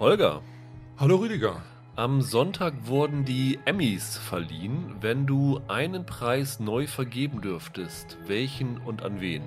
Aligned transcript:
Holger. 0.00 0.42
Hallo 0.98 1.16
Rüdiger. 1.16 1.62
Am 1.94 2.20
Sonntag 2.20 2.74
wurden 2.82 3.24
die 3.24 3.60
Emmys 3.64 4.18
verliehen. 4.18 4.96
Wenn 5.00 5.24
du 5.24 5.60
einen 5.68 6.04
Preis 6.04 6.58
neu 6.58 6.88
vergeben 6.88 7.40
dürftest, 7.40 8.18
welchen 8.26 8.78
und 8.78 9.04
an 9.04 9.20
wen? 9.20 9.44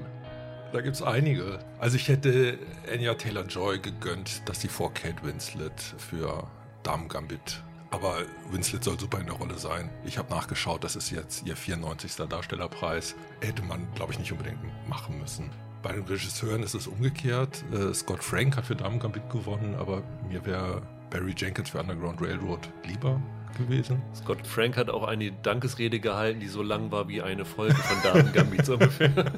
Da 0.71 0.79
gibt 0.79 0.95
es 0.95 1.01
einige. 1.01 1.59
Also 1.79 1.97
ich 1.97 2.07
hätte 2.07 2.57
Anya 2.89 3.15
Taylor-Joy 3.15 3.79
gegönnt, 3.79 4.47
dass 4.47 4.61
sie 4.61 4.69
vor 4.69 4.93
Kate 4.93 5.21
Winslet 5.23 5.81
für 5.97 6.47
Damen 6.81 7.09
Gambit. 7.09 7.61
Aber 7.91 8.15
Winslet 8.49 8.85
soll 8.85 8.97
super 8.97 9.19
in 9.19 9.25
der 9.25 9.35
Rolle 9.35 9.57
sein. 9.57 9.89
Ich 10.05 10.17
habe 10.17 10.33
nachgeschaut, 10.33 10.81
das 10.81 10.95
ist 10.95 11.11
jetzt 11.11 11.45
ihr 11.45 11.57
94. 11.57 12.15
Darstellerpreis. 12.29 13.15
Hätte 13.41 13.63
man, 13.63 13.85
glaube 13.95 14.13
ich, 14.13 14.19
nicht 14.19 14.31
unbedingt 14.31 14.59
machen 14.87 15.19
müssen. 15.19 15.49
Bei 15.83 15.93
den 15.93 16.03
Regisseuren 16.03 16.63
ist 16.63 16.73
es 16.73 16.87
umgekehrt. 16.87 17.63
Äh, 17.71 17.93
Scott 17.93 18.23
Frank 18.23 18.57
hat 18.57 18.65
für 18.65 18.75
Damen 18.75 18.99
Gambit 18.99 19.29
gewonnen, 19.29 19.75
aber 19.75 20.03
mir 20.29 20.45
wäre 20.45 20.81
Barry 21.09 21.33
Jenkins 21.37 21.69
für 21.69 21.79
Underground 21.79 22.21
Railroad 22.21 22.69
lieber 22.85 23.21
gewesen. 23.57 24.01
Scott 24.15 24.45
Frank 24.45 24.77
hat 24.77 24.89
auch 24.89 25.03
eine 25.03 25.31
Dankesrede 25.31 25.99
gehalten, 25.99 26.39
die 26.39 26.47
so 26.47 26.61
lang 26.61 26.91
war 26.91 27.07
wie 27.07 27.21
eine 27.21 27.45
Folge 27.45 27.75
von 27.75 27.97
Damen 28.03 28.33
Gambit 28.33 28.65
so 28.65 28.73
ungefähr. 28.73 29.11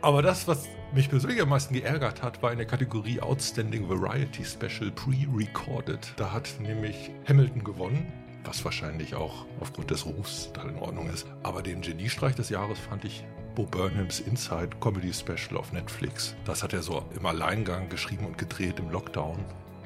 Aber 0.00 0.22
das, 0.22 0.46
was 0.46 0.68
mich 0.94 1.10
persönlich 1.10 1.40
am 1.42 1.48
meisten 1.48 1.74
geärgert 1.74 2.22
hat, 2.22 2.42
war 2.42 2.52
in 2.52 2.58
der 2.58 2.66
Kategorie 2.66 3.20
Outstanding 3.20 3.88
Variety 3.88 4.44
Special 4.44 4.90
Pre-Recorded. 4.92 6.14
Da 6.16 6.32
hat 6.32 6.48
nämlich 6.60 7.10
Hamilton 7.28 7.64
gewonnen, 7.64 8.12
was 8.44 8.64
wahrscheinlich 8.64 9.14
auch 9.14 9.44
aufgrund 9.60 9.90
des 9.90 10.06
Rufs 10.06 10.50
da 10.52 10.62
in 10.62 10.76
Ordnung 10.76 11.10
ist. 11.10 11.26
Aber 11.42 11.62
den 11.62 11.82
Geniestreich 11.82 12.36
des 12.36 12.48
Jahres 12.48 12.78
fand 12.78 13.04
ich 13.04 13.24
Bo 13.58 13.64
Burnhams 13.64 14.20
Inside 14.20 14.70
Comedy 14.78 15.12
Special 15.12 15.58
auf 15.58 15.72
Netflix. 15.72 16.36
Das 16.44 16.62
hat 16.62 16.72
er 16.74 16.80
so 16.80 17.02
im 17.16 17.26
Alleingang 17.26 17.88
geschrieben 17.88 18.24
und 18.24 18.38
gedreht 18.38 18.78
im 18.78 18.88
Lockdown. 18.88 19.36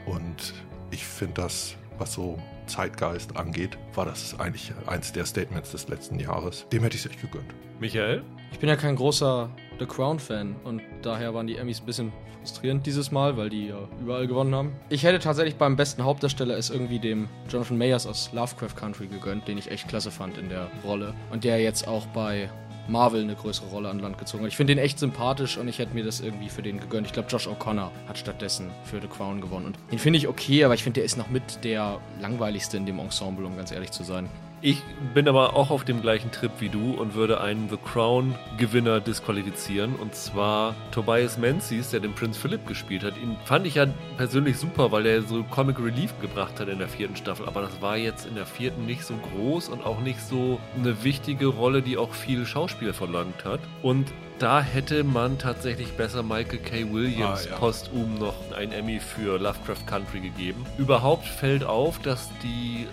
Und 0.05 0.53
ich 0.91 1.07
finde 1.07 1.41
das, 1.41 1.75
was 1.97 2.13
so 2.13 2.39
Zeitgeist 2.67 3.35
angeht, 3.35 3.79
war 3.95 4.05
das 4.05 4.39
eigentlich 4.39 4.75
eins 4.87 5.15
der 5.15 5.25
Statements 5.25 5.71
des 5.71 5.89
letzten 5.89 6.21
Jahres. 6.21 6.67
Dem 6.71 6.83
hätte 6.83 6.97
ich 6.97 7.07
es 7.07 7.11
echt 7.11 7.23
gegönnt. 7.23 7.47
Michael? 7.81 8.23
Ich 8.53 8.59
bin 8.59 8.69
ja 8.69 8.77
kein 8.77 8.95
großer 8.95 9.49
The 9.79 9.87
Crown-Fan 9.87 10.55
und 10.65 10.83
daher 11.01 11.33
waren 11.33 11.47
die 11.47 11.57
Emmys 11.57 11.81
ein 11.81 11.87
bisschen 11.87 12.13
frustrierend 12.41 12.85
dieses 12.85 13.11
Mal, 13.11 13.39
weil 13.39 13.49
die 13.49 13.69
ja 13.69 13.89
überall 14.01 14.27
gewonnen 14.27 14.55
haben. 14.55 14.73
Ich 14.91 15.05
hätte 15.05 15.19
tatsächlich 15.19 15.57
beim 15.57 15.77
besten 15.77 16.05
Hauptdarsteller 16.05 16.59
es 16.59 16.69
irgendwie 16.69 16.99
dem 16.99 17.29
Jonathan 17.49 17.79
Mayers 17.79 18.07
aus 18.07 18.33
Lovecraft 18.33 18.77
Country 18.77 19.07
gegönnt, 19.07 19.49
den 19.49 19.57
ich 19.57 19.71
echt 19.71 19.89
klasse 19.89 20.11
fand 20.11 20.37
in 20.37 20.51
der 20.51 20.71
Rolle 20.85 21.15
und 21.31 21.45
der 21.45 21.61
jetzt 21.61 21.89
auch 21.89 22.05
bei 22.09 22.51
Marvel 22.89 23.23
eine 23.23 23.35
größere 23.35 23.69
Rolle 23.69 23.89
an 23.89 23.99
Land 23.99 24.19
gezogen. 24.19 24.47
Ich 24.47 24.57
finde 24.57 24.75
den 24.75 24.83
echt 24.83 24.99
sympathisch 24.99 25.57
und 25.57 25.69
ich 25.69 25.79
hätte 25.79 25.95
mir 25.95 26.05
das 26.05 26.21
irgendwie 26.21 26.49
für 26.49 26.63
den 26.63 26.81
gegönnt. 26.81 27.07
Ich 27.07 27.13
glaube, 27.13 27.29
Josh 27.29 27.47
O'Connor 27.47 27.91
hat 28.09 28.19
stattdessen 28.19 28.71
für 28.85 29.01
The 29.01 29.07
Crown 29.07 29.41
gewonnen. 29.41 29.67
Und 29.67 29.79
den 29.91 29.99
finde 29.99 30.19
ich 30.19 30.29
okay, 30.29 30.65
aber 30.65 30.75
ich 30.75 30.83
finde, 30.83 31.01
der 31.01 31.05
ist 31.05 31.17
noch 31.17 31.31
mit 31.31 31.65
der 31.65 32.01
langweiligste 32.21 32.77
in 32.77 32.87
dem 32.87 32.99
Ensemble, 32.99 33.47
um 33.47 33.57
ganz 33.57 33.73
ehrlich 33.73 33.91
zu 33.91 34.03
sein. 34.03 34.29
Ich 34.65 34.81
bin 35.13 35.27
aber 35.27 35.57
auch 35.57 35.71
auf 35.71 35.85
dem 35.85 36.03
gleichen 36.03 36.31
Trip 36.31 36.53
wie 36.61 36.69
du 36.69 36.93
und 36.93 37.15
würde 37.15 37.41
einen 37.41 37.69
The 37.69 37.77
Crown-Gewinner 37.77 39.01
disqualifizieren. 39.01 39.97
Und 39.97 40.15
zwar 40.15 40.77
Tobias 40.93 41.37
Menzies, 41.37 41.91
der 41.91 41.99
den 41.99 42.15
Prinz 42.15 42.39
Philip 42.39 42.65
gespielt 42.69 43.03
hat. 43.03 43.17
Ihn 43.17 43.37
fand 43.45 43.67
ich 43.67 43.75
ja 43.75 43.87
persönlich 44.17 44.57
super, 44.59 44.93
weil 44.93 45.05
er 45.07 45.23
so 45.23 45.43
Comic 45.43 45.81
Relief 45.81 46.15
gebracht 46.21 46.61
hat 46.61 46.69
in 46.69 46.79
der 46.79 46.87
vierten 46.87 47.17
Staffel. 47.17 47.47
Aber 47.47 47.61
das 47.63 47.83
war 47.83 47.97
jetzt 47.97 48.25
in 48.25 48.37
der 48.37 48.47
vierten 48.47 48.87
nicht 48.87 49.05
so 49.05 49.15
groß 49.35 49.69
und 49.69 49.85
auch 49.85 49.99
nicht 49.99 50.21
so 50.21 50.61
eine 50.79 51.03
wichtige 51.03 51.47
Rolle, 51.47 51.83
die 51.83 51.99
auch 51.99 52.13
viel 52.13 52.47
Schauspiel 52.47 52.93
verlangt 52.93 53.45
hat. 53.45 53.61
Und 53.83 54.13
da 54.39 54.61
hätte 54.63 55.03
man 55.03 55.39
tatsächlich 55.39 55.93
besser 55.93 56.23
Michael 56.23 56.59
K. 56.59 56.93
Williams 56.93 57.47
ah, 57.47 57.51
ja. 57.51 57.57
postum 57.57 58.15
noch 58.19 58.35
ein 58.57 58.71
Emmy 58.71 59.01
für 59.01 59.39
Lovecraft 59.39 59.87
Country 59.87 60.21
gegeben. 60.21 60.65
Überhaupt 60.79 61.27
fällt 61.27 61.65
auf, 61.65 61.99
dass 62.01 62.31
die 62.43 62.87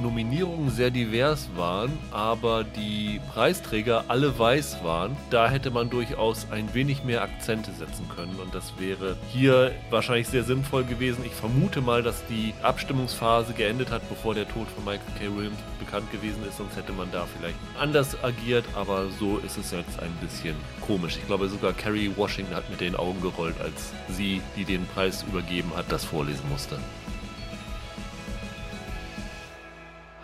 Nominierungen 0.00 0.70
sehr 0.70 0.90
divers 0.90 1.48
waren, 1.56 1.92
aber 2.10 2.64
die 2.64 3.20
Preisträger 3.32 4.04
alle 4.08 4.38
weiß 4.38 4.82
waren. 4.82 5.16
Da 5.30 5.48
hätte 5.48 5.70
man 5.70 5.90
durchaus 5.90 6.46
ein 6.50 6.72
wenig 6.74 7.04
mehr 7.04 7.22
Akzente 7.22 7.72
setzen 7.72 8.08
können 8.14 8.36
und 8.42 8.54
das 8.54 8.74
wäre 8.78 9.16
hier 9.32 9.72
wahrscheinlich 9.90 10.28
sehr 10.28 10.44
sinnvoll 10.44 10.84
gewesen. 10.84 11.24
Ich 11.24 11.32
vermute 11.32 11.80
mal, 11.80 12.02
dass 12.02 12.24
die 12.26 12.54
Abstimmungsphase 12.62 13.52
geendet 13.52 13.90
hat, 13.90 14.08
bevor 14.08 14.34
der 14.34 14.48
Tod 14.48 14.66
von 14.68 14.84
Michael 14.84 15.00
K. 15.18 15.36
Williams 15.36 15.58
bekannt 15.78 16.10
gewesen 16.10 16.42
ist, 16.48 16.58
sonst 16.58 16.76
hätte 16.76 16.92
man 16.92 17.10
da 17.12 17.26
vielleicht 17.38 17.56
anders 17.78 18.16
agiert, 18.22 18.64
aber 18.74 19.06
so 19.18 19.38
ist 19.38 19.56
es 19.56 19.70
jetzt 19.70 20.00
ein 20.00 20.12
bisschen 20.20 20.56
komisch. 20.80 21.16
Ich 21.16 21.26
glaube 21.26 21.48
sogar 21.48 21.72
Carrie 21.72 22.10
Washington 22.16 22.54
hat 22.54 22.68
mit 22.70 22.80
den 22.80 22.96
Augen 22.96 23.20
gerollt, 23.20 23.56
als 23.60 23.92
sie, 24.08 24.40
die 24.56 24.64
den 24.64 24.86
Preis 24.86 25.24
übergeben 25.28 25.72
hat, 25.76 25.90
das 25.90 26.04
vorlesen 26.04 26.48
musste. 26.50 26.78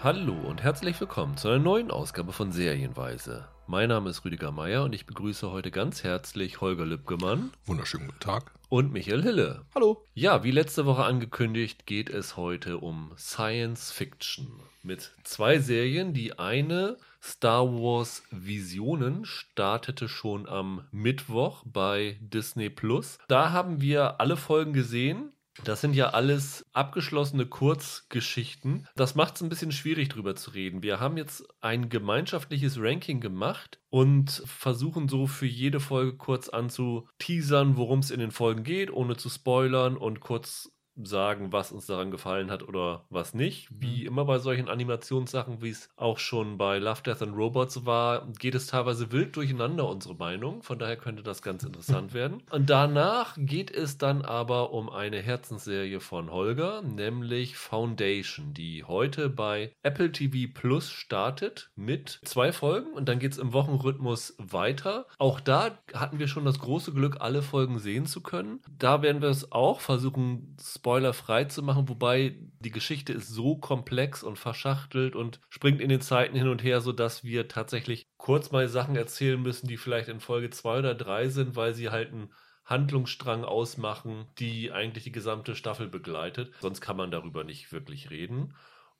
Hallo 0.02 0.32
und 0.32 0.62
herzlich 0.62 0.98
willkommen 0.98 1.36
zu 1.36 1.48
einer 1.48 1.58
neuen 1.58 1.90
Ausgabe 1.90 2.32
von 2.32 2.52
Serienweise. 2.52 3.46
Mein 3.66 3.90
Name 3.90 4.08
ist 4.08 4.24
Rüdiger 4.24 4.50
Meier 4.50 4.84
und 4.84 4.94
ich 4.94 5.04
begrüße 5.04 5.50
heute 5.50 5.70
ganz 5.70 6.04
herzlich 6.04 6.62
Holger 6.62 6.86
Lübgemann. 6.86 7.50
Wunderschönen 7.66 8.06
guten 8.06 8.18
Tag. 8.18 8.50
Und 8.70 8.94
Michael 8.94 9.22
Hille. 9.22 9.66
Hallo. 9.74 10.02
Ja, 10.14 10.42
wie 10.42 10.52
letzte 10.52 10.86
Woche 10.86 11.04
angekündigt, 11.04 11.84
geht 11.84 12.08
es 12.08 12.38
heute 12.38 12.78
um 12.78 13.12
Science 13.18 13.92
Fiction. 13.92 14.62
Mit 14.82 15.12
zwei 15.24 15.58
Serien. 15.58 16.14
Die 16.14 16.38
eine, 16.38 16.96
Star 17.22 17.66
Wars 17.70 18.22
Visionen, 18.30 19.26
startete 19.26 20.08
schon 20.08 20.48
am 20.48 20.86
Mittwoch 20.92 21.62
bei 21.66 22.16
Disney 22.22 22.70
Plus. 22.70 23.18
Da 23.28 23.52
haben 23.52 23.82
wir 23.82 24.18
alle 24.18 24.38
Folgen 24.38 24.72
gesehen 24.72 25.34
das 25.64 25.80
sind 25.80 25.94
ja 25.94 26.10
alles 26.10 26.64
abgeschlossene 26.72 27.46
Kurzgeschichten. 27.46 28.86
Das 28.96 29.14
macht 29.14 29.36
es 29.36 29.42
ein 29.42 29.48
bisschen 29.48 29.72
schwierig 29.72 30.08
drüber 30.08 30.36
zu 30.36 30.50
reden. 30.52 30.82
Wir 30.82 31.00
haben 31.00 31.16
jetzt 31.16 31.44
ein 31.60 31.88
gemeinschaftliches 31.88 32.78
Ranking 32.78 33.20
gemacht 33.20 33.80
und 33.90 34.42
versuchen 34.46 35.08
so 35.08 35.26
für 35.26 35.46
jede 35.46 35.80
Folge 35.80 36.16
kurz 36.16 36.48
anzuteasern, 36.48 37.76
worum 37.76 37.98
es 37.98 38.10
in 38.10 38.20
den 38.20 38.30
Folgen 38.30 38.62
geht, 38.62 38.92
ohne 38.92 39.16
zu 39.16 39.28
spoilern 39.28 39.96
und 39.96 40.20
kurz 40.20 40.72
sagen, 41.04 41.52
was 41.52 41.72
uns 41.72 41.86
daran 41.86 42.10
gefallen 42.10 42.50
hat 42.50 42.66
oder 42.66 43.04
was 43.10 43.34
nicht. 43.34 43.68
Wie 43.70 44.02
mhm. 44.02 44.06
immer 44.08 44.24
bei 44.24 44.38
solchen 44.38 44.68
Animationssachen, 44.68 45.62
wie 45.62 45.70
es 45.70 45.88
auch 45.96 46.18
schon 46.18 46.58
bei 46.58 46.78
Love, 46.78 47.02
Death 47.02 47.22
and 47.22 47.36
Robots 47.36 47.86
war, 47.86 48.26
geht 48.38 48.54
es 48.54 48.66
teilweise 48.66 49.12
wild 49.12 49.36
durcheinander, 49.36 49.88
unsere 49.88 50.14
Meinung. 50.14 50.62
Von 50.62 50.78
daher 50.78 50.96
könnte 50.96 51.22
das 51.22 51.42
ganz 51.42 51.62
interessant 51.62 52.14
werden. 52.14 52.42
Und 52.50 52.70
danach 52.70 53.34
geht 53.36 53.70
es 53.70 53.98
dann 53.98 54.22
aber 54.22 54.72
um 54.72 54.88
eine 54.88 55.18
Herzensserie 55.18 56.00
von 56.00 56.30
Holger, 56.30 56.82
nämlich 56.82 57.56
Foundation, 57.56 58.52
die 58.54 58.84
heute 58.84 59.28
bei 59.28 59.72
Apple 59.82 60.12
TV 60.12 60.52
Plus 60.52 60.90
startet 60.90 61.70
mit 61.76 62.20
zwei 62.24 62.52
Folgen 62.52 62.92
und 62.92 63.08
dann 63.08 63.18
geht 63.18 63.32
es 63.32 63.38
im 63.38 63.52
Wochenrhythmus 63.52 64.34
weiter. 64.38 65.06
Auch 65.18 65.40
da 65.40 65.78
hatten 65.94 66.18
wir 66.18 66.28
schon 66.28 66.44
das 66.44 66.58
große 66.58 66.92
Glück, 66.92 67.18
alle 67.20 67.42
Folgen 67.42 67.78
sehen 67.78 68.06
zu 68.06 68.20
können. 68.20 68.60
Da 68.78 69.02
werden 69.02 69.22
wir 69.22 69.28
es 69.28 69.52
auch 69.52 69.80
versuchen, 69.80 70.56
Spoiler 70.60 70.89
spoilerfrei 70.90 71.44
zu 71.44 71.62
machen, 71.62 71.88
wobei 71.88 72.36
die 72.58 72.72
Geschichte 72.72 73.12
ist 73.12 73.28
so 73.28 73.56
komplex 73.56 74.24
und 74.24 74.40
verschachtelt 74.40 75.14
und 75.14 75.40
springt 75.48 75.80
in 75.80 75.88
den 75.88 76.00
Zeiten 76.00 76.36
hin 76.36 76.48
und 76.48 76.64
her, 76.64 76.80
sodass 76.80 77.22
wir 77.22 77.46
tatsächlich 77.46 78.08
kurz 78.16 78.50
mal 78.50 78.66
Sachen 78.66 78.96
erzählen 78.96 79.40
müssen, 79.40 79.68
die 79.68 79.76
vielleicht 79.76 80.08
in 80.08 80.18
Folge 80.18 80.50
2 80.50 80.80
oder 80.80 80.94
3 80.96 81.28
sind, 81.28 81.54
weil 81.54 81.74
sie 81.74 81.90
halt 81.90 82.12
einen 82.12 82.32
Handlungsstrang 82.64 83.44
ausmachen, 83.44 84.26
die 84.40 84.72
eigentlich 84.72 85.04
die 85.04 85.12
gesamte 85.12 85.54
Staffel 85.54 85.86
begleitet. 85.86 86.52
Sonst 86.60 86.80
kann 86.80 86.96
man 86.96 87.12
darüber 87.12 87.44
nicht 87.44 87.70
wirklich 87.70 88.10
reden. 88.10 88.56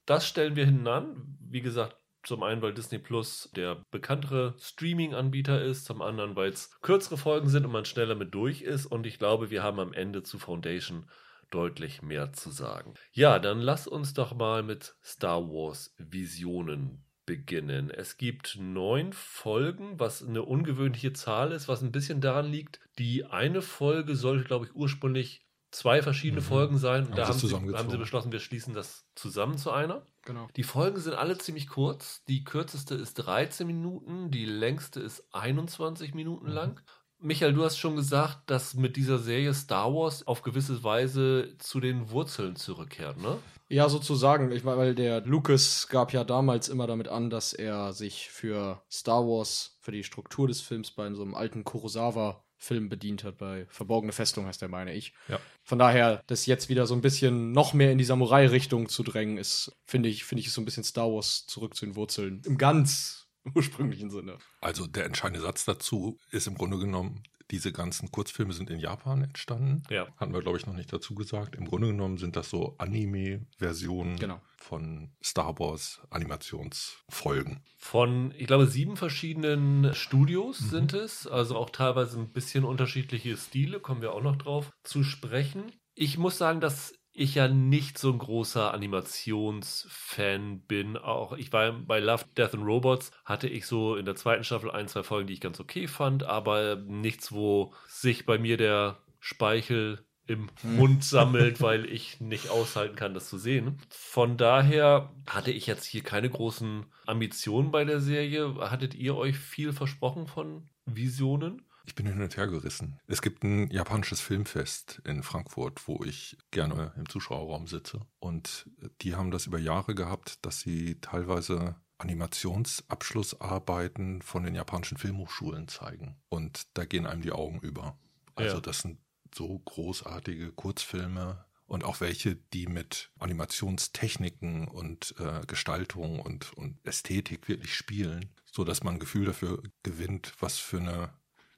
Das 0.07 0.29
stellen 0.29 0.55
wir 0.55 0.67
hinten. 0.67 1.39
Wie 1.41 1.61
gesagt, 1.61 1.97
zum 2.23 2.45
einen, 2.45 2.63
weil 2.63 2.73
Disney 2.73 2.99
Plus 2.99 3.51
der 3.57 3.85
bekanntere 3.91 4.55
Streaming-Anbieter 4.61 5.61
ist, 5.61 5.87
zum 5.87 6.03
anderen, 6.03 6.37
weil 6.37 6.51
es 6.51 6.71
kürzere 6.83 7.17
Folgen 7.17 7.49
sind 7.49 7.67
und 7.67 7.73
man 7.73 7.85
schneller 7.85 8.15
mit 8.15 8.33
durch 8.33 8.63
ist. 8.63 8.87
Und 8.87 9.07
ich 9.07 9.19
glaube, 9.19 9.51
wir 9.51 9.65
haben 9.65 9.81
am 9.81 9.93
Ende 9.93 10.23
zu 10.23 10.39
Foundation 10.39 11.07
deutlich 11.51 12.03
mehr 12.03 12.33
zu 12.33 12.51
sagen. 12.51 12.95
Ja, 13.13 13.39
dann 13.39 13.61
lass 13.61 13.87
uns 13.87 14.15
doch 14.15 14.35
mal 14.35 14.63
mit 14.63 14.95
Star 15.03 15.49
Wars 15.49 15.95
Visionen 15.99 17.05
beginnen. 17.27 17.91
Es 17.91 18.17
gibt 18.17 18.59
neun 18.61 19.13
Folgen, 19.13 20.01
was 20.01 20.23
eine 20.27 20.43
ungewöhnliche 20.43 21.13
Zahl 21.13 21.53
ist, 21.53 21.69
was 21.69 21.83
ein 21.83 21.93
bisschen 21.93 22.21
daran 22.21 22.47
liegt, 22.47 22.81
die 22.99 23.25
eine 23.25 23.63
Folge 23.63 24.17
sollte, 24.17 24.45
glaube 24.45 24.67
ich, 24.67 24.75
ursprünglich 24.75 25.47
zwei 25.71 26.03
verschiedene 26.03 26.41
mhm. 26.41 26.47
Folgen 26.47 26.79
sein. 26.79 27.07
Und 27.07 27.17
da 27.17 27.29
haben 27.29 27.39
sie, 27.39 27.55
haben 27.55 27.91
sie, 27.91 27.99
beschlossen, 27.99 28.33
wir 28.33 28.41
schließen 28.41 28.75
das 28.75 29.07
zusammen 29.15 29.59
zu 29.59 29.71
einer. 29.71 30.07
Genau. 30.23 30.49
Die 30.57 30.63
Folgen 30.63 31.01
sind 31.01 31.15
alle 31.15 31.39
ziemlich 31.39 31.69
kurz. 31.69 32.25
Die 32.25 32.45
kürzeste 32.45 32.95
ist 32.95 33.15
13 33.15 33.67
Minuten, 33.67 34.31
die 34.31 34.45
längste 34.45 35.01
ist 35.01 35.25
21 35.33 36.15
Minuten 36.15 36.47
mhm. 36.47 36.53
lang. 36.53 36.81
Michael, 37.23 37.53
du 37.53 37.65
hast 37.65 37.77
schon 37.77 37.97
gesagt, 37.97 38.49
dass 38.49 38.75
mit 38.75 38.97
dieser 38.97 39.19
Serie 39.19 39.53
Star 39.53 39.93
Wars 39.93 40.27
auf 40.27 40.43
gewisse 40.43 40.83
Weise 40.83 41.55
zu 41.59 41.79
den 41.79 42.11
Wurzeln 42.11 42.57
zurückkehrt, 42.57 43.19
ne? 43.19 43.39
Ja, 43.69 43.89
sozusagen. 43.89 44.51
Ich 44.53 44.65
meine, 44.65 44.79
weil 44.79 44.95
der 44.95 45.21
Lucas 45.21 45.89
gab 45.89 46.13
ja 46.13 46.25
damals 46.25 46.69
immer 46.69 46.87
damit 46.87 47.09
an, 47.09 47.29
dass 47.29 47.53
er 47.53 47.93
sich 47.93 48.31
für 48.31 48.83
Star 48.91 49.23
Wars, 49.25 49.77
für 49.81 49.93
die 49.93 50.03
Struktur 50.03 50.49
des 50.49 50.61
Films 50.61 50.91
bei 50.91 51.13
so 51.13 51.23
einem 51.23 51.35
alten 51.35 51.63
Kurosawa 51.63 52.43
Film 52.57 52.89
bedient 52.89 53.25
hat. 53.25 53.39
Bei 53.39 53.67
Verborgene 53.69 54.13
Festung 54.13 54.47
heißt 54.47 54.61
der, 54.61 54.69
meine 54.69 54.93
ich. 54.93 55.15
Ja. 55.29 55.39
Von 55.63 55.79
daher, 55.79 56.23
das 56.27 56.47
jetzt 56.47 56.69
wieder 56.69 56.87
so 56.87 56.95
ein 56.95 57.01
bisschen 57.01 57.53
noch 57.53 57.73
mehr 57.73 57.93
in 57.93 57.99
die 57.99 58.05
Samurai-Richtung 58.05 58.89
zu 58.89 59.03
drängen, 59.03 59.39
ist, 59.39 59.73
finde 59.87 60.09
ich, 60.09 60.25
finde 60.25 60.41
ich, 60.41 60.49
ist 60.49 60.55
so 60.55 60.61
ein 60.61 60.67
bisschen 60.67 60.85
Star 60.85 61.11
Wars 61.11 61.47
zurück 61.47 61.75
zu 61.75 61.87
den 61.87 61.97
Wurzeln. 61.97 62.43
Im 62.45 62.59
ganz 62.59 63.20
ursprünglichen 63.55 64.11
Sinne. 64.11 64.39
Also 64.61 64.87
der 64.87 65.05
entscheidende 65.07 65.41
Satz 65.41 65.65
dazu 65.65 66.19
ist 66.31 66.47
im 66.47 66.55
Grunde 66.57 66.79
genommen, 66.79 67.23
diese 67.51 67.73
ganzen 67.73 68.13
Kurzfilme 68.13 68.53
sind 68.53 68.71
in 68.71 68.79
Japan 68.79 69.23
entstanden. 69.25 69.83
Ja. 69.91 70.07
Hatten 70.19 70.33
wir, 70.33 70.41
glaube 70.41 70.57
ich, 70.59 70.67
noch 70.67 70.75
nicht 70.75 70.93
dazu 70.93 71.17
gesagt. 71.17 71.57
Im 71.57 71.65
Grunde 71.65 71.89
genommen 71.89 72.17
sind 72.17 72.37
das 72.37 72.49
so 72.49 72.77
Anime-Versionen 72.79 74.17
Genau. 74.21 74.41
von 74.57 75.11
Star 75.21 75.59
Wars 75.59 76.01
Animationsfolgen. 76.11 77.61
Von, 77.77 78.33
ich 78.37 78.47
glaube, 78.47 78.67
sieben 78.67 78.97
verschiedenen 78.97 79.95
Studios 79.95 80.61
Mhm. 80.61 80.69
sind 80.69 80.93
es. 80.95 81.27
Also 81.27 81.57
auch 81.57 81.71
teilweise 81.71 82.19
ein 82.21 82.33
bisschen 82.33 82.65
unterschiedliche 82.65 83.37
Stile, 83.37 83.81
kommen 83.81 84.03
wir 84.03 84.13
auch 84.13 84.23
noch 84.23 84.37
drauf 84.37 84.71
zu 84.85 85.03
sprechen. 85.03 85.73
Ich 85.95 86.19
muss 86.19 86.39
sagen, 86.39 86.61
dass 86.61 86.95
ich 87.13 87.35
ja 87.35 87.49
nicht 87.49 87.99
so 87.99 88.13
ein 88.13 88.19
großer 88.19 88.73
Animationsfan 88.73 90.61
bin. 90.61 90.97
Auch 90.97 91.33
ich 91.33 91.53
war 91.53 91.73
bei 91.73 91.99
Love, 92.01 92.25
Death 92.37 92.55
and 92.55 92.65
Robots, 92.65 93.11
hatte 93.25 93.49
ich 93.49 93.67
so 93.67 93.97
in 93.97 94.05
der 94.05 94.17
zweiten 94.17 94.45
Staffel 94.45 94.71
ein, 94.71 94.89
zwei 94.89 95.03
Folgen, 95.03 95.27
die 95.27 95.35
ich 95.35 95.41
ganz 95.41 95.61
okay 95.61 95.89
fand, 95.89 96.23
aber 96.23 96.77
nichts, 96.77 97.33
wo 97.33 97.75
sich 97.89 98.27
bei 98.27 98.39
mir 98.39 98.57
der 98.57 98.99
Speichel 99.19 100.05
im 100.27 100.49
Mund 100.63 101.03
sammelt, 101.03 101.61
weil 101.61 101.87
ich 101.87 102.21
nicht 102.21 102.51
aushalten 102.51 102.95
kann, 102.95 103.15
das 103.15 103.29
zu 103.29 103.37
sehen. 103.37 103.79
Von 103.89 104.37
daher 104.37 105.13
hatte 105.29 105.51
ich 105.51 105.67
jetzt 105.67 105.85
hier 105.85 106.03
keine 106.03 106.31
großen 106.31 106.87
Ambitionen 107.07 107.73
bei 107.73 107.85
der 107.85 108.01
Serie. 108.01 108.55
Hattet 108.61 108.95
ihr 108.95 109.17
euch 109.17 109.37
viel 109.37 109.73
versprochen 109.73 110.29
von 110.29 110.69
Visionen? 110.87 111.63
Ich 111.85 111.95
bin 111.95 112.07
hin 112.07 112.21
und 112.23 112.37
her 112.37 112.47
gerissen. 112.47 113.01
Es 113.07 113.23
gibt 113.23 113.43
ein 113.43 113.71
japanisches 113.71 114.21
Filmfest 114.21 115.01
in 115.05 115.23
Frankfurt, 115.23 115.87
wo 115.89 116.03
ich 116.05 116.37
gerne 116.51 116.93
im 116.97 117.09
Zuschauerraum 117.09 117.67
sitze. 117.67 118.01
Und 118.19 118.69
die 119.03 119.15
haben 119.15 119.31
das 119.31 119.47
über 119.47 119.59
Jahre 119.59 119.95
gehabt, 119.95 120.45
dass 120.45 120.61
sie 120.61 121.01
teilweise 121.01 121.77
Animationsabschlussarbeiten 121.99 124.23
von 124.23 124.45
den 124.45 124.55
japanischen 124.55 124.99
Filmhochschulen 124.99 125.69
zeigen. 125.69 126.17
Und 126.29 126.67
da 126.75 126.85
gehen 126.85 127.07
einem 127.07 127.23
die 127.23 127.33
Augen 127.33 127.61
über. 127.61 127.99
Also 128.35 128.57
Ja. 128.57 128.61
das 128.61 128.81
sind 128.81 128.99
so 129.35 129.59
großartige 129.59 130.53
Kurzfilme 130.53 131.45
und 131.67 131.85
auch 131.85 132.01
welche, 132.01 132.35
die 132.37 132.67
mit 132.67 133.11
Animationstechniken 133.19 134.67
und 134.67 135.15
äh, 135.21 135.43
Gestaltung 135.47 136.19
und, 136.21 136.53
und 136.55 136.79
Ästhetik 136.85 137.49
wirklich 137.49 137.75
spielen, 137.75 138.31
so 138.51 138.65
dass 138.65 138.83
man 138.83 138.95
ein 138.95 139.01
Gefühl 139.01 139.27
dafür 139.27 139.63
gewinnt, 139.85 140.33
was 140.41 140.59
für 140.59 140.79
eine 140.79 141.11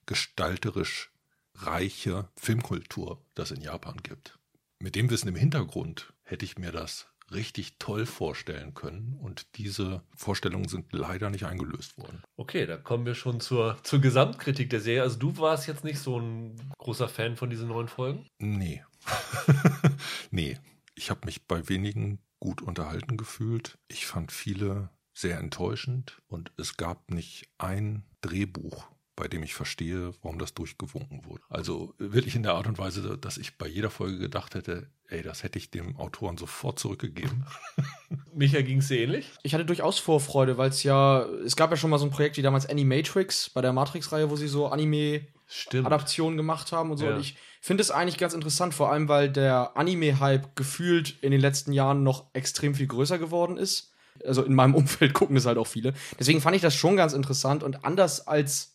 gestalterisch 0.07 1.13
reiche 1.55 2.31
Filmkultur 2.37 3.25
das 3.35 3.51
in 3.51 3.61
Japan 3.61 3.99
gibt. 4.03 4.39
Mit 4.79 4.97
dem 4.97 5.11
Wissen 5.11 5.29
im 5.29 5.37
Hintergrund 5.37 6.13
hätte 6.23 6.45
ich 6.45 6.59
mir 6.59 6.73
das 6.73 7.13
richtig 7.33 7.79
toll 7.79 8.07
vorstellen 8.07 8.75
können 8.75 9.17
und 9.21 9.57
diese 9.57 10.03
Vorstellungen 10.15 10.69
sind 10.69 10.93
leider 10.93 11.31
nicht 11.31 11.47
eingelöst 11.47 11.97
worden. 11.99 12.23
Okay, 12.37 12.67
da 12.67 12.77
kommen 12.77 13.07
wir 13.07 13.15
schon 13.15 13.41
zur, 13.41 13.79
zur 13.83 14.01
Gesamtkritik 14.01 14.71
der 14.71 14.81
Serie. 14.81 15.03
Also 15.03 15.19
du 15.19 15.37
warst 15.39 15.67
jetzt 15.67 15.85
nicht 15.85 15.99
so 15.99 16.19
ein 16.19 16.73
großer 16.79 17.09
Fan 17.09 17.37
von 17.37 17.51
diesen 17.51 17.69
neuen 17.69 17.89
Folgen? 17.89 18.27
Nee. 18.39 18.85
nee. 20.31 20.59
Ich 20.95 21.11
habe 21.11 21.25
mich 21.25 21.47
bei 21.47 21.69
wenigen 21.69 22.19
gut 22.39 22.61
unterhalten 22.61 23.17
gefühlt. 23.17 23.79
Ich 23.89 24.07
fand 24.07 24.31
viele 24.31 24.91
sehr 25.15 25.39
enttäuschend 25.39 26.21
und 26.27 26.53
es 26.57 26.77
gab 26.77 27.11
nicht 27.11 27.49
ein 27.59 28.05
Drehbuch, 28.21 28.89
bei 29.23 29.29
dem 29.29 29.45
ich 29.45 29.55
verstehe, 29.55 30.13
warum 30.23 30.41
das 30.41 30.53
durchgewunken 30.53 31.25
wurde. 31.25 31.45
Also 31.49 31.95
wirklich 31.99 32.35
in 32.35 32.43
der 32.43 32.55
Art 32.55 32.67
und 32.67 32.77
Weise, 32.77 33.17
dass 33.17 33.39
ich 33.39 33.57
bei 33.57 33.69
jeder 33.69 33.89
Folge 33.89 34.19
gedacht 34.19 34.57
hätte, 34.57 34.89
ey, 35.07 35.23
das 35.23 35.45
hätte 35.45 35.61
ich 35.61 35.71
dem 35.71 35.97
Autoren 35.97 36.37
sofort 36.37 36.81
zurückgegeben. 36.81 37.47
Micha 38.35 38.63
ging 38.63 38.79
es 38.79 38.91
ähnlich? 38.91 39.31
Ich 39.45 39.55
hatte 39.55 39.65
durchaus 39.65 40.01
Vorfreude, 40.01 40.59
weil 40.59 40.71
es 40.71 40.83
ja, 40.83 41.23
es 41.47 41.55
gab 41.55 41.71
ja 41.71 41.77
schon 41.77 41.91
mal 41.91 41.99
so 41.99 42.07
ein 42.07 42.11
Projekt 42.11 42.37
wie 42.37 42.43
damals 42.43 42.67
Animatrix 42.69 43.49
bei 43.51 43.61
der 43.61 43.73
Matrix-Reihe, 43.73 44.29
wo 44.29 44.35
sie 44.35 44.49
so 44.49 44.67
Anime-Adaptionen 44.67 46.33
Stimmt. 46.33 46.37
gemacht 46.39 46.73
haben 46.73 46.91
und 46.91 46.97
so. 46.97 47.05
Ja. 47.05 47.15
Und 47.15 47.21
ich 47.21 47.37
finde 47.61 47.83
es 47.83 47.93
eigentlich 47.93 48.19
ganz 48.19 48.35
interessant, 48.35 48.75
vor 48.75 48.91
allem 48.91 49.07
weil 49.07 49.31
der 49.31 49.77
Anime-Hype 49.77 50.57
gefühlt 50.57 51.17
in 51.23 51.31
den 51.31 51.41
letzten 51.41 51.73
Jahren 51.73 52.03
noch 52.03 52.25
extrem 52.33 52.75
viel 52.75 52.89
größer 52.89 53.21
geworden 53.21 53.57
ist. 53.57 53.93
Also 54.27 54.43
in 54.43 54.55
meinem 54.57 54.75
Umfeld 54.75 55.15
gucken 55.15 55.37
es 55.37 55.47
halt 55.47 55.59
auch 55.59 55.69
viele. 55.69 55.95
Deswegen 56.19 56.41
fand 56.41 56.57
ich 56.57 56.63
das 56.63 56.75
schon 56.75 56.97
ganz 56.97 57.13
interessant 57.13 57.63
und 57.63 57.85
anders 57.85 58.27
als 58.27 58.72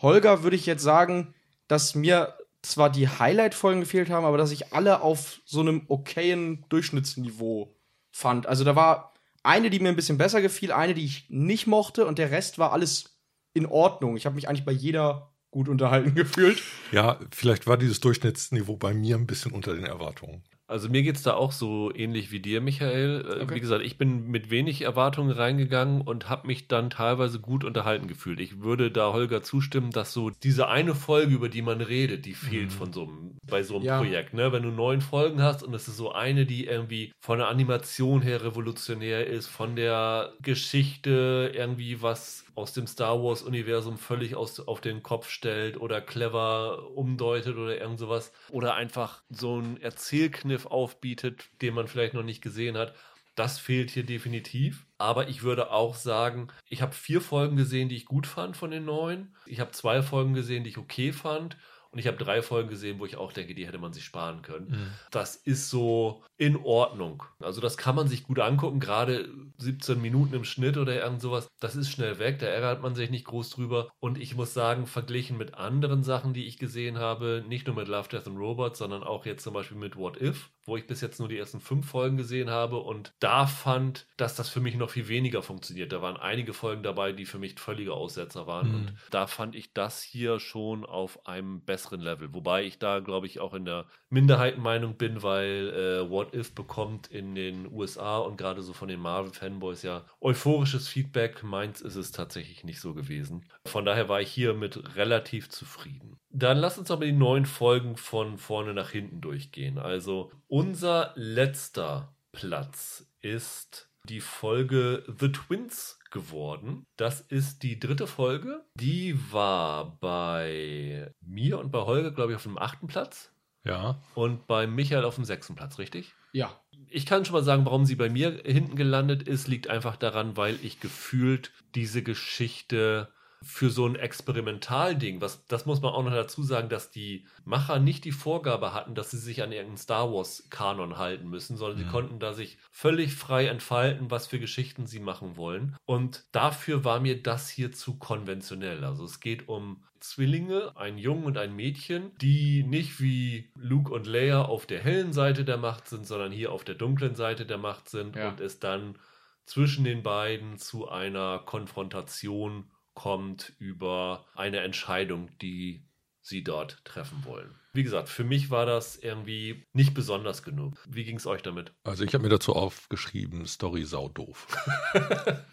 Holger 0.00 0.42
würde 0.42 0.56
ich 0.56 0.66
jetzt 0.66 0.82
sagen, 0.82 1.34
dass 1.66 1.94
mir 1.94 2.34
zwar 2.62 2.90
die 2.90 3.08
Highlight-Folgen 3.08 3.80
gefehlt 3.80 4.10
haben, 4.10 4.24
aber 4.24 4.38
dass 4.38 4.50
ich 4.50 4.72
alle 4.72 5.00
auf 5.02 5.40
so 5.44 5.60
einem 5.60 5.82
okayen 5.88 6.64
Durchschnittsniveau 6.68 7.76
fand. 8.10 8.46
Also 8.46 8.64
da 8.64 8.74
war 8.74 9.14
eine, 9.42 9.70
die 9.70 9.78
mir 9.78 9.88
ein 9.88 9.96
bisschen 9.96 10.18
besser 10.18 10.42
gefiel, 10.42 10.72
eine, 10.72 10.94
die 10.94 11.04
ich 11.04 11.26
nicht 11.28 11.66
mochte 11.66 12.06
und 12.06 12.18
der 12.18 12.30
Rest 12.30 12.58
war 12.58 12.72
alles 12.72 13.18
in 13.54 13.66
Ordnung. 13.66 14.16
Ich 14.16 14.26
habe 14.26 14.34
mich 14.34 14.48
eigentlich 14.48 14.64
bei 14.64 14.72
jeder 14.72 15.32
gut 15.50 15.68
unterhalten 15.68 16.14
gefühlt. 16.14 16.62
Ja, 16.92 17.18
vielleicht 17.30 17.66
war 17.66 17.76
dieses 17.76 18.00
Durchschnittsniveau 18.00 18.76
bei 18.76 18.94
mir 18.94 19.16
ein 19.16 19.26
bisschen 19.26 19.52
unter 19.52 19.74
den 19.74 19.84
Erwartungen. 19.84 20.42
Also 20.70 20.90
mir 20.90 21.02
geht 21.02 21.16
es 21.16 21.22
da 21.22 21.32
auch 21.32 21.52
so 21.52 21.90
ähnlich 21.94 22.30
wie 22.30 22.40
dir, 22.40 22.60
Michael. 22.60 23.24
Äh, 23.26 23.38
Okay. 23.48 23.54
Wie 23.54 23.60
gesagt, 23.60 23.82
ich 23.84 23.96
bin 23.96 24.26
mit 24.28 24.50
wenig 24.50 24.82
Erwartungen 24.82 25.30
reingegangen 25.30 26.02
und 26.02 26.28
habe 26.28 26.46
mich 26.46 26.68
dann 26.68 26.90
teilweise 26.90 27.40
gut 27.40 27.64
unterhalten 27.64 28.06
gefühlt. 28.06 28.38
Ich 28.40 28.60
würde 28.60 28.90
da 28.90 29.12
Holger 29.14 29.42
zustimmen, 29.42 29.90
dass 29.90 30.12
so 30.12 30.28
diese 30.30 30.68
eine 30.68 30.94
Folge, 30.94 31.34
über 31.34 31.48
die 31.48 31.62
man 31.62 31.80
redet, 31.80 32.26
die 32.26 32.34
fehlt 32.34 32.70
von 32.72 32.92
so 32.92 33.04
einem, 33.04 33.38
bei 33.48 33.62
so 33.62 33.76
einem 33.76 33.84
Ja. 33.86 33.98
Projekt. 33.98 34.34
Ne? 34.34 34.52
Wenn 34.52 34.62
du 34.62 34.68
neun 34.70 35.00
Folgen 35.00 35.40
hast 35.42 35.62
und 35.62 35.72
es 35.72 35.88
ist 35.88 35.96
so 35.96 36.12
eine, 36.12 36.44
die 36.44 36.66
irgendwie 36.66 37.12
von 37.18 37.38
der 37.38 37.48
Animation 37.48 38.20
her 38.20 38.44
revolutionär 38.44 39.26
ist, 39.26 39.46
von 39.46 39.74
der 39.74 40.34
Geschichte 40.42 41.50
irgendwie 41.54 42.02
was 42.02 42.44
aus 42.58 42.72
dem 42.72 42.86
Star 42.86 43.22
Wars-Universum 43.22 43.98
völlig 43.98 44.34
aus, 44.34 44.58
auf 44.60 44.80
den 44.80 45.02
Kopf 45.02 45.30
stellt 45.30 45.80
oder 45.80 46.00
clever 46.00 46.90
umdeutet 46.90 47.56
oder 47.56 47.80
irgend 47.80 47.98
sowas. 48.00 48.32
Oder 48.50 48.74
einfach 48.74 49.22
so 49.30 49.58
einen 49.58 49.80
Erzählkniff 49.80 50.66
aufbietet, 50.66 51.48
den 51.62 51.74
man 51.74 51.86
vielleicht 51.86 52.14
noch 52.14 52.24
nicht 52.24 52.42
gesehen 52.42 52.76
hat. 52.76 52.94
Das 53.36 53.60
fehlt 53.60 53.90
hier 53.90 54.04
definitiv. 54.04 54.86
Aber 54.98 55.28
ich 55.28 55.44
würde 55.44 55.70
auch 55.70 55.94
sagen, 55.94 56.48
ich 56.68 56.82
habe 56.82 56.92
vier 56.92 57.20
Folgen 57.20 57.56
gesehen, 57.56 57.88
die 57.88 57.96
ich 57.96 58.06
gut 58.06 58.26
fand 58.26 58.56
von 58.56 58.72
den 58.72 58.84
neuen. 58.84 59.36
Ich 59.46 59.60
habe 59.60 59.70
zwei 59.70 60.02
Folgen 60.02 60.34
gesehen, 60.34 60.64
die 60.64 60.70
ich 60.70 60.78
okay 60.78 61.12
fand. 61.12 61.56
Und 61.98 62.02
ich 62.02 62.06
habe 62.06 62.24
drei 62.24 62.42
Folgen 62.42 62.68
gesehen, 62.68 63.00
wo 63.00 63.06
ich 63.06 63.16
auch 63.16 63.32
denke, 63.32 63.56
die 63.56 63.66
hätte 63.66 63.78
man 63.78 63.92
sich 63.92 64.04
sparen 64.04 64.40
können. 64.42 64.94
Das 65.10 65.34
ist 65.34 65.68
so 65.68 66.22
in 66.36 66.56
Ordnung. 66.56 67.24
Also 67.40 67.60
das 67.60 67.76
kann 67.76 67.96
man 67.96 68.06
sich 68.06 68.22
gut 68.22 68.38
angucken, 68.38 68.78
gerade 68.78 69.28
17 69.56 70.00
Minuten 70.00 70.32
im 70.32 70.44
Schnitt 70.44 70.76
oder 70.76 70.94
irgend 70.94 71.20
sowas. 71.20 71.48
Das 71.58 71.74
ist 71.74 71.90
schnell 71.90 72.20
weg, 72.20 72.38
da 72.38 72.46
ärgert 72.46 72.82
man 72.82 72.94
sich 72.94 73.10
nicht 73.10 73.24
groß 73.24 73.50
drüber. 73.50 73.88
Und 73.98 74.16
ich 74.16 74.36
muss 74.36 74.54
sagen, 74.54 74.86
verglichen 74.86 75.38
mit 75.38 75.54
anderen 75.54 76.04
Sachen, 76.04 76.34
die 76.34 76.46
ich 76.46 76.56
gesehen 76.56 76.98
habe, 76.98 77.44
nicht 77.48 77.66
nur 77.66 77.74
mit 77.74 77.88
Love, 77.88 78.08
Death 78.08 78.28
and 78.28 78.38
Robots, 78.38 78.78
sondern 78.78 79.02
auch 79.02 79.26
jetzt 79.26 79.42
zum 79.42 79.54
Beispiel 79.54 79.76
mit 79.76 79.96
What 79.96 80.20
If, 80.20 80.50
wo 80.68 80.76
ich 80.76 80.86
bis 80.86 81.00
jetzt 81.00 81.18
nur 81.18 81.28
die 81.28 81.38
ersten 81.38 81.60
fünf 81.60 81.88
Folgen 81.88 82.16
gesehen 82.16 82.50
habe 82.50 82.78
und 82.78 83.12
da 83.18 83.46
fand, 83.46 84.06
dass 84.16 84.36
das 84.36 84.48
für 84.48 84.60
mich 84.60 84.76
noch 84.76 84.90
viel 84.90 85.08
weniger 85.08 85.42
funktioniert. 85.42 85.92
Da 85.92 86.02
waren 86.02 86.16
einige 86.16 86.52
Folgen 86.52 86.82
dabei, 86.82 87.12
die 87.12 87.26
für 87.26 87.38
mich 87.38 87.58
völlige 87.58 87.94
Aussetzer 87.94 88.46
waren. 88.46 88.68
Mhm. 88.68 88.74
Und 88.74 88.94
da 89.10 89.26
fand 89.26 89.56
ich 89.56 89.72
das 89.72 90.02
hier 90.02 90.38
schon 90.38 90.84
auf 90.84 91.26
einem 91.26 91.62
besseren 91.62 92.00
Level. 92.00 92.32
Wobei 92.34 92.64
ich 92.64 92.78
da, 92.78 93.00
glaube 93.00 93.26
ich, 93.26 93.40
auch 93.40 93.54
in 93.54 93.64
der 93.64 93.86
Minderheitenmeinung 94.10 94.96
bin, 94.96 95.22
weil 95.22 95.70
äh, 95.70 96.10
What 96.10 96.34
If 96.34 96.54
bekommt 96.54 97.08
in 97.08 97.34
den 97.34 97.70
USA 97.72 98.18
und 98.18 98.36
gerade 98.36 98.62
so 98.62 98.72
von 98.72 98.88
den 98.88 99.00
Marvel-Fanboys 99.00 99.82
ja 99.82 100.04
euphorisches 100.20 100.88
Feedback. 100.88 101.42
Meins 101.42 101.80
ist 101.80 101.96
es 101.96 102.12
tatsächlich 102.12 102.64
nicht 102.64 102.80
so 102.80 102.94
gewesen. 102.94 103.44
Von 103.64 103.84
daher 103.84 104.08
war 104.08 104.20
ich 104.20 104.30
hier 104.30 104.54
mit 104.54 104.96
relativ 104.96 105.48
zufrieden. 105.48 106.18
Dann 106.30 106.58
lass 106.58 106.78
uns 106.78 106.90
aber 106.90 107.06
die 107.06 107.12
neuen 107.12 107.46
Folgen 107.46 107.96
von 107.96 108.38
vorne 108.38 108.74
nach 108.74 108.90
hinten 108.90 109.20
durchgehen. 109.20 109.78
Also 109.78 110.30
unser 110.46 111.12
letzter 111.16 112.14
Platz 112.32 113.06
ist 113.20 113.88
die 114.04 114.20
Folge 114.20 115.04
The 115.18 115.32
Twins 115.32 115.98
geworden. 116.10 116.86
Das 116.96 117.20
ist 117.20 117.62
die 117.62 117.78
dritte 117.78 118.06
Folge. 118.06 118.64
Die 118.74 119.18
war 119.32 119.98
bei 120.00 121.12
mir 121.20 121.58
und 121.58 121.70
bei 121.70 121.80
Holger, 121.80 122.10
glaube 122.10 122.32
ich, 122.32 122.36
auf 122.36 122.42
dem 122.42 122.58
achten 122.58 122.86
Platz 122.86 123.32
Ja, 123.64 124.00
und 124.14 124.46
bei 124.46 124.66
Michael 124.66 125.04
auf 125.04 125.16
dem 125.16 125.24
sechsten 125.24 125.54
Platz, 125.54 125.78
richtig? 125.78 126.14
Ja. 126.32 126.60
Ich 126.90 127.04
kann 127.06 127.24
schon 127.24 127.34
mal 127.34 127.42
sagen, 127.42 127.66
warum 127.66 127.84
sie 127.84 127.96
bei 127.96 128.08
mir 128.08 128.42
hinten 128.44 128.76
gelandet 128.76 129.22
ist, 129.24 129.48
liegt 129.48 129.68
einfach 129.68 129.96
daran, 129.96 130.36
weil 130.36 130.58
ich 130.62 130.80
gefühlt 130.80 131.52
diese 131.74 132.02
Geschichte 132.02 133.12
für 133.42 133.70
so 133.70 133.86
ein 133.86 133.94
Experimentalding, 133.96 135.20
was, 135.20 135.46
das 135.46 135.66
muss 135.66 135.80
man 135.80 135.92
auch 135.92 136.02
noch 136.02 136.12
dazu 136.12 136.42
sagen, 136.42 136.68
dass 136.68 136.90
die 136.90 137.26
Macher 137.44 137.78
nicht 137.78 138.04
die 138.04 138.12
Vorgabe 138.12 138.72
hatten, 138.74 138.94
dass 138.94 139.10
sie 139.10 139.18
sich 139.18 139.42
an 139.42 139.52
irgendeinen 139.52 139.78
Star 139.78 140.12
Wars-Kanon 140.12 140.98
halten 140.98 141.28
müssen, 141.28 141.56
sondern 141.56 141.78
Mhm. 141.78 141.82
sie 141.84 141.88
konnten 141.90 142.18
da 142.18 142.32
sich 142.32 142.58
völlig 142.70 143.14
frei 143.14 143.46
entfalten, 143.46 144.10
was 144.10 144.26
für 144.26 144.38
Geschichten 144.40 144.86
sie 144.86 145.00
machen 145.00 145.36
wollen. 145.36 145.76
Und 145.86 146.24
dafür 146.32 146.84
war 146.84 147.00
mir 147.00 147.22
das 147.22 147.48
hier 147.48 147.72
zu 147.72 147.98
konventionell. 147.98 148.84
Also 148.84 149.04
es 149.04 149.20
geht 149.20 149.48
um 149.48 149.82
Zwillinge, 150.00 150.76
einen 150.76 150.98
Jungen 150.98 151.24
und 151.24 151.38
ein 151.38 151.54
Mädchen, 151.56 152.12
die 152.20 152.62
nicht 152.62 153.00
wie 153.00 153.50
Luke 153.56 153.92
und 153.92 154.06
Leia 154.06 154.42
auf 154.42 154.64
der 154.66 154.80
hellen 154.80 155.12
Seite 155.12 155.44
der 155.44 155.56
Macht 155.56 155.88
sind, 155.88 156.06
sondern 156.06 156.30
hier 156.32 156.52
auf 156.52 156.64
der 156.64 156.76
dunklen 156.76 157.14
Seite 157.16 157.46
der 157.46 157.58
Macht 157.58 157.88
sind 157.88 158.14
Ja. 158.16 158.28
und 158.28 158.40
es 158.40 158.60
dann 158.60 158.96
zwischen 159.44 159.82
den 159.84 160.02
beiden 160.02 160.58
zu 160.58 160.88
einer 160.88 161.38
Konfrontation 161.40 162.70
kommt 162.98 163.52
über 163.60 164.26
eine 164.34 164.58
Entscheidung, 164.58 165.30
die 165.40 165.84
sie 166.20 166.42
dort 166.42 166.84
treffen 166.84 167.24
wollen. 167.24 167.54
Wie 167.72 167.84
gesagt, 167.84 168.08
für 168.08 168.24
mich 168.24 168.50
war 168.50 168.66
das 168.66 168.96
irgendwie 168.96 169.64
nicht 169.72 169.94
besonders 169.94 170.42
genug. 170.42 170.84
Wie 170.90 171.04
ging 171.04 171.16
es 171.16 171.26
euch 171.28 171.42
damit? 171.42 171.72
Also 171.84 172.02
ich 172.02 172.12
habe 172.12 172.24
mir 172.24 172.28
dazu 172.28 172.56
aufgeschrieben, 172.56 173.46
Story 173.46 173.84
sau 173.84 174.08
doof. 174.08 174.48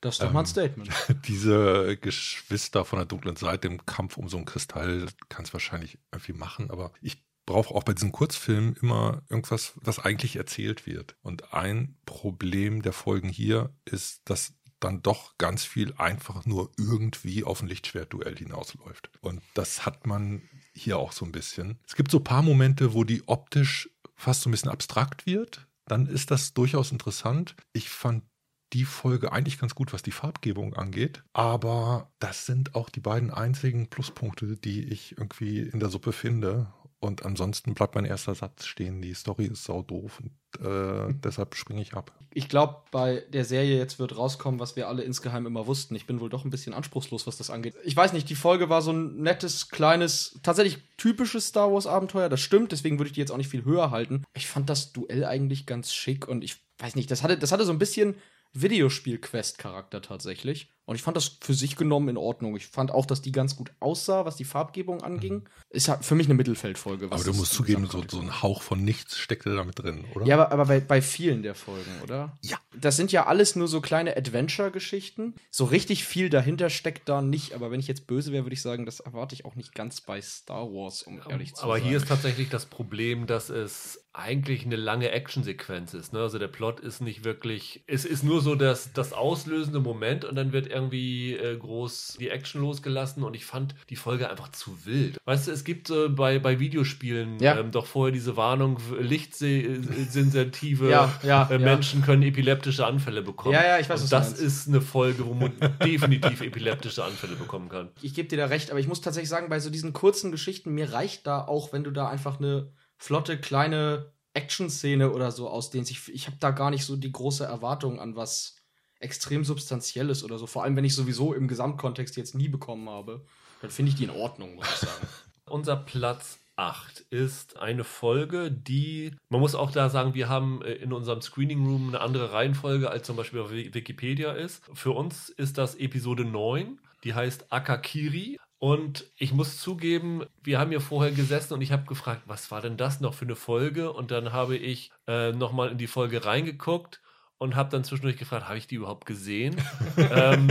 Das 0.00 0.16
ist 0.16 0.22
doch 0.22 0.32
mal 0.32 0.40
ein 0.40 0.46
Ähm, 0.46 0.50
Statement. 0.50 0.90
Diese 1.28 1.96
Geschwister 1.96 2.84
von 2.84 2.98
der 2.98 3.06
dunklen 3.06 3.36
Seite 3.36 3.68
im 3.68 3.86
Kampf 3.86 4.16
um 4.16 4.28
so 4.28 4.36
einen 4.36 4.46
Kristall 4.46 5.06
kann 5.28 5.44
es 5.44 5.52
wahrscheinlich 5.52 5.96
irgendwie 6.10 6.32
machen, 6.32 6.72
aber 6.72 6.92
ich 7.00 7.22
brauche 7.46 7.72
auch 7.72 7.84
bei 7.84 7.92
diesen 7.92 8.10
Kurzfilmen 8.10 8.74
immer 8.82 9.22
irgendwas, 9.28 9.74
was 9.76 10.00
eigentlich 10.00 10.34
erzählt 10.34 10.86
wird. 10.86 11.14
Und 11.22 11.54
ein 11.54 11.96
Problem 12.04 12.82
der 12.82 12.92
Folgen 12.92 13.28
hier 13.28 13.72
ist, 13.84 14.22
dass 14.28 14.54
dann 14.84 15.02
doch 15.02 15.36
ganz 15.38 15.64
viel 15.64 15.94
einfach 15.98 16.44
nur 16.46 16.70
irgendwie 16.76 17.44
auf 17.44 17.62
ein 17.62 17.68
Lichtschwertduell 17.68 18.36
hinausläuft. 18.36 19.10
Und 19.20 19.42
das 19.54 19.86
hat 19.86 20.06
man 20.06 20.42
hier 20.74 20.98
auch 20.98 21.12
so 21.12 21.24
ein 21.24 21.32
bisschen. 21.32 21.78
Es 21.86 21.96
gibt 21.96 22.10
so 22.10 22.18
ein 22.18 22.24
paar 22.24 22.42
Momente, 22.42 22.94
wo 22.94 23.04
die 23.04 23.22
optisch 23.26 23.90
fast 24.14 24.42
so 24.42 24.48
ein 24.48 24.52
bisschen 24.52 24.70
abstrakt 24.70 25.26
wird. 25.26 25.66
Dann 25.86 26.06
ist 26.06 26.30
das 26.30 26.54
durchaus 26.54 26.92
interessant. 26.92 27.56
Ich 27.72 27.88
fand 27.88 28.24
die 28.72 28.84
Folge 28.84 29.32
eigentlich 29.32 29.58
ganz 29.58 29.74
gut, 29.74 29.92
was 29.92 30.02
die 30.02 30.12
Farbgebung 30.12 30.74
angeht. 30.74 31.22
Aber 31.32 32.10
das 32.18 32.46
sind 32.46 32.74
auch 32.74 32.88
die 32.88 33.00
beiden 33.00 33.30
einzigen 33.30 33.88
Pluspunkte, 33.88 34.56
die 34.56 34.84
ich 34.84 35.18
irgendwie 35.18 35.60
in 35.60 35.80
der 35.80 35.90
Suppe 35.90 36.12
finde. 36.12 36.72
Und 37.02 37.24
ansonsten 37.26 37.74
bleibt 37.74 37.96
mein 37.96 38.04
erster 38.04 38.32
Satz 38.36 38.64
stehen. 38.64 39.02
Die 39.02 39.12
Story 39.14 39.46
ist 39.46 39.64
sau 39.64 39.82
doof 39.82 40.20
und 40.20 40.64
äh, 40.64 41.12
deshalb 41.24 41.56
springe 41.56 41.82
ich 41.82 41.94
ab. 41.94 42.12
Ich 42.32 42.48
glaube, 42.48 42.76
bei 42.92 43.24
der 43.32 43.44
Serie 43.44 43.76
jetzt 43.76 43.98
wird 43.98 44.16
rauskommen, 44.16 44.60
was 44.60 44.76
wir 44.76 44.86
alle 44.86 45.02
insgeheim 45.02 45.44
immer 45.44 45.66
wussten. 45.66 45.96
Ich 45.96 46.06
bin 46.06 46.20
wohl 46.20 46.30
doch 46.30 46.44
ein 46.44 46.50
bisschen 46.50 46.74
anspruchslos, 46.74 47.26
was 47.26 47.36
das 47.36 47.50
angeht. 47.50 47.74
Ich 47.82 47.96
weiß 47.96 48.12
nicht, 48.12 48.30
die 48.30 48.36
Folge 48.36 48.68
war 48.68 48.82
so 48.82 48.92
ein 48.92 49.20
nettes, 49.20 49.68
kleines, 49.68 50.38
tatsächlich 50.44 50.78
typisches 50.96 51.48
Star 51.48 51.72
Wars-Abenteuer. 51.72 52.28
Das 52.28 52.40
stimmt, 52.40 52.70
deswegen 52.70 53.00
würde 53.00 53.08
ich 53.08 53.14
die 53.14 53.20
jetzt 53.20 53.32
auch 53.32 53.36
nicht 53.36 53.50
viel 53.50 53.64
höher 53.64 53.90
halten. 53.90 54.22
Ich 54.32 54.46
fand 54.46 54.70
das 54.70 54.92
Duell 54.92 55.24
eigentlich 55.24 55.66
ganz 55.66 55.92
schick 55.92 56.28
und 56.28 56.44
ich 56.44 56.58
weiß 56.78 56.94
nicht, 56.94 57.10
das 57.10 57.24
hatte, 57.24 57.36
das 57.36 57.50
hatte 57.50 57.64
so 57.64 57.72
ein 57.72 57.80
bisschen 57.80 58.14
Videospiel-Quest-Charakter 58.52 60.02
tatsächlich. 60.02 60.70
Und 60.84 60.96
ich 60.96 61.02
fand 61.02 61.16
das 61.16 61.38
für 61.40 61.54
sich 61.54 61.76
genommen 61.76 62.08
in 62.08 62.16
Ordnung. 62.16 62.56
Ich 62.56 62.66
fand 62.66 62.90
auch, 62.90 63.06
dass 63.06 63.22
die 63.22 63.30
ganz 63.30 63.54
gut 63.54 63.70
aussah, 63.78 64.24
was 64.24 64.36
die 64.36 64.44
Farbgebung 64.44 65.02
anging. 65.02 65.48
Ist 65.70 65.88
halt 65.88 66.04
für 66.04 66.16
mich 66.16 66.26
eine 66.26 66.34
Mittelfeldfolge. 66.34 67.10
was 67.10 67.20
Aber 67.20 67.30
du 67.30 67.38
musst 67.38 67.52
zugeben, 67.52 67.86
so, 67.86 68.02
so 68.08 68.20
ein 68.20 68.42
Hauch 68.42 68.62
von 68.62 68.82
nichts 68.82 69.16
steckt 69.16 69.46
da 69.46 69.64
mit 69.64 69.78
drin, 69.78 70.04
oder? 70.14 70.26
ja, 70.26 70.34
aber, 70.34 70.52
aber 70.52 70.64
bei, 70.66 70.80
bei 70.80 71.00
vielen 71.00 71.42
der 71.42 71.54
Folgen, 71.54 71.90
oder? 72.02 72.36
Ja. 72.42 72.58
Das 72.74 72.96
sind 72.96 73.12
ja 73.12 73.26
alles 73.26 73.54
nur 73.54 73.68
so 73.68 73.80
kleine 73.80 74.16
Adventure-Geschichten. 74.16 75.34
So 75.50 75.66
richtig 75.66 76.04
viel 76.04 76.30
dahinter 76.30 76.68
steckt 76.68 77.08
da 77.08 77.22
nicht. 77.22 77.54
Aber 77.54 77.70
wenn 77.70 77.78
ich 77.78 77.86
jetzt 77.86 78.06
böse 78.08 78.32
wäre, 78.32 78.44
würde 78.44 78.54
ich 78.54 78.62
sagen, 78.62 78.84
das 78.84 79.00
erwarte 79.00 79.34
ich 79.34 79.44
auch 79.44 79.54
nicht 79.54 79.74
ganz 79.74 80.00
bei 80.00 80.20
Star 80.20 80.66
Wars, 80.72 81.02
um 81.04 81.20
ehrlich 81.28 81.54
zu 81.54 81.62
Aber 81.62 81.78
sein. 81.78 81.88
hier 81.88 81.96
ist 81.98 82.08
tatsächlich 82.08 82.48
das 82.48 82.66
Problem, 82.66 83.26
dass 83.26 83.50
es 83.50 84.04
eigentlich 84.14 84.66
eine 84.66 84.76
lange 84.76 85.10
Actionsequenz 85.10 85.94
ist. 85.94 86.12
Ne? 86.12 86.20
Also 86.20 86.38
der 86.38 86.48
Plot 86.48 86.80
ist 86.80 87.00
nicht 87.00 87.24
wirklich, 87.24 87.82
es 87.86 88.04
ist 88.04 88.22
nur 88.22 88.42
so 88.42 88.54
das, 88.54 88.92
das 88.92 89.12
auslösende 89.12 89.80
Moment 89.80 90.24
und 90.24 90.34
dann 90.34 90.52
wird 90.52 90.71
irgendwie 90.72 91.34
äh, 91.34 91.56
groß 91.56 92.16
die 92.18 92.28
Action 92.30 92.60
losgelassen 92.62 93.22
und 93.22 93.34
ich 93.36 93.44
fand 93.44 93.74
die 93.90 93.96
Folge 93.96 94.28
einfach 94.30 94.50
zu 94.50 94.84
wild. 94.84 95.18
Weißt 95.24 95.46
du, 95.48 95.52
es 95.52 95.64
gibt 95.64 95.90
äh, 95.90 96.08
bei, 96.08 96.38
bei 96.38 96.58
Videospielen 96.58 97.38
Ja. 97.40 97.58
ähm, 97.58 97.70
doch 97.70 97.86
vorher 97.86 98.12
diese 98.12 98.36
Warnung, 98.36 98.78
lichtsensitive 98.98 100.90
Ja, 100.90 101.12
ja, 101.22 101.48
äh. 101.50 101.58
Menschen 101.58 102.02
können 102.02 102.22
epileptische 102.22 102.86
Anfälle 102.86 103.22
bekommen. 103.22 103.54
Ja, 103.54 103.62
ja, 103.64 103.78
ich 103.78 103.88
weiß, 103.88 104.02
und 104.02 104.12
das 104.12 104.32
ist 104.32 104.68
eine 104.68 104.80
Folge, 104.80 105.26
wo 105.26 105.34
man 105.34 105.52
definitiv 105.84 106.40
epileptische 106.40 107.04
Anfälle 107.04 107.36
bekommen 107.36 107.68
kann. 107.68 107.90
ich 108.00 108.14
gebe 108.14 108.28
dir 108.28 108.38
da 108.38 108.46
recht, 108.46 108.70
aber 108.70 108.80
ich 108.80 108.88
muss 108.88 109.00
tatsächlich 109.00 109.28
sagen, 109.28 109.48
bei 109.48 109.60
so 109.60 109.70
diesen 109.70 109.92
kurzen 109.92 110.30
Geschichten, 110.30 110.72
mir 110.72 110.92
reicht 110.92 111.26
da 111.26 111.44
auch, 111.46 111.72
wenn 111.72 111.84
du 111.84 111.90
da 111.90 112.08
einfach 112.08 112.38
eine 112.38 112.72
flotte, 112.98 113.38
kleine 113.38 114.12
Action-Szene 114.34 115.12
oder 115.12 115.30
so 115.30 115.48
ausdehnst. 115.48 115.90
Ich, 115.90 116.08
ich 116.12 116.26
habe 116.26 116.36
da 116.40 116.50
gar 116.52 116.70
nicht 116.70 116.84
so 116.84 116.96
die 116.96 117.12
große 117.12 117.44
Erwartung 117.44 118.00
an 118.00 118.16
was 118.16 118.56
extrem 119.02 119.44
Substanzielles 119.44 120.24
oder 120.24 120.38
so. 120.38 120.46
Vor 120.46 120.64
allem, 120.64 120.76
wenn 120.76 120.84
ich 120.84 120.94
sowieso 120.94 121.34
im 121.34 121.48
Gesamtkontext 121.48 122.16
jetzt 122.16 122.34
nie 122.34 122.48
bekommen 122.48 122.88
habe, 122.88 123.24
dann 123.60 123.70
finde 123.70 123.90
ich 123.90 123.96
die 123.96 124.04
in 124.04 124.10
Ordnung, 124.10 124.54
muss 124.56 124.66
ich 124.68 124.88
sagen. 124.88 125.06
Unser 125.50 125.76
Platz 125.76 126.38
8 126.56 127.00
ist 127.10 127.58
eine 127.58 127.84
Folge, 127.84 128.50
die, 128.50 129.12
man 129.28 129.40
muss 129.40 129.54
auch 129.54 129.70
da 129.70 129.88
sagen, 129.88 130.14
wir 130.14 130.28
haben 130.28 130.62
äh, 130.62 130.72
in 130.72 130.92
unserem 130.92 131.20
Screening 131.20 131.64
Room 131.66 131.88
eine 131.88 132.00
andere 132.00 132.32
Reihenfolge, 132.32 132.90
als 132.90 133.06
zum 133.06 133.16
Beispiel 133.16 133.40
auf 133.40 133.50
Wi- 133.50 133.72
Wikipedia 133.74 134.32
ist. 134.32 134.62
Für 134.74 134.92
uns 134.92 135.28
ist 135.30 135.58
das 135.58 135.74
Episode 135.74 136.24
9, 136.24 136.78
die 137.04 137.14
heißt 137.14 137.52
Akakiri. 137.52 138.38
Und 138.58 139.10
ich 139.16 139.32
muss 139.32 139.58
zugeben, 139.58 140.24
wir 140.40 140.60
haben 140.60 140.70
hier 140.70 140.80
vorher 140.80 141.10
gesessen 141.12 141.54
und 141.54 141.62
ich 141.62 141.72
habe 141.72 141.84
gefragt, 141.84 142.22
was 142.26 142.52
war 142.52 142.60
denn 142.60 142.76
das 142.76 143.00
noch 143.00 143.12
für 143.14 143.24
eine 143.24 143.34
Folge? 143.34 143.92
Und 143.92 144.12
dann 144.12 144.32
habe 144.32 144.56
ich 144.56 144.92
äh, 145.08 145.32
nochmal 145.32 145.70
in 145.72 145.78
die 145.78 145.88
Folge 145.88 146.24
reingeguckt 146.24 147.01
und 147.42 147.56
habe 147.56 147.70
dann 147.70 147.84
zwischendurch 147.84 148.16
gefragt, 148.16 148.48
habe 148.48 148.56
ich 148.58 148.66
die 148.66 148.76
überhaupt 148.76 149.04
gesehen? 149.04 149.56
ähm, 149.96 150.48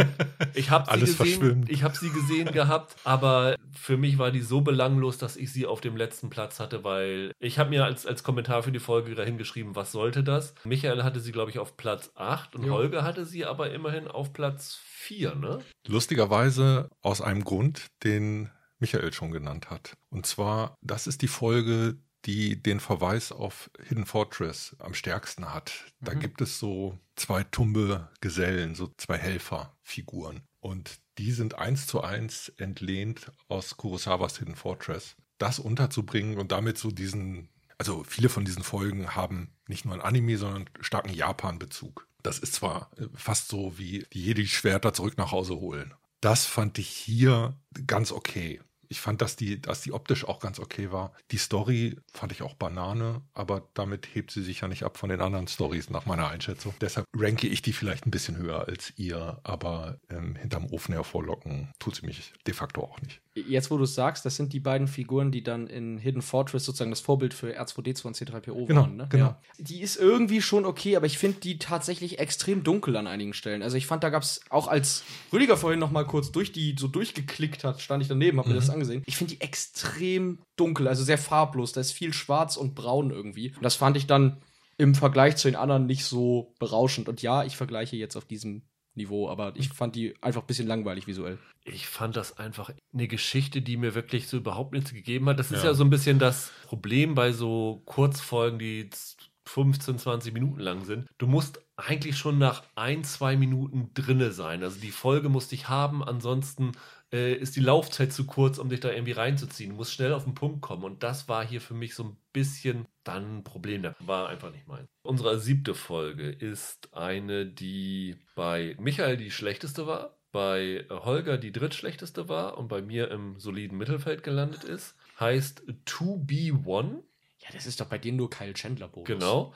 ich 0.53 0.69
habe 0.69 0.85
sie 0.85 0.91
Alles 0.91 1.17
gesehen, 1.17 1.39
verschwimmt. 1.39 1.69
ich 1.69 1.83
habe 1.83 1.97
sie 1.97 2.09
gesehen 2.09 2.51
gehabt, 2.51 2.95
aber 3.05 3.55
für 3.73 3.97
mich 3.97 4.17
war 4.17 4.31
die 4.31 4.41
so 4.41 4.61
belanglos, 4.61 5.17
dass 5.17 5.37
ich 5.37 5.51
sie 5.53 5.65
auf 5.65 5.81
dem 5.81 5.95
letzten 5.95 6.29
Platz 6.29 6.59
hatte, 6.59 6.83
weil 6.83 7.31
ich 7.39 7.57
habe 7.59 7.69
mir 7.69 7.85
als, 7.85 8.05
als 8.05 8.23
Kommentar 8.23 8.63
für 8.63 8.71
die 8.71 8.79
Folge 8.79 9.15
dahin 9.15 9.37
geschrieben, 9.37 9.75
was 9.75 9.91
sollte 9.91 10.23
das? 10.23 10.53
Michael 10.65 11.03
hatte 11.03 11.21
sie, 11.21 11.31
glaube 11.31 11.49
ich, 11.49 11.59
auf 11.59 11.77
Platz 11.77 12.11
8 12.15 12.55
und 12.55 12.65
Jo. 12.65 12.73
Holger 12.73 13.03
hatte 13.03 13.25
sie 13.25 13.45
aber 13.45 13.71
immerhin 13.71 14.07
auf 14.07 14.33
Platz 14.33 14.79
4, 14.83 15.35
ne? 15.35 15.59
Lustigerweise 15.87 16.89
aus 17.01 17.21
einem 17.21 17.43
Grund, 17.43 17.87
den 18.03 18.49
Michael 18.79 19.13
schon 19.13 19.31
genannt 19.31 19.69
hat. 19.69 19.93
Und 20.09 20.25
zwar, 20.25 20.75
das 20.81 21.07
ist 21.07 21.21
die 21.21 21.27
Folge, 21.27 21.97
die 22.25 22.61
den 22.61 22.79
Verweis 22.79 23.31
auf 23.31 23.69
Hidden 23.87 24.05
Fortress 24.05 24.75
am 24.79 24.93
stärksten 24.93 25.53
hat. 25.53 25.71
Da 26.01 26.13
Mhm. 26.13 26.19
gibt 26.19 26.41
es 26.41 26.59
so 26.59 26.99
zwei 27.15 27.43
tumbe 27.43 28.09
Gesellen, 28.21 28.75
so 28.75 28.93
zwei 28.97 29.17
Helferfiguren. 29.17 30.41
Und 30.59 30.99
die 31.17 31.31
sind 31.31 31.55
eins 31.55 31.87
zu 31.87 32.01
eins 32.01 32.49
entlehnt 32.57 33.31
aus 33.47 33.77
Kurosawas 33.77 34.37
Hidden 34.37 34.55
Fortress. 34.55 35.15
Das 35.37 35.59
unterzubringen 35.59 36.37
und 36.37 36.51
damit 36.51 36.77
so 36.77 36.91
diesen, 36.91 37.49
also 37.77 38.03
viele 38.03 38.29
von 38.29 38.45
diesen 38.45 38.63
Folgen 38.63 39.15
haben 39.15 39.49
nicht 39.67 39.85
nur 39.85 39.93
einen 39.95 40.03
Anime, 40.03 40.37
sondern 40.37 40.69
starken 40.81 41.13
Japan-Bezug. 41.13 42.07
Das 42.21 42.37
ist 42.37 42.53
zwar 42.53 42.91
äh, 42.97 43.07
fast 43.15 43.47
so 43.47 43.79
wie 43.79 44.05
die 44.13 44.23
Jedi-Schwerter 44.25 44.93
zurück 44.93 45.17
nach 45.17 45.31
Hause 45.31 45.55
holen. 45.55 45.95
Das 46.21 46.45
fand 46.45 46.77
ich 46.77 46.87
hier 46.89 47.57
ganz 47.87 48.11
okay. 48.11 48.61
Ich 48.91 48.99
fand, 48.99 49.21
dass 49.21 49.37
die, 49.37 49.61
dass 49.61 49.79
die 49.79 49.93
optisch 49.93 50.25
auch 50.27 50.41
ganz 50.41 50.59
okay 50.59 50.91
war. 50.91 51.13
Die 51.31 51.37
Story 51.37 51.95
fand 52.11 52.33
ich 52.33 52.41
auch 52.41 52.55
Banane, 52.55 53.21
aber 53.33 53.69
damit 53.73 54.05
hebt 54.13 54.31
sie 54.31 54.43
sich 54.43 54.59
ja 54.59 54.67
nicht 54.67 54.83
ab 54.83 54.97
von 54.97 55.09
den 55.09 55.21
anderen 55.21 55.47
Stories 55.47 55.89
nach 55.89 56.05
meiner 56.05 56.27
Einschätzung. 56.27 56.73
Deshalb 56.81 57.05
ranke 57.15 57.47
ich 57.47 57.61
die 57.61 57.71
vielleicht 57.71 58.05
ein 58.05 58.11
bisschen 58.11 58.35
höher 58.35 58.67
als 58.67 58.91
ihr, 58.97 59.39
aber 59.43 59.97
ähm, 60.09 60.35
hinterm 60.35 60.65
Ofen 60.65 60.93
hervorlocken 60.93 61.69
tut 61.79 61.95
sie 61.95 62.05
mich 62.05 62.33
de 62.45 62.53
facto 62.53 62.81
auch 62.81 62.99
nicht. 63.01 63.21
Jetzt, 63.33 63.71
wo 63.71 63.77
du 63.77 63.85
es 63.85 63.95
sagst, 63.95 64.25
das 64.25 64.35
sind 64.35 64.51
die 64.51 64.59
beiden 64.59 64.89
Figuren, 64.89 65.31
die 65.31 65.41
dann 65.41 65.67
in 65.67 65.97
Hidden 65.97 66.21
Fortress 66.21 66.65
sozusagen 66.65 66.91
das 66.91 66.99
Vorbild 66.99 67.33
für 67.33 67.57
R2D2 67.57 68.05
und 68.07 68.17
C3PO 68.17 68.65
Genau, 68.67 68.81
waren. 68.81 68.97
Ne? 68.97 69.07
genau. 69.09 69.25
Ja. 69.27 69.41
Die 69.57 69.79
ist 69.79 69.95
irgendwie 69.95 70.41
schon 70.41 70.65
okay, 70.65 70.97
aber 70.97 71.05
ich 71.05 71.17
finde 71.17 71.39
die 71.39 71.57
tatsächlich 71.57 72.19
extrem 72.19 72.63
dunkel 72.65 72.97
an 72.97 73.07
einigen 73.07 73.33
Stellen. 73.33 73.63
Also 73.63 73.77
ich 73.77 73.87
fand, 73.87 74.03
da 74.03 74.09
gab 74.09 74.23
es 74.23 74.41
auch 74.49 74.67
als 74.67 75.05
Rüdiger 75.31 75.55
vorhin 75.55 75.79
noch 75.79 75.91
mal 75.91 76.05
kurz 76.05 76.33
durch 76.33 76.51
die 76.51 76.75
so 76.77 76.89
durchgeklickt 76.89 77.63
hat, 77.63 77.79
stand 77.79 78.01
ich 78.03 78.09
daneben, 78.09 78.37
habe 78.37 78.49
mir 78.49 78.55
das 78.55 78.69
angesehen. 78.81 79.03
Ich 79.05 79.17
finde 79.17 79.35
die 79.35 79.41
extrem 79.41 80.39
dunkel, 80.55 80.87
also 80.87 81.03
sehr 81.03 81.17
farblos. 81.17 81.71
Da 81.71 81.81
ist 81.81 81.91
viel 81.91 82.13
Schwarz 82.13 82.57
und 82.57 82.75
Braun 82.75 83.11
irgendwie. 83.11 83.53
Und 83.55 83.63
das 83.63 83.75
fand 83.75 83.97
ich 83.97 84.07
dann 84.07 84.37
im 84.77 84.95
Vergleich 84.95 85.35
zu 85.37 85.47
den 85.47 85.55
anderen 85.55 85.85
nicht 85.85 86.05
so 86.05 86.53
berauschend. 86.59 87.07
Und 87.07 87.21
ja, 87.21 87.43
ich 87.43 87.55
vergleiche 87.57 87.95
jetzt 87.95 88.15
auf 88.15 88.25
diesem 88.25 88.63
Niveau, 88.93 89.29
aber 89.29 89.53
ich 89.55 89.69
fand 89.69 89.95
die 89.95 90.15
einfach 90.21 90.41
ein 90.41 90.47
bisschen 90.47 90.67
langweilig 90.67 91.07
visuell. 91.07 91.37
Ich 91.63 91.87
fand 91.87 92.15
das 92.17 92.37
einfach 92.39 92.71
eine 92.93 93.07
Geschichte, 93.07 93.61
die 93.61 93.77
mir 93.77 93.95
wirklich 93.95 94.27
so 94.27 94.37
überhaupt 94.37 94.73
nichts 94.73 94.93
gegeben 94.93 95.29
hat. 95.29 95.39
Das 95.39 95.51
ist 95.51 95.63
Ja. 95.63 95.69
ja 95.69 95.73
so 95.75 95.83
ein 95.83 95.89
bisschen 95.89 96.19
das 96.19 96.51
Problem 96.65 97.15
bei 97.15 97.31
so 97.31 97.83
Kurzfolgen, 97.85 98.59
die 98.59 98.89
z- 98.89 99.29
15, 99.47 99.97
20 99.97 100.33
Minuten 100.33 100.59
lang 100.59 100.85
sind. 100.85 101.07
Du 101.17 101.25
musst 101.27 101.61
eigentlich 101.75 102.15
schon 102.17 102.37
nach 102.37 102.63
ein, 102.75 103.03
zwei 103.03 103.35
Minuten 103.35 103.89
drinne 103.93 104.31
sein. 104.31 104.61
Also 104.63 104.79
die 104.79 104.91
Folge 104.91 105.29
muss 105.29 105.47
dich 105.47 105.67
haben, 105.67 106.03
ansonsten 106.03 106.73
äh, 107.11 107.33
ist 107.33 107.55
die 107.55 107.61
Laufzeit 107.61 108.13
zu 108.13 108.25
kurz, 108.25 108.57
um 108.57 108.69
dich 108.69 108.79
da 108.79 108.91
irgendwie 108.91 109.11
reinzuziehen. 109.11 109.71
Du 109.71 109.75
musst 109.75 109.93
schnell 109.93 110.13
auf 110.13 110.23
den 110.23 110.35
Punkt 110.35 110.61
kommen. 110.61 110.83
Und 110.83 111.03
das 111.03 111.27
war 111.27 111.45
hier 111.45 111.61
für 111.61 111.73
mich 111.73 111.95
so 111.95 112.03
ein 112.03 112.17
bisschen 112.33 112.85
dann 113.03 113.39
ein 113.39 113.43
Problem. 113.43 113.83
Das 113.83 113.95
war 113.99 114.29
einfach 114.29 114.51
nicht 114.51 114.67
mein. 114.67 114.87
Unsere 115.03 115.39
siebte 115.39 115.73
Folge 115.73 116.29
ist 116.29 116.93
eine, 116.93 117.45
die 117.45 118.17
bei 118.35 118.75
Michael 118.79 119.17
die 119.17 119.31
schlechteste 119.31 119.87
war, 119.87 120.17
bei 120.31 120.85
Holger 120.89 121.37
die 121.37 121.51
drittschlechteste 121.51 122.29
war 122.29 122.57
und 122.57 122.69
bei 122.69 122.81
mir 122.81 123.11
im 123.11 123.39
soliden 123.39 123.77
Mittelfeld 123.77 124.23
gelandet 124.23 124.63
ist. 124.63 124.95
Heißt 125.19 125.63
To 125.85 126.17
Be 126.17 126.53
One. 126.65 127.03
Ja, 127.39 127.49
das 127.51 127.65
ist 127.65 127.81
doch 127.81 127.87
bei 127.87 127.97
denen 127.97 128.17
nur 128.17 128.29
Kyle 128.29 128.53
Chandler 128.53 128.87
Bonus. 128.87 129.07
Genau. 129.07 129.53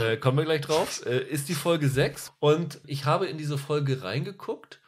Äh, 0.00 0.16
kommen 0.16 0.38
wir 0.38 0.44
gleich 0.44 0.62
drauf. 0.62 1.04
Äh, 1.04 1.24
ist 1.24 1.48
die 1.48 1.54
Folge 1.54 1.88
6 1.88 2.32
und 2.38 2.80
ich 2.86 3.04
habe 3.04 3.26
in 3.26 3.36
diese 3.36 3.58
Folge 3.58 4.02
reingeguckt 4.02 4.80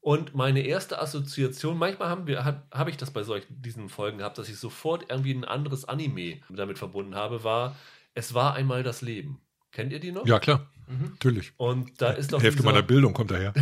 und 0.00 0.34
meine 0.34 0.60
erste 0.60 1.00
Assoziation, 1.00 1.76
manchmal 1.76 2.08
haben 2.08 2.26
wir, 2.26 2.44
habe 2.44 2.62
hab 2.70 2.88
ich 2.88 2.96
das 2.96 3.10
bei 3.10 3.22
solchen 3.22 3.60
diesen 3.60 3.88
Folgen 3.90 4.18
gehabt, 4.18 4.38
dass 4.38 4.48
ich 4.48 4.56
sofort 4.56 5.06
irgendwie 5.10 5.34
ein 5.34 5.44
anderes 5.44 5.84
Anime 5.84 6.40
damit 6.48 6.78
verbunden 6.78 7.14
habe, 7.14 7.44
war 7.44 7.76
Es 8.14 8.32
war 8.32 8.54
einmal 8.54 8.82
das 8.82 9.02
Leben. 9.02 9.40
Kennt 9.72 9.92
ihr 9.92 10.00
die 10.00 10.10
noch? 10.10 10.26
Ja, 10.26 10.38
klar. 10.38 10.66
Mhm. 10.88 11.10
Natürlich. 11.12 11.52
Und 11.58 12.00
da 12.00 12.10
ist 12.10 12.32
doch 12.32 12.38
Die 12.38 12.44
Hälfte 12.44 12.62
dieser, 12.62 12.72
meiner 12.72 12.82
Bildung 12.82 13.12
kommt 13.12 13.30
daher. 13.30 13.52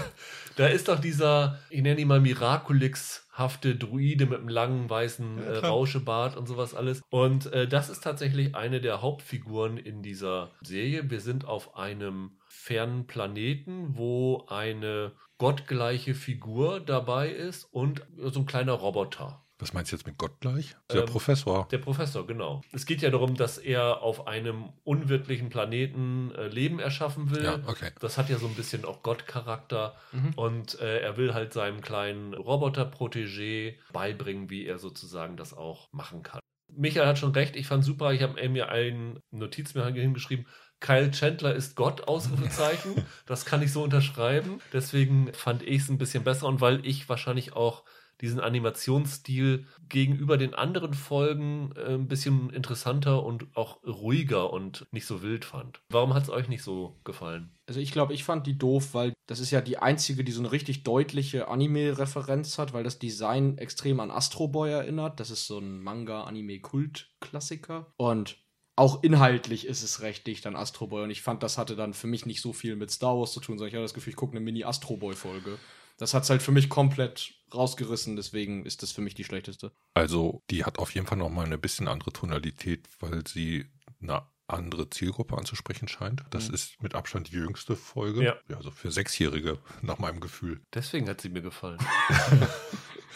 da 0.56 0.66
ist 0.66 0.88
doch 0.88 0.98
dieser, 0.98 1.60
ich 1.70 1.82
nenne 1.82 2.00
ihn 2.00 2.08
mal 2.08 2.20
Miraculix-hafte 2.20 3.76
Druide 3.76 4.26
mit 4.26 4.40
einem 4.40 4.48
langen 4.48 4.90
weißen 4.90 5.38
Ja, 5.38 5.44
äh. 5.44 5.58
Rauschebart 5.58 6.36
und 6.36 6.48
sowas 6.48 6.74
alles. 6.74 7.02
Und 7.10 7.52
äh, 7.52 7.68
das 7.68 7.90
ist 7.90 8.02
tatsächlich 8.02 8.56
eine 8.56 8.80
der 8.80 9.02
Hauptfiguren 9.02 9.76
in 9.76 10.02
dieser 10.02 10.50
Serie. 10.62 11.10
Wir 11.10 11.20
sind 11.20 11.44
auf 11.44 11.76
einem 11.76 12.38
fernen 12.48 13.06
Planeten, 13.06 13.96
wo 13.96 14.46
eine 14.48 15.12
gottgleiche 15.42 16.14
Figur 16.14 16.78
dabei 16.78 17.28
ist 17.28 17.64
und 17.64 18.06
so 18.16 18.38
ein 18.38 18.46
kleiner 18.46 18.74
Roboter. 18.74 19.42
Was 19.58 19.72
meinst 19.72 19.90
du 19.90 19.96
jetzt 19.96 20.06
mit 20.06 20.16
Gott 20.16 20.38
gleich? 20.38 20.76
Der 20.92 21.00
Ähm, 21.00 21.06
Professor. 21.06 21.66
Der 21.72 21.78
Professor, 21.78 22.24
genau. 22.28 22.60
Es 22.70 22.86
geht 22.86 23.02
ja 23.02 23.10
darum, 23.10 23.34
dass 23.34 23.58
er 23.58 24.02
auf 24.02 24.28
einem 24.28 24.68
unwirtlichen 24.84 25.48
Planeten 25.48 26.30
äh, 26.30 26.46
Leben 26.46 26.78
erschaffen 26.78 27.32
will. 27.32 27.42
Ja, 27.42 27.58
okay. 27.66 27.90
Das 27.98 28.18
hat 28.18 28.28
ja 28.28 28.38
so 28.38 28.46
ein 28.46 28.54
bisschen 28.54 28.84
auch 28.84 29.02
Gottcharakter. 29.02 29.96
Mhm. 30.12 30.32
Und 30.36 30.80
äh, 30.80 31.00
er 31.00 31.16
will 31.16 31.34
halt 31.34 31.52
seinem 31.52 31.80
kleinen 31.80 32.34
Roboter-Protégé 32.34 33.74
beibringen, 33.92 34.48
wie 34.48 34.64
er 34.64 34.78
sozusagen 34.78 35.36
das 35.36 35.54
auch 35.54 35.88
machen 35.90 36.22
kann. 36.22 36.40
Michael 36.68 37.06
hat 37.08 37.18
schon 37.18 37.32
recht, 37.32 37.56
ich 37.56 37.66
fand 37.66 37.84
super, 37.84 38.12
ich 38.12 38.22
habe 38.22 38.48
mir 38.48 38.68
einen 38.68 39.18
Notiz 39.32 39.74
mir 39.74 39.84
hingeschrieben, 39.86 40.46
Kyle 40.82 41.10
Chandler 41.10 41.54
ist 41.54 41.76
Gott, 41.76 42.08
Ausrufezeichen. 42.08 43.06
das 43.26 43.46
kann 43.46 43.62
ich 43.62 43.72
so 43.72 43.82
unterschreiben. 43.82 44.60
Deswegen 44.72 45.32
fand 45.32 45.62
ich 45.62 45.82
es 45.82 45.88
ein 45.88 45.96
bisschen 45.96 46.24
besser 46.24 46.48
und 46.48 46.60
weil 46.60 46.84
ich 46.84 47.08
wahrscheinlich 47.08 47.54
auch 47.54 47.84
diesen 48.20 48.40
Animationsstil 48.40 49.66
gegenüber 49.88 50.38
den 50.38 50.54
anderen 50.54 50.94
Folgen 50.94 51.72
äh, 51.76 51.94
ein 51.94 52.08
bisschen 52.08 52.50
interessanter 52.50 53.24
und 53.24 53.56
auch 53.56 53.82
ruhiger 53.84 54.52
und 54.52 54.86
nicht 54.92 55.06
so 55.06 55.22
wild 55.22 55.44
fand. 55.44 55.80
Warum 55.88 56.14
hat 56.14 56.24
es 56.24 56.30
euch 56.30 56.48
nicht 56.48 56.62
so 56.62 57.00
gefallen? 57.04 57.50
Also 57.66 57.80
ich 57.80 57.90
glaube, 57.90 58.14
ich 58.14 58.22
fand 58.22 58.46
die 58.46 58.58
doof, 58.58 58.94
weil 58.94 59.12
das 59.26 59.40
ist 59.40 59.50
ja 59.50 59.60
die 59.60 59.78
einzige, 59.78 60.24
die 60.24 60.32
so 60.32 60.40
eine 60.40 60.52
richtig 60.52 60.84
deutliche 60.84 61.48
Anime-Referenz 61.48 62.58
hat, 62.58 62.72
weil 62.72 62.84
das 62.84 62.98
Design 62.98 63.58
extrem 63.58 63.98
an 63.98 64.10
Astro 64.10 64.48
Boy 64.48 64.70
erinnert. 64.70 65.18
Das 65.18 65.30
ist 65.30 65.46
so 65.46 65.58
ein 65.58 65.82
Manga-Anime-Kult-Klassiker. 65.82 67.92
Und 67.96 68.41
auch 68.76 69.02
inhaltlich 69.02 69.66
ist 69.66 69.82
es 69.82 70.00
recht 70.00 70.26
dicht 70.26 70.46
an 70.46 70.56
Astro 70.56 70.86
Boy. 70.86 71.04
Und 71.04 71.10
ich 71.10 71.22
fand, 71.22 71.42
das 71.42 71.58
hatte 71.58 71.76
dann 71.76 71.94
für 71.94 72.06
mich 72.06 72.26
nicht 72.26 72.40
so 72.40 72.52
viel 72.52 72.76
mit 72.76 72.90
Star 72.90 73.16
Wars 73.18 73.32
zu 73.32 73.40
tun, 73.40 73.58
sondern 73.58 73.68
ich 73.68 73.74
hatte 73.74 73.82
das 73.84 73.94
Gefühl, 73.94 74.10
ich 74.12 74.16
gucke 74.16 74.32
eine 74.36 74.40
Mini-Astro 74.44 74.96
Boy-Folge. 74.96 75.58
Das 75.98 76.14
hat 76.14 76.22
es 76.24 76.30
halt 76.30 76.42
für 76.42 76.52
mich 76.52 76.68
komplett 76.68 77.34
rausgerissen, 77.54 78.16
deswegen 78.16 78.64
ist 78.64 78.82
das 78.82 78.92
für 78.92 79.02
mich 79.02 79.14
die 79.14 79.24
schlechteste. 79.24 79.72
Also, 79.94 80.42
die 80.50 80.64
hat 80.64 80.78
auf 80.78 80.94
jeden 80.94 81.06
Fall 81.06 81.18
nochmal 81.18 81.44
eine 81.44 81.58
bisschen 81.58 81.86
andere 81.86 82.12
Tonalität, 82.12 82.88
weil 83.00 83.22
sie 83.28 83.66
eine 84.00 84.22
andere 84.48 84.88
Zielgruppe 84.90 85.36
anzusprechen 85.36 85.86
scheint. 85.88 86.24
Das 86.30 86.48
Mhm. 86.48 86.54
ist 86.54 86.82
mit 86.82 86.94
Abstand 86.94 87.28
die 87.28 87.36
jüngste 87.36 87.76
Folge. 87.76 88.24
Ja. 88.24 88.36
Also 88.56 88.70
für 88.70 88.90
Sechsjährige, 88.90 89.58
nach 89.82 89.98
meinem 89.98 90.20
Gefühl. 90.20 90.60
Deswegen 90.74 91.08
hat 91.08 91.20
sie 91.20 91.28
mir 91.28 91.42
gefallen. 91.42 91.78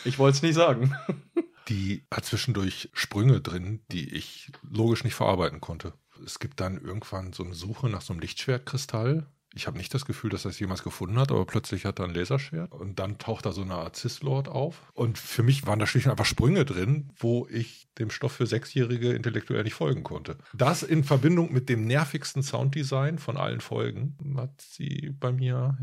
Ich 0.05 0.19
wollte 0.19 0.37
es 0.37 0.43
nicht 0.43 0.55
sagen. 0.55 0.95
Die 1.69 2.05
hat 2.13 2.25
zwischendurch 2.25 2.91
Sprünge 2.93 3.41
drin, 3.41 3.83
die 3.91 4.15
ich 4.15 4.53
logisch 4.63 5.05
nicht 5.05 5.15
verarbeiten 5.15 5.61
konnte. 5.61 5.93
Es 6.25 6.39
gibt 6.39 6.61
dann 6.61 6.81
irgendwann 6.81 7.33
so 7.33 7.45
eine 7.45 7.55
Suche 7.55 7.89
nach 7.89 8.03
so 8.03 8.13
einem 8.13 8.21
Lichtschwertkristall. 8.21 9.27
Ich 9.55 9.67
habe 9.67 9.79
nicht 9.79 9.93
das 9.95 10.05
Gefühl, 10.05 10.29
dass 10.29 10.43
das 10.43 10.59
jemals 10.59 10.83
gefunden 10.83 11.19
hat, 11.19 11.31
aber 11.31 11.47
plötzlich 11.47 11.87
hat 11.87 11.99
er 11.99 12.05
ein 12.05 12.15
Laserschwert 12.15 12.73
und 12.73 12.99
dann 12.99 13.19
taucht 13.19 13.47
da 13.47 13.53
so 13.53 13.63
eine 13.63 13.75
Art 13.75 13.97
Cis-Lord 13.97 14.49
auf. 14.49 14.83
Und 14.93 15.19
für 15.19 15.43
mich 15.43 15.67
waren 15.67 15.79
da 15.79 15.87
schlicht 15.87 16.07
und 16.07 16.11
einfach 16.11 16.27
Sprünge 16.27 16.67
drin, 16.67 17.11
wo 17.17 17.49
ich 17.51 17.89
dem 17.99 18.11
Stoff 18.11 18.33
für 18.33 18.47
Sechsjährige 18.47 19.15
intellektuell 19.15 19.65
nicht 19.65 19.75
folgen 19.75 20.03
konnte. 20.03 20.37
Das 20.53 20.83
in 20.83 21.05
Verbindung 21.05 21.53
mit 21.53 21.71
dem 21.71 21.87
nervigsten 21.87 22.43
Sounddesign 22.43 23.19
von 23.19 23.39
allen 23.39 23.61
Folgen 23.61 24.17
hat 24.37 24.61
sie 24.61 25.15
bei 25.19 25.33
mir 25.33 25.79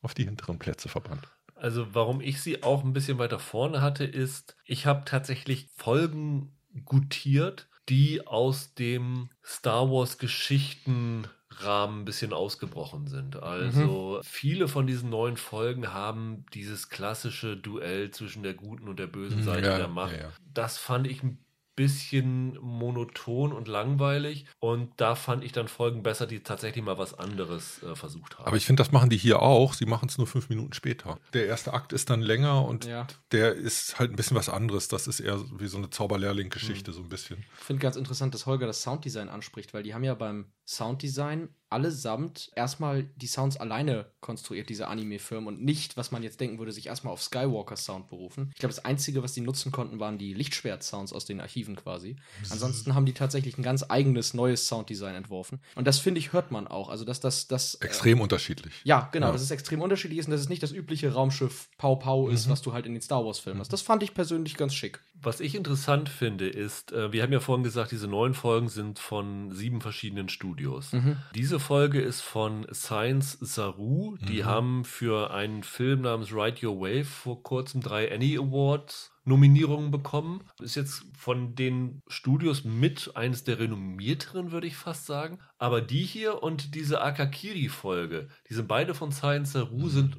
auf 0.00 0.14
die 0.14 0.24
hinteren 0.24 0.58
Plätze 0.58 0.88
verbannt. 0.88 1.28
Also 1.60 1.94
warum 1.94 2.20
ich 2.20 2.40
sie 2.40 2.62
auch 2.62 2.84
ein 2.84 2.92
bisschen 2.92 3.18
weiter 3.18 3.38
vorne 3.38 3.80
hatte, 3.82 4.04
ist, 4.04 4.56
ich 4.64 4.86
habe 4.86 5.04
tatsächlich 5.04 5.68
Folgen 5.76 6.56
gutiert, 6.84 7.68
die 7.88 8.26
aus 8.26 8.74
dem 8.74 9.30
Star 9.44 9.90
Wars 9.90 10.18
Geschichtenrahmen 10.18 12.00
ein 12.00 12.04
bisschen 12.04 12.32
ausgebrochen 12.32 13.06
sind. 13.08 13.36
Also 13.42 14.20
viele 14.22 14.68
von 14.68 14.86
diesen 14.86 15.10
neuen 15.10 15.36
Folgen 15.36 15.92
haben 15.92 16.44
dieses 16.54 16.90
klassische 16.90 17.56
Duell 17.56 18.10
zwischen 18.10 18.42
der 18.42 18.54
guten 18.54 18.88
und 18.88 18.98
der 18.98 19.06
bösen 19.08 19.40
Mhm, 19.40 19.42
Seite 19.42 19.64
ja, 19.64 19.78
der 19.78 19.88
Macht. 19.88 20.12
ja, 20.12 20.20
ja. 20.22 20.32
Das 20.38 20.78
fand 20.78 21.06
ich 21.08 21.22
ein 21.22 21.44
bisschen 21.78 22.58
monoton 22.60 23.52
und 23.52 23.68
langweilig 23.68 24.46
und 24.58 24.90
da 24.96 25.14
fand 25.14 25.44
ich 25.44 25.52
dann 25.52 25.68
Folgen 25.68 26.02
besser, 26.02 26.26
die 26.26 26.40
tatsächlich 26.40 26.84
mal 26.84 26.98
was 26.98 27.14
anderes 27.16 27.80
äh, 27.84 27.94
versucht 27.94 28.36
haben. 28.36 28.46
Aber 28.46 28.56
ich 28.56 28.66
finde, 28.66 28.82
das 28.82 28.90
machen 28.90 29.10
die 29.10 29.16
hier 29.16 29.40
auch. 29.40 29.74
Sie 29.74 29.86
machen 29.86 30.08
es 30.08 30.18
nur 30.18 30.26
fünf 30.26 30.48
Minuten 30.48 30.72
später. 30.72 31.18
Der 31.34 31.46
erste 31.46 31.72
Akt 31.72 31.92
ist 31.92 32.10
dann 32.10 32.20
länger 32.20 32.64
und 32.66 32.84
Ja. 32.84 33.06
der 33.30 33.54
ist 33.54 33.98
halt 34.00 34.10
ein 34.10 34.16
bisschen 34.16 34.36
was 34.36 34.48
anderes. 34.48 34.88
Das 34.88 35.06
ist 35.06 35.20
eher 35.20 35.40
wie 35.58 35.68
so 35.68 35.78
eine 35.78 35.88
Zauberlehrling-Geschichte, 35.90 36.92
so 36.92 37.00
ein 37.02 37.08
bisschen. 37.08 37.44
Ich 37.58 37.64
finde 37.64 37.80
ganz 37.80 37.94
interessant, 37.96 38.34
dass 38.34 38.46
Holger 38.46 38.66
das 38.66 38.82
Sounddesign 38.82 39.28
anspricht, 39.28 39.72
weil 39.72 39.84
die 39.84 39.94
haben 39.94 40.04
ja 40.04 40.14
beim 40.14 40.46
Sounddesign 40.66 41.48
allesamt 41.70 42.50
erstmal 42.56 43.04
die 43.16 43.26
Sounds 43.26 43.56
alleine 43.56 44.06
konstruiert, 44.20 44.68
diese 44.68 44.88
Anime-Firmen, 44.88 45.46
und 45.48 45.62
nicht, 45.64 45.96
was 45.96 46.10
man 46.10 46.22
jetzt 46.22 46.40
denken 46.40 46.58
würde, 46.58 46.72
sich 46.72 46.86
erstmal 46.86 47.12
auf 47.12 47.22
Skywalker 47.22 47.76
Sound 47.76 48.08
berufen. 48.08 48.50
Ich 48.54 48.58
glaube, 48.60 48.74
das 48.74 48.84
Einzige, 48.84 49.22
was 49.22 49.32
die 49.32 49.40
nutzen 49.40 49.72
konnten, 49.72 50.00
waren 50.00 50.18
die 50.18 50.34
Lichtschwert-Sounds 50.34 51.12
aus 51.12 51.24
den 51.24 51.40
Archiven 51.40 51.76
quasi. 51.76 52.16
Ansonsten 52.50 52.94
haben 52.94 53.06
die 53.06 53.12
tatsächlich 53.14 53.56
ein 53.58 53.62
ganz 53.62 53.84
eigenes 53.88 54.34
neues 54.34 54.66
Sounddesign 54.66 55.14
entworfen. 55.14 55.60
Und 55.74 55.86
das 55.86 55.98
finde 55.98 56.18
ich, 56.20 56.32
hört 56.32 56.50
man 56.50 56.66
auch. 56.66 56.88
Also, 56.88 57.04
dass 57.04 57.20
das. 57.20 57.46
das 57.46 57.74
äh, 57.76 57.84
Extrem 57.86 58.20
unterschiedlich. 58.20 58.74
ja, 58.84 59.08
genau, 59.12 59.26
Ja. 59.28 59.32
dass 59.32 59.42
es 59.42 59.50
extrem 59.50 59.80
unterschiedlich 59.82 60.18
ist 60.18 60.26
und 60.26 60.32
dass 60.32 60.40
es 60.40 60.48
nicht 60.48 60.62
das 60.62 60.72
übliche 60.72 61.12
Raumschiff 61.12 61.68
Pau 61.78 61.96
Pau 61.96 62.28
ist, 62.28 62.46
Mhm. 62.46 62.50
was 62.52 62.62
du 62.62 62.72
halt 62.72 62.86
in 62.86 62.92
den 62.92 63.02
Star 63.02 63.24
Wars-Filmen 63.24 63.60
hast. 63.60 63.72
Das 63.72 63.82
fand 63.82 64.02
ich 64.02 64.14
persönlich 64.14 64.56
ganz 64.56 64.74
schick. 64.74 65.00
Was 65.20 65.40
ich 65.40 65.54
interessant 65.54 66.08
finde, 66.08 66.48
ist, 66.48 66.92
äh, 66.92 67.12
wir 67.12 67.22
haben 67.22 67.32
ja 67.32 67.40
vorhin 67.40 67.64
gesagt, 67.64 67.90
diese 67.90 68.06
neun 68.06 68.34
Folgen 68.34 68.68
sind 68.68 68.98
von 69.00 69.50
sieben 69.52 69.80
verschiedenen 69.80 70.28
Studios. 70.28 70.92
Diese 71.34 71.58
Folge 71.58 72.00
ist 72.00 72.20
von 72.20 72.66
Science 72.72 73.36
Saru. 73.40 74.16
Die 74.28 74.42
Mhm. 74.42 74.46
haben 74.46 74.84
für 74.84 75.32
einen 75.32 75.62
Film 75.64 76.02
namens 76.02 76.32
Ride 76.32 76.66
Your 76.66 76.80
Wave 76.80 77.04
vor 77.04 77.42
kurzem 77.42 77.80
drei 77.80 78.12
Annie 78.14 78.38
Awards 78.38 79.10
Nominierungen 79.24 79.90
bekommen. 79.90 80.44
Ist 80.60 80.74
jetzt 80.76 81.04
von 81.16 81.54
den 81.54 82.00
Studios 82.08 82.64
mit 82.64 83.12
eines 83.14 83.44
der 83.44 83.58
renommierteren, 83.58 84.52
würde 84.52 84.66
ich 84.66 84.76
fast 84.76 85.04
sagen. 85.04 85.38
Aber 85.58 85.82
die 85.82 86.02
hier 86.04 86.42
und 86.42 86.74
diese 86.74 87.02
Akakiri-Folge, 87.02 88.28
die 88.48 88.54
sind 88.54 88.68
beide 88.68 88.94
von 88.94 89.12
Science 89.12 89.52
Saru, 89.52 89.78
Mhm. 89.84 89.88
sind 89.88 90.16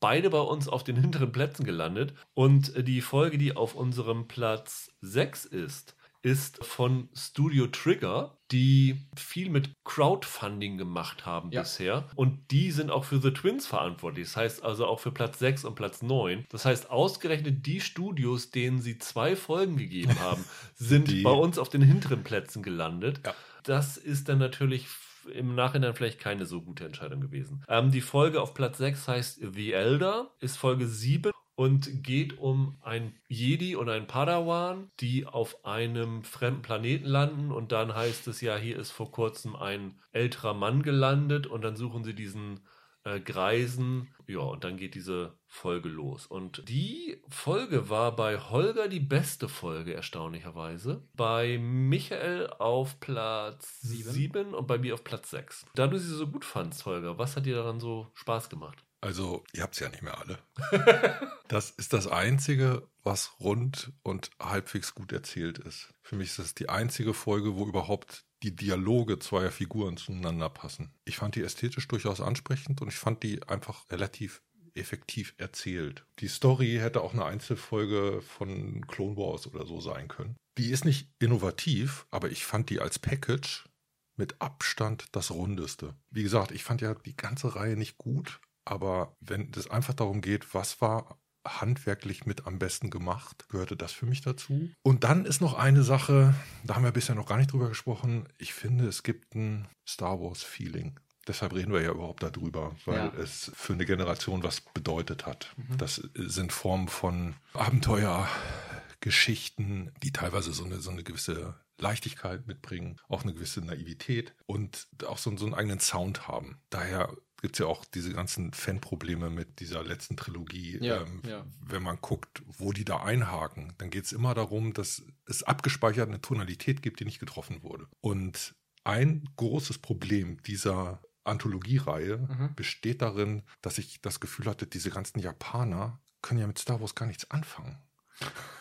beide 0.00 0.30
bei 0.30 0.40
uns 0.40 0.68
auf 0.68 0.84
den 0.84 0.96
hinteren 0.96 1.32
Plätzen 1.32 1.64
gelandet. 1.64 2.14
Und 2.34 2.74
äh, 2.76 2.84
die 2.84 3.00
Folge, 3.00 3.38
die 3.38 3.56
auf 3.56 3.74
unserem 3.74 4.28
Platz 4.28 4.90
6 5.00 5.44
ist, 5.46 5.94
ist 6.20 6.64
von 6.64 7.08
Studio 7.14 7.68
Trigger, 7.68 8.36
die 8.50 9.06
viel 9.16 9.50
mit 9.50 9.72
Crowdfunding 9.84 10.76
gemacht 10.76 11.24
haben 11.26 11.52
Ja. 11.52 11.62
bisher. 11.62 12.08
Und 12.16 12.50
die 12.50 12.72
sind 12.72 12.90
auch 12.90 13.04
für 13.04 13.20
The 13.20 13.30
Twins 13.32 13.66
verantwortlich. 13.68 14.26
Das 14.26 14.36
heißt 14.36 14.62
also 14.64 14.86
auch 14.86 14.98
für 14.98 15.12
Platz 15.12 15.38
6 15.38 15.64
und 15.64 15.74
Platz 15.76 16.02
9. 16.02 16.44
Das 16.48 16.64
heißt, 16.64 16.90
ausgerechnet 16.90 17.66
die 17.66 17.80
Studios, 17.80 18.50
denen 18.50 18.80
sie 18.80 18.98
zwei 18.98 19.36
Folgen 19.36 19.76
gegeben 19.76 20.18
haben, 20.18 20.44
sind 20.74 21.08
Die- 21.08 21.22
bei 21.22 21.30
uns 21.30 21.56
auf 21.58 21.68
den 21.68 21.82
hinteren 21.82 22.24
Plätzen 22.24 22.62
gelandet. 22.64 23.20
Ja. 23.24 23.34
Das 23.62 23.96
ist 23.96 24.28
dann 24.28 24.38
natürlich 24.38 24.86
im 25.30 25.54
Nachhinein 25.54 25.94
vielleicht 25.94 26.18
keine 26.18 26.46
so 26.46 26.60
gute 26.62 26.84
Entscheidung 26.84 27.20
gewesen. 27.20 27.64
Ähm, 27.68 27.90
die 27.90 28.00
Folge 28.00 28.40
auf 28.40 28.54
Platz 28.54 28.78
6 28.78 29.08
heißt 29.08 29.40
The 29.54 29.72
Elder, 29.72 30.30
ist 30.40 30.56
Folge 30.56 30.86
7 30.86 31.32
und 31.58 32.04
geht 32.04 32.38
um 32.38 32.76
ein 32.82 33.14
Jedi 33.26 33.74
und 33.74 33.88
ein 33.88 34.06
Padawan, 34.06 34.92
die 35.00 35.26
auf 35.26 35.64
einem 35.64 36.22
fremden 36.22 36.62
Planeten 36.62 37.06
landen 37.06 37.50
und 37.50 37.72
dann 37.72 37.96
heißt 37.96 38.28
es 38.28 38.40
ja, 38.40 38.56
hier 38.56 38.78
ist 38.78 38.92
vor 38.92 39.10
kurzem 39.10 39.56
ein 39.56 39.98
älterer 40.12 40.54
Mann 40.54 40.82
gelandet 40.82 41.48
und 41.48 41.62
dann 41.62 41.74
suchen 41.74 42.04
sie 42.04 42.14
diesen 42.14 42.60
äh, 43.04 43.20
Greisen. 43.20 44.14
Ja, 44.26 44.40
und 44.40 44.64
dann 44.64 44.76
geht 44.76 44.94
diese 44.94 45.38
Folge 45.46 45.88
los. 45.88 46.26
Und 46.26 46.68
die 46.68 47.22
Folge 47.28 47.88
war 47.88 48.14
bei 48.14 48.38
Holger 48.38 48.88
die 48.88 49.00
beste 49.00 49.48
Folge, 49.48 49.94
erstaunlicherweise. 49.94 51.02
Bei 51.14 51.58
Michael 51.58 52.48
auf 52.58 53.00
Platz 53.00 53.80
Sieben. 53.80 54.10
7 54.10 54.54
und 54.54 54.66
bei 54.66 54.78
mir 54.78 54.94
auf 54.94 55.04
Platz 55.04 55.30
6. 55.30 55.66
Da 55.74 55.86
du 55.86 55.98
sie 55.98 56.14
so 56.14 56.26
gut 56.26 56.44
fandst, 56.44 56.84
Holger, 56.84 57.18
was 57.18 57.36
hat 57.36 57.46
dir 57.46 57.56
daran 57.56 57.80
so 57.80 58.10
Spaß 58.14 58.50
gemacht? 58.50 58.84
Also, 59.00 59.44
ihr 59.52 59.62
habt 59.62 59.74
es 59.74 59.80
ja 59.80 59.88
nicht 59.88 60.02
mehr 60.02 60.18
alle. 60.18 60.38
das 61.48 61.70
ist 61.70 61.92
das 61.92 62.08
Einzige, 62.08 62.88
was 63.04 63.38
rund 63.40 63.92
und 64.02 64.30
halbwegs 64.40 64.94
gut 64.94 65.12
erzählt 65.12 65.58
ist. 65.58 65.94
Für 66.02 66.16
mich 66.16 66.30
ist 66.30 66.40
das 66.40 66.54
die 66.54 66.68
einzige 66.68 67.14
Folge, 67.14 67.56
wo 67.56 67.66
überhaupt 67.66 68.24
die 68.42 68.54
Dialoge 68.54 69.18
zweier 69.18 69.50
Figuren 69.50 69.96
zueinander 69.96 70.48
passen. 70.48 70.92
Ich 71.04 71.16
fand 71.16 71.34
die 71.34 71.42
ästhetisch 71.42 71.88
durchaus 71.88 72.20
ansprechend 72.20 72.80
und 72.80 72.88
ich 72.88 72.96
fand 72.96 73.22
die 73.22 73.42
einfach 73.48 73.90
relativ 73.90 74.42
effektiv 74.74 75.34
erzählt. 75.38 76.06
Die 76.20 76.28
Story 76.28 76.78
hätte 76.80 77.02
auch 77.02 77.12
eine 77.12 77.24
Einzelfolge 77.24 78.22
von 78.22 78.86
Clone 78.86 79.16
Wars 79.16 79.46
oder 79.46 79.66
so 79.66 79.80
sein 79.80 80.08
können. 80.08 80.36
Die 80.56 80.70
ist 80.70 80.84
nicht 80.84 81.10
innovativ, 81.18 82.06
aber 82.10 82.30
ich 82.30 82.44
fand 82.44 82.70
die 82.70 82.80
als 82.80 82.98
Package 82.98 83.68
mit 84.16 84.40
Abstand 84.40 85.06
das 85.12 85.30
rundeste. 85.30 85.94
Wie 86.10 86.22
gesagt, 86.22 86.50
ich 86.50 86.64
fand 86.64 86.80
ja 86.80 86.94
die 86.94 87.16
ganze 87.16 87.54
Reihe 87.54 87.76
nicht 87.76 87.98
gut, 87.98 88.40
aber 88.64 89.16
wenn 89.20 89.52
es 89.56 89.70
einfach 89.70 89.94
darum 89.94 90.20
geht, 90.20 90.54
was 90.54 90.80
war 90.80 91.20
handwerklich 91.48 92.26
mit 92.26 92.46
am 92.46 92.58
besten 92.58 92.90
gemacht, 92.90 93.46
gehörte 93.48 93.76
das 93.76 93.92
für 93.92 94.06
mich 94.06 94.20
dazu. 94.20 94.70
Und 94.82 95.04
dann 95.04 95.24
ist 95.24 95.40
noch 95.40 95.54
eine 95.54 95.82
Sache, 95.82 96.34
da 96.64 96.74
haben 96.74 96.84
wir 96.84 96.92
bisher 96.92 97.14
noch 97.14 97.26
gar 97.26 97.38
nicht 97.38 97.52
drüber 97.52 97.68
gesprochen. 97.68 98.28
Ich 98.38 98.52
finde, 98.54 98.86
es 98.86 99.02
gibt 99.02 99.34
ein 99.34 99.68
Star 99.86 100.20
Wars-Feeling. 100.20 100.98
Deshalb 101.26 101.52
reden 101.54 101.72
wir 101.74 101.82
ja 101.82 101.90
überhaupt 101.90 102.22
darüber, 102.22 102.74
weil 102.86 102.96
Ja. 102.96 103.12
es 103.14 103.50
für 103.54 103.74
eine 103.74 103.84
Generation 103.84 104.42
was 104.42 104.62
bedeutet 104.62 105.26
hat. 105.26 105.54
Mhm. 105.56 105.76
Das 105.76 105.96
sind 106.14 106.52
Formen 106.52 106.88
von 106.88 107.34
Abenteuergeschichten, 107.52 109.92
die 110.02 110.12
teilweise 110.12 110.52
so 110.52 110.64
eine, 110.64 110.80
so 110.80 110.90
eine 110.90 111.02
gewisse 111.04 111.54
Leichtigkeit 111.78 112.46
mitbringen, 112.46 112.96
auch 113.08 113.22
eine 113.22 113.34
gewisse 113.34 113.60
Naivität 113.60 114.34
und 114.46 114.88
auch 115.06 115.18
so, 115.18 115.36
so 115.36 115.44
einen 115.44 115.54
eigenen 115.54 115.80
Sound 115.80 116.26
haben. 116.28 116.60
Daher 116.70 117.14
gibt 117.40 117.54
es 117.56 117.60
ja 117.60 117.66
auch 117.66 117.84
diese 117.84 118.12
ganzen 118.12 118.52
Fanprobleme 118.52 119.30
mit 119.30 119.60
dieser 119.60 119.82
letzten 119.82 120.16
Trilogie. 120.16 120.78
Ja, 120.80 121.02
ähm, 121.02 121.22
ja. 121.26 121.46
Wenn 121.60 121.82
man 121.82 121.98
guckt, 122.00 122.42
wo 122.46 122.72
die 122.72 122.84
da 122.84 122.98
einhaken, 123.02 123.72
dann 123.78 123.90
geht 123.90 124.04
es 124.04 124.12
immer 124.12 124.34
darum, 124.34 124.72
dass 124.72 125.02
es 125.26 125.42
abgespeichert 125.42 126.08
eine 126.08 126.20
Tonalität 126.20 126.82
gibt, 126.82 127.00
die 127.00 127.04
nicht 127.04 127.20
getroffen 127.20 127.62
wurde. 127.62 127.86
Und 128.00 128.54
ein 128.84 129.28
großes 129.36 129.78
Problem 129.78 130.42
dieser 130.42 131.02
Anthologiereihe 131.24 132.18
Mhm. 132.18 132.54
besteht 132.54 133.02
darin, 133.02 133.42
dass 133.62 133.78
ich 133.78 134.00
das 134.00 134.18
Gefühl 134.20 134.46
hatte, 134.46 134.66
diese 134.66 134.90
ganzen 134.90 135.18
Japaner 135.20 136.00
können 136.22 136.40
ja 136.40 136.46
mit 136.46 136.58
Star 136.58 136.80
Wars 136.80 136.94
gar 136.94 137.06
nichts 137.06 137.30
anfangen. 137.30 137.78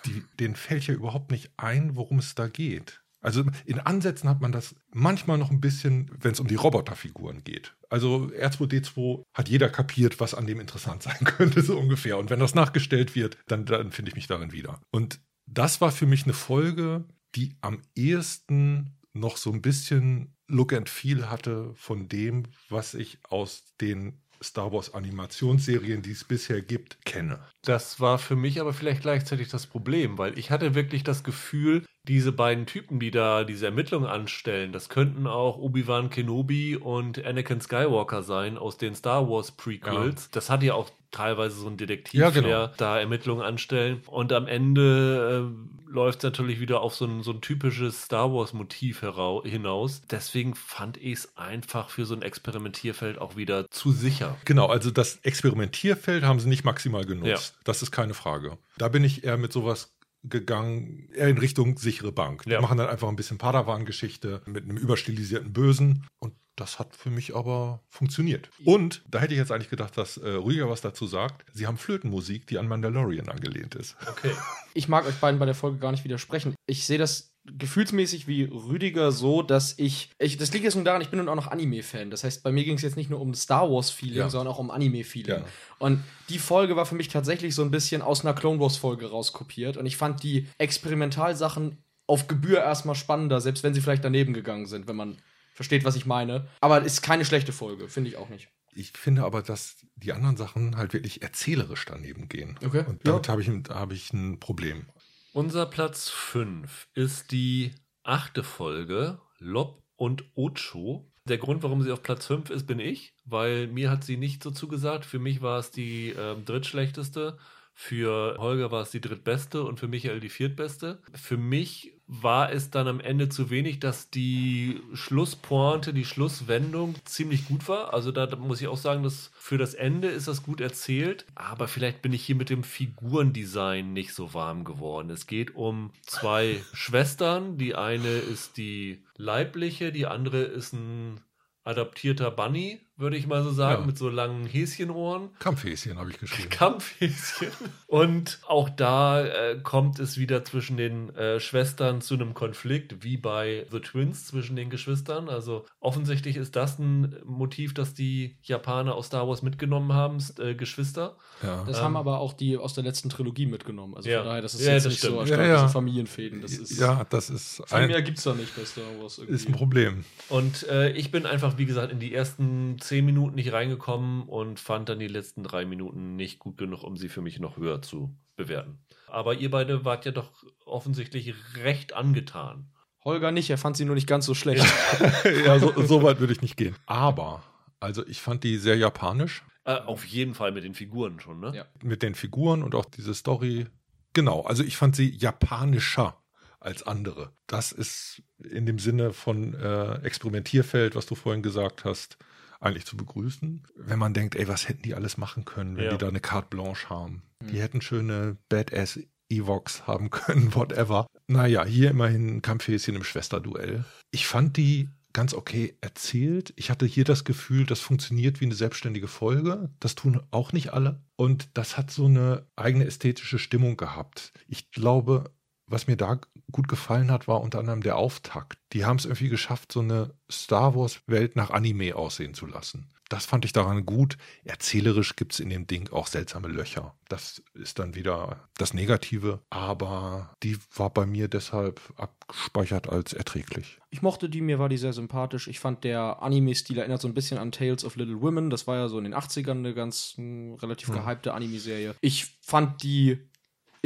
Die, 0.05 0.23
denen 0.39 0.55
fällt 0.55 0.85
ja 0.85 0.93
überhaupt 0.93 1.31
nicht 1.31 1.51
ein, 1.57 1.95
worum 1.95 2.19
es 2.19 2.35
da 2.35 2.47
geht. 2.47 3.01
Also 3.21 3.43
in 3.65 3.79
Ansätzen 3.79 4.29
hat 4.29 4.41
man 4.41 4.51
das 4.51 4.75
manchmal 4.93 5.37
noch 5.37 5.51
ein 5.51 5.59
bisschen, 5.59 6.11
wenn 6.19 6.31
es 6.31 6.39
um 6.39 6.47
die 6.47 6.55
Roboterfiguren 6.55 7.43
geht. 7.43 7.75
Also 7.89 8.29
R2D2 8.33 9.23
hat 9.33 9.49
jeder 9.49 9.69
kapiert, 9.69 10.19
was 10.19 10.33
an 10.33 10.47
dem 10.47 10.59
interessant 10.59 11.03
sein 11.03 11.23
könnte, 11.25 11.61
so 11.61 11.77
ungefähr. 11.77 12.17
Und 12.17 12.29
wenn 12.29 12.39
das 12.39 12.55
nachgestellt 12.55 13.15
wird, 13.15 13.37
dann, 13.47 13.65
dann 13.65 13.91
finde 13.91 14.09
ich 14.09 14.15
mich 14.15 14.27
darin 14.27 14.51
wieder. 14.51 14.81
Und 14.91 15.19
das 15.45 15.81
war 15.81 15.91
für 15.91 16.05
mich 16.05 16.23
eine 16.23 16.33
Folge, 16.33 17.05
die 17.35 17.55
am 17.61 17.81
ehesten 17.95 18.97
noch 19.13 19.37
so 19.37 19.51
ein 19.51 19.61
bisschen 19.61 20.35
Look 20.47 20.73
and 20.73 20.89
Feel 20.89 21.29
hatte 21.29 21.73
von 21.75 22.07
dem, 22.07 22.43
was 22.69 22.93
ich 22.93 23.19
aus 23.29 23.75
den 23.81 24.21
Star 24.41 24.71
Wars 24.71 24.93
Animationsserien, 24.93 26.01
die 26.01 26.11
es 26.11 26.23
bisher 26.23 26.61
gibt, 26.61 27.03
kenne. 27.05 27.39
Das 27.63 27.99
war 27.99 28.19
für 28.19 28.35
mich 28.35 28.61
aber 28.61 28.73
vielleicht 28.73 29.01
gleichzeitig 29.01 29.49
das 29.49 29.65
Problem, 29.65 30.17
weil 30.17 30.37
ich 30.37 30.51
hatte 30.51 30.75
wirklich 30.75 31.03
das 31.03 31.23
Gefühl, 31.23 31.83
diese 32.07 32.31
beiden 32.31 32.65
Typen, 32.65 32.99
die 32.99 33.11
da 33.11 33.43
diese 33.43 33.65
Ermittlungen 33.65 34.07
anstellen, 34.07 34.71
das 34.71 34.89
könnten 34.89 35.27
auch 35.27 35.57
Obi-Wan 35.57 36.09
Kenobi 36.09 36.75
und 36.75 37.23
Anakin 37.23 37.61
Skywalker 37.61 38.23
sein 38.23 38.57
aus 38.57 38.77
den 38.77 38.95
Star 38.95 39.29
Wars 39.29 39.51
Prequels. 39.51 40.29
Das 40.31 40.49
hat 40.49 40.63
ja 40.63 40.73
auch 40.73 40.89
teilweise 41.11 41.55
so 41.57 41.67
ein 41.67 41.77
Detektiv, 41.77 42.19
Ja, 42.19 42.29
genau. 42.29 42.47
der 42.47 42.67
da 42.77 42.99
Ermittlungen 42.99 43.41
anstellen. 43.43 44.01
Und 44.07 44.31
am 44.33 44.47
Ende 44.47 45.49
äh, 45.51 45.89
läuft 45.89 46.19
es 46.19 46.23
natürlich 46.23 46.59
wieder 46.59 46.81
auf 46.81 46.95
so 46.95 47.05
ein, 47.05 47.23
so 47.23 47.31
ein 47.31 47.41
typisches 47.41 48.03
Star 48.03 48.31
Wars-Motiv 48.31 49.03
hinaus. 49.43 50.01
Deswegen 50.09 50.55
fand 50.55 50.97
ich 50.97 51.13
es 51.13 51.37
einfach 51.37 51.89
für 51.89 52.05
so 52.05 52.15
ein 52.15 52.21
Experimentierfeld 52.21 53.19
auch 53.19 53.35
wieder 53.35 53.69
zu 53.69 53.91
sicher. 53.91 54.35
Genau, 54.45 54.67
also 54.67 54.91
das 54.91 55.17
Experimentierfeld 55.23 56.23
haben 56.23 56.39
sie 56.39 56.49
nicht 56.49 56.65
maximal 56.65 57.05
genutzt. 57.05 57.53
Ja. 57.55 57.61
Das 57.63 57.81
ist 57.81 57.91
keine 57.91 58.13
Frage. 58.13 58.57
Da 58.77 58.89
bin 58.89 59.03
ich 59.03 59.23
eher 59.23 59.37
mit 59.37 59.53
sowas 59.53 59.96
gegangen, 60.29 61.09
eher 61.13 61.27
in 61.27 61.37
Richtung 61.37 61.77
sichere 61.77 62.11
Bank. 62.11 62.43
Die 62.43 62.51
Ja. 62.51 62.61
machen 62.61 62.77
dann 62.77 62.87
einfach 62.89 63.07
ein 63.07 63.15
bisschen 63.15 63.37
Padawan-Geschichte 63.37 64.41
mit 64.45 64.63
einem 64.63 64.77
überstilisierten 64.77 65.53
Bösen 65.53 66.05
und 66.19 66.33
das 66.55 66.79
hat 66.79 66.95
für 66.95 67.11
mich 67.11 67.35
aber 67.35 67.83
funktioniert. 67.87 68.49
Und 68.65 69.03
da 69.07 69.19
hätte 69.19 69.33
ich 69.33 69.37
jetzt 69.39 69.51
eigentlich 69.51 69.69
gedacht, 69.69 69.95
dass 69.95 70.17
äh, 70.17 70.27
Rüdiger 70.27 70.67
was 70.69 70.81
dazu 70.81 71.05
sagt. 71.05 71.45
Sie 71.53 71.67
haben 71.67 71.77
Flötenmusik, 71.77 72.47
die 72.47 72.57
an 72.57 72.67
Mandalorian 72.67 73.29
angelehnt 73.29 73.75
ist. 73.75 73.95
Okay. 74.09 74.31
Ich 74.73 74.87
mag 74.87 75.05
euch 75.05 75.15
beiden 75.19 75.39
bei 75.39 75.45
der 75.45 75.53
Folge 75.53 75.77
gar 75.77 75.91
nicht 75.91 76.03
widersprechen. 76.03 76.55
Ich 76.65 76.85
sehe 76.87 76.97
das 76.97 77.29
gefühlsmäßig 77.57 78.27
wie 78.27 78.43
Rüdiger 78.43 79.11
so, 79.11 79.41
dass 79.41 79.77
ich, 79.77 80.09
ich 80.19 80.37
das 80.37 80.51
liegt 80.53 80.63
jetzt 80.65 80.75
nur 80.75 80.83
daran, 80.83 81.01
ich 81.01 81.09
bin 81.09 81.19
nun 81.19 81.29
auch 81.29 81.35
noch 81.35 81.47
Anime-Fan. 81.47 82.09
Das 82.09 82.23
heißt, 82.23 82.43
bei 82.43 82.51
mir 82.51 82.63
ging 82.63 82.75
es 82.75 82.81
jetzt 82.81 82.97
nicht 82.97 83.09
nur 83.09 83.21
um 83.21 83.33
Star 83.33 83.69
Wars-Feeling, 83.71 84.17
Ja. 84.17 84.29
sondern 84.29 84.53
auch 84.53 84.59
um 84.59 84.71
Anime-Feeling. 84.71 85.39
Ja. 85.39 85.45
Und 85.79 86.03
die 86.29 86.39
Folge 86.39 86.75
war 86.75 86.85
für 86.85 86.95
mich 86.95 87.07
tatsächlich 87.07 87.55
so 87.55 87.61
ein 87.63 87.71
bisschen 87.71 88.01
aus 88.01 88.23
einer 88.25 88.33
Clone 88.33 88.59
Wars-Folge 88.59 89.09
rauskopiert. 89.09 89.77
Und 89.77 89.85
ich 89.85 89.97
fand 89.97 90.23
die 90.23 90.47
Experimentalsachen 90.57 91.77
auf 92.07 92.27
Gebühr 92.27 92.59
erstmal 92.59 92.95
spannender, 92.95 93.41
selbst 93.41 93.63
wenn 93.63 93.73
sie 93.73 93.81
vielleicht 93.81 94.03
daneben 94.03 94.33
gegangen 94.33 94.65
sind, 94.65 94.87
wenn 94.87 94.95
man 94.95 95.17
versteht, 95.53 95.83
was 95.83 95.95
ich 95.95 96.05
meine. 96.05 96.47
Aber 96.61 96.81
ist 96.81 97.01
keine 97.01 97.25
schlechte 97.25 97.51
Folge, 97.51 97.89
finde 97.89 98.09
ich 98.09 98.17
auch 98.17 98.29
nicht. 98.29 98.49
Ich 98.75 98.91
finde 98.91 99.23
aber, 99.23 99.41
dass 99.41 99.77
die 99.95 100.13
anderen 100.13 100.37
Sachen 100.37 100.77
halt 100.77 100.93
wirklich 100.93 101.23
erzählerisch 101.23 101.83
daneben 101.85 102.29
gehen. 102.29 102.57
Okay. 102.63 102.85
Und 102.87 103.05
damit 103.07 103.27
habe 103.27 103.41
ich, 103.41 103.49
hab 103.69 103.91
ich 103.91 104.13
ein 104.13 104.39
Problem. 104.39 104.85
Unser 105.33 105.65
Platz 105.65 106.09
5 106.09 106.87
ist 106.93 107.31
die 107.31 107.73
achte 108.03 108.43
Folge, 108.43 109.19
Lob 109.39 109.83
und 109.95 110.23
Ocho. 110.35 111.11
Der 111.25 111.37
Grund, 111.37 111.63
warum 111.63 111.81
sie 111.81 111.91
auf 111.91 112.01
Platz 112.01 112.25
5 112.25 112.49
ist, 112.49 112.65
bin 112.65 112.79
ich, 112.79 113.13
weil 113.25 113.67
mir 113.67 113.91
hat 113.91 114.03
sie 114.03 114.17
nicht 114.17 114.41
so 114.41 114.51
zugesagt. 114.51 115.05
Für 115.05 115.19
mich 115.19 115.41
war 115.41 115.59
es 115.59 115.71
die 115.71 116.09
ähm, 116.17 116.45
drittschlechteste. 116.45 117.37
Für 117.73 118.37
Holger 118.39 118.71
war 118.71 118.81
es 118.81 118.91
die 118.91 119.01
drittbeste 119.01 119.63
und 119.63 119.79
für 119.79 119.87
Michael 119.87 120.19
die 120.19 120.29
viertbeste. 120.29 121.01
Für 121.13 121.37
mich 121.37 121.96
war 122.07 122.51
es 122.53 122.71
dann 122.71 122.87
am 122.87 123.01
Ende 123.01 123.27
zu 123.27 123.49
wenig, 123.49 123.79
dass 123.79 124.09
die 124.09 124.81
Schlusspointe, 124.93 125.93
die 125.93 126.05
Schlusswendung 126.05 126.95
ziemlich 127.03 127.45
gut 127.47 127.67
war. 127.67 127.93
Also 127.93 128.13
da 128.13 128.33
muss 128.37 128.61
ich 128.61 128.67
auch 128.67 128.77
sagen, 128.77 129.03
dass 129.03 129.31
für 129.37 129.57
das 129.57 129.73
Ende 129.73 130.07
ist 130.07 130.27
das 130.27 130.43
gut 130.43 130.61
erzählt. 130.61 131.25
Aber 131.35 131.67
vielleicht 131.67 132.01
bin 132.01 132.13
ich 132.13 132.23
hier 132.23 132.35
mit 132.35 132.49
dem 132.49 132.63
Figurendesign 132.63 133.91
nicht 133.91 134.13
so 134.13 134.33
warm 134.33 134.63
geworden. 134.63 135.09
Es 135.09 135.27
geht 135.27 135.55
um 135.55 135.91
zwei 136.01 136.61
Schwestern. 136.73 137.57
Die 137.57 137.75
eine 137.75 138.07
ist 138.07 138.55
die 138.55 139.03
leibliche, 139.17 139.91
die 139.91 140.07
andere 140.07 140.43
ist 140.43 140.73
ein 140.73 141.19
adaptierter 141.65 142.31
Bunny, 142.31 142.79
würde 142.97 143.15
ich 143.17 143.27
mal 143.27 143.43
so 143.43 143.51
sagen, 143.51 143.81
Ja. 143.81 143.85
mit 143.85 143.97
so 143.97 144.09
langen 144.09 144.45
Häschenohren. 144.45 145.29
Kampfhäschen 145.39 145.97
habe 145.97 146.09
ich 146.11 146.19
geschrieben. 146.19 146.49
Kampfhäschen. 146.49 147.47
Und 147.87 148.39
auch 148.47 148.69
da 148.69 149.23
äh, 149.25 149.59
kommt 149.61 149.99
es 149.99 150.17
wieder 150.17 150.43
zwischen 150.43 150.77
den 150.77 151.15
äh, 151.15 151.39
Schwestern 151.39 152.01
zu 152.01 152.15
einem 152.15 152.33
Konflikt, 152.33 153.03
wie 153.03 153.17
bei 153.17 153.65
The 153.71 153.79
Twins 153.79 154.25
zwischen 154.27 154.55
den 154.55 154.69
Geschwistern. 154.69 155.29
Also 155.29 155.65
offensichtlich 155.79 156.35
ist 156.37 156.55
das 156.55 156.79
ein 156.79 157.15
Motiv, 157.25 157.73
das 157.73 157.93
die 157.93 158.37
Japaner 158.43 158.95
aus 158.95 159.07
Star 159.07 159.27
Wars 159.27 159.41
mitgenommen 159.41 159.93
haben, 159.93 160.17
äh, 160.39 160.55
Geschwister. 160.55 161.15
Ja. 161.43 161.63
Das 161.67 161.77
Ähm, 161.77 161.83
haben 161.83 161.95
aber 161.97 162.19
auch 162.19 162.33
die 162.33 162.57
aus 162.57 162.73
der 162.73 162.83
letzten 162.83 163.09
Trilogie 163.09 163.45
mitgenommen. 163.45 163.95
Also 163.95 164.09
Ja. 164.09 164.19
von 164.19 164.27
daher, 164.27 164.41
das 164.41 164.55
ist 164.55 164.65
Ja, 164.65 164.73
jetzt 164.73 164.85
das 164.85 164.93
nicht 164.93 165.01
so 165.01 165.07
stimmt. 165.09 165.27
stark, 165.27 165.39
Ja, 165.41 165.47
ja. 165.47 165.67
Familienfäden. 165.67 166.41
Das 166.41 166.51
ist, 166.53 166.79
ja, 166.79 167.05
das 167.09 167.29
ist 167.29 167.61
Viel 167.67 167.77
ein, 167.77 167.87
mehr 167.89 168.01
gibt 168.01 168.17
es 168.17 168.23
da 168.23 168.33
nicht 168.33 168.55
bei 168.55 168.65
Star 168.65 168.83
Wars 168.99 169.17
irgendwie. 169.19 169.35
ist 169.35 169.47
ein 169.47 169.53
Problem. 169.53 170.03
Und 170.29 170.67
äh, 170.67 170.89
ich 170.91 171.11
bin 171.11 171.25
einfach, 171.25 171.57
wie 171.57 171.65
gesagt, 171.65 171.91
in 171.91 171.99
die 171.99 172.13
ersten 172.13 172.79
zehn 172.87 173.05
Minuten 173.05 173.35
nicht 173.35 173.51
reingekommen 173.51 174.23
und 174.23 174.59
fand 174.59 174.89
dann 174.89 174.99
die 174.99 175.07
letzten 175.07 175.43
drei 175.43 175.65
Minuten 175.65 176.15
nicht 176.15 176.39
gut 176.39 176.57
genug, 176.57 176.83
um 176.83 176.97
sie 176.97 177.09
für 177.09 177.21
mich 177.21 177.39
noch 177.39 177.57
höher 177.57 177.81
zu 177.81 178.15
bewerten. 178.35 178.79
Aber 179.07 179.35
ihr 179.35 179.51
beide 179.51 179.83
wart 179.83 180.05
ja 180.05 180.11
doch 180.11 180.31
offensichtlich 180.65 181.33
recht 181.55 181.93
angetan. 181.93 182.71
Holger 183.03 183.31
nicht, 183.31 183.49
er 183.49 183.57
fand 183.57 183.77
sie 183.77 183.85
nur 183.85 183.95
nicht 183.95 184.07
ganz 184.07 184.25
so 184.25 184.33
schlecht. 184.33 184.65
ja, 185.45 185.59
so, 185.59 185.73
so 185.81 186.03
weit 186.03 186.19
würde 186.19 186.33
ich 186.33 186.41
nicht 186.41 186.57
gehen. 186.57 186.75
Aber, 186.85 187.43
also 187.79 188.05
ich 188.07 188.21
fand 188.21 188.43
die 188.43 188.57
sehr 188.57 188.77
japanisch. 188.77 189.43
Äh, 189.65 189.75
auf 189.79 190.05
jeden 190.05 190.33
Fall 190.33 190.51
mit 190.51 190.63
den 190.63 190.73
Figuren 190.73 191.19
schon, 191.19 191.39
ne? 191.39 191.53
Ja. 191.55 191.65
Mit 191.83 192.03
den 192.03 192.15
Figuren 192.15 192.63
und 192.63 192.75
auch 192.75 192.85
diese 192.85 193.13
Story. 193.13 193.67
Genau, 194.13 194.41
also 194.41 194.63
ich 194.63 194.77
fand 194.77 194.95
sie 194.95 195.09
japanischer 195.09 196.17
als 196.59 196.83
andere. 196.83 197.31
Das 197.47 197.71
ist 197.71 198.23
in 198.39 198.65
dem 198.65 198.79
Sinne 198.79 199.13
von 199.13 199.53
äh, 199.53 199.95
Experimentierfeld, 200.03 200.95
was 200.95 201.05
du 201.05 201.15
vorhin 201.15 201.43
gesagt 201.43 201.85
hast, 201.85 202.17
eigentlich 202.59 202.85
zu 202.85 202.97
begrüßen. 202.97 203.63
Wenn 203.75 203.99
man 203.99 204.13
denkt, 204.13 204.35
ey, 204.35 204.47
was 204.47 204.67
hätten 204.67 204.83
die 204.83 204.95
alles 204.95 205.17
machen 205.17 205.45
können, 205.45 205.77
wenn 205.77 205.85
Ja. 205.85 205.91
die 205.91 205.97
da 205.97 206.07
eine 206.07 206.19
Carte 206.19 206.47
Blanche 206.49 206.89
haben. 206.89 207.23
Mhm. 207.41 207.47
Die 207.47 207.61
hätten 207.61 207.81
schöne 207.81 208.37
Badass 208.49 208.99
Evox 209.29 209.85
haben 209.87 210.09
können, 210.11 210.55
whatever. 210.55 211.07
Naja, 211.27 211.65
hier 211.65 211.91
immerhin 211.91 212.37
ein 212.37 212.41
Kampfhäschen 212.41 212.95
im 212.95 213.03
Schwesterduell. 213.03 213.83
Ich 214.11 214.25
fand 214.27 214.55
die 214.57 214.89
ganz 215.13 215.33
okay 215.33 215.75
erzählt. 215.81 216.53
Ich 216.57 216.69
hatte 216.69 216.85
hier 216.85 217.03
das 217.03 217.23
Gefühl, 217.25 217.65
das 217.65 217.79
funktioniert 217.79 218.39
wie 218.39 218.45
eine 218.45 218.53
selbstständige 218.55 219.07
Folge. 219.07 219.71
Das 219.79 219.95
tun 219.95 220.21
auch 220.31 220.53
nicht 220.53 220.73
alle. 220.73 221.01
Und 221.15 221.49
das 221.55 221.77
hat 221.77 221.89
so 221.91 222.05
eine 222.05 222.45
eigene 222.55 222.85
ästhetische 222.85 223.39
Stimmung 223.39 223.77
gehabt. 223.77 224.31
Ich 224.47 224.69
glaube, 224.71 225.31
was 225.65 225.87
mir 225.87 225.97
da 225.97 226.21
gut 226.51 226.67
gefallen 226.67 227.11
hat, 227.11 227.27
war 227.27 227.41
unter 227.41 227.59
anderem 227.59 227.81
der 227.81 227.97
Auftakt. 227.97 228.57
Die 228.73 228.85
haben 228.85 228.97
es 228.97 229.05
irgendwie 229.05 229.29
geschafft, 229.29 229.71
so 229.71 229.81
eine 229.81 230.13
Star 230.31 230.75
Wars-Welt 230.75 231.35
nach 231.35 231.51
Anime 231.51 231.95
aussehen 231.95 232.33
zu 232.33 232.45
lassen. 232.45 232.89
Das 233.09 233.25
fand 233.25 233.45
ich 233.45 233.53
daran 233.53 233.85
gut. 233.85 234.17
Erzählerisch 234.43 235.15
gibt 235.15 235.31
es 235.31 235.39
in 235.39 235.49
dem 235.49 235.65
Ding 235.65 235.89
auch 235.93 236.07
seltsame 236.07 236.49
Löcher. 236.49 236.93
Das 237.07 237.41
ist 237.53 237.79
dann 237.79 237.95
wieder 237.95 238.49
das 238.57 238.73
Negative. 238.73 239.39
Aber 239.49 240.35
die 240.43 240.57
war 240.75 240.89
bei 240.89 241.05
mir 241.05 241.29
deshalb 241.29 241.79
abgespeichert 241.95 242.89
als 242.89 243.13
erträglich. 243.13 243.79
Ich 243.89 244.01
mochte 244.01 244.29
die, 244.29 244.41
mir 244.41 244.59
war 244.59 244.67
die 244.67 244.77
sehr 244.77 244.91
sympathisch. 244.91 245.47
Ich 245.47 245.61
fand, 245.61 245.85
der 245.85 246.21
Anime-Stil 246.21 246.77
erinnert 246.77 246.99
so 247.01 247.07
ein 247.07 247.13
bisschen 247.13 247.37
an 247.37 247.53
Tales 247.53 247.85
of 247.85 247.95
Little 247.95 248.19
Women. 248.21 248.49
Das 248.49 248.67
war 248.67 248.75
ja 248.75 248.89
so 248.89 248.97
in 248.97 249.05
den 249.05 249.15
80ern 249.15 249.51
eine 249.51 249.73
ganz 249.73 250.15
mh, 250.17 250.57
relativ 250.61 250.89
Hm. 250.89 250.95
gehypte 250.95 251.33
Anime-Serie. 251.33 251.95
Ich 252.01 252.25
fand 252.41 252.83
die 252.83 253.26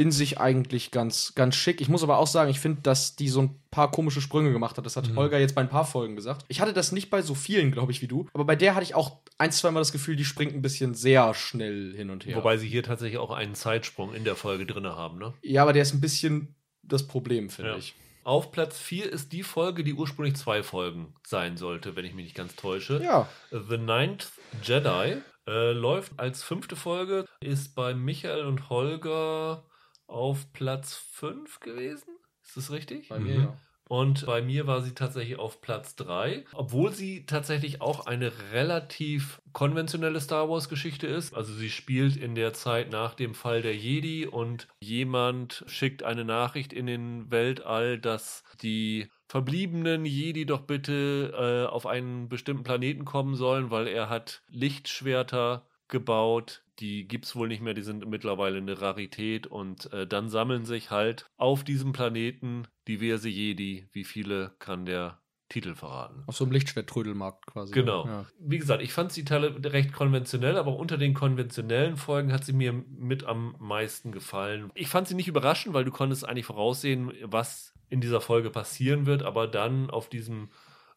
in 0.02 0.10
sich 0.10 0.38
eigentlich 0.40 0.90
ganz, 0.90 1.34
ganz 1.34 1.54
schick. 1.54 1.80
Ich 1.80 1.88
muss 1.88 2.02
aber 2.02 2.18
auch 2.18 2.26
sagen, 2.26 2.50
ich 2.50 2.58
finde, 2.60 2.82
dass 2.82 3.14
die 3.16 3.28
so 3.28 3.42
ein 3.42 3.60
paar 3.70 3.90
komische 3.90 4.20
Sprünge 4.20 4.52
gemacht 4.52 4.76
hat. 4.76 4.84
Das 4.84 4.96
hat 4.96 5.08
Mhm. 5.08 5.16
Holger 5.16 5.38
jetzt 5.38 5.54
bei 5.54 5.60
ein 5.62 5.68
paar 5.68 5.84
Folgen 5.86 6.16
gesagt. 6.16 6.44
Ich 6.48 6.60
hatte 6.60 6.72
das 6.72 6.92
nicht 6.92 7.08
bei 7.08 7.22
so 7.22 7.34
vielen, 7.34 7.70
glaube 7.70 7.92
ich, 7.92 8.02
wie 8.02 8.08
du. 8.08 8.26
Aber 8.34 8.44
bei 8.44 8.56
der 8.56 8.74
hatte 8.74 8.84
ich 8.84 8.94
auch 8.94 9.18
ein, 9.38 9.52
zwei 9.52 9.70
Mal 9.70 9.80
das 9.80 9.92
Gefühl, 9.92 10.16
die 10.16 10.24
springt 10.24 10.52
ein 10.54 10.62
bisschen 10.62 10.94
sehr 10.94 11.32
schnell 11.34 11.94
hin 11.96 12.10
und 12.10 12.26
her. 12.26 12.36
Wobei 12.36 12.56
sie 12.56 12.68
hier 12.68 12.82
tatsächlich 12.82 13.18
auch 13.18 13.30
einen 13.30 13.54
Zeitsprung 13.54 14.12
in 14.14 14.24
der 14.24 14.36
Folge 14.36 14.66
drin 14.66 14.86
haben, 14.86 15.18
ne? 15.18 15.32
ja, 15.42 15.62
aber 15.62 15.72
der 15.72 15.82
ist 15.82 15.94
ein 15.94 16.00
bisschen 16.00 16.54
das 16.82 17.06
Problem, 17.06 17.48
finde 17.48 17.70
Ja. 17.72 17.76
ich. 17.78 17.94
Auf 18.24 18.52
Platz 18.52 18.78
4 18.78 19.10
ist 19.12 19.32
die 19.32 19.42
Folge, 19.42 19.82
die 19.84 19.94
ursprünglich 19.94 20.36
zwei 20.36 20.62
Folgen 20.62 21.14
sein 21.26 21.56
sollte, 21.56 21.96
wenn 21.96 22.04
ich 22.04 22.14
mich 22.14 22.24
nicht 22.24 22.36
ganz 22.36 22.54
täusche. 22.54 23.02
Ja. 23.02 23.28
The 23.50 23.78
Ninth 23.78 24.30
Jedi 24.62 25.16
äh, 25.48 25.72
läuft 25.72 26.12
als 26.18 26.44
fünfte 26.44 26.76
Folge, 26.76 27.24
ist 27.40 27.74
bei 27.74 27.94
Michael 27.94 28.44
und 28.46 28.70
Holger 28.70 29.64
auf 30.12 30.52
Platz 30.52 30.94
5 31.12 31.60
gewesen. 31.60 32.08
Ist 32.44 32.56
das 32.56 32.70
richtig? 32.70 33.08
Bei 33.08 33.18
mir 33.18 33.34
Mhm. 33.34 33.42
ja. 33.44 33.56
Und 33.88 34.24
bei 34.24 34.40
mir 34.40 34.66
war 34.66 34.80
sie 34.80 34.94
tatsächlich 34.94 35.38
auf 35.38 35.60
Platz 35.60 35.96
3, 35.96 36.46
obwohl 36.54 36.92
sie 36.92 37.26
tatsächlich 37.26 37.82
auch 37.82 38.06
eine 38.06 38.32
relativ 38.52 39.42
konventionelle 39.52 40.18
Star 40.20 40.48
Wars-Geschichte 40.48 41.06
ist. 41.06 41.34
Also 41.34 41.52
sie 41.52 41.68
spielt 41.68 42.16
in 42.16 42.34
der 42.34 42.54
Zeit 42.54 42.90
nach 42.90 43.12
dem 43.14 43.34
Fall 43.34 43.60
der 43.60 43.76
Jedi 43.76 44.26
und 44.26 44.66
jemand 44.80 45.64
schickt 45.66 46.04
eine 46.04 46.24
Nachricht 46.24 46.72
in 46.72 46.86
den 46.86 47.30
Weltall, 47.30 47.98
dass 47.98 48.44
die 48.62 49.10
verbliebenen 49.28 50.06
Jedi 50.06 50.46
doch 50.46 50.62
bitte 50.62 51.66
äh, 51.66 51.70
auf 51.70 51.84
einen 51.84 52.30
bestimmten 52.30 52.64
Planeten 52.64 53.04
kommen 53.04 53.34
sollen, 53.34 53.70
weil 53.70 53.88
er 53.88 54.08
hat 54.08 54.42
Lichtschwerter 54.48 55.66
gebaut. 55.92 56.64
Die 56.80 57.06
gibt 57.06 57.26
es 57.26 57.36
wohl 57.36 57.46
nicht 57.46 57.62
mehr, 57.62 57.74
die 57.74 57.82
sind 57.82 58.04
mittlerweile 58.08 58.56
eine 58.56 58.80
Rarität 58.80 59.46
und 59.46 59.92
äh, 59.92 60.06
dann 60.06 60.28
sammeln 60.28 60.64
sich 60.64 60.90
halt 60.90 61.26
auf 61.36 61.62
diesem 61.62 61.92
Planeten 61.92 62.66
diverse 62.88 63.28
Jedi. 63.28 63.86
Wie 63.92 64.02
viele 64.02 64.56
kann 64.58 64.84
der 64.84 65.20
Titel 65.48 65.74
verraten? 65.74 66.24
Auf 66.26 66.36
so 66.36 66.44
einem 66.44 66.52
Lichtschwert-Trödelmarkt 66.54 67.46
quasi. 67.46 67.72
Genau. 67.72 68.06
Ja. 68.06 68.26
Wie 68.40 68.58
gesagt, 68.58 68.82
ich 68.82 68.92
fand 68.92 69.12
sie 69.12 69.24
Teile 69.24 69.54
recht 69.70 69.92
konventionell, 69.92 70.56
aber 70.56 70.76
unter 70.76 70.96
den 70.96 71.14
konventionellen 71.14 71.96
Folgen 71.96 72.32
hat 72.32 72.44
sie 72.44 72.54
mir 72.54 72.72
mit 72.72 73.24
am 73.24 73.54
meisten 73.60 74.10
gefallen. 74.10 74.70
Ich 74.74 74.88
fand 74.88 75.06
sie 75.06 75.14
nicht 75.14 75.28
überraschend, 75.28 75.74
weil 75.74 75.84
du 75.84 75.92
konntest 75.92 76.26
eigentlich 76.26 76.46
voraussehen, 76.46 77.12
was 77.22 77.74
in 77.90 78.00
dieser 78.00 78.22
Folge 78.22 78.48
passieren 78.48 79.04
wird, 79.04 79.22
aber 79.22 79.46
dann 79.46 79.90
auf 79.90 80.08
diesem 80.08 80.48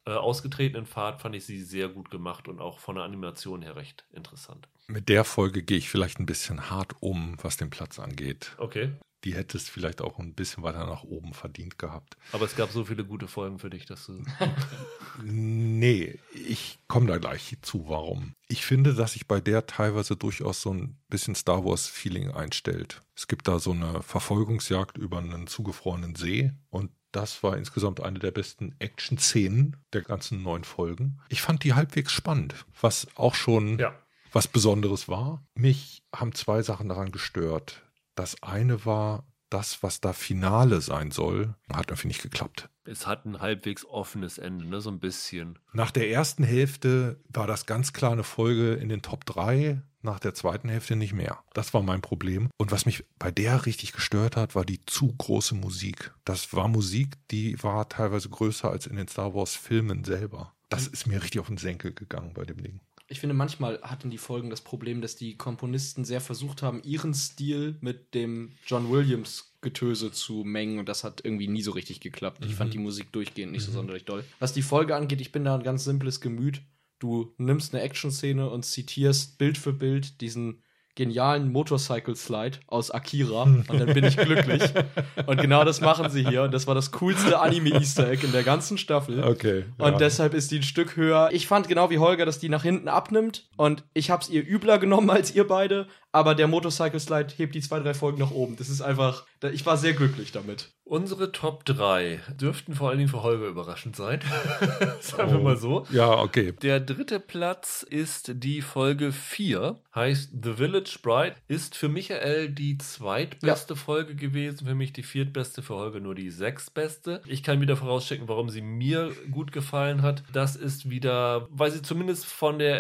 äh, 0.06 0.12
ausgetretenen 0.12 0.86
Pfad 0.86 1.22
fand 1.22 1.36
ich 1.36 1.46
sie 1.46 1.62
sehr 1.62 1.90
gut 1.90 2.12
gemacht 2.12 2.48
und 2.48 2.60
auch 2.60 2.80
von 2.80 2.96
der 2.96 3.04
Animation 3.04 3.62
her 3.62 3.76
recht 3.76 4.06
interessant. 4.14 4.68
Mit 4.88 5.10
der 5.10 5.24
Folge 5.24 5.64
gehe 5.64 5.78
ich 5.78 5.90
vielleicht 5.90 6.20
ein 6.20 6.28
bisschen 6.28 6.70
hart 6.70 6.94
um, 7.00 7.38
was 7.42 7.58
den 7.58 7.72
Platz 7.72 7.98
angeht. 7.98 8.56
Okay. 8.58 8.92
Die 9.24 9.34
hätte 9.34 9.58
es 9.58 9.68
vielleicht 9.68 10.02
auch 10.02 10.20
ein 10.20 10.36
bisschen 10.36 10.62
weiter 10.62 10.86
nach 10.86 11.04
oben 11.04 11.34
verdient 11.34 11.80
gehabt. 11.80 12.16
Aber 12.32 12.46
es 12.46 12.56
gab 12.56 12.70
so 12.70 12.86
viele 12.86 13.04
gute 13.04 13.28
Folgen 13.28 13.58
für 13.58 13.72
dich, 13.72 13.86
dass 13.86 14.06
du. 14.06 14.24
Nee, 15.24 16.20
ich 16.34 16.78
komme 16.90 17.08
da 17.08 17.18
gleich 17.18 17.56
zu, 17.62 17.88
warum. 17.88 18.34
Ich 18.50 18.66
finde, 18.66 18.94
dass 18.94 19.14
sich 19.14 19.28
bei 19.28 19.40
der 19.40 19.66
teilweise 19.66 20.18
durchaus 20.18 20.62
so 20.62 20.74
ein 20.74 20.98
bisschen 21.08 21.36
Star 21.36 21.64
Wars-Feeling 21.64 22.32
einstellt. 22.32 23.02
Es 23.16 23.28
gibt 23.28 23.48
da 23.48 23.58
so 23.60 23.72
eine 23.72 24.04
Verfolgungsjagd 24.04 24.98
über 24.98 25.20
einen 25.20 25.48
zugefrorenen 25.48 26.16
See 26.16 26.52
und 26.70 26.92
das 27.16 27.42
war 27.44 27.56
insgesamt 27.58 28.02
eine 28.02 28.20
der 28.20 28.32
besten 28.32 28.76
Action-Szenen 28.80 29.78
der 29.94 30.02
ganzen 30.02 30.44
neun 30.44 30.64
Folgen. 30.64 31.20
Ich 31.30 31.42
fand 31.42 31.64
die 31.64 31.74
halbwegs 31.74 32.12
spannend, 32.12 32.66
was 32.82 33.08
auch 33.16 33.36
schon 33.36 33.80
Ja. 33.80 33.94
was 34.32 34.48
Besonderes 34.48 35.08
war. 35.08 35.44
Mich 35.56 36.04
haben 36.14 36.34
zwei 36.34 36.62
Sachen 36.62 36.90
daran 36.90 37.12
gestört. 37.12 37.82
Das 38.16 38.42
eine 38.44 38.86
war, 38.86 39.26
das, 39.50 39.84
was 39.84 40.02
da 40.02 40.12
Finale 40.14 40.82
sein 40.82 41.12
soll, 41.12 41.56
hat 41.72 41.90
irgendwie 41.92 42.08
nicht 42.08 42.22
geklappt. 42.24 42.70
Es 42.84 43.08
hat 43.08 43.26
ein 43.26 43.40
halbwegs 43.40 43.86
offenes 43.86 44.38
Ende, 44.38 44.66
ne? 44.66 44.82
So 44.82 44.90
ein 44.92 45.00
bisschen. 45.00 45.58
Nach 45.74 45.92
der 45.92 46.10
ersten 46.10 46.44
Hälfte 46.44 47.20
war 47.30 47.48
das 47.48 47.66
ganz 47.66 47.94
klar 47.94 48.12
eine 48.12 48.24
Folge 48.24 48.74
in 48.74 48.90
den 48.90 49.02
Top 49.02 49.26
3, 49.26 49.82
nach 50.06 50.20
der 50.20 50.34
zweiten 50.34 50.70
Hälfte 50.70 50.96
nicht 50.96 51.14
mehr. 51.14 51.40
Das 51.54 51.74
war 51.74 51.82
mein 51.84 52.02
Problem. 52.02 52.50
Und 52.58 52.72
was 52.72 52.86
mich 52.86 53.04
bei 53.20 53.32
der 53.32 53.66
richtig 53.66 53.92
gestört 53.92 54.38
hat, 54.38 54.56
war 54.56 54.64
die 54.64 54.86
zu 54.86 55.14
große 55.18 55.56
Musik. 55.56 56.14
Das 56.24 56.54
war 56.54 56.68
Musik, 56.70 57.18
die 57.32 57.62
war 57.62 57.90
teilweise 57.90 58.30
größer 58.30 58.70
als 58.70 58.88
in 58.88 58.96
den 58.96 59.08
Star 59.10 59.34
Wars 59.36 59.56
Filmen 59.56 60.04
selber. 60.06 60.54
Das 60.70 60.88
ist 60.88 61.06
mir 61.08 61.22
richtig 61.22 61.42
auf 61.42 61.48
den 61.48 61.58
Senkel 61.58 61.94
gegangen 61.94 62.34
bei 62.34 62.46
dem 62.46 62.62
Ding. 62.64 62.80
Ich 63.08 63.20
finde, 63.20 63.36
manchmal 63.36 63.80
hatten 63.84 64.10
die 64.10 64.18
Folgen 64.18 64.50
das 64.50 64.62
Problem, 64.62 65.00
dass 65.00 65.16
die 65.16 65.38
Komponisten 65.38 66.06
sehr 66.06 66.22
versucht 66.22 66.64
haben, 66.64 66.82
ihren 66.84 67.14
Stil 67.14 67.78
mit 67.80 68.16
dem 68.16 68.54
John 68.66 68.90
Williams 68.90 69.52
Getöse 69.62 70.12
zu 70.12 70.44
mengen 70.44 70.80
und 70.80 70.90
das 70.90 71.04
hat 71.04 71.22
irgendwie 71.24 71.48
nie 71.48 71.62
so 71.62 71.72
richtig 71.72 72.00
geklappt. 72.00 72.44
Ich 72.44 72.52
Mhm. 72.54 72.56
fand 72.56 72.74
die 72.74 72.80
Musik 72.80 73.12
durchgehend 73.12 73.52
nicht 73.52 73.64
so 73.64 73.70
Mhm. 73.72 73.76
sonderlich 73.76 74.06
doll. 74.06 74.24
Was 74.40 74.54
die 74.54 74.64
Folge 74.64 74.96
angeht, 74.96 75.22
ich 75.22 75.32
bin 75.32 75.44
da 75.44 75.54
ein 75.56 75.64
ganz 75.64 75.84
simples 75.84 76.20
Gemüt. 76.20 76.62
Du 77.00 77.34
nimmst 77.38 77.74
eine 77.74 77.84
Action-Szene 77.84 78.50
und 78.50 78.64
zitierst 78.64 79.38
Bild 79.38 79.58
für 79.58 79.74
Bild 79.74 80.22
diesen 80.22 80.62
genialen 80.96 81.52
Motorcycle-Slide 81.52 82.60
aus 82.68 82.90
Akira 82.90 83.44
und 83.44 83.70
dann 83.70 83.94
bin 83.94 84.06
ich 84.06 84.16
glücklich. 84.16 84.64
Und 85.26 85.42
genau 85.42 85.64
das 85.64 85.82
machen 85.82 86.10
sie 86.10 86.26
hier 86.26 86.44
und 86.44 86.54
das 86.54 86.68
war 86.68 86.76
das 86.76 86.92
coolste 86.92 87.40
Anime-Easter 87.40 88.10
Egg 88.10 88.26
in 88.26 88.32
der 88.32 88.44
ganzen 88.44 88.78
Staffel. 88.78 89.24
Okay. 89.24 89.66
Und 89.78 90.00
deshalb 90.00 90.34
ist 90.34 90.52
die 90.52 90.58
ein 90.58 90.64
Stück 90.64 90.96
höher. 90.96 91.30
Ich 91.32 91.48
fand 91.48 91.68
genau 91.68 91.90
wie 91.90 91.98
Holger, 91.98 92.26
dass 92.26 92.40
die 92.40 92.50
nach 92.50 92.64
hinten 92.64 92.88
abnimmt. 92.88 93.50
Und 93.58 93.84
ich 93.94 94.12
hab's 94.12 94.30
ihr 94.30 94.48
übler 94.48 94.78
genommen 94.78 95.10
als 95.10 95.34
ihr 95.34 95.48
beide. 95.48 95.88
Aber 96.16 96.34
der 96.34 96.48
Motorcycle 96.48 97.00
Slide 97.02 97.28
hebt 97.36 97.56
die 97.56 97.60
zwei, 97.60 97.80
drei 97.82 97.94
Folgen 97.94 98.20
nach 98.20 98.32
oben. 98.32 98.56
Das 98.56 98.70
ist 98.70 98.80
einfach. 98.82 99.26
Ich 99.52 99.66
war 99.66 99.76
sehr 99.76 99.92
glücklich 99.92 100.32
damit. 100.32 100.72
Unsere 100.86 101.32
Top 101.32 101.66
3 101.66 102.20
dürften 102.40 102.74
vor 102.74 102.90
allen 102.90 103.00
Dingen 103.00 103.10
für 103.10 103.22
Holger 103.22 103.48
überraschend 103.48 103.96
sein. 103.98 104.22
Sagen 105.02 105.32
wir 105.32 105.40
Oh. 105.40 105.44
mal 105.44 105.58
so. 105.58 105.86
Ja, 105.92 106.20
okay. 106.20 106.54
Der 106.62 106.80
dritte 106.80 107.20
Platz 107.20 107.84
ist 107.84 108.32
die 108.36 108.62
Folge 108.62 109.12
4, 109.12 109.78
heißt 109.94 110.32
The 110.42 110.54
Village 110.54 111.00
Bride, 111.04 111.36
ist 111.48 111.76
für 111.76 111.90
Michael 111.90 112.50
die 112.50 112.78
zweitbeste 112.78 113.76
Folge 113.76 114.16
gewesen, 114.16 114.68
für 114.68 114.76
mich 114.76 114.94
die 114.94 115.04
viertbeste, 115.04 115.62
für 115.64 115.76
Holger 115.76 116.00
nur 116.00 116.16
die 116.16 116.30
sechstbeste. 116.30 117.22
Ich 117.26 117.44
kann 117.44 117.60
wieder 117.62 117.76
vorausschicken, 117.76 118.28
warum 118.30 118.50
sie 118.50 118.62
mir 118.62 119.12
gut 119.32 119.52
gefallen 119.52 120.02
hat. 120.02 120.24
Das 120.34 120.56
ist 120.56 120.90
wieder, 120.90 121.48
weil 121.52 121.72
sie 121.72 121.82
zumindest 121.82 122.26
von 122.26 122.58
der 122.60 122.80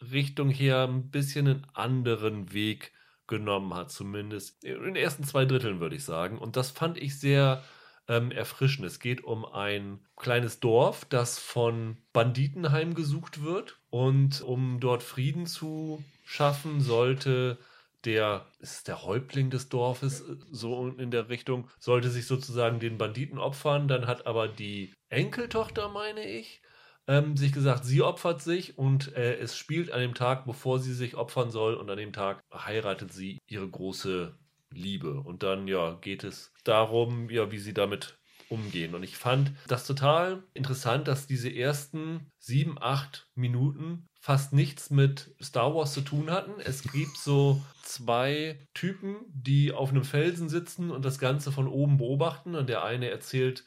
Erzählrichtung 0.00 0.50
her 0.50 0.88
ein 0.88 1.10
bisschen 1.10 1.46
einen 1.46 1.66
anderen 1.74 2.52
Weg 2.52 2.92
genommen 3.26 3.74
hat, 3.74 3.90
zumindest 3.90 4.64
in 4.64 4.82
den 4.82 4.96
ersten 4.96 5.24
zwei 5.24 5.44
Dritteln, 5.44 5.80
würde 5.80 5.96
ich 5.96 6.04
sagen. 6.04 6.38
Und 6.38 6.56
das 6.56 6.70
fand 6.70 6.98
ich 6.98 7.18
sehr 7.18 7.62
ähm, 8.08 8.32
erfrischend. 8.32 8.86
Es 8.86 8.98
geht 8.98 9.22
um 9.22 9.44
ein 9.44 10.00
kleines 10.16 10.58
Dorf, 10.58 11.04
das 11.04 11.38
von 11.38 11.96
Banditen 12.12 12.72
heimgesucht 12.72 13.44
wird. 13.44 13.78
Und 13.90 14.40
um 14.40 14.80
dort 14.80 15.02
Frieden 15.02 15.46
zu 15.46 16.02
schaffen, 16.24 16.80
sollte 16.80 17.58
der, 18.04 18.46
ist 18.58 18.88
der 18.88 19.02
Häuptling 19.04 19.50
des 19.50 19.68
Dorfes, 19.68 20.22
äh, 20.22 20.36
so 20.50 20.88
in 20.88 21.10
der 21.10 21.28
Richtung, 21.28 21.68
sollte 21.78 22.10
sich 22.10 22.26
sozusagen 22.26 22.80
den 22.80 22.98
Banditen 22.98 23.38
opfern. 23.38 23.86
Dann 23.86 24.06
hat 24.06 24.26
aber 24.26 24.48
die 24.48 24.92
Enkeltochter, 25.08 25.88
meine 25.88 26.24
ich, 26.26 26.62
ähm, 27.10 27.36
sich 27.36 27.52
gesagt, 27.52 27.84
sie 27.84 28.02
opfert 28.02 28.40
sich 28.40 28.78
und 28.78 29.16
äh, 29.16 29.34
es 29.38 29.56
spielt 29.56 29.90
an 29.90 30.00
dem 30.00 30.14
Tag, 30.14 30.44
bevor 30.44 30.78
sie 30.78 30.94
sich 30.94 31.16
opfern 31.16 31.50
soll 31.50 31.74
und 31.74 31.90
an 31.90 31.98
dem 31.98 32.12
Tag 32.12 32.40
heiratet 32.54 33.12
sie 33.12 33.38
ihre 33.48 33.68
große 33.68 34.32
Liebe. 34.72 35.20
Und 35.20 35.42
dann, 35.42 35.66
ja, 35.66 35.98
geht 36.00 36.22
es 36.22 36.52
darum, 36.62 37.28
ja, 37.28 37.50
wie 37.50 37.58
sie 37.58 37.74
damit 37.74 38.16
umgehen. 38.48 38.94
Und 38.94 39.02
ich 39.02 39.16
fand 39.16 39.52
das 39.66 39.88
total 39.88 40.44
interessant, 40.54 41.08
dass 41.08 41.26
diese 41.26 41.52
ersten 41.52 42.30
sieben, 42.38 42.76
acht 42.80 43.26
Minuten 43.34 44.06
fast 44.20 44.52
nichts 44.52 44.90
mit 44.90 45.34
Star 45.42 45.74
Wars 45.74 45.92
zu 45.92 46.02
tun 46.02 46.30
hatten. 46.30 46.60
Es 46.60 46.84
gibt 46.84 47.16
so 47.16 47.60
zwei 47.82 48.68
Typen, 48.72 49.16
die 49.26 49.72
auf 49.72 49.90
einem 49.90 50.04
Felsen 50.04 50.48
sitzen 50.48 50.92
und 50.92 51.04
das 51.04 51.18
Ganze 51.18 51.50
von 51.50 51.66
oben 51.66 51.98
beobachten. 51.98 52.54
Und 52.54 52.68
der 52.68 52.84
eine 52.84 53.10
erzählt 53.10 53.64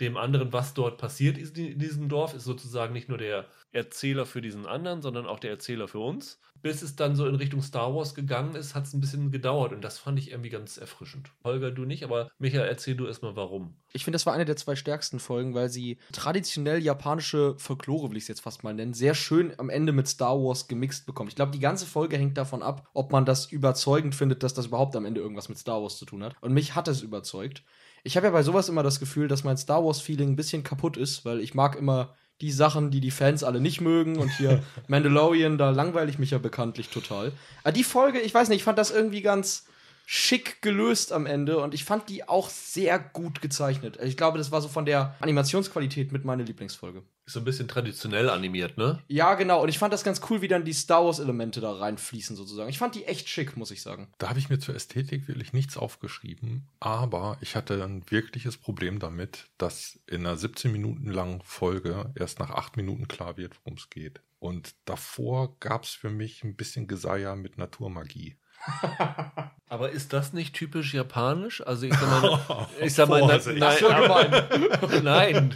dem 0.00 0.16
anderen, 0.16 0.52
was 0.52 0.74
dort 0.74 0.98
passiert 0.98 1.38
ist 1.38 1.56
in 1.56 1.78
diesem 1.78 2.08
Dorf, 2.08 2.34
ist 2.34 2.44
sozusagen 2.44 2.92
nicht 2.92 3.08
nur 3.08 3.18
der 3.18 3.46
Erzähler 3.72 4.26
für 4.26 4.40
diesen 4.40 4.66
anderen, 4.66 5.02
sondern 5.02 5.26
auch 5.26 5.38
der 5.38 5.50
Erzähler 5.50 5.88
für 5.88 6.00
uns. 6.00 6.40
Bis 6.62 6.82
es 6.82 6.96
dann 6.96 7.14
so 7.14 7.26
in 7.26 7.34
Richtung 7.34 7.62
Star 7.62 7.94
Wars 7.94 8.14
gegangen 8.14 8.56
ist, 8.56 8.74
hat 8.74 8.86
es 8.86 8.94
ein 8.94 9.00
bisschen 9.00 9.30
gedauert 9.30 9.72
und 9.72 9.82
das 9.82 9.98
fand 9.98 10.18
ich 10.18 10.30
irgendwie 10.30 10.50
ganz 10.50 10.78
erfrischend. 10.78 11.30
Holger, 11.44 11.70
du 11.70 11.84
nicht, 11.84 12.02
aber 12.02 12.30
Michael, 12.38 12.66
erzähl 12.66 12.96
du 12.96 13.06
erstmal 13.06 13.36
warum. 13.36 13.76
Ich 13.92 14.04
finde, 14.04 14.16
das 14.16 14.26
war 14.26 14.32
eine 14.32 14.46
der 14.46 14.56
zwei 14.56 14.74
stärksten 14.74 15.20
Folgen, 15.20 15.54
weil 15.54 15.68
sie 15.68 15.98
traditionell 16.12 16.82
japanische 16.82 17.54
Folklore, 17.58 18.10
will 18.10 18.16
ich 18.16 18.24
es 18.24 18.28
jetzt 18.28 18.40
fast 18.40 18.64
mal 18.64 18.74
nennen, 18.74 18.94
sehr 18.94 19.14
schön 19.14 19.52
am 19.58 19.70
Ende 19.70 19.92
mit 19.92 20.08
Star 20.08 20.36
Wars 20.36 20.66
gemixt 20.66 21.06
bekommt. 21.06 21.30
Ich 21.30 21.36
glaube, 21.36 21.52
die 21.52 21.60
ganze 21.60 21.86
Folge 21.86 22.16
hängt 22.16 22.36
davon 22.36 22.62
ab, 22.62 22.88
ob 22.94 23.12
man 23.12 23.24
das 23.24 23.52
überzeugend 23.52 24.14
findet, 24.14 24.42
dass 24.42 24.54
das 24.54 24.66
überhaupt 24.66 24.96
am 24.96 25.04
Ende 25.04 25.20
irgendwas 25.20 25.48
mit 25.48 25.58
Star 25.58 25.82
Wars 25.82 25.98
zu 25.98 26.06
tun 26.06 26.24
hat. 26.24 26.34
Und 26.40 26.52
mich 26.52 26.74
hat 26.74 26.88
es 26.88 27.02
überzeugt. 27.02 27.62
Ich 28.06 28.16
habe 28.16 28.28
ja 28.28 28.32
bei 28.32 28.44
sowas 28.44 28.68
immer 28.68 28.84
das 28.84 29.00
Gefühl, 29.00 29.26
dass 29.26 29.42
mein 29.42 29.56
Star 29.56 29.84
Wars-Feeling 29.84 30.30
ein 30.30 30.36
bisschen 30.36 30.62
kaputt 30.62 30.96
ist, 30.96 31.24
weil 31.24 31.40
ich 31.40 31.54
mag 31.54 31.74
immer 31.76 32.14
die 32.40 32.52
Sachen, 32.52 32.92
die 32.92 33.00
die 33.00 33.10
Fans 33.10 33.42
alle 33.42 33.60
nicht 33.60 33.80
mögen. 33.80 34.16
Und 34.18 34.30
hier 34.36 34.62
Mandalorian, 34.88 35.58
da 35.58 35.70
langweile 35.70 36.08
ich 36.08 36.20
mich 36.20 36.30
ja 36.30 36.38
bekanntlich 36.38 36.88
total. 36.88 37.32
Aber 37.64 37.72
die 37.72 37.82
Folge, 37.82 38.20
ich 38.20 38.32
weiß 38.32 38.48
nicht, 38.48 38.58
ich 38.58 38.64
fand 38.64 38.78
das 38.78 38.92
irgendwie 38.92 39.22
ganz 39.22 39.64
schick 40.06 40.62
gelöst 40.62 41.12
am 41.12 41.26
Ende 41.26 41.58
und 41.58 41.74
ich 41.74 41.84
fand 41.84 42.08
die 42.08 42.28
auch 42.28 42.48
sehr 42.48 43.00
gut 43.00 43.42
gezeichnet. 43.42 43.98
Ich 44.00 44.16
glaube, 44.16 44.38
das 44.38 44.52
war 44.52 44.62
so 44.62 44.68
von 44.68 44.86
der 44.86 45.16
Animationsqualität 45.18 46.12
mit 46.12 46.24
meine 46.24 46.44
Lieblingsfolge. 46.44 47.02
Ist 47.26 47.32
so 47.32 47.40
ein 47.40 47.44
bisschen 47.44 47.66
traditionell 47.66 48.30
animiert, 48.30 48.78
ne? 48.78 49.02
Ja, 49.08 49.34
genau. 49.34 49.60
Und 49.60 49.68
ich 49.68 49.78
fand 49.78 49.92
das 49.92 50.04
ganz 50.04 50.20
cool, 50.30 50.42
wie 50.42 50.48
dann 50.48 50.64
die 50.64 50.72
Star 50.72 51.04
Wars-Elemente 51.04 51.60
da 51.60 51.72
reinfließen, 51.72 52.36
sozusagen. 52.36 52.70
Ich 52.70 52.78
fand 52.78 52.94
die 52.94 53.04
echt 53.04 53.28
schick, 53.28 53.56
muss 53.56 53.72
ich 53.72 53.82
sagen. 53.82 54.06
Da 54.18 54.28
habe 54.28 54.38
ich 54.38 54.48
mir 54.48 54.60
zur 54.60 54.76
Ästhetik 54.76 55.26
wirklich 55.26 55.52
nichts 55.52 55.76
aufgeschrieben, 55.76 56.68
aber 56.78 57.36
ich 57.40 57.56
hatte 57.56 57.82
ein 57.82 58.08
wirkliches 58.10 58.56
Problem 58.56 59.00
damit, 59.00 59.48
dass 59.58 59.98
in 60.06 60.24
einer 60.24 60.36
17 60.36 60.70
Minuten 60.70 61.10
langen 61.10 61.40
Folge 61.42 62.12
erst 62.14 62.38
nach 62.38 62.50
8 62.50 62.76
Minuten 62.76 63.08
klar 63.08 63.36
wird, 63.36 63.56
worum 63.64 63.76
es 63.76 63.90
geht. 63.90 64.20
Und 64.38 64.76
davor 64.84 65.58
gab 65.58 65.82
es 65.82 65.90
für 65.90 66.10
mich 66.10 66.44
ein 66.44 66.54
bisschen 66.54 66.86
Geseier 66.86 67.34
mit 67.34 67.58
Naturmagie. 67.58 68.36
Aber 69.68 69.90
ist 69.90 70.12
das 70.12 70.32
nicht 70.32 70.54
typisch 70.54 70.94
japanisch? 70.94 71.60
Also 71.66 71.86
ich 71.86 71.94
sag 71.94 72.08
mal, 72.22 72.66
ich 72.80 72.94
sag 72.94 73.08
mal 73.08 73.20
Vorsicht. 73.20 73.58
nein, 73.58 73.84
aber, 73.84 75.00
nein, 75.02 75.54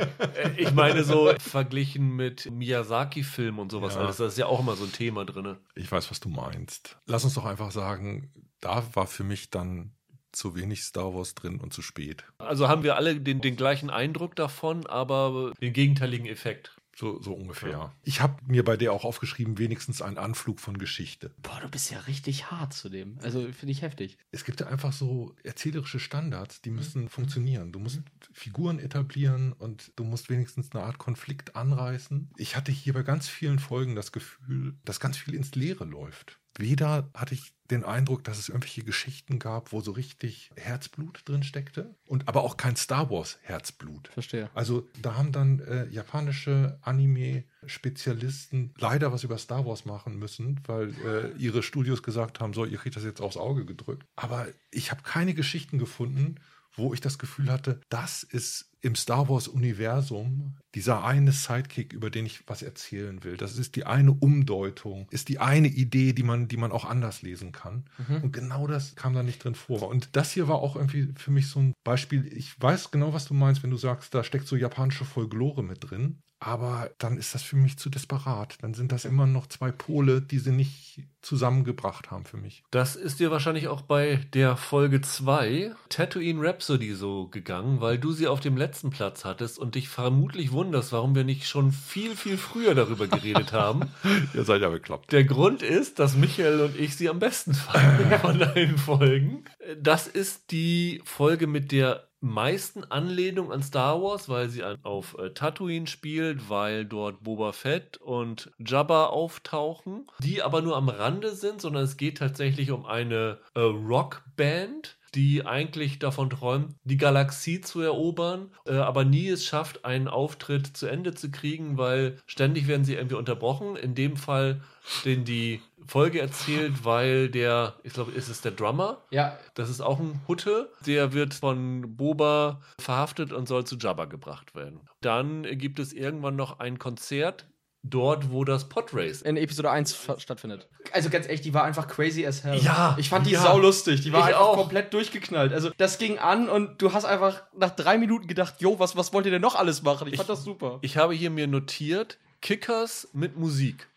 ich 0.56 0.72
meine 0.72 1.04
so 1.04 1.32
verglichen 1.38 2.16
mit 2.16 2.50
Miyazaki-Filmen 2.50 3.60
und 3.60 3.70
sowas 3.70 3.94
Ja. 3.94 4.00
alles, 4.00 4.16
das 4.16 4.32
ist 4.32 4.38
ja 4.38 4.46
auch 4.46 4.60
immer 4.60 4.74
so 4.74 4.84
ein 4.84 4.92
Thema 4.92 5.24
drin. 5.24 5.56
Ich 5.76 5.90
weiß, 5.90 6.10
was 6.10 6.18
du 6.18 6.28
meinst. 6.28 6.98
Lass 7.06 7.24
uns 7.24 7.34
doch 7.34 7.44
einfach 7.44 7.70
sagen, 7.70 8.32
da 8.60 8.82
war 8.94 9.06
für 9.06 9.24
mich 9.24 9.50
dann 9.50 9.92
zu 10.32 10.54
wenig 10.56 10.82
Star 10.82 11.14
Wars 11.14 11.34
drin 11.34 11.60
und 11.60 11.72
zu 11.72 11.82
spät. 11.82 12.24
Also 12.38 12.68
haben 12.68 12.82
wir 12.82 12.96
alle 12.96 13.16
den, 13.20 13.40
den 13.40 13.56
gleichen 13.56 13.90
Eindruck 13.90 14.36
davon, 14.36 14.86
aber 14.86 15.52
den 15.60 15.72
gegenteiligen 15.72 16.26
Effekt. 16.26 16.76
So, 16.96 17.20
so 17.22 17.32
ungefähr. 17.32 17.70
Ja. 17.70 17.94
Ich 18.02 18.20
habe 18.20 18.36
mir 18.46 18.64
bei 18.64 18.76
der 18.76 18.92
auch 18.92 19.04
aufgeschrieben, 19.04 19.58
wenigstens 19.58 20.02
ein 20.02 20.18
Anflug 20.18 20.60
von 20.60 20.76
Geschichte. 20.78 21.34
Boah, 21.42 21.58
du 21.60 21.68
bist 21.68 21.90
ja 21.90 21.98
richtig 22.00 22.50
hart 22.50 22.74
zu 22.74 22.88
dem. 22.88 23.18
Also 23.22 23.40
finde 23.52 23.72
ich 23.72 23.82
heftig. 23.82 24.18
Es 24.32 24.44
gibt 24.44 24.60
ja 24.60 24.66
einfach 24.66 24.92
so 24.92 25.34
erzählerische 25.42 26.00
Standards, 26.00 26.60
die 26.60 26.70
müssen 26.70 27.08
funktionieren. 27.08 27.72
Du 27.72 27.78
musst 27.78 28.00
Figuren 28.32 28.78
etablieren 28.78 29.52
und 29.52 29.92
du 29.96 30.04
musst 30.04 30.28
wenigstens 30.28 30.72
eine 30.72 30.84
Art 30.84 30.98
Konflikt 30.98 31.56
anreißen. 31.56 32.30
Ich 32.36 32.56
hatte 32.56 32.72
hier 32.72 32.92
bei 32.92 33.02
ganz 33.02 33.28
vielen 33.28 33.58
Folgen 33.58 33.94
das 33.94 34.12
Gefühl, 34.12 34.74
dass 34.84 35.00
ganz 35.00 35.16
viel 35.16 35.34
ins 35.34 35.54
Leere 35.54 35.84
läuft. 35.84 36.38
Weder 36.58 37.08
hatte 37.14 37.34
ich 37.34 37.54
den 37.70 37.84
Eindruck, 37.84 38.24
dass 38.24 38.38
es 38.38 38.48
irgendwelche 38.48 38.82
Geschichten 38.82 39.38
gab, 39.38 39.72
wo 39.72 39.80
so 39.80 39.92
richtig 39.92 40.50
Herzblut 40.56 41.22
drin 41.24 41.42
steckte 41.42 41.94
und 42.06 42.28
aber 42.28 42.42
auch 42.42 42.56
kein 42.56 42.76
Star 42.76 43.10
Wars 43.10 43.38
Herzblut. 43.42 44.08
Verstehe. 44.08 44.50
Also 44.54 44.88
da 45.00 45.16
haben 45.16 45.32
dann 45.32 45.60
äh, 45.60 45.86
japanische 45.88 46.78
Anime-Spezialisten 46.82 48.74
leider 48.78 49.12
was 49.12 49.24
über 49.24 49.38
Star 49.38 49.66
Wars 49.66 49.84
machen 49.84 50.18
müssen, 50.18 50.60
weil 50.66 50.94
äh, 51.04 51.32
ihre 51.38 51.62
Studios 51.62 52.02
gesagt 52.02 52.40
haben, 52.40 52.52
so, 52.52 52.64
ihr 52.64 52.78
kriegt 52.78 52.96
das 52.96 53.04
jetzt 53.04 53.20
aufs 53.20 53.36
Auge 53.36 53.64
gedrückt. 53.64 54.06
Aber 54.16 54.46
ich 54.70 54.90
habe 54.90 55.02
keine 55.02 55.34
Geschichten 55.34 55.78
gefunden, 55.78 56.36
wo 56.80 56.94
ich 56.94 57.00
das 57.00 57.18
Gefühl 57.18 57.50
hatte, 57.50 57.80
das 57.88 58.22
ist 58.22 58.70
im 58.82 58.94
Star 58.94 59.28
Wars-Universum 59.28 60.56
dieser 60.74 61.04
eine 61.04 61.32
Sidekick, 61.32 61.92
über 61.92 62.10
den 62.10 62.26
ich 62.26 62.48
was 62.48 62.62
erzählen 62.62 63.22
will. 63.24 63.36
Das 63.36 63.58
ist 63.58 63.76
die 63.76 63.84
eine 63.84 64.12
Umdeutung, 64.12 65.06
ist 65.10 65.28
die 65.28 65.38
eine 65.38 65.68
Idee, 65.68 66.12
die 66.12 66.22
man, 66.22 66.48
die 66.48 66.56
man 66.56 66.72
auch 66.72 66.84
anders 66.84 67.22
lesen 67.22 67.52
kann. 67.52 67.84
Und 68.22 68.32
genau 68.32 68.66
das 68.66 68.96
kam 68.96 69.12
da 69.12 69.22
nicht 69.22 69.44
drin 69.44 69.54
vor. 69.54 69.88
Und 69.88 70.16
das 70.16 70.32
hier 70.32 70.48
war 70.48 70.56
auch 70.56 70.76
irgendwie 70.76 71.12
für 71.16 71.30
mich 71.30 71.48
so 71.48 71.60
ein 71.60 71.74
Beispiel. 71.84 72.26
Ich 72.32 72.60
weiß 72.60 72.90
genau, 72.90 73.12
was 73.12 73.26
du 73.26 73.34
meinst, 73.34 73.62
wenn 73.62 73.70
du 73.70 73.76
sagst, 73.76 74.14
da 74.14 74.24
steckt 74.24 74.46
so 74.46 74.56
japanische 74.56 75.04
Folklore 75.04 75.62
mit 75.62 75.90
drin. 75.90 76.22
Aber 76.40 76.90
dann 76.96 77.18
ist 77.18 77.34
das 77.34 77.42
für 77.42 77.56
mich 77.56 77.76
zu 77.76 77.90
desperat. 77.90 78.56
Dann 78.62 78.72
sind 78.72 78.92
das 78.92 79.04
immer 79.04 79.26
noch 79.26 79.46
zwei 79.46 79.70
Pole, 79.70 80.22
die 80.22 80.38
sie 80.38 80.52
nicht 80.52 81.02
zusammengebracht 81.20 82.10
haben 82.10 82.24
für 82.24 82.38
mich. 82.38 82.62
Das 82.70 82.96
ist 82.96 83.20
dir 83.20 83.30
wahrscheinlich 83.30 83.68
auch 83.68 83.82
bei 83.82 84.20
der 84.32 84.56
Folge 84.56 85.02
2 85.02 85.72
Tatooine 85.90 86.40
Rhapsody 86.42 86.94
so 86.94 87.28
gegangen, 87.28 87.82
weil 87.82 87.98
du 87.98 88.12
sie 88.12 88.26
auf 88.26 88.40
dem 88.40 88.56
letzten 88.56 88.88
Platz 88.88 89.26
hattest 89.26 89.58
und 89.58 89.74
dich 89.74 89.90
vermutlich 89.90 90.50
wunderst, 90.50 90.92
warum 90.92 91.14
wir 91.14 91.24
nicht 91.24 91.46
schon 91.46 91.72
viel, 91.72 92.16
viel 92.16 92.38
früher 92.38 92.74
darüber 92.74 93.06
geredet 93.06 93.52
haben. 93.52 93.90
Ihr 94.32 94.44
seid 94.44 94.62
ja 94.62 94.70
bekloppt. 94.70 95.12
Der 95.12 95.24
Grund 95.24 95.62
ist, 95.62 95.98
dass 95.98 96.16
Michael 96.16 96.60
und 96.60 96.74
ich 96.74 96.96
sie 96.96 97.10
am 97.10 97.18
besten 97.18 97.52
fanden 97.52 98.18
von 98.20 98.42
allen 98.42 98.78
Folgen. 98.78 99.44
Das 99.78 100.06
ist 100.06 100.50
die 100.52 101.02
Folge 101.04 101.46
mit 101.46 101.70
der 101.70 102.09
meisten 102.20 102.84
Anlehnung 102.84 103.50
an 103.52 103.62
Star 103.62 104.02
Wars, 104.02 104.28
weil 104.28 104.48
sie 104.48 104.62
auf 104.82 105.16
äh, 105.18 105.30
Tatooine 105.30 105.86
spielt, 105.86 106.48
weil 106.48 106.84
dort 106.84 107.22
Boba 107.22 107.52
Fett 107.52 107.96
und 107.98 108.50
Jabba 108.58 109.06
auftauchen, 109.06 110.06
die 110.18 110.42
aber 110.42 110.62
nur 110.62 110.76
am 110.76 110.88
Rande 110.88 111.34
sind, 111.34 111.60
sondern 111.60 111.84
es 111.84 111.96
geht 111.96 112.18
tatsächlich 112.18 112.70
um 112.70 112.84
eine 112.86 113.38
äh, 113.54 113.60
Rockband, 113.60 114.98
die 115.14 115.44
eigentlich 115.44 115.98
davon 115.98 116.30
träumt, 116.30 116.74
die 116.84 116.96
Galaxie 116.96 117.60
zu 117.60 117.80
erobern, 117.80 118.50
äh, 118.66 118.74
aber 118.74 119.04
nie 119.04 119.28
es 119.28 119.44
schafft, 119.44 119.84
einen 119.84 120.08
Auftritt 120.08 120.76
zu 120.76 120.86
Ende 120.86 121.14
zu 121.14 121.30
kriegen, 121.30 121.78
weil 121.78 122.18
ständig 122.26 122.68
werden 122.68 122.84
sie 122.84 122.94
irgendwie 122.94 123.16
unterbrochen. 123.16 123.76
In 123.76 123.94
dem 123.94 124.16
Fall, 124.16 124.60
den 125.04 125.24
die 125.24 125.60
Folge 125.86 126.20
erzählt, 126.20 126.84
weil 126.84 127.28
der, 127.28 127.74
ich 127.82 127.92
glaube, 127.92 128.12
ist 128.12 128.28
es 128.28 128.40
der 128.40 128.52
Drummer? 128.52 128.98
Ja, 129.10 129.36
Das 129.54 129.68
ist 129.70 129.80
auch 129.80 129.98
ein 129.98 130.20
Hutte. 130.28 130.70
Der 130.86 131.12
wird 131.12 131.34
von 131.34 131.96
Boba 131.96 132.60
verhaftet 132.80 133.32
und 133.32 133.48
soll 133.48 133.64
zu 133.64 133.76
Jabba 133.76 134.04
gebracht 134.04 134.54
werden. 134.54 134.80
Dann 135.00 135.42
gibt 135.58 135.78
es 135.78 135.92
irgendwann 135.92 136.36
noch 136.36 136.58
ein 136.60 136.78
Konzert 136.78 137.46
dort, 137.82 138.30
wo 138.30 138.44
das 138.44 138.68
Podrace 138.68 139.22
in 139.22 139.38
Episode 139.38 139.70
1 139.70 139.94
fa- 139.94 140.20
stattfindet. 140.20 140.68
Also 140.92 141.08
ganz 141.08 141.26
echt, 141.26 141.46
die 141.46 141.54
war 141.54 141.64
einfach 141.64 141.88
crazy 141.88 142.26
as 142.26 142.44
hell. 142.44 142.58
Ja, 142.58 142.94
Ich 142.98 143.08
fand 143.08 143.26
die 143.26 143.30
ja. 143.30 143.40
sau 143.40 143.58
lustig. 143.58 144.02
Die 144.02 144.12
war 144.12 144.20
Ich 144.20 144.26
einfach 144.26 144.40
auch. 144.40 144.56
komplett 144.56 144.92
durchgeknallt. 144.92 145.52
Also 145.54 145.70
das 145.78 145.96
ging 145.96 146.18
an 146.18 146.50
und 146.50 146.82
du 146.82 146.92
hast 146.92 147.06
einfach 147.06 147.42
nach 147.56 147.70
drei 147.70 147.96
Minuten 147.96 148.26
gedacht, 148.26 148.56
jo, 148.58 148.78
was, 148.78 148.96
was 148.96 149.14
wollt 149.14 149.24
ihr 149.24 149.32
denn 149.32 149.40
noch 149.40 149.54
alles 149.54 149.82
machen? 149.82 150.08
Ich, 150.08 150.12
Ich- 150.14 150.18
fand 150.18 150.28
das 150.28 150.44
super. 150.44 150.78
Ich 150.82 150.98
habe 150.98 151.14
hier 151.14 151.30
mir 151.30 151.46
notiert, 151.46 152.18
Kickers 152.42 153.08
mit 153.14 153.36
Musik. 153.38 153.88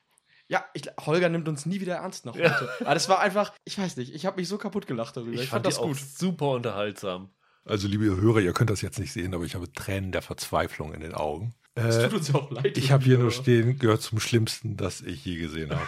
Ja, 0.53 0.63
ich, 0.73 0.83
Holger 1.03 1.29
nimmt 1.29 1.47
uns 1.49 1.65
nie 1.65 1.81
wieder 1.81 1.95
ernst 1.95 2.25
nach 2.27 2.35
heute. 2.35 2.69
Aber 2.81 2.93
das 2.93 3.09
war 3.09 3.19
einfach, 3.19 3.51
ich 3.65 3.75
weiß 3.79 3.97
nicht, 3.97 4.13
ich 4.13 4.27
habe 4.27 4.39
mich 4.39 4.47
so 4.47 4.59
kaputt 4.59 4.85
gelacht 4.85 5.17
darüber. 5.17 5.33
Ich, 5.41 5.49
fand, 5.49 5.65
die 5.65 5.69
das 5.69 5.79
auch 5.79 5.87
gut. 5.87 5.97
super 5.97 6.51
unterhaltsam. 6.51 7.29
Also, 7.65 7.87
liebe 7.87 8.05
Hörer, 8.05 8.39
ihr 8.41 8.53
könnt 8.53 8.69
das 8.69 8.81
jetzt 8.81 8.99
nicht 8.99 9.11
sehen, 9.13 9.33
aber 9.33 9.45
ich 9.45 9.55
habe 9.55 9.71
Tränen 9.73 10.11
der 10.11 10.21
Verzweiflung 10.21 10.93
in 10.93 10.99
den 11.01 11.15
Augen. 11.15 11.55
Es 11.73 11.95
Äh, 11.95 12.03
tut 12.03 12.19
uns 12.19 12.27
ja 12.27 12.35
auch 12.35 12.51
leid. 12.51 12.77
ich 12.77 12.91
habe 12.91 13.03
hier 13.03 13.17
nur 13.17 13.31
stehen, 13.31 13.79
gehört 13.79 14.03
zum 14.03 14.19
Schlimmsten, 14.19 14.77
das 14.77 15.01
ich 15.01 15.25
je 15.25 15.37
gesehen 15.37 15.71
habe. 15.71 15.87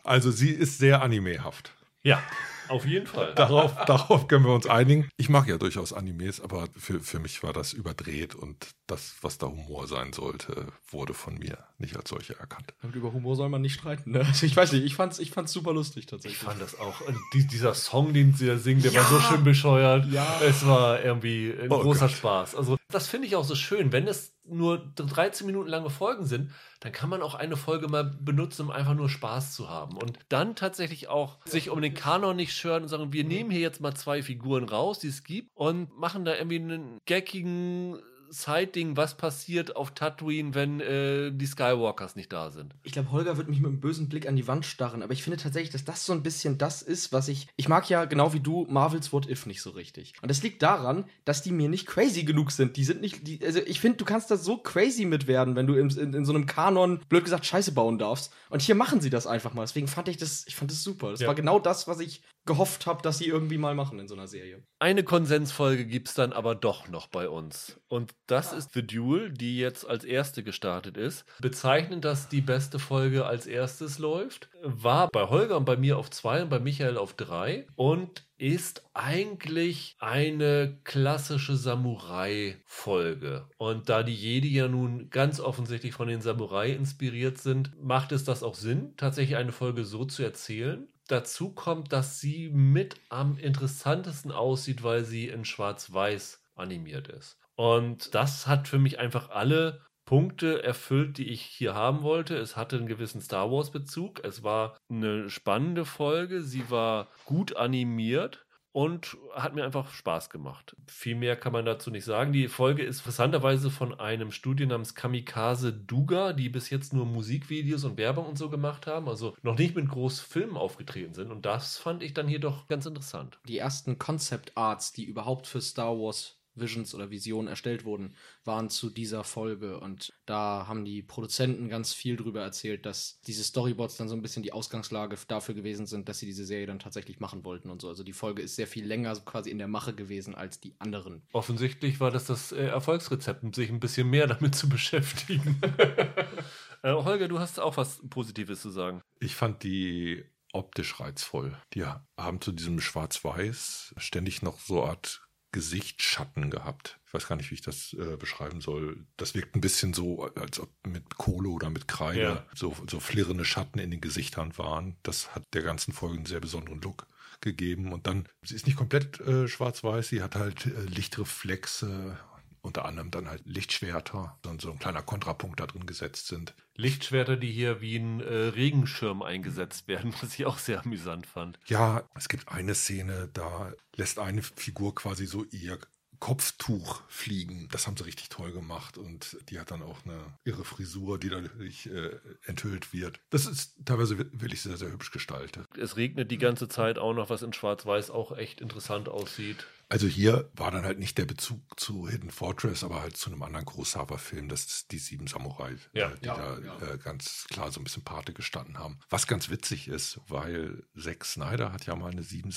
also, 0.04 0.30
sie 0.30 0.50
ist 0.50 0.78
sehr 0.78 1.02
animehaft. 1.02 1.72
Ja, 2.02 2.22
auf 2.68 2.84
jeden 2.86 3.06
Fall. 3.06 3.34
Darauf, 3.34 3.74
darauf 3.86 4.28
können 4.28 4.44
wir 4.44 4.54
uns 4.54 4.66
einigen. 4.66 5.08
Ich 5.16 5.28
mag 5.28 5.48
ja 5.48 5.58
durchaus 5.58 5.92
Animes, 5.92 6.40
aber 6.40 6.68
für, 6.76 7.00
für 7.00 7.18
mich 7.18 7.42
war 7.42 7.52
das 7.52 7.72
überdreht 7.72 8.34
und 8.34 8.68
das, 8.86 9.16
was 9.22 9.38
da 9.38 9.46
Humor 9.46 9.86
sein 9.86 10.12
sollte, 10.12 10.66
wurde 10.90 11.14
von 11.14 11.34
mir 11.38 11.58
nicht 11.78 11.96
als 11.96 12.08
solche 12.10 12.38
erkannt. 12.38 12.74
Und 12.82 12.94
über 12.94 13.12
Humor 13.12 13.36
soll 13.36 13.48
man 13.48 13.60
nicht 13.62 13.74
streiten. 13.74 14.12
Ne? 14.12 14.20
Also 14.20 14.46
ich 14.46 14.56
weiß 14.56 14.72
nicht, 14.72 14.84
ich 14.84 14.94
fand's, 14.94 15.18
ich 15.18 15.30
fand's 15.30 15.52
super 15.52 15.72
lustig 15.72 16.04
Ich 16.04 16.06
tatsächlich. 16.06 16.38
fand 16.38 16.60
das 16.60 16.78
auch. 16.78 17.00
Und 17.02 17.18
die, 17.34 17.46
dieser 17.46 17.74
Song, 17.74 18.12
den 18.14 18.34
sie 18.34 18.46
da 18.46 18.56
singen, 18.58 18.82
der 18.82 18.94
war 18.94 19.04
so 19.04 19.20
schön 19.20 19.44
bescheuert. 19.44 20.06
Ja. 20.10 20.40
Es 20.42 20.66
war 20.66 21.02
irgendwie 21.02 21.52
ein 21.60 21.70
Oh 21.70 21.80
großer 21.80 22.06
Gott. 22.08 22.16
Spaß. 22.16 22.54
Also, 22.54 22.76
das 22.90 23.06
finde 23.06 23.26
ich 23.26 23.36
auch 23.36 23.44
so 23.44 23.54
schön, 23.54 23.92
wenn 23.92 24.08
es 24.08 24.32
nur 24.50 24.78
13 24.94 25.46
Minuten 25.46 25.68
lange 25.68 25.90
Folgen 25.90 26.26
sind, 26.26 26.50
dann 26.80 26.92
kann 26.92 27.08
man 27.08 27.22
auch 27.22 27.34
eine 27.34 27.56
Folge 27.56 27.88
mal 27.88 28.04
benutzen, 28.04 28.62
um 28.62 28.70
einfach 28.70 28.94
nur 28.94 29.08
Spaß 29.08 29.52
zu 29.54 29.68
haben. 29.68 29.96
Und 29.96 30.18
dann 30.28 30.54
tatsächlich 30.54 31.08
auch 31.08 31.38
sich 31.44 31.70
um 31.70 31.80
den 31.80 31.94
Kanon 31.94 32.36
nicht 32.36 32.52
schören 32.52 32.82
und 32.82 32.88
sagen, 32.88 33.12
wir 33.12 33.24
nehmen 33.24 33.50
hier 33.50 33.60
jetzt 33.60 33.80
mal 33.80 33.94
zwei 33.94 34.22
Figuren 34.22 34.64
raus, 34.64 34.98
die 35.00 35.08
es 35.08 35.24
gibt, 35.24 35.50
und 35.54 35.96
machen 35.98 36.24
da 36.24 36.34
irgendwie 36.34 36.60
einen 36.60 36.98
geckigen 37.06 37.98
Side-Ding, 38.30 38.96
was 38.96 39.16
passiert 39.16 39.76
auf 39.76 39.92
Tatooine, 39.92 40.54
wenn 40.54 40.80
äh, 40.80 41.30
die 41.32 41.46
Skywalkers 41.46 42.16
nicht 42.16 42.32
da 42.32 42.50
sind. 42.50 42.74
Ich 42.82 42.92
glaube, 42.92 43.10
Holger 43.10 43.36
wird 43.36 43.48
mich 43.48 43.60
mit 43.60 43.68
einem 43.68 43.80
bösen 43.80 44.08
Blick 44.08 44.28
an 44.28 44.36
die 44.36 44.46
Wand 44.46 44.66
starren, 44.66 45.02
aber 45.02 45.12
ich 45.12 45.22
finde 45.22 45.38
tatsächlich, 45.38 45.70
dass 45.70 45.84
das 45.84 46.04
so 46.04 46.12
ein 46.12 46.22
bisschen 46.22 46.58
das 46.58 46.82
ist, 46.82 47.12
was 47.12 47.28
ich. 47.28 47.48
Ich 47.56 47.68
mag 47.68 47.88
ja 47.88 48.04
genau 48.04 48.32
wie 48.32 48.40
du 48.40 48.66
Marvels 48.70 49.12
What 49.12 49.28
If 49.28 49.46
nicht 49.46 49.62
so 49.62 49.70
richtig. 49.70 50.12
Und 50.22 50.30
das 50.30 50.42
liegt 50.42 50.62
daran, 50.62 51.04
dass 51.24 51.42
die 51.42 51.52
mir 51.52 51.68
nicht 51.68 51.86
crazy 51.86 52.24
genug 52.24 52.50
sind. 52.50 52.76
Die 52.76 52.84
sind 52.84 53.00
nicht. 53.00 53.26
Die, 53.26 53.44
also 53.44 53.60
ich 53.60 53.80
finde, 53.80 53.98
du 53.98 54.04
kannst 54.04 54.30
da 54.30 54.36
so 54.36 54.58
crazy 54.58 55.04
mit 55.04 55.26
werden, 55.26 55.56
wenn 55.56 55.66
du 55.66 55.74
in, 55.74 55.90
in, 55.90 56.14
in, 56.14 56.24
so 56.24 56.32
einem 56.32 56.46
Kanon, 56.46 57.00
blöd 57.08 57.24
gesagt, 57.24 57.46
Scheiße 57.46 57.72
bauen 57.72 57.98
darfst. 57.98 58.32
Und 58.50 58.62
hier 58.62 58.74
machen 58.74 59.00
sie 59.00 59.10
das 59.10 59.26
einfach 59.26 59.54
mal. 59.54 59.62
Deswegen 59.62 59.88
fand 59.88 60.08
ich 60.08 60.16
das, 60.16 60.44
ich 60.46 60.56
fand 60.56 60.70
das 60.70 60.82
super. 60.82 61.10
Das 61.10 61.20
Ja. 61.20 61.28
war 61.28 61.34
genau 61.34 61.58
das, 61.58 61.88
was 61.88 62.00
ich 62.00 62.22
gehofft 62.48 62.86
habe, 62.86 63.02
dass 63.02 63.18
sie 63.18 63.26
irgendwie 63.26 63.58
mal 63.58 63.74
machen 63.74 64.00
in 64.00 64.08
so 64.08 64.14
einer 64.14 64.26
Serie. 64.26 64.62
Eine 64.80 65.04
Konsensfolge 65.04 65.86
gibt 65.86 66.08
es 66.08 66.14
dann 66.14 66.32
aber 66.32 66.54
doch 66.54 66.88
noch 66.88 67.06
bei 67.06 67.28
uns. 67.28 67.78
Und 67.88 68.14
das 68.26 68.52
ist 68.52 68.72
The 68.72 68.84
Duel, 68.84 69.30
die 69.30 69.58
jetzt 69.58 69.86
als 69.88 70.02
erste 70.02 70.42
gestartet 70.42 70.96
ist. 70.96 71.24
Bezeichnend, 71.40 72.04
dass 72.04 72.28
die 72.28 72.40
beste 72.40 72.78
Folge 72.78 73.26
als 73.26 73.46
erstes 73.46 73.98
läuft. 73.98 74.48
War 74.62 75.08
bei 75.08 75.28
Holger 75.28 75.58
und 75.58 75.66
bei 75.66 75.76
mir 75.76 75.98
auf 75.98 76.10
zwei 76.10 76.42
und 76.42 76.48
bei 76.48 76.58
Michael 76.58 76.96
auf 76.96 77.12
drei. 77.12 77.66
Und 77.76 78.24
ist 78.38 78.88
eigentlich 78.94 79.96
eine 79.98 80.78
klassische 80.84 81.56
Samurai-Folge. 81.56 83.48
Und 83.58 83.88
da 83.88 84.04
die 84.04 84.14
Jedi 84.14 84.54
ja 84.54 84.68
nun 84.68 85.10
ganz 85.10 85.40
offensichtlich 85.40 85.92
von 85.92 86.06
den 86.08 86.20
Samurai 86.22 86.70
inspiriert 86.70 87.38
sind, 87.38 87.72
macht 87.82 88.12
es 88.12 88.24
das 88.24 88.44
auch 88.44 88.54
Sinn, 88.54 88.94
tatsächlich 88.96 89.36
eine 89.36 89.52
Folge 89.52 89.84
so 89.84 90.04
zu 90.04 90.22
erzählen. 90.22 90.86
Dazu 91.08 91.52
kommt, 91.52 91.92
dass 91.92 92.20
sie 92.20 92.50
mit 92.50 92.96
am 93.08 93.38
interessantesten 93.38 94.30
aussieht, 94.30 94.82
weil 94.82 95.04
sie 95.04 95.28
in 95.28 95.44
Schwarz-Weiß 95.44 96.42
animiert 96.54 97.08
ist. 97.08 97.38
Und 97.56 98.14
das 98.14 98.46
hat 98.46 98.68
für 98.68 98.78
mich 98.78 98.98
einfach 98.98 99.30
alle 99.30 99.80
Punkte 100.04 100.62
erfüllt, 100.62 101.18
die 101.18 101.28
ich 101.28 101.42
hier 101.42 101.74
haben 101.74 102.02
wollte. 102.02 102.36
Es 102.36 102.56
hatte 102.56 102.76
einen 102.76 102.86
gewissen 102.86 103.20
Star 103.20 103.50
Wars-Bezug. 103.50 104.24
Es 104.24 104.42
war 104.42 104.76
eine 104.88 105.28
spannende 105.28 105.84
Folge. 105.84 106.42
Sie 106.42 106.70
war 106.70 107.08
gut 107.24 107.56
animiert 107.56 108.46
und 108.72 109.16
hat 109.34 109.54
mir 109.54 109.64
einfach 109.64 109.90
Spaß 109.90 110.30
gemacht. 110.30 110.76
Viel 110.86 111.14
mehr 111.14 111.36
kann 111.36 111.52
man 111.52 111.64
dazu 111.64 111.90
nicht 111.90 112.04
sagen. 112.04 112.32
Die 112.32 112.48
Folge 112.48 112.82
ist 112.82 112.98
interessanterweise 112.98 113.70
von 113.70 113.98
einem 113.98 114.30
Studio 114.30 114.66
namens 114.66 114.94
Kamikaze 114.94 115.72
Duga, 115.72 116.32
die 116.32 116.48
bis 116.48 116.70
jetzt 116.70 116.92
nur 116.92 117.06
Musikvideos 117.06 117.84
und 117.84 117.96
Werbung 117.96 118.26
und 118.26 118.38
so 118.38 118.50
gemacht 118.50 118.86
haben, 118.86 119.08
also 119.08 119.34
noch 119.42 119.58
nicht 119.58 119.74
mit 119.74 119.88
großen 119.88 120.26
Filmen 120.26 120.56
aufgetreten 120.56 121.14
sind. 121.14 121.30
Und 121.30 121.46
das 121.46 121.78
fand 121.78 122.02
ich 122.02 122.14
dann 122.14 122.28
hier 122.28 122.40
doch 122.40 122.68
ganz 122.68 122.86
interessant. 122.86 123.38
Die 123.48 123.58
ersten 123.58 123.98
Concept 123.98 124.56
Arts, 124.56 124.92
die 124.92 125.04
überhaupt 125.04 125.46
für 125.46 125.60
Star 125.60 125.98
Wars 125.98 126.37
Visions 126.60 126.94
oder 126.94 127.10
Visionen 127.10 127.48
erstellt 127.48 127.84
wurden, 127.84 128.14
waren 128.44 128.70
zu 128.70 128.90
dieser 128.90 129.24
Folge. 129.24 129.80
Und 129.80 130.12
da 130.26 130.66
haben 130.68 130.84
die 130.84 131.02
Produzenten 131.02 131.68
ganz 131.68 131.92
viel 131.92 132.16
drüber 132.16 132.42
erzählt, 132.42 132.86
dass 132.86 133.20
diese 133.26 133.44
Storyboards 133.44 133.96
dann 133.96 134.08
so 134.08 134.14
ein 134.14 134.22
bisschen 134.22 134.42
die 134.42 134.52
Ausgangslage 134.52 135.16
dafür 135.28 135.54
gewesen 135.54 135.86
sind, 135.86 136.08
dass 136.08 136.18
sie 136.18 136.26
diese 136.26 136.44
Serie 136.44 136.66
dann 136.66 136.78
tatsächlich 136.78 137.20
machen 137.20 137.44
wollten 137.44 137.70
und 137.70 137.80
so. 137.80 137.88
Also 137.88 138.04
die 138.04 138.12
Folge 138.12 138.42
ist 138.42 138.56
sehr 138.56 138.66
viel 138.66 138.86
länger 138.86 139.14
so 139.14 139.22
quasi 139.22 139.50
in 139.50 139.58
der 139.58 139.68
Mache 139.68 139.94
gewesen 139.94 140.34
als 140.34 140.60
die 140.60 140.74
anderen. 140.78 141.22
Offensichtlich 141.32 142.00
war 142.00 142.10
das 142.10 142.26
das 142.26 142.52
äh, 142.52 142.66
Erfolgsrezept, 142.66 143.42
um 143.42 143.52
sich 143.52 143.70
ein 143.70 143.80
bisschen 143.80 144.08
mehr 144.08 144.26
damit 144.26 144.54
zu 144.54 144.68
beschäftigen. 144.68 145.60
äh, 146.82 146.92
Holger, 146.92 147.28
du 147.28 147.38
hast 147.38 147.60
auch 147.60 147.76
was 147.76 148.00
Positives 148.08 148.62
zu 148.62 148.70
sagen. 148.70 149.00
Ich 149.20 149.34
fand 149.34 149.62
die 149.62 150.24
optisch 150.52 150.98
reizvoll. 150.98 151.56
Die 151.74 151.84
haben 151.84 152.40
zu 152.40 152.52
diesem 152.52 152.80
Schwarz-Weiß 152.80 153.94
ständig 153.96 154.42
noch 154.42 154.58
so 154.58 154.82
eine 154.82 154.90
Art 154.90 155.27
Gesichtsschatten 155.52 156.50
gehabt. 156.50 156.98
Ich 157.06 157.14
weiß 157.14 157.26
gar 157.26 157.36
nicht, 157.36 157.50
wie 157.50 157.54
ich 157.54 157.62
das 157.62 157.94
äh, 157.94 158.16
beschreiben 158.16 158.60
soll. 158.60 159.06
Das 159.16 159.34
wirkt 159.34 159.54
ein 159.56 159.60
bisschen 159.60 159.94
so, 159.94 160.24
als 160.34 160.60
ob 160.60 160.70
mit 160.86 161.16
Kohle 161.16 161.48
oder 161.48 161.70
mit 161.70 161.88
Kreide 161.88 162.20
Ja. 162.20 162.46
so, 162.54 162.76
so 162.88 163.00
flirrende 163.00 163.44
Schatten 163.44 163.78
in 163.78 163.90
den 163.90 164.00
Gesichtern 164.00 164.56
waren. 164.58 164.96
Das 165.02 165.34
hat 165.34 165.44
der 165.54 165.62
ganzen 165.62 165.92
Folge 165.92 166.16
einen 166.16 166.26
sehr 166.26 166.40
besonderen 166.40 166.80
Look 166.80 167.06
gegeben. 167.40 167.92
Und 167.92 168.06
dann, 168.06 168.28
sie 168.42 168.54
ist 168.56 168.66
nicht 168.66 168.76
komplett 168.76 169.20
äh, 169.20 169.48
schwarz-weiß, 169.48 170.08
sie 170.08 170.22
hat 170.22 170.34
halt 170.34 170.66
äh, 170.66 170.80
Lichtreflexe, 170.82 172.18
unter 172.62 172.84
anderem 172.84 173.10
dann 173.10 173.28
halt 173.28 173.42
Lichtschwerter, 173.44 174.38
dann 174.42 174.58
so 174.58 174.70
ein 174.70 174.78
kleiner 174.78 175.02
Kontrapunkt 175.02 175.60
da 175.60 175.66
drin 175.66 175.86
gesetzt 175.86 176.26
sind. 176.28 176.54
Lichtschwerter, 176.76 177.36
die 177.36 177.50
hier 177.50 177.80
wie 177.80 177.96
ein 177.96 178.20
äh, 178.20 178.32
Regenschirm 178.48 179.22
eingesetzt 179.22 179.88
werden, 179.88 180.14
was 180.20 180.34
ich 180.34 180.46
auch 180.46 180.58
sehr 180.58 180.80
amüsant 180.84 181.26
fand. 181.26 181.58
Ja, 181.66 182.08
es 182.14 182.28
gibt 182.28 182.48
eine 182.48 182.74
Szene, 182.74 183.28
da 183.32 183.72
lässt 183.96 184.18
eine 184.18 184.42
Figur 184.42 184.94
quasi 184.94 185.26
so 185.26 185.44
ihr 185.44 185.78
Kopftuch 186.20 187.02
fliegen. 187.08 187.68
Das 187.70 187.86
haben 187.86 187.96
sie 187.96 188.04
richtig 188.04 188.28
toll 188.28 188.52
gemacht 188.52 188.98
und 188.98 189.36
die 189.50 189.58
hat 189.58 189.70
dann 189.70 189.82
auch 189.82 190.04
eine 190.04 190.18
irre 190.44 190.64
Frisur, 190.64 191.18
die 191.18 191.28
dadurch 191.28 191.86
äh, 191.86 192.16
enthüllt 192.44 192.92
wird. 192.92 193.20
Das 193.30 193.46
ist 193.46 193.74
teilweise 193.84 194.18
wi- 194.18 194.30
wirklich 194.32 194.62
sehr, 194.62 194.76
sehr 194.76 194.90
hübsch 194.92 195.10
gestaltet. 195.10 195.66
Es 195.76 195.96
regnet 195.96 196.30
die 196.30 196.38
ganze 196.38 196.68
Zeit 196.68 196.98
auch 196.98 197.14
noch, 197.14 197.30
was 197.30 197.42
in 197.42 197.52
Schwarz-Weiß 197.52 198.10
auch 198.10 198.36
echt 198.36 198.60
interessant 198.60 199.08
aussieht. 199.08 199.66
Also 199.90 200.06
hier 200.06 200.50
war 200.54 200.70
dann 200.70 200.84
halt 200.84 200.98
nicht 200.98 201.16
der 201.16 201.24
Bezug 201.24 201.60
zu 201.80 202.08
Hidden 202.08 202.30
Fortress, 202.30 202.84
aber 202.84 203.00
halt 203.00 203.16
zu 203.16 203.30
einem 203.30 203.42
anderen 203.42 203.64
Kurosawa-Film, 203.64 204.50
das 204.50 204.66
ist 204.66 204.92
die 204.92 204.98
Sieben 204.98 205.26
Samurai, 205.26 205.76
Ja. 205.94 206.10
äh, 206.10 206.18
die 206.20 206.26
Ja, 206.26 206.36
da 206.36 206.58
ja. 206.58 206.94
Äh, 206.94 206.98
ganz 206.98 207.46
klar 207.48 207.72
so 207.72 207.80
ein 207.80 207.84
bisschen 207.84 208.04
Pate 208.04 208.34
gestanden 208.34 208.78
haben. 208.78 208.98
Was 209.08 209.26
ganz 209.26 209.48
witzig 209.48 209.88
ist, 209.88 210.20
weil 210.28 210.82
Zack 211.00 211.24
Snyder 211.24 211.72
hat 211.72 211.86
ja 211.86 211.96
mal 211.96 212.10
eine 212.10 212.22
Sieben 212.22 212.50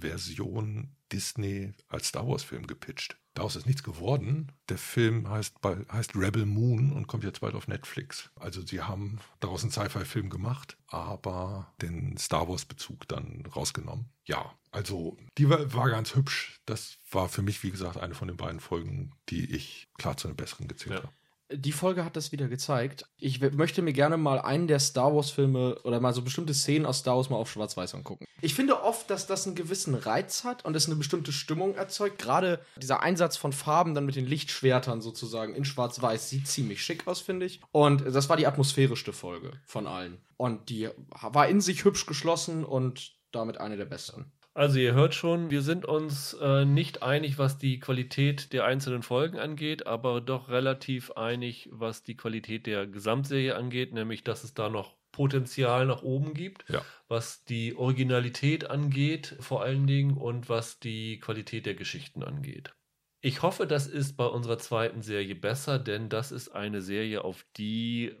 Samurai-Version 0.00 0.90
Disney 1.12 1.74
als 1.88 2.08
Star 2.08 2.26
Wars-Film 2.26 2.66
gepitcht. 2.66 3.16
Daraus 3.34 3.54
ist 3.54 3.66
nichts 3.66 3.82
geworden. 3.82 4.50
Der 4.70 4.78
Film 4.78 5.28
heißt, 5.28 5.56
heißt 5.92 6.16
Rebel 6.16 6.46
Moon 6.46 6.90
und 6.92 7.06
kommt 7.06 7.22
jetzt 7.22 7.40
bald 7.42 7.54
auf 7.54 7.68
Netflix. 7.68 8.30
Also 8.36 8.62
sie 8.62 8.80
haben 8.80 9.18
daraus 9.40 9.62
einen 9.62 9.70
Sci-Fi-Film 9.72 10.30
gemacht, 10.30 10.78
aber 10.88 11.72
den 11.82 12.16
Star 12.16 12.48
Wars-Bezug 12.48 13.06
dann 13.08 13.44
rausgenommen. 13.54 14.06
Ja, 14.24 14.54
also 14.70 15.16
die 15.38 15.48
war, 15.50 15.72
war 15.74 15.90
ganz 15.90 16.14
hübsch. 16.14 16.60
Das 16.64 16.98
war 17.10 17.28
für 17.28 17.42
mich, 17.42 17.62
wie 17.62 17.70
gesagt, 17.70 17.98
eine 17.98 18.14
von 18.14 18.28
den 18.28 18.38
beiden 18.38 18.60
Folgen, 18.60 19.12
die 19.28 19.54
ich 19.54 19.88
klar 19.98 20.16
zu 20.16 20.28
den 20.28 20.36
besseren 20.36 20.66
gezählt 20.66 20.94
Ja. 20.96 21.02
habe. 21.02 21.12
Die 21.52 21.72
Folge 21.72 22.04
hat 22.04 22.16
das 22.16 22.32
wieder 22.32 22.48
gezeigt. 22.48 23.06
Ich 23.18 23.40
möchte 23.40 23.80
mir 23.80 23.92
gerne 23.92 24.16
mal 24.16 24.40
einen 24.40 24.66
der 24.66 24.80
Star 24.80 25.14
Wars-Filme 25.14 25.78
oder 25.84 26.00
mal 26.00 26.12
so 26.12 26.22
bestimmte 26.22 26.54
Szenen 26.54 26.86
aus 26.86 26.98
Star 26.98 27.16
Wars 27.16 27.30
mal 27.30 27.36
auf 27.36 27.50
Schwarz-Weiß 27.50 27.94
angucken. 27.94 28.26
Ich 28.40 28.54
finde 28.54 28.82
oft, 28.82 29.08
dass 29.10 29.28
das 29.28 29.46
einen 29.46 29.54
gewissen 29.54 29.94
Reiz 29.94 30.42
hat 30.42 30.64
und 30.64 30.74
es 30.74 30.86
eine 30.86 30.96
bestimmte 30.96 31.32
Stimmung 31.32 31.76
erzeugt. 31.76 32.18
Gerade 32.18 32.60
dieser 32.76 33.00
Einsatz 33.00 33.36
von 33.36 33.52
Farben 33.52 33.94
dann 33.94 34.06
mit 34.06 34.16
den 34.16 34.26
Lichtschwertern 34.26 35.00
sozusagen 35.00 35.54
in 35.54 35.64
Schwarz-Weiß 35.64 36.28
sieht 36.28 36.48
ziemlich 36.48 36.82
schick 36.82 37.06
aus, 37.06 37.20
finde 37.20 37.46
ich. 37.46 37.60
Und 37.70 38.04
das 38.04 38.28
war 38.28 38.36
die 38.36 38.46
atmosphärischste 38.46 39.12
Folge 39.12 39.52
von 39.64 39.86
allen. 39.86 40.18
Und 40.36 40.68
die 40.68 40.88
war 41.10 41.48
in 41.48 41.60
sich 41.60 41.84
hübsch 41.84 42.06
geschlossen 42.06 42.64
und 42.64 43.12
damit 43.30 43.58
eine 43.58 43.76
der 43.76 43.86
besten. 43.86 44.32
Also 44.56 44.78
ihr 44.78 44.94
hört 44.94 45.14
schon, 45.14 45.50
wir 45.50 45.60
sind 45.60 45.84
uns 45.84 46.32
äh, 46.32 46.64
nicht 46.64 47.02
einig, 47.02 47.36
was 47.36 47.58
die 47.58 47.78
Qualität 47.78 48.54
der 48.54 48.64
einzelnen 48.64 49.02
Folgen 49.02 49.38
angeht, 49.38 49.86
aber 49.86 50.22
doch 50.22 50.48
relativ 50.48 51.10
einig, 51.10 51.68
was 51.72 52.02
die 52.02 52.16
Qualität 52.16 52.64
der 52.66 52.86
Gesamtserie 52.86 53.54
angeht, 53.54 53.92
nämlich 53.92 54.24
dass 54.24 54.44
es 54.44 54.54
da 54.54 54.70
noch 54.70 54.96
Potenzial 55.12 55.84
nach 55.84 56.00
oben 56.02 56.32
gibt, 56.32 56.64
Ja. 56.70 56.82
was 57.06 57.44
die 57.44 57.76
Originalität 57.76 58.70
angeht 58.70 59.36
vor 59.40 59.62
allen 59.62 59.86
Dingen 59.86 60.16
und 60.16 60.48
was 60.48 60.78
die 60.80 61.18
Qualität 61.20 61.66
der 61.66 61.74
Geschichten 61.74 62.22
angeht. 62.22 62.74
Ich 63.20 63.42
hoffe, 63.42 63.66
das 63.66 63.86
ist 63.86 64.16
bei 64.16 64.24
unserer 64.26 64.56
zweiten 64.58 65.02
Serie 65.02 65.34
besser, 65.34 65.78
denn 65.78 66.08
das 66.08 66.32
ist 66.32 66.48
eine 66.48 66.80
Serie, 66.80 67.24
auf 67.24 67.44
die 67.58 68.14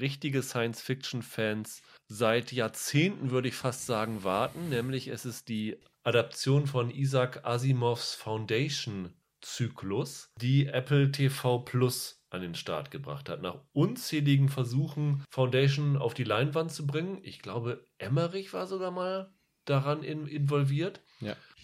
richtige 0.00 0.42
Science-Fiction-Fans 0.42 1.82
seit 2.08 2.52
Jahrzehnten, 2.52 3.30
würde 3.30 3.48
ich 3.48 3.54
fast 3.54 3.86
sagen, 3.86 4.24
warten. 4.24 4.68
Nämlich 4.68 5.08
es 5.08 5.24
ist 5.24 5.48
die 5.48 5.78
Adaption 6.02 6.66
von 6.66 6.90
Isaac 6.90 7.44
Asimovs 7.44 8.14
Foundation-Zyklus, 8.14 10.30
die 10.40 10.66
Apple 10.66 11.10
TV 11.10 11.60
Plus 11.60 12.20
an 12.30 12.42
den 12.42 12.54
Start 12.54 12.90
gebracht 12.90 13.28
hat. 13.28 13.42
Nach 13.42 13.60
unzähligen 13.72 14.48
Versuchen, 14.48 15.24
Foundation 15.30 15.96
auf 15.96 16.14
die 16.14 16.24
Leinwand 16.24 16.72
zu 16.72 16.86
bringen. 16.86 17.20
Ich 17.22 17.40
glaube, 17.40 17.84
Emmerich 17.98 18.52
war 18.52 18.66
sogar 18.66 18.90
mal 18.90 19.32
daran 19.64 20.02
in, 20.02 20.26
involviert. 20.26 21.00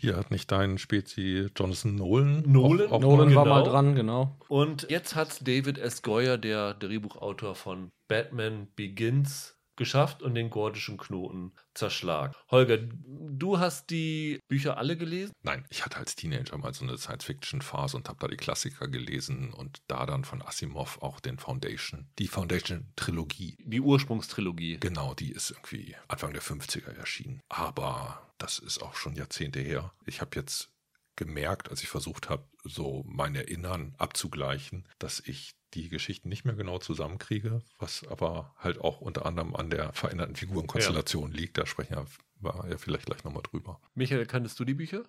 Hier 0.01 0.17
hat 0.17 0.31
nicht 0.31 0.51
dein 0.51 0.79
Spezi 0.79 1.49
Jonathan 1.55 1.95
Nolan. 1.95 2.43
Nolan? 2.47 2.87
Auch, 2.87 2.93
auch 2.93 3.01
Nolan 3.03 3.35
war 3.35 3.45
genau. 3.45 3.55
mal 3.55 3.63
dran, 3.65 3.95
genau. 3.95 4.35
Und 4.49 4.87
jetzt 4.89 5.15
hat 5.15 5.47
David 5.47 5.77
S. 5.77 6.01
Goyer, 6.01 6.39
der 6.39 6.73
Drehbuchautor 6.73 7.55
von 7.55 7.91
Batman 8.09 8.69
Begins, 8.77 9.60
geschafft 9.81 10.23
und 10.23 10.35
den 10.35 10.51
gordischen 10.51 10.99
Knoten 10.99 11.53
zerschlagen. 11.73 12.35
Holger, 12.51 12.77
du 12.77 13.59
hast 13.59 13.89
die 13.89 14.39
Bücher 14.47 14.77
alle 14.77 14.95
gelesen? 14.99 15.33
Nein, 15.43 15.65
ich 15.71 15.87
hatte 15.87 15.97
als 15.97 16.15
Teenager 16.15 16.59
mal 16.59 16.75
so 16.75 16.85
eine 16.85 16.99
Science-Fiction-Phase 16.99 17.97
und 17.97 18.07
habe 18.11 18.19
da 18.21 18.29
die 18.29 18.37
Klassiker 18.37 18.89
gelesen 18.89 19.55
und 19.55 19.79
da 19.89 20.05
dann 20.05 20.25
von 20.25 20.43
Asimov 20.43 21.01
auch 21.01 21.19
den 21.19 21.39
Foundation, 21.39 22.11
die 22.19 22.29
Foundation-Trilogie. 22.29 23.57
Die 23.65 23.81
Ursprungstrilogie. 23.81 24.81
Genau, 24.81 25.15
die 25.15 25.33
ist 25.33 25.51
irgendwie 25.51 25.97
Anfang 26.09 26.35
der 26.35 26.43
50er 26.43 26.95
erschienen. 26.99 27.41
Aber 27.49 28.31
das 28.37 28.59
ist 28.59 28.83
auch 28.83 28.97
schon 28.97 29.15
Jahrzehnte 29.15 29.61
her. 29.61 29.95
Ich 30.05 30.21
habe 30.21 30.37
jetzt 30.37 30.71
gemerkt, 31.17 31.71
als 31.71 31.83
ich 31.83 31.89
versucht 31.89 32.29
habe, 32.29 32.47
so 32.65 33.03
mein 33.07 33.35
Erinnern 33.35 33.95
abzugleichen, 33.97 34.87
dass 34.99 35.21
ich 35.25 35.53
die 35.75 35.89
Geschichten 35.89 36.29
nicht 36.29 36.45
mehr 36.45 36.55
genau 36.55 36.79
zusammenkriege, 36.79 37.61
was 37.79 38.07
aber 38.09 38.55
halt 38.59 38.81
auch 38.81 39.01
unter 39.01 39.27
anderem 39.27 39.55
an 39.55 39.71
der 39.71 39.93
veränderten 39.93 40.37
Figurenkonstellation 40.37 41.33
ja. 41.33 41.39
liegt. 41.39 41.59
Da 41.59 41.67
sprechen 41.67 41.97
wir 42.41 42.67
ja 42.69 42.79
vielleicht 42.79 43.07
gleich 43.07 43.25
nochmal 43.25 43.43
drüber. 43.43 43.81
Michael, 43.95 44.27
kanntest 44.27 44.59
du 44.59 44.65
die 44.65 44.75
Bücher? 44.75 45.03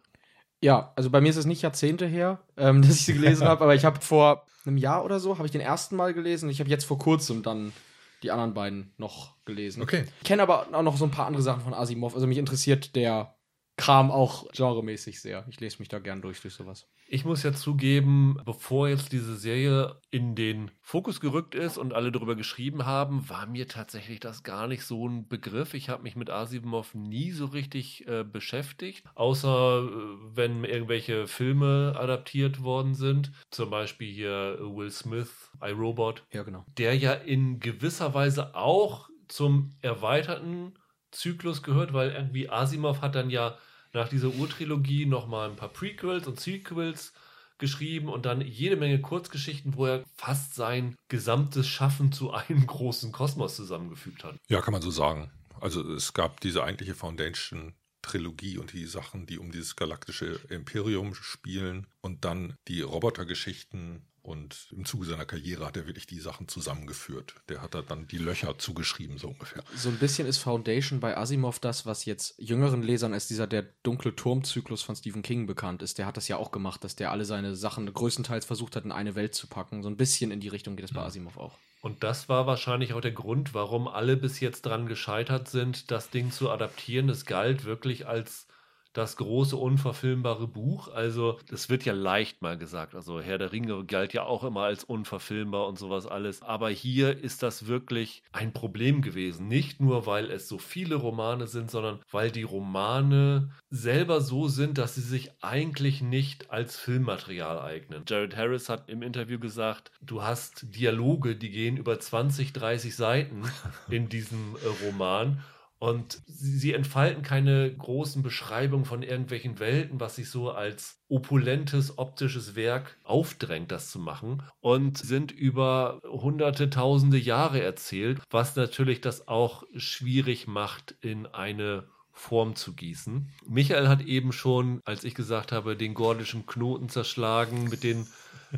Ja, 0.61 0.93
also 0.95 1.09
bei 1.09 1.21
mir 1.21 1.29
ist 1.29 1.37
es 1.37 1.45
nicht 1.45 1.63
Jahrzehnte 1.63 2.05
her, 2.05 2.39
ähm, 2.57 2.81
dass 2.83 2.95
ich 2.95 3.05
sie 3.05 3.13
gelesen 3.13 3.47
habe, 3.47 3.63
aber 3.63 3.75
ich 3.75 3.85
habe 3.85 3.99
vor 4.01 4.45
einem 4.65 4.77
Jahr 4.77 5.03
oder 5.03 5.19
so, 5.19 5.37
habe 5.37 5.47
ich 5.47 5.51
den 5.51 5.61
ersten 5.61 5.95
Mal 5.95 6.13
gelesen. 6.13 6.49
Ich 6.49 6.59
habe 6.59 6.69
jetzt 6.69 6.85
vor 6.85 6.99
kurzem 6.99 7.41
dann 7.41 7.73
die 8.21 8.29
anderen 8.29 8.53
beiden 8.53 8.93
noch 8.97 9.35
gelesen. 9.45 9.81
Okay. 9.81 10.05
Ich 10.19 10.27
kenne 10.27 10.43
aber 10.43 10.67
auch 10.71 10.83
noch 10.83 10.97
so 10.97 11.05
ein 11.05 11.11
paar 11.11 11.25
andere 11.25 11.41
Sachen 11.41 11.61
von 11.61 11.73
Asimov. 11.73 12.13
Also 12.13 12.27
mich 12.27 12.37
interessiert 12.37 12.95
der 12.95 13.35
Kram 13.77 14.11
auch 14.11 14.51
genremäßig 14.51 15.21
sehr. 15.21 15.45
Ich 15.49 15.59
lese 15.59 15.79
mich 15.79 15.89
da 15.89 15.97
gern 15.97 16.21
durch 16.21 16.39
durch 16.41 16.53
sowas. 16.53 16.87
Ich 17.13 17.25
muss 17.25 17.43
ja 17.43 17.51
zugeben, 17.51 18.37
bevor 18.45 18.87
jetzt 18.87 19.11
diese 19.11 19.35
Serie 19.35 19.97
in 20.11 20.33
den 20.33 20.71
Fokus 20.79 21.19
gerückt 21.19 21.55
ist 21.55 21.77
und 21.77 21.91
alle 21.91 22.09
darüber 22.09 22.37
geschrieben 22.37 22.85
haben, 22.85 23.27
war 23.27 23.47
mir 23.47 23.67
tatsächlich 23.67 24.21
das 24.21 24.43
gar 24.43 24.69
nicht 24.69 24.85
so 24.85 25.09
ein 25.09 25.27
Begriff. 25.27 25.73
Ich 25.73 25.89
habe 25.89 26.03
mich 26.03 26.15
mit 26.15 26.29
Asimov 26.29 26.95
nie 26.95 27.31
so 27.31 27.47
richtig 27.47 28.07
äh, 28.07 28.23
beschäftigt, 28.23 29.03
außer 29.13 29.89
äh, 29.89 30.37
wenn 30.37 30.63
irgendwelche 30.63 31.27
Filme 31.27 31.97
adaptiert 31.99 32.63
worden 32.63 32.93
sind. 32.93 33.33
Zum 33.49 33.69
Beispiel 33.69 34.09
hier 34.09 34.59
Will 34.61 34.89
Smith, 34.89 35.51
iRobot. 35.61 36.23
Ja, 36.31 36.43
genau. 36.43 36.63
Der 36.77 36.95
ja 36.95 37.11
in 37.11 37.59
gewisser 37.59 38.13
Weise 38.13 38.55
auch 38.55 39.09
zum 39.27 39.71
erweiterten 39.81 40.75
Zyklus 41.11 41.61
gehört, 41.61 41.91
weil 41.91 42.11
irgendwie 42.11 42.49
Asimov 42.49 43.01
hat 43.01 43.15
dann 43.15 43.29
ja 43.29 43.57
nach 43.93 44.09
dieser 44.09 44.33
Urtrilogie 44.33 45.05
nochmal 45.05 45.49
ein 45.49 45.55
paar 45.55 45.69
Prequels 45.69 46.27
und 46.27 46.39
Sequels 46.39 47.13
geschrieben 47.57 48.09
und 48.09 48.25
dann 48.25 48.41
jede 48.41 48.75
Menge 48.75 48.99
Kurzgeschichten, 48.99 49.75
wo 49.75 49.85
er 49.85 50.03
fast 50.15 50.55
sein 50.55 50.95
gesamtes 51.07 51.67
Schaffen 51.67 52.11
zu 52.11 52.31
einem 52.31 52.65
großen 52.65 53.11
Kosmos 53.11 53.55
zusammengefügt 53.55 54.23
hat. 54.23 54.35
Ja, 54.49 54.61
kann 54.61 54.73
man 54.73 54.81
so 54.81 54.91
sagen. 54.91 55.31
Also 55.59 55.93
es 55.93 56.13
gab 56.13 56.41
diese 56.41 56.63
eigentliche 56.63 56.95
Foundation 56.95 57.75
Trilogie 58.01 58.57
und 58.57 58.73
die 58.73 58.85
Sachen, 58.85 59.27
die 59.27 59.37
um 59.37 59.51
dieses 59.51 59.75
galaktische 59.75 60.39
Imperium 60.49 61.13
spielen 61.13 61.87
und 62.01 62.25
dann 62.25 62.55
die 62.67 62.81
Robotergeschichten 62.81 64.07
und 64.23 64.67
im 64.71 64.85
Zuge 64.85 65.05
seiner 65.05 65.25
Karriere 65.25 65.65
hat 65.65 65.77
er 65.77 65.87
wirklich 65.87 66.05
die 66.05 66.19
Sachen 66.19 66.47
zusammengeführt. 66.47 67.35
Der 67.49 67.61
hat 67.61 67.73
da 67.73 67.81
dann 67.81 68.07
die 68.07 68.17
Löcher 68.17 68.57
zugeschrieben, 68.57 69.17
so 69.17 69.29
ungefähr. 69.29 69.63
So 69.75 69.89
ein 69.89 69.97
bisschen 69.97 70.27
ist 70.27 70.37
Foundation 70.37 70.99
bei 70.99 71.17
Asimov 71.17 71.59
das, 71.59 71.85
was 71.85 72.05
jetzt 72.05 72.35
jüngeren 72.37 72.83
Lesern 72.83 73.13
als 73.13 73.27
dieser 73.27 73.47
der 73.47 73.63
dunkle 73.83 74.15
Turmzyklus 74.15 74.83
von 74.83 74.95
Stephen 74.95 75.23
King 75.23 75.47
bekannt 75.47 75.81
ist. 75.81 75.97
Der 75.97 76.05
hat 76.05 76.17
das 76.17 76.27
ja 76.27 76.37
auch 76.37 76.51
gemacht, 76.51 76.83
dass 76.83 76.95
der 76.95 77.11
alle 77.11 77.25
seine 77.25 77.55
Sachen 77.55 77.91
größtenteils 77.91 78.45
versucht 78.45 78.75
hat, 78.75 78.85
in 78.85 78.91
eine 78.91 79.15
Welt 79.15 79.33
zu 79.33 79.47
packen. 79.47 79.81
So 79.81 79.89
ein 79.89 79.97
bisschen 79.97 80.31
in 80.31 80.39
die 80.39 80.49
Richtung 80.49 80.75
geht 80.75 80.85
es 80.85 80.93
bei 80.93 81.01
Asimov 81.01 81.37
auch. 81.37 81.57
Und 81.81 82.03
das 82.03 82.29
war 82.29 82.45
wahrscheinlich 82.45 82.93
auch 82.93 83.01
der 83.01 83.11
Grund, 83.11 83.55
warum 83.55 83.87
alle 83.87 84.15
bis 84.15 84.39
jetzt 84.39 84.67
dran 84.67 84.85
gescheitert 84.85 85.49
sind, 85.49 85.89
das 85.89 86.11
Ding 86.11 86.31
zu 86.31 86.51
adaptieren. 86.51 87.09
Es 87.09 87.25
galt 87.25 87.65
wirklich 87.65 88.05
als 88.05 88.45
das 88.93 89.15
große 89.17 89.55
unverfilmbare 89.55 90.47
Buch. 90.47 90.87
Also, 90.89 91.39
das 91.49 91.69
wird 91.69 91.85
ja 91.85 91.93
leicht 91.93 92.41
mal 92.41 92.57
gesagt. 92.57 92.95
Also, 92.95 93.21
Herr 93.21 93.37
der 93.37 93.51
Ringe 93.51 93.85
galt 93.85 94.13
ja 94.13 94.23
auch 94.23 94.43
immer 94.43 94.63
als 94.63 94.83
unverfilmbar 94.83 95.67
und 95.67 95.77
sowas 95.77 96.07
alles. 96.07 96.41
Aber 96.41 96.69
hier 96.69 97.23
ist 97.23 97.43
das 97.43 97.67
wirklich 97.67 98.23
ein 98.31 98.53
Problem 98.53 99.01
gewesen. 99.01 99.47
Nicht 99.47 99.79
nur, 99.79 100.05
weil 100.05 100.29
es 100.29 100.47
so 100.47 100.57
viele 100.57 100.95
Romane 100.95 101.47
sind, 101.47 101.71
sondern 101.71 101.99
weil 102.11 102.31
die 102.31 102.43
Romane 102.43 103.51
selber 103.69 104.21
so 104.21 104.47
sind, 104.47 104.77
dass 104.77 104.95
sie 104.95 105.01
sich 105.01 105.31
eigentlich 105.41 106.01
nicht 106.01 106.51
als 106.51 106.77
Filmmaterial 106.77 107.59
eignen. 107.59 108.03
Jared 108.07 108.35
Harris 108.35 108.69
hat 108.69 108.89
im 108.89 109.01
Interview 109.01 109.39
gesagt, 109.39 109.91
du 110.01 110.21
hast 110.21 110.75
Dialoge, 110.75 111.35
die 111.35 111.49
gehen 111.49 111.77
über 111.77 111.99
20, 111.99 112.53
30 112.53 112.95
Seiten 112.95 113.43
in 113.89 114.09
diesem 114.09 114.55
äh, 114.63 114.85
Roman. 114.85 115.43
Und 115.81 116.21
sie 116.27 116.73
entfalten 116.73 117.23
keine 117.23 117.75
großen 117.75 118.21
Beschreibungen 118.21 118.85
von 118.85 119.01
irgendwelchen 119.01 119.57
Welten, 119.57 119.99
was 119.99 120.17
sich 120.17 120.29
so 120.29 120.51
als 120.51 121.01
opulentes 121.09 121.97
optisches 121.97 122.55
Werk 122.55 122.99
aufdrängt, 123.03 123.71
das 123.71 123.89
zu 123.89 123.97
machen. 123.97 124.43
Und 124.59 124.99
sind 124.99 125.31
über 125.31 125.99
hunderte, 126.03 126.69
tausende 126.69 127.17
Jahre 127.17 127.63
erzählt, 127.63 128.19
was 128.29 128.55
natürlich 128.55 129.01
das 129.01 129.27
auch 129.27 129.63
schwierig 129.75 130.45
macht, 130.45 130.93
in 131.01 131.25
eine 131.25 131.87
Form 132.11 132.55
zu 132.55 132.75
gießen. 132.75 133.31
Michael 133.47 133.87
hat 133.87 134.03
eben 134.03 134.33
schon, 134.33 134.81
als 134.85 135.03
ich 135.03 135.15
gesagt 135.15 135.51
habe, 135.51 135.75
den 135.75 135.95
gordischen 135.95 136.45
Knoten 136.45 136.89
zerschlagen, 136.89 137.63
mit, 137.69 137.83
den, 137.83 138.05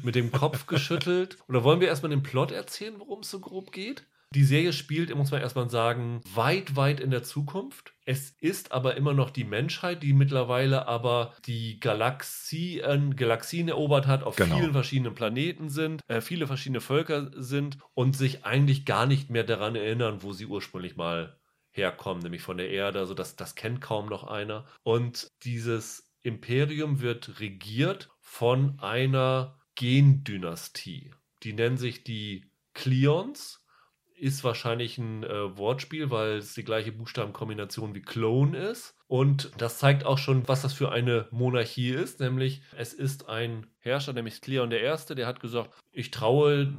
mit 0.01 0.15
dem 0.15 0.33
Kopf 0.33 0.65
geschüttelt. 0.67 1.37
Oder 1.47 1.63
wollen 1.63 1.79
wir 1.79 1.87
erstmal 1.87 2.09
den 2.09 2.21
Plot 2.21 2.51
erzählen, 2.51 2.95
worum 2.97 3.21
es 3.21 3.29
so 3.29 3.39
grob 3.39 3.71
geht? 3.71 4.05
Die 4.33 4.43
Serie 4.43 4.73
spielt, 4.73 5.13
muss 5.15 5.29
man 5.29 5.41
erstmal 5.41 5.69
sagen, 5.69 6.21
weit, 6.33 6.75
weit 6.75 6.99
in 6.99 7.11
der 7.11 7.21
Zukunft. 7.21 7.93
Es 8.03 8.31
ist 8.39 8.71
aber 8.71 8.97
immer 8.97 9.13
noch 9.13 9.29
die 9.29 9.43
Menschheit, 9.43 10.01
die 10.01 10.13
mittlerweile 10.13 10.87
aber 10.87 11.35
die 11.45 11.79
Galaxien, 11.79 13.15
Galaxien 13.15 13.67
erobert 13.67 14.07
hat, 14.07 14.23
auf 14.23 14.35
genau. 14.35 14.57
vielen 14.57 14.71
verschiedenen 14.71 15.13
Planeten 15.13 15.69
sind, 15.69 16.01
äh, 16.07 16.19
viele 16.19 16.47
verschiedene 16.47 16.81
Völker 16.81 17.29
sind 17.35 17.77
und 17.93 18.17
sich 18.17 18.43
eigentlich 18.43 18.85
gar 18.85 19.05
nicht 19.05 19.29
mehr 19.29 19.43
daran 19.43 19.75
erinnern, 19.75 20.23
wo 20.23 20.33
sie 20.33 20.47
ursprünglich 20.47 20.95
mal 20.95 21.37
herkommen, 21.69 22.23
nämlich 22.23 22.41
von 22.41 22.57
der 22.57 22.71
Erde. 22.71 22.99
Also 22.99 23.13
das, 23.13 23.35
das 23.35 23.53
kennt 23.53 23.81
kaum 23.81 24.09
noch 24.09 24.23
einer. 24.23 24.65
Und 24.81 25.27
dieses 25.43 26.11
Imperium 26.23 27.01
wird 27.01 27.39
regiert 27.39 28.09
von 28.19 28.79
einer 28.79 29.59
Gendynastie. 29.75 31.13
Die 31.43 31.53
nennen 31.53 31.77
sich 31.77 32.03
die 32.03 32.49
Cleons 32.73 33.62
ist 34.23 34.45
wahrscheinlich 34.45 34.97
ein 34.97 35.23
äh, 35.23 35.57
Wortspiel, 35.57 36.09
weil 36.09 36.37
es 36.37 36.53
die 36.53 36.63
gleiche 36.63 36.93
Buchstabenkombination 36.93 37.93
wie 37.93 38.01
Clone 38.01 38.57
ist. 38.57 38.95
Und 39.07 39.51
das 39.57 39.79
zeigt 39.79 40.05
auch 40.05 40.17
schon, 40.17 40.47
was 40.47 40.61
das 40.61 40.71
für 40.71 40.93
eine 40.93 41.27
Monarchie 41.31 41.89
ist. 41.89 42.21
Nämlich, 42.21 42.61
es 42.77 42.93
ist 42.93 43.27
ein 43.27 43.67
Herrscher, 43.79 44.13
nämlich 44.13 44.39
Cleon 44.39 44.69
der 44.69 44.79
Erste, 44.79 45.13
der 45.13 45.27
hat 45.27 45.41
gesagt, 45.41 45.71
ich 45.91 46.09
traue 46.09 46.73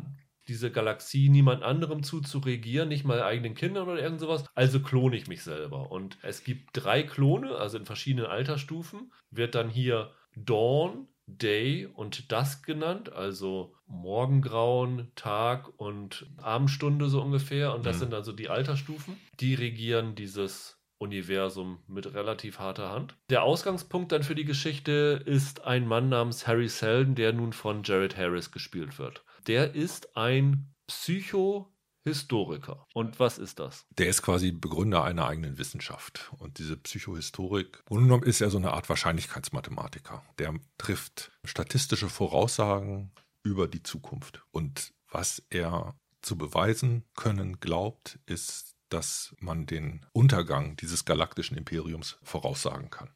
diese 0.48 0.70
Galaxie 0.70 1.28
niemand 1.28 1.62
anderem 1.62 2.02
zu, 2.02 2.22
zu 2.22 2.38
regieren, 2.38 2.88
nicht 2.88 3.04
mal 3.04 3.22
eigenen 3.22 3.54
Kindern 3.54 3.88
oder 3.88 4.02
irgend 4.02 4.20
sowas. 4.20 4.46
Also 4.54 4.80
klone 4.80 5.16
ich 5.16 5.28
mich 5.28 5.42
selber. 5.42 5.92
Und 5.92 6.16
es 6.22 6.44
gibt 6.44 6.70
drei 6.72 7.02
Klone, 7.02 7.56
also 7.56 7.76
in 7.76 7.84
verschiedenen 7.84 8.26
Altersstufen. 8.26 9.12
Wird 9.30 9.54
dann 9.54 9.68
hier 9.68 10.12
Dawn, 10.34 11.08
Day 11.26 11.86
und 11.86 12.30
Dusk 12.30 12.66
genannt, 12.66 13.12
also 13.12 13.74
Morgengrauen, 13.86 15.10
Tag 15.14 15.68
und 15.78 16.26
Abendstunde 16.36 17.08
so 17.08 17.22
ungefähr. 17.22 17.74
Und 17.74 17.86
das 17.86 17.96
mhm. 17.96 18.00
sind 18.00 18.14
also 18.14 18.32
die 18.32 18.48
Altersstufen. 18.48 19.16
Die 19.40 19.54
regieren 19.54 20.14
dieses 20.14 20.78
Universum 20.98 21.82
mit 21.86 22.14
relativ 22.14 22.58
harter 22.58 22.90
Hand. 22.90 23.16
Der 23.30 23.42
Ausgangspunkt 23.42 24.12
dann 24.12 24.22
für 24.22 24.34
die 24.34 24.44
Geschichte 24.44 25.22
ist 25.24 25.64
ein 25.64 25.86
Mann 25.86 26.08
namens 26.08 26.46
Harry 26.46 26.68
Seldon, 26.68 27.14
der 27.14 27.32
nun 27.32 27.52
von 27.52 27.82
Jared 27.82 28.16
Harris 28.16 28.52
gespielt 28.52 28.98
wird. 28.98 29.24
Der 29.46 29.74
ist 29.74 30.16
ein 30.16 30.74
Psycho- 30.86 31.73
Historiker. 32.04 32.86
Und 32.92 33.18
was 33.18 33.38
ist 33.38 33.58
das? 33.58 33.86
Der 33.90 34.08
ist 34.08 34.22
quasi 34.22 34.52
Begründer 34.52 35.04
einer 35.04 35.26
eigenen 35.26 35.58
Wissenschaft. 35.58 36.30
Und 36.38 36.58
diese 36.58 36.76
Psychohistorik, 36.76 37.84
genommen 37.86 38.22
ist 38.24 38.40
er 38.42 38.50
so 38.50 38.58
eine 38.58 38.72
Art 38.72 38.88
Wahrscheinlichkeitsmathematiker. 38.88 40.22
Der 40.38 40.54
trifft 40.76 41.32
statistische 41.44 42.08
Voraussagen 42.08 43.10
über 43.42 43.68
die 43.68 43.82
Zukunft. 43.82 44.42
Und 44.50 44.92
was 45.10 45.42
er 45.48 45.94
zu 46.20 46.36
beweisen 46.36 47.04
können 47.14 47.60
glaubt, 47.60 48.18
ist, 48.26 48.74
dass 48.90 49.34
man 49.40 49.66
den 49.66 50.04
Untergang 50.12 50.76
dieses 50.76 51.04
galaktischen 51.04 51.56
Imperiums 51.56 52.18
voraussagen 52.22 52.90
kann. 52.90 53.10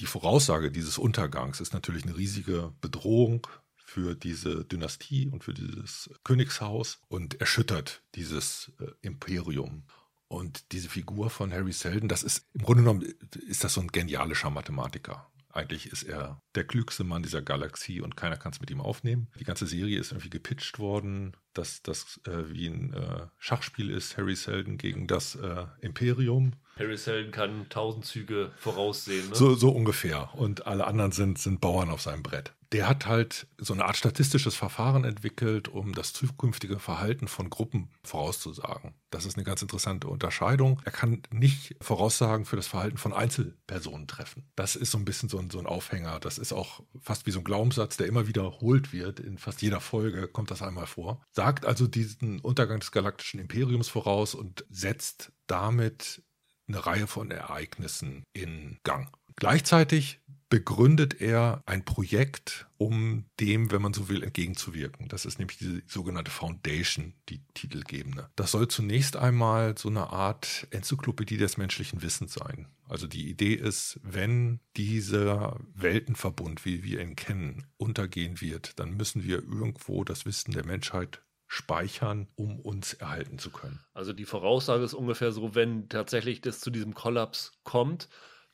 Die 0.00 0.06
Voraussage 0.06 0.72
dieses 0.72 0.98
Untergangs 0.98 1.60
ist 1.60 1.72
natürlich 1.72 2.04
eine 2.04 2.16
riesige 2.16 2.72
Bedrohung 2.80 3.46
für 3.84 4.14
diese 4.14 4.64
Dynastie 4.64 5.28
und 5.28 5.44
für 5.44 5.54
dieses 5.54 6.10
Königshaus 6.24 7.00
und 7.08 7.40
erschüttert 7.40 8.02
dieses 8.14 8.72
äh, 8.80 8.86
Imperium. 9.02 9.84
Und 10.26 10.72
diese 10.72 10.88
Figur 10.88 11.30
von 11.30 11.52
Harry 11.52 11.72
Seldon, 11.72 12.08
das 12.08 12.22
ist 12.22 12.48
im 12.54 12.62
Grunde 12.62 12.82
genommen 12.82 13.02
ist 13.46 13.62
das 13.62 13.74
so 13.74 13.80
ein 13.80 13.88
genialischer 13.88 14.50
Mathematiker. 14.50 15.30
Eigentlich 15.54 15.86
ist 15.86 16.02
er 16.02 16.42
der 16.56 16.64
klügste 16.64 17.04
Mann 17.04 17.22
dieser 17.22 17.40
Galaxie 17.40 18.00
und 18.00 18.16
keiner 18.16 18.36
kann 18.36 18.50
es 18.50 18.60
mit 18.60 18.72
ihm 18.72 18.80
aufnehmen. 18.80 19.28
Die 19.38 19.44
ganze 19.44 19.66
Serie 19.66 20.00
ist 20.00 20.10
irgendwie 20.10 20.30
gepitcht 20.30 20.80
worden, 20.80 21.36
dass 21.52 21.82
das 21.82 22.20
äh, 22.26 22.50
wie 22.52 22.66
ein 22.66 22.92
äh, 22.92 23.26
Schachspiel 23.38 23.90
ist, 23.90 24.16
Harry 24.16 24.34
Seldon 24.34 24.78
gegen 24.78 25.06
das 25.06 25.36
äh, 25.36 25.66
Imperium. 25.80 26.54
Harry 26.76 26.96
Seldon 26.96 27.30
kann 27.30 27.68
tausend 27.68 28.04
Züge 28.04 28.50
voraussehen. 28.56 29.28
Ne? 29.28 29.36
So, 29.36 29.54
so 29.54 29.70
ungefähr. 29.70 30.34
Und 30.34 30.66
alle 30.66 30.88
anderen 30.88 31.12
sind, 31.12 31.38
sind 31.38 31.60
Bauern 31.60 31.90
auf 31.90 32.02
seinem 32.02 32.24
Brett. 32.24 32.52
Der 32.74 32.88
hat 32.88 33.06
halt 33.06 33.46
so 33.56 33.72
eine 33.72 33.84
Art 33.84 33.96
statistisches 33.96 34.56
Verfahren 34.56 35.04
entwickelt, 35.04 35.68
um 35.68 35.94
das 35.94 36.12
zukünftige 36.12 36.80
Verhalten 36.80 37.28
von 37.28 37.48
Gruppen 37.48 37.88
vorauszusagen. 38.02 38.94
Das 39.10 39.26
ist 39.26 39.36
eine 39.36 39.44
ganz 39.44 39.62
interessante 39.62 40.08
Unterscheidung. 40.08 40.82
Er 40.84 40.90
kann 40.90 41.22
nicht 41.30 41.76
Voraussagen 41.80 42.44
für 42.44 42.56
das 42.56 42.66
Verhalten 42.66 42.98
von 42.98 43.12
Einzelpersonen 43.12 44.08
treffen. 44.08 44.50
Das 44.56 44.74
ist 44.74 44.90
so 44.90 44.98
ein 44.98 45.04
bisschen 45.04 45.28
so 45.28 45.38
ein, 45.38 45.50
so 45.50 45.60
ein 45.60 45.66
Aufhänger. 45.66 46.18
Das 46.18 46.36
ist 46.36 46.52
auch 46.52 46.82
fast 47.00 47.26
wie 47.26 47.30
so 47.30 47.38
ein 47.38 47.44
Glaubenssatz, 47.44 47.96
der 47.96 48.08
immer 48.08 48.26
wiederholt 48.26 48.92
wird. 48.92 49.20
In 49.20 49.38
fast 49.38 49.62
jeder 49.62 49.80
Folge 49.80 50.26
kommt 50.26 50.50
das 50.50 50.60
einmal 50.60 50.86
vor. 50.86 51.22
Sagt 51.30 51.64
also 51.64 51.86
diesen 51.86 52.40
Untergang 52.40 52.80
des 52.80 52.90
galaktischen 52.90 53.38
Imperiums 53.38 53.88
voraus 53.88 54.34
und 54.34 54.66
setzt 54.68 55.30
damit 55.46 56.24
eine 56.66 56.84
Reihe 56.84 57.06
von 57.06 57.30
Ereignissen 57.30 58.24
in 58.32 58.78
Gang. 58.82 59.12
Gleichzeitig 59.36 60.20
begründet 60.48 61.20
er 61.20 61.62
ein 61.66 61.84
Projekt, 61.84 62.66
um 62.76 63.24
dem, 63.40 63.70
wenn 63.72 63.82
man 63.82 63.94
so 63.94 64.08
will, 64.08 64.22
entgegenzuwirken. 64.22 65.08
Das 65.08 65.24
ist 65.24 65.38
nämlich 65.38 65.58
die 65.58 65.82
sogenannte 65.86 66.30
Foundation, 66.30 67.14
die 67.28 67.42
titelgebende. 67.54 68.30
Das 68.36 68.52
soll 68.52 68.68
zunächst 68.68 69.16
einmal 69.16 69.76
so 69.76 69.88
eine 69.88 70.10
Art 70.10 70.66
Enzyklopädie 70.70 71.38
des 71.38 71.56
menschlichen 71.56 72.02
Wissens 72.02 72.34
sein. 72.34 72.68
Also 72.88 73.06
die 73.06 73.28
Idee 73.28 73.54
ist, 73.54 73.98
wenn 74.02 74.60
dieser 74.76 75.58
Weltenverbund, 75.74 76.64
wie 76.64 76.84
wir 76.84 77.00
ihn 77.00 77.16
kennen, 77.16 77.66
untergehen 77.76 78.40
wird, 78.40 78.78
dann 78.78 78.94
müssen 78.94 79.24
wir 79.24 79.42
irgendwo 79.42 80.04
das 80.04 80.26
Wissen 80.26 80.52
der 80.52 80.66
Menschheit 80.66 81.22
speichern, 81.46 82.28
um 82.34 82.58
uns 82.60 82.94
erhalten 82.94 83.38
zu 83.38 83.50
können. 83.50 83.80
Also 83.92 84.12
die 84.12 84.24
Voraussage 84.24 84.84
ist 84.84 84.94
ungefähr 84.94 85.32
so, 85.32 85.54
wenn 85.54 85.88
tatsächlich 85.88 86.40
das 86.40 86.60
zu 86.60 86.70
diesem 86.70 86.94
Kollaps 86.94 87.52
kommt, 87.62 88.08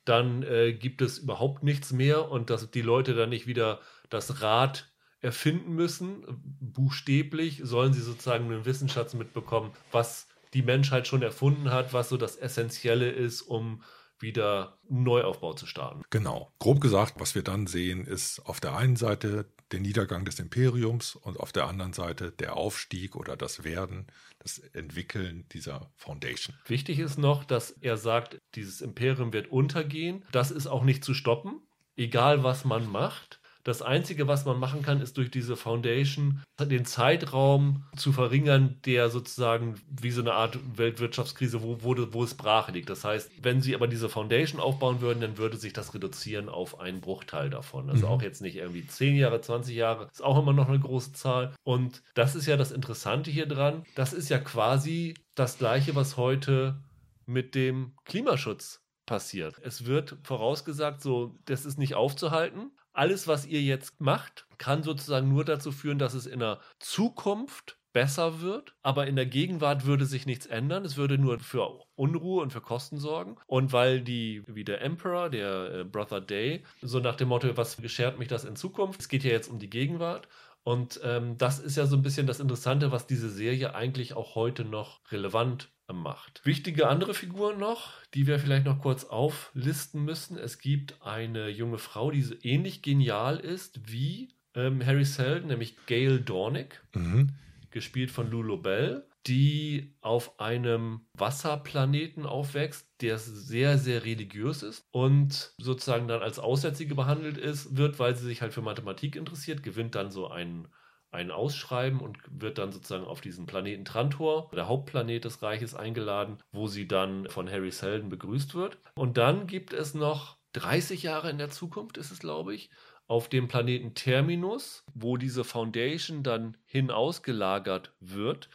dann 0.05 0.43
äh, 0.43 0.73
gibt 0.73 1.01
es 1.01 1.19
überhaupt 1.19 1.63
nichts 1.63 1.91
mehr 1.91 2.29
und 2.29 2.49
dass 2.49 2.71
die 2.71 2.81
Leute 2.81 3.13
dann 3.13 3.29
nicht 3.29 3.47
wieder 3.47 3.79
das 4.09 4.41
Rad 4.41 4.91
erfinden 5.21 5.73
müssen. 5.73 6.25
Buchstäblich 6.59 7.61
sollen 7.63 7.93
sie 7.93 8.01
sozusagen 8.01 8.45
einen 8.45 8.65
Wissensschatz 8.65 9.13
mitbekommen, 9.13 9.71
was 9.91 10.27
die 10.53 10.63
Menschheit 10.63 11.07
schon 11.07 11.21
erfunden 11.21 11.71
hat, 11.71 11.93
was 11.93 12.09
so 12.09 12.17
das 12.17 12.35
Essentielle 12.35 13.09
ist, 13.09 13.41
um 13.41 13.83
wieder 14.19 14.77
einen 14.89 15.03
Neuaufbau 15.03 15.53
zu 15.53 15.65
starten. 15.65 16.03
Genau. 16.09 16.51
Grob 16.59 16.81
gesagt, 16.81 17.15
was 17.17 17.35
wir 17.35 17.43
dann 17.43 17.67
sehen, 17.67 18.05
ist 18.05 18.39
auf 18.45 18.59
der 18.59 18.75
einen 18.75 18.95
Seite 18.95 19.45
der 19.71 19.79
Niedergang 19.79 20.25
des 20.25 20.39
Imperiums 20.39 21.15
und 21.15 21.39
auf 21.39 21.51
der 21.51 21.67
anderen 21.67 21.93
Seite 21.93 22.31
der 22.31 22.55
Aufstieg 22.55 23.15
oder 23.15 23.37
das 23.37 23.63
Werden, 23.63 24.07
das 24.41 24.57
Entwickeln 24.57 25.45
dieser 25.51 25.91
Foundation. 25.95 26.55
Wichtig 26.65 26.99
ist 26.99 27.17
noch, 27.17 27.43
dass 27.43 27.71
er 27.71 27.97
sagt, 27.97 28.39
dieses 28.55 28.81
Imperium 28.81 29.33
wird 29.33 29.51
untergehen. 29.51 30.25
Das 30.31 30.51
ist 30.51 30.67
auch 30.67 30.83
nicht 30.83 31.03
zu 31.03 31.13
stoppen, 31.13 31.61
egal 31.95 32.43
was 32.43 32.65
man 32.65 32.87
macht. 32.87 33.40
Das 33.63 33.81
Einzige, 33.81 34.27
was 34.27 34.45
man 34.45 34.59
machen 34.59 34.81
kann, 34.81 35.01
ist 35.01 35.17
durch 35.17 35.31
diese 35.31 35.55
Foundation 35.55 36.43
den 36.59 36.85
Zeitraum 36.85 37.85
zu 37.95 38.11
verringern, 38.11 38.79
der 38.85 39.09
sozusagen 39.09 39.75
wie 39.89 40.11
so 40.11 40.21
eine 40.21 40.33
Art 40.33 40.57
Weltwirtschaftskrise, 40.77 41.61
wo, 41.63 41.77
wo, 41.81 41.95
wo 42.11 42.23
es 42.23 42.35
brach 42.35 42.69
liegt. 42.71 42.89
Das 42.89 43.03
heißt, 43.03 43.31
wenn 43.41 43.61
sie 43.61 43.75
aber 43.75 43.87
diese 43.87 44.09
Foundation 44.09 44.59
aufbauen 44.59 45.01
würden, 45.01 45.21
dann 45.21 45.37
würde 45.37 45.57
sich 45.57 45.73
das 45.73 45.93
reduzieren 45.93 46.49
auf 46.49 46.79
einen 46.79 47.01
Bruchteil 47.01 47.49
davon. 47.49 47.89
Also 47.89 48.07
mhm. 48.07 48.11
auch 48.13 48.21
jetzt 48.21 48.41
nicht 48.41 48.55
irgendwie 48.55 48.85
10 48.85 49.15
Jahre, 49.15 49.41
20 49.41 49.75
Jahre, 49.75 50.07
ist 50.11 50.23
auch 50.23 50.39
immer 50.39 50.53
noch 50.53 50.69
eine 50.69 50.79
große 50.79 51.13
Zahl. 51.13 51.53
Und 51.63 52.03
das 52.13 52.35
ist 52.35 52.45
ja 52.45 52.57
das 52.57 52.71
Interessante 52.71 53.31
hier 53.31 53.45
dran. 53.45 53.83
Das 53.95 54.13
ist 54.13 54.29
ja 54.29 54.39
quasi 54.39 55.15
das 55.35 55.57
Gleiche, 55.57 55.95
was 55.95 56.17
heute 56.17 56.81
mit 57.25 57.55
dem 57.55 57.93
Klimaschutz 58.05 58.81
passiert. 59.05 59.55
Es 59.63 59.85
wird 59.85 60.17
vorausgesagt, 60.23 61.01
so, 61.01 61.37
das 61.45 61.65
ist 61.65 61.77
nicht 61.77 61.95
aufzuhalten 61.95 62.71
alles, 63.01 63.27
was 63.27 63.47
ihr 63.47 63.63
jetzt 63.63 63.99
macht, 63.99 64.45
kann 64.59 64.83
sozusagen 64.83 65.27
nur 65.27 65.43
dazu 65.43 65.71
führen, 65.71 65.97
dass 65.97 66.13
es 66.13 66.27
in 66.27 66.39
der 66.39 66.59
Zukunft 66.77 67.79
besser 67.93 68.41
wird, 68.41 68.75
aber 68.83 69.07
in 69.07 69.15
der 69.15 69.25
Gegenwart 69.25 69.85
würde 69.87 70.05
sich 70.05 70.27
nichts 70.27 70.45
ändern. 70.45 70.85
Es 70.85 70.97
würde 70.97 71.17
nur 71.17 71.39
für 71.39 71.79
Unruhe 71.95 72.43
und 72.43 72.53
für 72.53 72.61
Kosten 72.61 72.99
sorgen. 72.99 73.37
Und 73.47 73.73
weil 73.73 74.01
die, 74.01 74.43
wie 74.45 74.63
der 74.63 74.81
Emperor, 74.81 75.31
der 75.31 75.73
äh, 75.73 75.83
Brother 75.83 76.21
Day, 76.21 76.63
so 76.83 76.99
nach 76.99 77.15
dem 77.15 77.29
Motto, 77.29 77.57
was 77.57 77.77
geschert 77.77 78.19
mich 78.19 78.27
das 78.27 78.45
in 78.45 78.55
Zukunft? 78.55 79.01
Es 79.01 79.09
geht 79.09 79.23
ja 79.23 79.31
jetzt 79.31 79.49
um 79.49 79.57
die 79.57 79.71
Gegenwart. 79.71 80.27
Und 80.61 80.99
ähm, 81.03 81.39
das 81.39 81.57
ist 81.57 81.77
ja 81.77 81.87
so 81.87 81.95
ein 81.95 82.03
bisschen 82.03 82.27
das 82.27 82.39
Interessante, 82.39 82.91
was 82.91 83.07
diese 83.07 83.31
Serie 83.31 83.73
eigentlich 83.73 84.13
auch 84.13 84.35
heute 84.35 84.63
noch 84.63 85.01
relevant 85.11 85.71
macht. 85.93 86.41
Wichtige 86.43 86.87
andere 86.87 87.13
Figuren 87.13 87.59
noch, 87.59 87.91
die 88.13 88.27
wir 88.27 88.39
vielleicht 88.39 88.65
noch 88.65 88.79
kurz 88.79 89.05
auflisten 89.05 90.03
müssen. 90.03 90.37
Es 90.37 90.59
gibt 90.59 91.01
eine 91.01 91.49
junge 91.49 91.77
Frau, 91.77 92.11
die 92.11 92.21
so 92.21 92.35
ähnlich 92.43 92.81
genial 92.81 93.37
ist 93.37 93.91
wie 93.91 94.29
ähm, 94.55 94.85
Harry 94.85 95.05
Seldon, 95.05 95.47
nämlich 95.47 95.75
Gail 95.85 96.19
Dornick, 96.19 96.81
mhm. 96.93 97.31
gespielt 97.71 98.11
von 98.11 98.29
Lulu 98.29 98.57
Bell, 98.57 99.05
die 99.27 99.93
auf 100.01 100.39
einem 100.39 101.01
Wasserplaneten 101.13 102.25
aufwächst, 102.25 102.87
der 103.01 103.17
sehr, 103.17 103.77
sehr 103.77 104.03
religiös 104.03 104.63
ist 104.63 104.85
und 104.91 105.53
sozusagen 105.57 106.07
dann 106.07 106.21
als 106.21 106.39
Aussätzige 106.39 106.95
behandelt 106.95 107.37
ist, 107.37 107.77
wird, 107.77 107.99
weil 107.99 108.15
sie 108.15 108.25
sich 108.25 108.41
halt 108.41 108.53
für 108.53 108.61
Mathematik 108.61 109.15
interessiert, 109.15 109.63
gewinnt 109.63 109.95
dann 109.95 110.11
so 110.11 110.29
einen 110.29 110.67
ein 111.11 111.29
Ausschreiben 111.29 111.99
und 111.99 112.17
wird 112.29 112.57
dann 112.57 112.71
sozusagen 112.71 113.05
auf 113.05 113.21
diesen 113.21 113.45
Planeten 113.45 113.85
Trantor, 113.85 114.49
der 114.55 114.67
Hauptplanet 114.67 115.25
des 115.25 115.41
Reiches, 115.41 115.75
eingeladen, 115.75 116.37
wo 116.51 116.67
sie 116.67 116.87
dann 116.87 117.29
von 117.29 117.49
Harry 117.49 117.71
Seldon 117.71 118.09
begrüßt 118.09 118.55
wird. 118.55 118.77
Und 118.95 119.17
dann 119.17 119.45
gibt 119.45 119.73
es 119.73 119.93
noch 119.93 120.37
30 120.53 121.03
Jahre 121.03 121.29
in 121.29 121.37
der 121.37 121.49
Zukunft, 121.49 121.97
ist 121.97 122.11
es 122.11 122.19
glaube 122.19 122.55
ich, 122.55 122.69
auf 123.07 123.27
dem 123.27 123.49
Planeten 123.49 123.93
Terminus, 123.93 124.85
wo 124.93 125.17
diese 125.17 125.43
Foundation 125.43 126.23
dann 126.23 126.55
hinausgelagert 126.65 127.91
wird, 127.99 128.49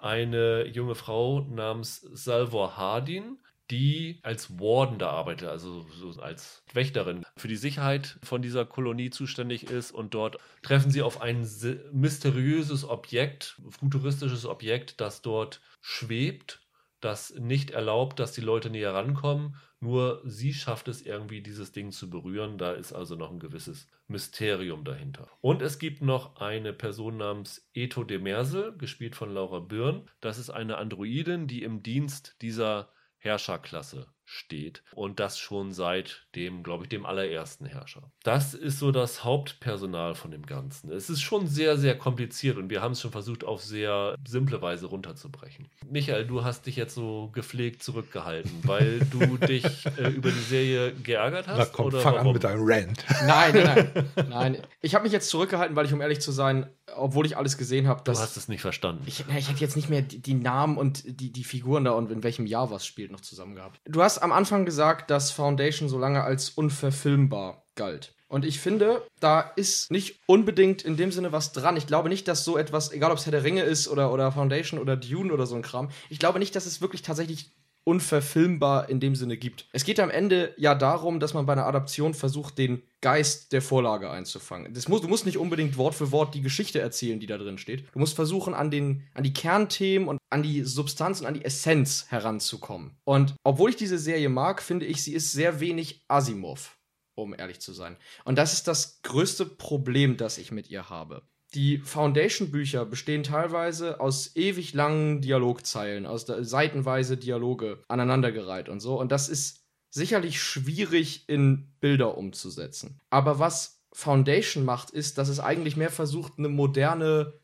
eine 0.00 0.64
junge 0.66 0.94
Frau 0.94 1.40
namens 1.40 2.02
Salvor 2.12 2.76
Hardin, 2.76 3.38
die 3.70 4.20
als 4.22 4.58
Warden 4.58 4.98
da 4.98 5.10
arbeitet, 5.10 5.48
also 5.48 5.86
so 5.90 6.20
als 6.20 6.62
Wächterin 6.72 7.24
für 7.36 7.48
die 7.48 7.56
Sicherheit 7.56 8.18
von 8.22 8.42
dieser 8.42 8.64
Kolonie 8.64 9.10
zuständig 9.10 9.64
ist. 9.64 9.90
Und 9.90 10.14
dort 10.14 10.38
treffen 10.62 10.90
sie 10.90 11.02
auf 11.02 11.20
ein 11.20 11.48
mysteriöses 11.92 12.88
Objekt, 12.88 13.60
futuristisches 13.68 14.46
Objekt, 14.46 15.00
das 15.00 15.22
dort 15.22 15.60
schwebt, 15.80 16.60
das 17.00 17.34
nicht 17.34 17.70
erlaubt, 17.70 18.18
dass 18.18 18.32
die 18.32 18.40
Leute 18.40 18.70
näher 18.70 18.94
rankommen. 18.94 19.56
Nur 19.80 20.22
sie 20.24 20.54
schafft 20.54 20.88
es 20.88 21.02
irgendwie, 21.02 21.42
dieses 21.42 21.70
Ding 21.70 21.92
zu 21.92 22.08
berühren. 22.08 22.56
Da 22.56 22.72
ist 22.72 22.92
also 22.92 23.14
noch 23.14 23.30
ein 23.30 23.38
gewisses 23.38 23.88
Mysterium 24.08 24.84
dahinter. 24.84 25.28
Und 25.40 25.60
es 25.60 25.78
gibt 25.78 26.00
noch 26.00 26.36
eine 26.36 26.72
Person 26.72 27.18
namens 27.18 27.68
Eto 27.74 28.02
de 28.02 28.18
Mersel, 28.18 28.76
gespielt 28.78 29.14
von 29.14 29.34
Laura 29.34 29.60
Byrne. 29.60 30.06
Das 30.20 30.38
ist 30.38 30.50
eine 30.50 30.78
Androidin, 30.78 31.46
die 31.46 31.62
im 31.62 31.82
Dienst 31.82 32.36
dieser 32.40 32.88
Herrscherklasse 33.18 34.06
steht. 34.26 34.82
Und 34.94 35.20
das 35.20 35.38
schon 35.38 35.72
seit 35.72 36.26
dem, 36.34 36.62
glaube 36.62 36.84
ich, 36.84 36.88
dem 36.90 37.06
allerersten 37.06 37.64
Herrscher. 37.64 38.10
Das 38.22 38.52
ist 38.52 38.78
so 38.78 38.90
das 38.90 39.24
Hauptpersonal 39.24 40.14
von 40.14 40.30
dem 40.32 40.44
Ganzen. 40.44 40.90
Es 40.90 41.08
ist 41.08 41.22
schon 41.22 41.46
sehr, 41.46 41.78
sehr 41.78 41.96
kompliziert 41.96 42.58
und 42.58 42.68
wir 42.68 42.82
haben 42.82 42.92
es 42.92 43.00
schon 43.00 43.12
versucht, 43.12 43.44
auf 43.44 43.62
sehr 43.62 44.16
simple 44.26 44.60
Weise 44.60 44.86
runterzubrechen. 44.86 45.68
Michael, 45.88 46.26
du 46.26 46.44
hast 46.44 46.66
dich 46.66 46.76
jetzt 46.76 46.94
so 46.94 47.30
gepflegt 47.32 47.82
zurückgehalten, 47.82 48.50
weil 48.64 48.98
du 49.10 49.36
dich 49.46 49.64
äh, 49.96 50.08
über 50.08 50.30
die 50.30 50.40
Serie 50.40 50.92
geärgert 50.92 51.46
hast? 51.46 51.58
Na 51.58 51.64
komm, 51.66 51.86
oder 51.86 52.00
fang 52.00 52.14
warum? 52.14 52.28
an 52.28 52.32
mit 52.34 52.44
deinem 52.44 52.64
Rant. 52.64 53.04
Nein, 53.26 53.54
nein, 53.54 54.08
nein. 54.28 54.58
Ich 54.80 54.94
habe 54.94 55.02
mich 55.04 55.12
jetzt 55.12 55.30
zurückgehalten, 55.30 55.74
weil 55.74 55.86
ich, 55.86 55.92
um 55.92 56.00
ehrlich 56.00 56.20
zu 56.20 56.30
sein, 56.30 56.68
obwohl 56.94 57.26
ich 57.26 57.36
alles 57.36 57.58
gesehen 57.58 57.88
habe, 57.88 58.02
Du 58.04 58.12
hast 58.12 58.36
es 58.36 58.48
nicht 58.48 58.60
verstanden. 58.60 59.02
Ich, 59.06 59.24
ich 59.28 59.48
hätte 59.48 59.60
jetzt 59.60 59.76
nicht 59.76 59.88
mehr 59.88 60.02
die, 60.02 60.20
die 60.20 60.34
Namen 60.34 60.76
und 60.76 61.02
die, 61.20 61.32
die 61.32 61.44
Figuren 61.44 61.84
da 61.84 61.92
und 61.92 62.10
in 62.10 62.22
welchem 62.22 62.46
Jahr 62.46 62.70
was 62.70 62.86
spielt 62.86 63.10
noch 63.10 63.20
zusammen 63.20 63.54
gehabt. 63.54 63.80
Du 63.84 64.02
hast 64.02 64.15
am 64.18 64.32
Anfang 64.32 64.64
gesagt, 64.64 65.10
dass 65.10 65.30
Foundation 65.30 65.88
so 65.88 65.98
lange 65.98 66.22
als 66.22 66.50
unverfilmbar 66.50 67.64
galt. 67.74 68.14
Und 68.28 68.44
ich 68.44 68.58
finde, 68.58 69.06
da 69.20 69.40
ist 69.40 69.90
nicht 69.92 70.20
unbedingt 70.26 70.82
in 70.82 70.96
dem 70.96 71.12
Sinne 71.12 71.30
was 71.30 71.52
dran. 71.52 71.76
Ich 71.76 71.86
glaube 71.86 72.08
nicht, 72.08 72.26
dass 72.26 72.44
so 72.44 72.58
etwas, 72.58 72.90
egal 72.90 73.12
ob 73.12 73.18
es 73.18 73.26
Herr 73.26 73.30
der 73.30 73.44
Ringe 73.44 73.62
ist 73.62 73.86
oder, 73.88 74.12
oder 74.12 74.32
Foundation 74.32 74.80
oder 74.80 74.96
Dune 74.96 75.32
oder 75.32 75.46
so 75.46 75.54
ein 75.54 75.62
Kram, 75.62 75.90
ich 76.10 76.18
glaube 76.18 76.40
nicht, 76.40 76.56
dass 76.56 76.66
es 76.66 76.80
wirklich 76.80 77.02
tatsächlich 77.02 77.52
unverfilmbar 77.86 78.88
in 78.88 78.98
dem 78.98 79.14
Sinne 79.14 79.36
gibt. 79.36 79.68
Es 79.72 79.84
geht 79.84 80.00
am 80.00 80.10
Ende 80.10 80.52
ja 80.56 80.74
darum, 80.74 81.20
dass 81.20 81.34
man 81.34 81.46
bei 81.46 81.52
einer 81.52 81.66
Adaption 81.66 82.14
versucht, 82.14 82.58
den 82.58 82.82
Geist 83.00 83.52
der 83.52 83.62
Vorlage 83.62 84.10
einzufangen. 84.10 84.72
Muss, 84.88 85.02
du 85.02 85.08
musst 85.08 85.24
nicht 85.24 85.38
unbedingt 85.38 85.76
Wort 85.76 85.94
für 85.94 86.10
Wort 86.10 86.34
die 86.34 86.42
Geschichte 86.42 86.80
erzählen, 86.80 87.20
die 87.20 87.26
da 87.26 87.38
drin 87.38 87.58
steht. 87.58 87.84
Du 87.92 88.00
musst 88.00 88.16
versuchen, 88.16 88.54
an, 88.54 88.70
den, 88.70 89.04
an 89.14 89.22
die 89.22 89.32
Kernthemen 89.32 90.08
und 90.08 90.18
an 90.30 90.42
die 90.42 90.64
Substanz 90.64 91.20
und 91.20 91.26
an 91.26 91.34
die 91.34 91.44
Essenz 91.44 92.06
heranzukommen. 92.08 92.96
Und 93.04 93.34
obwohl 93.44 93.70
ich 93.70 93.76
diese 93.76 93.98
Serie 93.98 94.28
mag, 94.28 94.60
finde 94.62 94.86
ich, 94.86 95.02
sie 95.02 95.14
ist 95.14 95.32
sehr 95.32 95.60
wenig 95.60 96.04
Asimov. 96.08 96.76
um 97.14 97.34
ehrlich 97.38 97.60
zu 97.60 97.72
sein. 97.72 97.96
Und 98.24 98.36
das 98.36 98.52
ist 98.52 98.68
das 98.68 99.00
größte 99.02 99.46
Problem, 99.46 100.16
das 100.16 100.38
ich 100.38 100.52
mit 100.52 100.70
ihr 100.70 100.90
habe. 100.90 101.22
Die 101.56 101.78
Foundation-Bücher 101.78 102.84
bestehen 102.84 103.22
teilweise 103.22 103.98
aus 103.98 104.36
ewig 104.36 104.74
langen 104.74 105.22
Dialogzeilen, 105.22 106.04
aus 106.04 106.26
seitenweise 106.26 107.16
Dialoge 107.16 107.82
aneinandergereiht 107.88 108.68
und 108.68 108.80
so. 108.80 109.00
Und 109.00 109.10
das 109.10 109.30
ist 109.30 109.64
sicherlich 109.88 110.38
schwierig 110.42 111.26
in 111.28 111.72
Bilder 111.80 112.18
umzusetzen. 112.18 113.00
Aber 113.08 113.38
was 113.38 113.82
Foundation 113.94 114.66
macht, 114.66 114.90
ist, 114.90 115.16
dass 115.16 115.30
es 115.30 115.40
eigentlich 115.40 115.78
mehr 115.78 115.88
versucht, 115.88 116.34
eine 116.36 116.50
moderne 116.50 117.40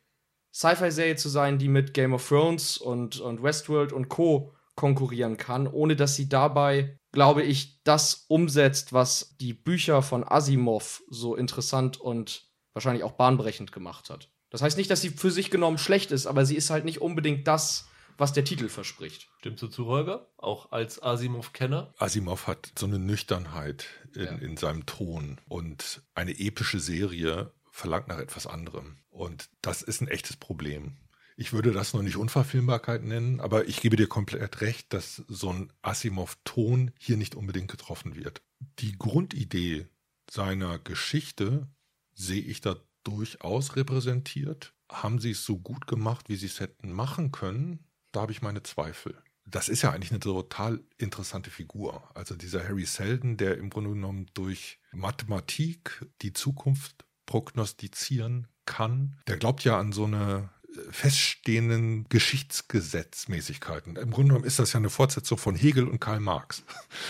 Sci-Fi-Serie 0.53 1.17
zu 1.17 1.31
sein, 1.31 1.59
die 1.59 1.69
mit 1.69 1.95
Game 1.95 2.13
of 2.13 2.29
Thrones 2.29 2.77
und, 2.77 3.19
und 3.19 3.43
Westworld 3.43 3.95
und 3.95 4.11
Co. 4.11 4.53
konkurrieren 4.75 5.39
kann, 5.39 5.67
ohne 5.67 5.97
dass 5.97 6.17
sie 6.17 6.29
dabei, 6.29 6.99
glaube 7.13 7.45
ich, 7.45 7.83
das 7.85 8.27
umsetzt, 8.29 8.93
was 8.93 9.39
die 9.41 9.55
Bücher 9.55 10.03
von 10.03 10.23
Asimov 10.23 11.03
so 11.09 11.35
interessant 11.35 11.99
und 11.99 12.51
wahrscheinlich 12.73 13.05
auch 13.05 13.12
bahnbrechend 13.12 13.73
gemacht 13.73 14.11
hat. 14.11 14.29
Das 14.51 14.62
heißt 14.62 14.77
nicht, 14.77 14.91
dass 14.91 15.01
sie 15.01 15.11
für 15.11 15.31
sich 15.31 15.51
genommen 15.51 15.79
schlecht 15.79 16.12
ist, 16.12 16.27
aber 16.27 16.45
sie 16.45 16.57
ist 16.57 16.70
halt 16.70 16.85
nicht 16.85 17.01
unbedingt 17.01 17.49
das, 17.49 17.89
was 18.18 18.33
der 18.33 18.45
Titel 18.45 18.68
verspricht. 18.68 19.29
Stimmst 19.39 19.62
du 19.62 19.68
zu, 19.68 19.87
Holger? 19.87 20.29
Auch 20.37 20.73
als 20.73 21.03
Asimov-Kenner? 21.03 21.95
Asimov 21.99 22.47
hat 22.47 22.73
so 22.79 22.87
eine 22.87 22.99
Nüchternheit 22.99 23.87
in, 24.14 24.25
ja. 24.25 24.31
in 24.33 24.57
seinem 24.57 24.87
Ton 24.87 25.41
und 25.49 26.03
eine 26.14 26.39
epische 26.39 26.81
Serie 26.81 27.53
verlangt 27.70 28.09
nach 28.09 28.18
etwas 28.18 28.47
anderem. 28.47 28.99
Und 29.11 29.49
das 29.62 29.83
ist 29.83 30.03
ein 30.03 30.09
echtes 30.09 30.37
Problem. 30.37 30.99
Ich 31.37 31.53
würde 31.53 31.73
das 31.73 31.95
noch 31.95 32.03
nicht 32.03 32.16
Unverfilmbarkeit 32.16 33.03
nennen, 33.03 33.41
aber 33.41 33.66
ich 33.66 33.81
gebe 33.81 33.97
dir 33.97 34.07
komplett 34.07 34.61
recht, 34.61 34.93
dass 34.93 35.23
so 35.29 35.51
ein 35.51 35.73
Asimov-Ton 35.81 36.93
hier 36.99 37.16
nicht 37.16 37.35
unbedingt 37.35 37.70
getroffen 37.70 38.14
wird. 38.14 38.43
Die 38.79 38.93
Grundidee 38.93 39.87
seiner 40.31 40.79
Geschichte 40.79 41.66
sehe 42.15 42.43
ich 42.43 42.61
da 42.61 42.77
durchaus 43.05 43.77
repräsentiert. 43.77 44.75
Haben 44.91 45.19
sie 45.19 45.31
es 45.31 45.45
so 45.45 45.59
gut 45.59 45.87
gemacht, 45.87 46.29
wie 46.29 46.37
sie 46.37 46.47
es 46.47 46.61
hätten 46.61 46.93
machen 46.93 47.33
können? 47.33 47.87
da 48.13 48.21
habe 48.21 48.33
ich 48.33 48.43
meine 48.43 48.63
Zweifel. 48.63 49.17
Das 49.45 49.69
ist 49.69 49.83
ja 49.83 49.91
eigentlich 49.91 50.13
eine 50.13 50.21
total 50.21 50.81
interessante 50.99 51.51
Figur. 51.51 52.09
Also 52.15 52.37
dieser 52.37 52.63
Harry 52.63 52.85
Selden, 52.85 53.37
der 53.37 53.59
im 53.59 53.71
Grunde 53.71 53.91
genommen 53.91 54.27
durch 54.35 54.79
Mathematik 54.93 56.07
die 56.23 56.33
Zukunft 56.33 57.05
prognostizieren 57.27 58.47
kann, 58.67 59.19
der 59.27 59.39
glaubt 59.39 59.65
ja 59.65 59.81
an 59.81 59.93
so 59.93 60.05
eine 60.05 60.51
äh, 60.69 60.93
feststehenden 60.93 62.05
Geschichtsgesetzmäßigkeiten. 62.09 63.97
Im 63.97 64.13
Grunde 64.13 64.29
genommen 64.29 64.45
ist 64.45 64.61
das 64.61 64.75
ja 64.75 64.79
eine 64.79 64.91
Fortsetzung 64.91 65.39
von 65.39 65.57
Hegel 65.57 65.89
und 65.89 65.99
Karl 65.99 66.21
Marx. 66.21 66.63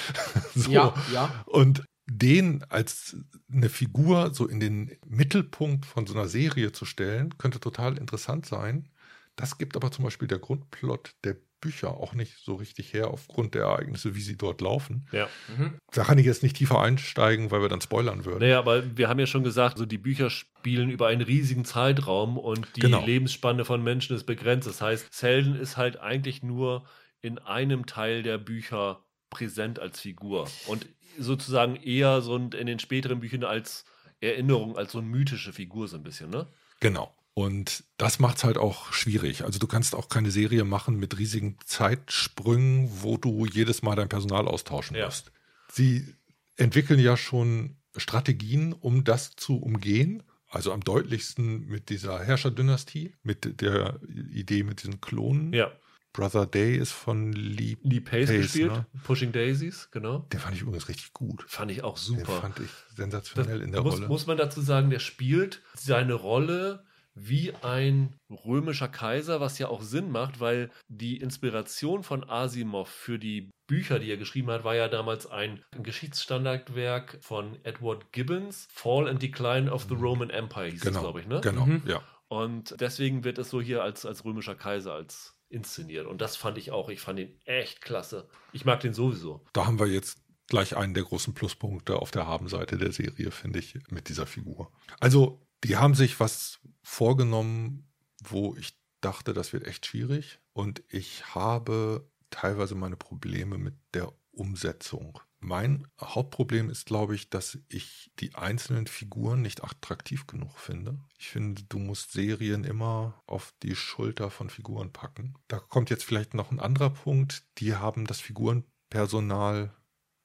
so. 0.54 0.70
Ja, 0.70 0.94
ja. 1.12 1.44
Und 1.46 1.84
den 2.18 2.64
als 2.68 3.16
eine 3.52 3.68
Figur 3.68 4.34
so 4.34 4.46
in 4.46 4.60
den 4.60 4.96
Mittelpunkt 5.06 5.86
von 5.86 6.06
so 6.06 6.14
einer 6.14 6.28
Serie 6.28 6.72
zu 6.72 6.84
stellen, 6.84 7.36
könnte 7.38 7.60
total 7.60 7.98
interessant 7.98 8.46
sein. 8.46 8.88
Das 9.36 9.58
gibt 9.58 9.76
aber 9.76 9.90
zum 9.90 10.04
Beispiel 10.04 10.28
der 10.28 10.38
Grundplot 10.38 11.12
der 11.24 11.36
Bücher 11.60 11.96
auch 11.96 12.12
nicht 12.12 12.38
so 12.44 12.56
richtig 12.56 12.92
her, 12.92 13.08
aufgrund 13.08 13.54
der 13.54 13.62
Ereignisse, 13.62 14.14
wie 14.14 14.20
sie 14.20 14.36
dort 14.36 14.60
laufen. 14.60 15.06
Ja. 15.12 15.28
Mhm. 15.56 15.74
Da 15.92 16.04
kann 16.04 16.18
ich 16.18 16.26
jetzt 16.26 16.42
nicht 16.42 16.56
tiefer 16.56 16.80
einsteigen, 16.80 17.50
weil 17.50 17.62
wir 17.62 17.68
dann 17.68 17.80
spoilern 17.80 18.24
würden. 18.24 18.40
Naja, 18.40 18.58
aber 18.58 18.96
wir 18.96 19.08
haben 19.08 19.20
ja 19.20 19.26
schon 19.26 19.44
gesagt, 19.44 19.78
so 19.78 19.86
die 19.86 19.96
Bücher 19.96 20.28
spielen 20.28 20.90
über 20.90 21.06
einen 21.06 21.22
riesigen 21.22 21.64
Zeitraum 21.64 22.36
und 22.36 22.66
die 22.76 22.80
genau. 22.80 23.04
Lebensspanne 23.06 23.64
von 23.64 23.82
Menschen 23.82 24.16
ist 24.16 24.24
begrenzt. 24.24 24.66
Das 24.66 24.82
heißt, 24.82 25.14
Selden 25.14 25.54
ist 25.54 25.76
halt 25.76 25.98
eigentlich 25.98 26.42
nur 26.42 26.84
in 27.22 27.38
einem 27.38 27.86
Teil 27.86 28.24
der 28.24 28.38
Bücher 28.38 29.04
präsent 29.32 29.80
als 29.80 30.00
Figur 30.00 30.48
und 30.66 30.86
sozusagen 31.18 31.76
eher 31.76 32.20
so 32.20 32.36
in 32.36 32.50
den 32.50 32.78
späteren 32.78 33.20
Büchern 33.20 33.44
als 33.44 33.84
Erinnerung, 34.20 34.76
als 34.76 34.92
so 34.92 34.98
eine 34.98 35.08
mythische 35.08 35.52
Figur 35.52 35.88
so 35.88 35.96
ein 35.96 36.02
bisschen, 36.02 36.30
ne? 36.30 36.46
Genau. 36.78 37.12
Und 37.34 37.84
das 37.96 38.18
macht 38.18 38.36
es 38.36 38.44
halt 38.44 38.58
auch 38.58 38.92
schwierig. 38.92 39.42
Also 39.44 39.58
du 39.58 39.66
kannst 39.66 39.94
auch 39.94 40.08
keine 40.10 40.30
Serie 40.30 40.64
machen 40.64 40.98
mit 40.98 41.18
riesigen 41.18 41.56
Zeitsprüngen, 41.64 42.90
wo 43.02 43.16
du 43.16 43.46
jedes 43.46 43.82
Mal 43.82 43.96
dein 43.96 44.10
Personal 44.10 44.46
austauschen 44.46 44.96
ja. 44.96 45.06
musst. 45.06 45.32
Sie 45.70 46.14
entwickeln 46.56 47.00
ja 47.00 47.16
schon 47.16 47.76
Strategien, 47.96 48.74
um 48.74 49.04
das 49.04 49.34
zu 49.34 49.56
umgehen. 49.56 50.22
Also 50.48 50.72
am 50.72 50.82
deutlichsten 50.82 51.66
mit 51.66 51.88
dieser 51.88 52.22
Herrscherdynastie, 52.22 53.14
mit 53.22 53.62
der 53.62 53.98
Idee 54.30 54.62
mit 54.62 54.82
diesen 54.82 55.00
Klonen. 55.00 55.54
Ja. 55.54 55.72
Brother 56.12 56.46
Day 56.46 56.76
ist 56.76 56.92
von 56.92 57.32
Lee, 57.32 57.76
Lee 57.82 58.00
Pace, 58.00 58.28
Pace 58.28 58.42
gespielt. 58.42 58.72
Ne? 58.72 58.86
Pushing 59.04 59.32
Daisies, 59.32 59.88
genau. 59.90 60.18
Den 60.32 60.40
fand 60.40 60.54
ich 60.54 60.62
übrigens 60.62 60.88
richtig 60.88 61.12
gut. 61.12 61.44
Fand 61.48 61.70
ich 61.70 61.82
auch 61.82 61.96
super. 61.96 62.32
Den 62.32 62.40
fand 62.40 62.60
ich 62.60 62.70
sensationell 62.94 63.58
das 63.58 63.66
in 63.66 63.72
der 63.72 63.82
muss, 63.82 63.94
Rolle. 63.94 64.08
Muss 64.08 64.26
man 64.26 64.36
dazu 64.36 64.60
sagen, 64.60 64.90
der 64.90 64.98
spielt 64.98 65.62
seine 65.74 66.14
Rolle 66.14 66.84
wie 67.14 67.52
ein 67.62 68.16
römischer 68.30 68.88
Kaiser, 68.88 69.40
was 69.40 69.58
ja 69.58 69.68
auch 69.68 69.82
Sinn 69.82 70.10
macht, 70.10 70.40
weil 70.40 70.70
die 70.88 71.18
Inspiration 71.18 72.02
von 72.02 72.28
Asimov 72.28 72.88
für 72.88 73.18
die 73.18 73.50
Bücher, 73.66 73.98
die 73.98 74.10
er 74.10 74.16
geschrieben 74.16 74.50
hat, 74.50 74.64
war 74.64 74.74
ja 74.74 74.88
damals 74.88 75.26
ein 75.26 75.62
Geschichtsstandardwerk 75.82 77.18
von 77.22 77.58
Edward 77.64 78.12
Gibbons, 78.12 78.66
Fall 78.70 79.08
and 79.08 79.22
Decline 79.22 79.70
of 79.70 79.86
the 79.88 79.94
Roman 79.94 80.30
Empire 80.30 80.70
hieß 80.70 80.80
genau, 80.80 80.96
es, 80.96 81.02
glaube 81.02 81.20
ich, 81.20 81.26
ne? 81.26 81.40
Genau, 81.42 81.66
mhm. 81.66 81.82
ja. 81.86 82.02
Und 82.28 82.74
deswegen 82.80 83.24
wird 83.24 83.36
es 83.36 83.50
so 83.50 83.60
hier 83.60 83.82
als, 83.82 84.06
als 84.06 84.24
römischer 84.24 84.54
Kaiser, 84.54 84.94
als 84.94 85.34
inszeniert. 85.52 86.06
Und 86.06 86.20
das 86.20 86.36
fand 86.36 86.58
ich 86.58 86.70
auch. 86.70 86.88
Ich 86.88 87.00
fand 87.00 87.18
ihn 87.20 87.38
echt 87.44 87.82
klasse. 87.82 88.28
Ich 88.52 88.64
mag 88.64 88.80
den 88.80 88.94
sowieso. 88.94 89.44
Da 89.52 89.66
haben 89.66 89.78
wir 89.78 89.86
jetzt 89.86 90.18
gleich 90.48 90.76
einen 90.76 90.94
der 90.94 91.04
großen 91.04 91.34
Pluspunkte 91.34 91.96
auf 91.96 92.10
der 92.10 92.26
Habenseite 92.26 92.76
der 92.76 92.92
Serie, 92.92 93.30
finde 93.30 93.58
ich, 93.58 93.78
mit 93.90 94.08
dieser 94.08 94.26
Figur. 94.26 94.70
Also 95.00 95.40
die 95.64 95.76
haben 95.76 95.94
sich 95.94 96.18
was 96.20 96.60
vorgenommen, 96.82 97.88
wo 98.22 98.54
ich 98.56 98.76
dachte, 99.00 99.32
das 99.32 99.52
wird 99.52 99.66
echt 99.66 99.86
schwierig. 99.86 100.40
Und 100.52 100.82
ich 100.88 101.34
habe 101.34 102.08
teilweise 102.30 102.74
meine 102.74 102.96
Probleme 102.96 103.58
mit 103.58 103.74
der 103.94 104.12
Umsetzung. 104.32 105.20
Mein 105.44 105.88
Hauptproblem 106.00 106.70
ist, 106.70 106.86
glaube 106.86 107.16
ich, 107.16 107.28
dass 107.28 107.58
ich 107.68 108.12
die 108.20 108.36
einzelnen 108.36 108.86
Figuren 108.86 109.42
nicht 109.42 109.64
attraktiv 109.64 110.28
genug 110.28 110.56
finde. 110.56 111.00
Ich 111.18 111.30
finde, 111.30 111.64
du 111.64 111.80
musst 111.80 112.12
Serien 112.12 112.62
immer 112.62 113.20
auf 113.26 113.52
die 113.64 113.74
Schulter 113.74 114.30
von 114.30 114.50
Figuren 114.50 114.92
packen. 114.92 115.34
Da 115.48 115.58
kommt 115.58 115.90
jetzt 115.90 116.04
vielleicht 116.04 116.34
noch 116.34 116.52
ein 116.52 116.60
anderer 116.60 116.90
Punkt. 116.90 117.44
Die 117.58 117.74
haben 117.74 118.06
das 118.06 118.20
Figurenpersonal 118.20 119.74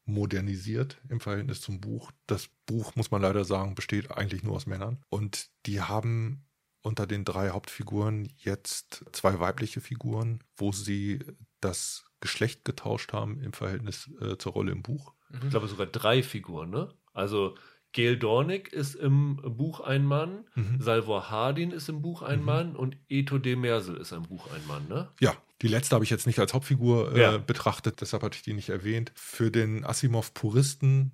modernisiert 0.05 1.01
im 1.09 1.19
Verhältnis 1.19 1.61
zum 1.61 1.81
Buch. 1.81 2.11
Das 2.27 2.49
Buch, 2.67 2.95
muss 2.95 3.09
man 3.09 3.23
leider 3.23 3.43
sagen, 3.43 3.73
besteht 3.73 4.11
eigentlich 4.11 4.43
nur 4.43 4.55
aus 4.55 4.67
Männern. 4.67 5.01
Und 5.09 5.49
die 5.65 5.81
haben 5.81 6.45
unter 6.83 7.07
den 7.07 7.25
drei 7.25 7.49
Hauptfiguren 7.49 8.31
jetzt 8.37 9.03
zwei 9.13 9.39
weibliche 9.39 9.81
Figuren, 9.81 10.43
wo 10.55 10.71
sie 10.71 11.19
das 11.59 12.05
Geschlecht 12.19 12.65
getauscht 12.65 13.13
haben 13.13 13.41
im 13.41 13.53
Verhältnis 13.53 14.09
äh, 14.21 14.37
zur 14.37 14.53
Rolle 14.53 14.71
im 14.71 14.81
Buch. 14.81 15.13
Ich 15.43 15.49
glaube 15.49 15.67
sogar 15.67 15.87
drei 15.87 16.23
Figuren, 16.23 16.69
ne? 16.69 16.89
Also 17.13 17.55
Gail 17.93 18.17
Dornick 18.17 18.71
ist 18.73 18.95
im 18.95 19.37
Buch 19.37 19.79
ein 19.79 20.05
Mann, 20.05 20.45
mhm. 20.55 20.79
Salvor 20.79 21.29
Hardin 21.29 21.71
ist 21.71 21.89
im 21.89 22.01
Buch 22.01 22.21
ein 22.21 22.39
mhm. 22.39 22.45
Mann 22.45 22.75
und 22.75 22.97
Eto 23.09 23.37
de 23.37 23.55
Mersel 23.55 23.97
ist 23.97 24.11
im 24.11 24.23
Buch 24.23 24.47
ein 24.53 24.65
Mann, 24.67 24.87
ne? 24.87 25.09
Ja, 25.19 25.35
die 25.61 25.67
letzte 25.67 25.95
habe 25.95 26.05
ich 26.05 26.11
jetzt 26.11 26.27
nicht 26.27 26.39
als 26.39 26.53
Hauptfigur 26.53 27.15
äh, 27.15 27.21
ja. 27.21 27.37
betrachtet, 27.37 28.01
deshalb 28.01 28.23
hatte 28.23 28.35
ich 28.35 28.43
die 28.43 28.53
nicht 28.53 28.69
erwähnt. 28.69 29.11
Für 29.15 29.49
den 29.51 29.83
Asimov-Puristen 29.83 31.11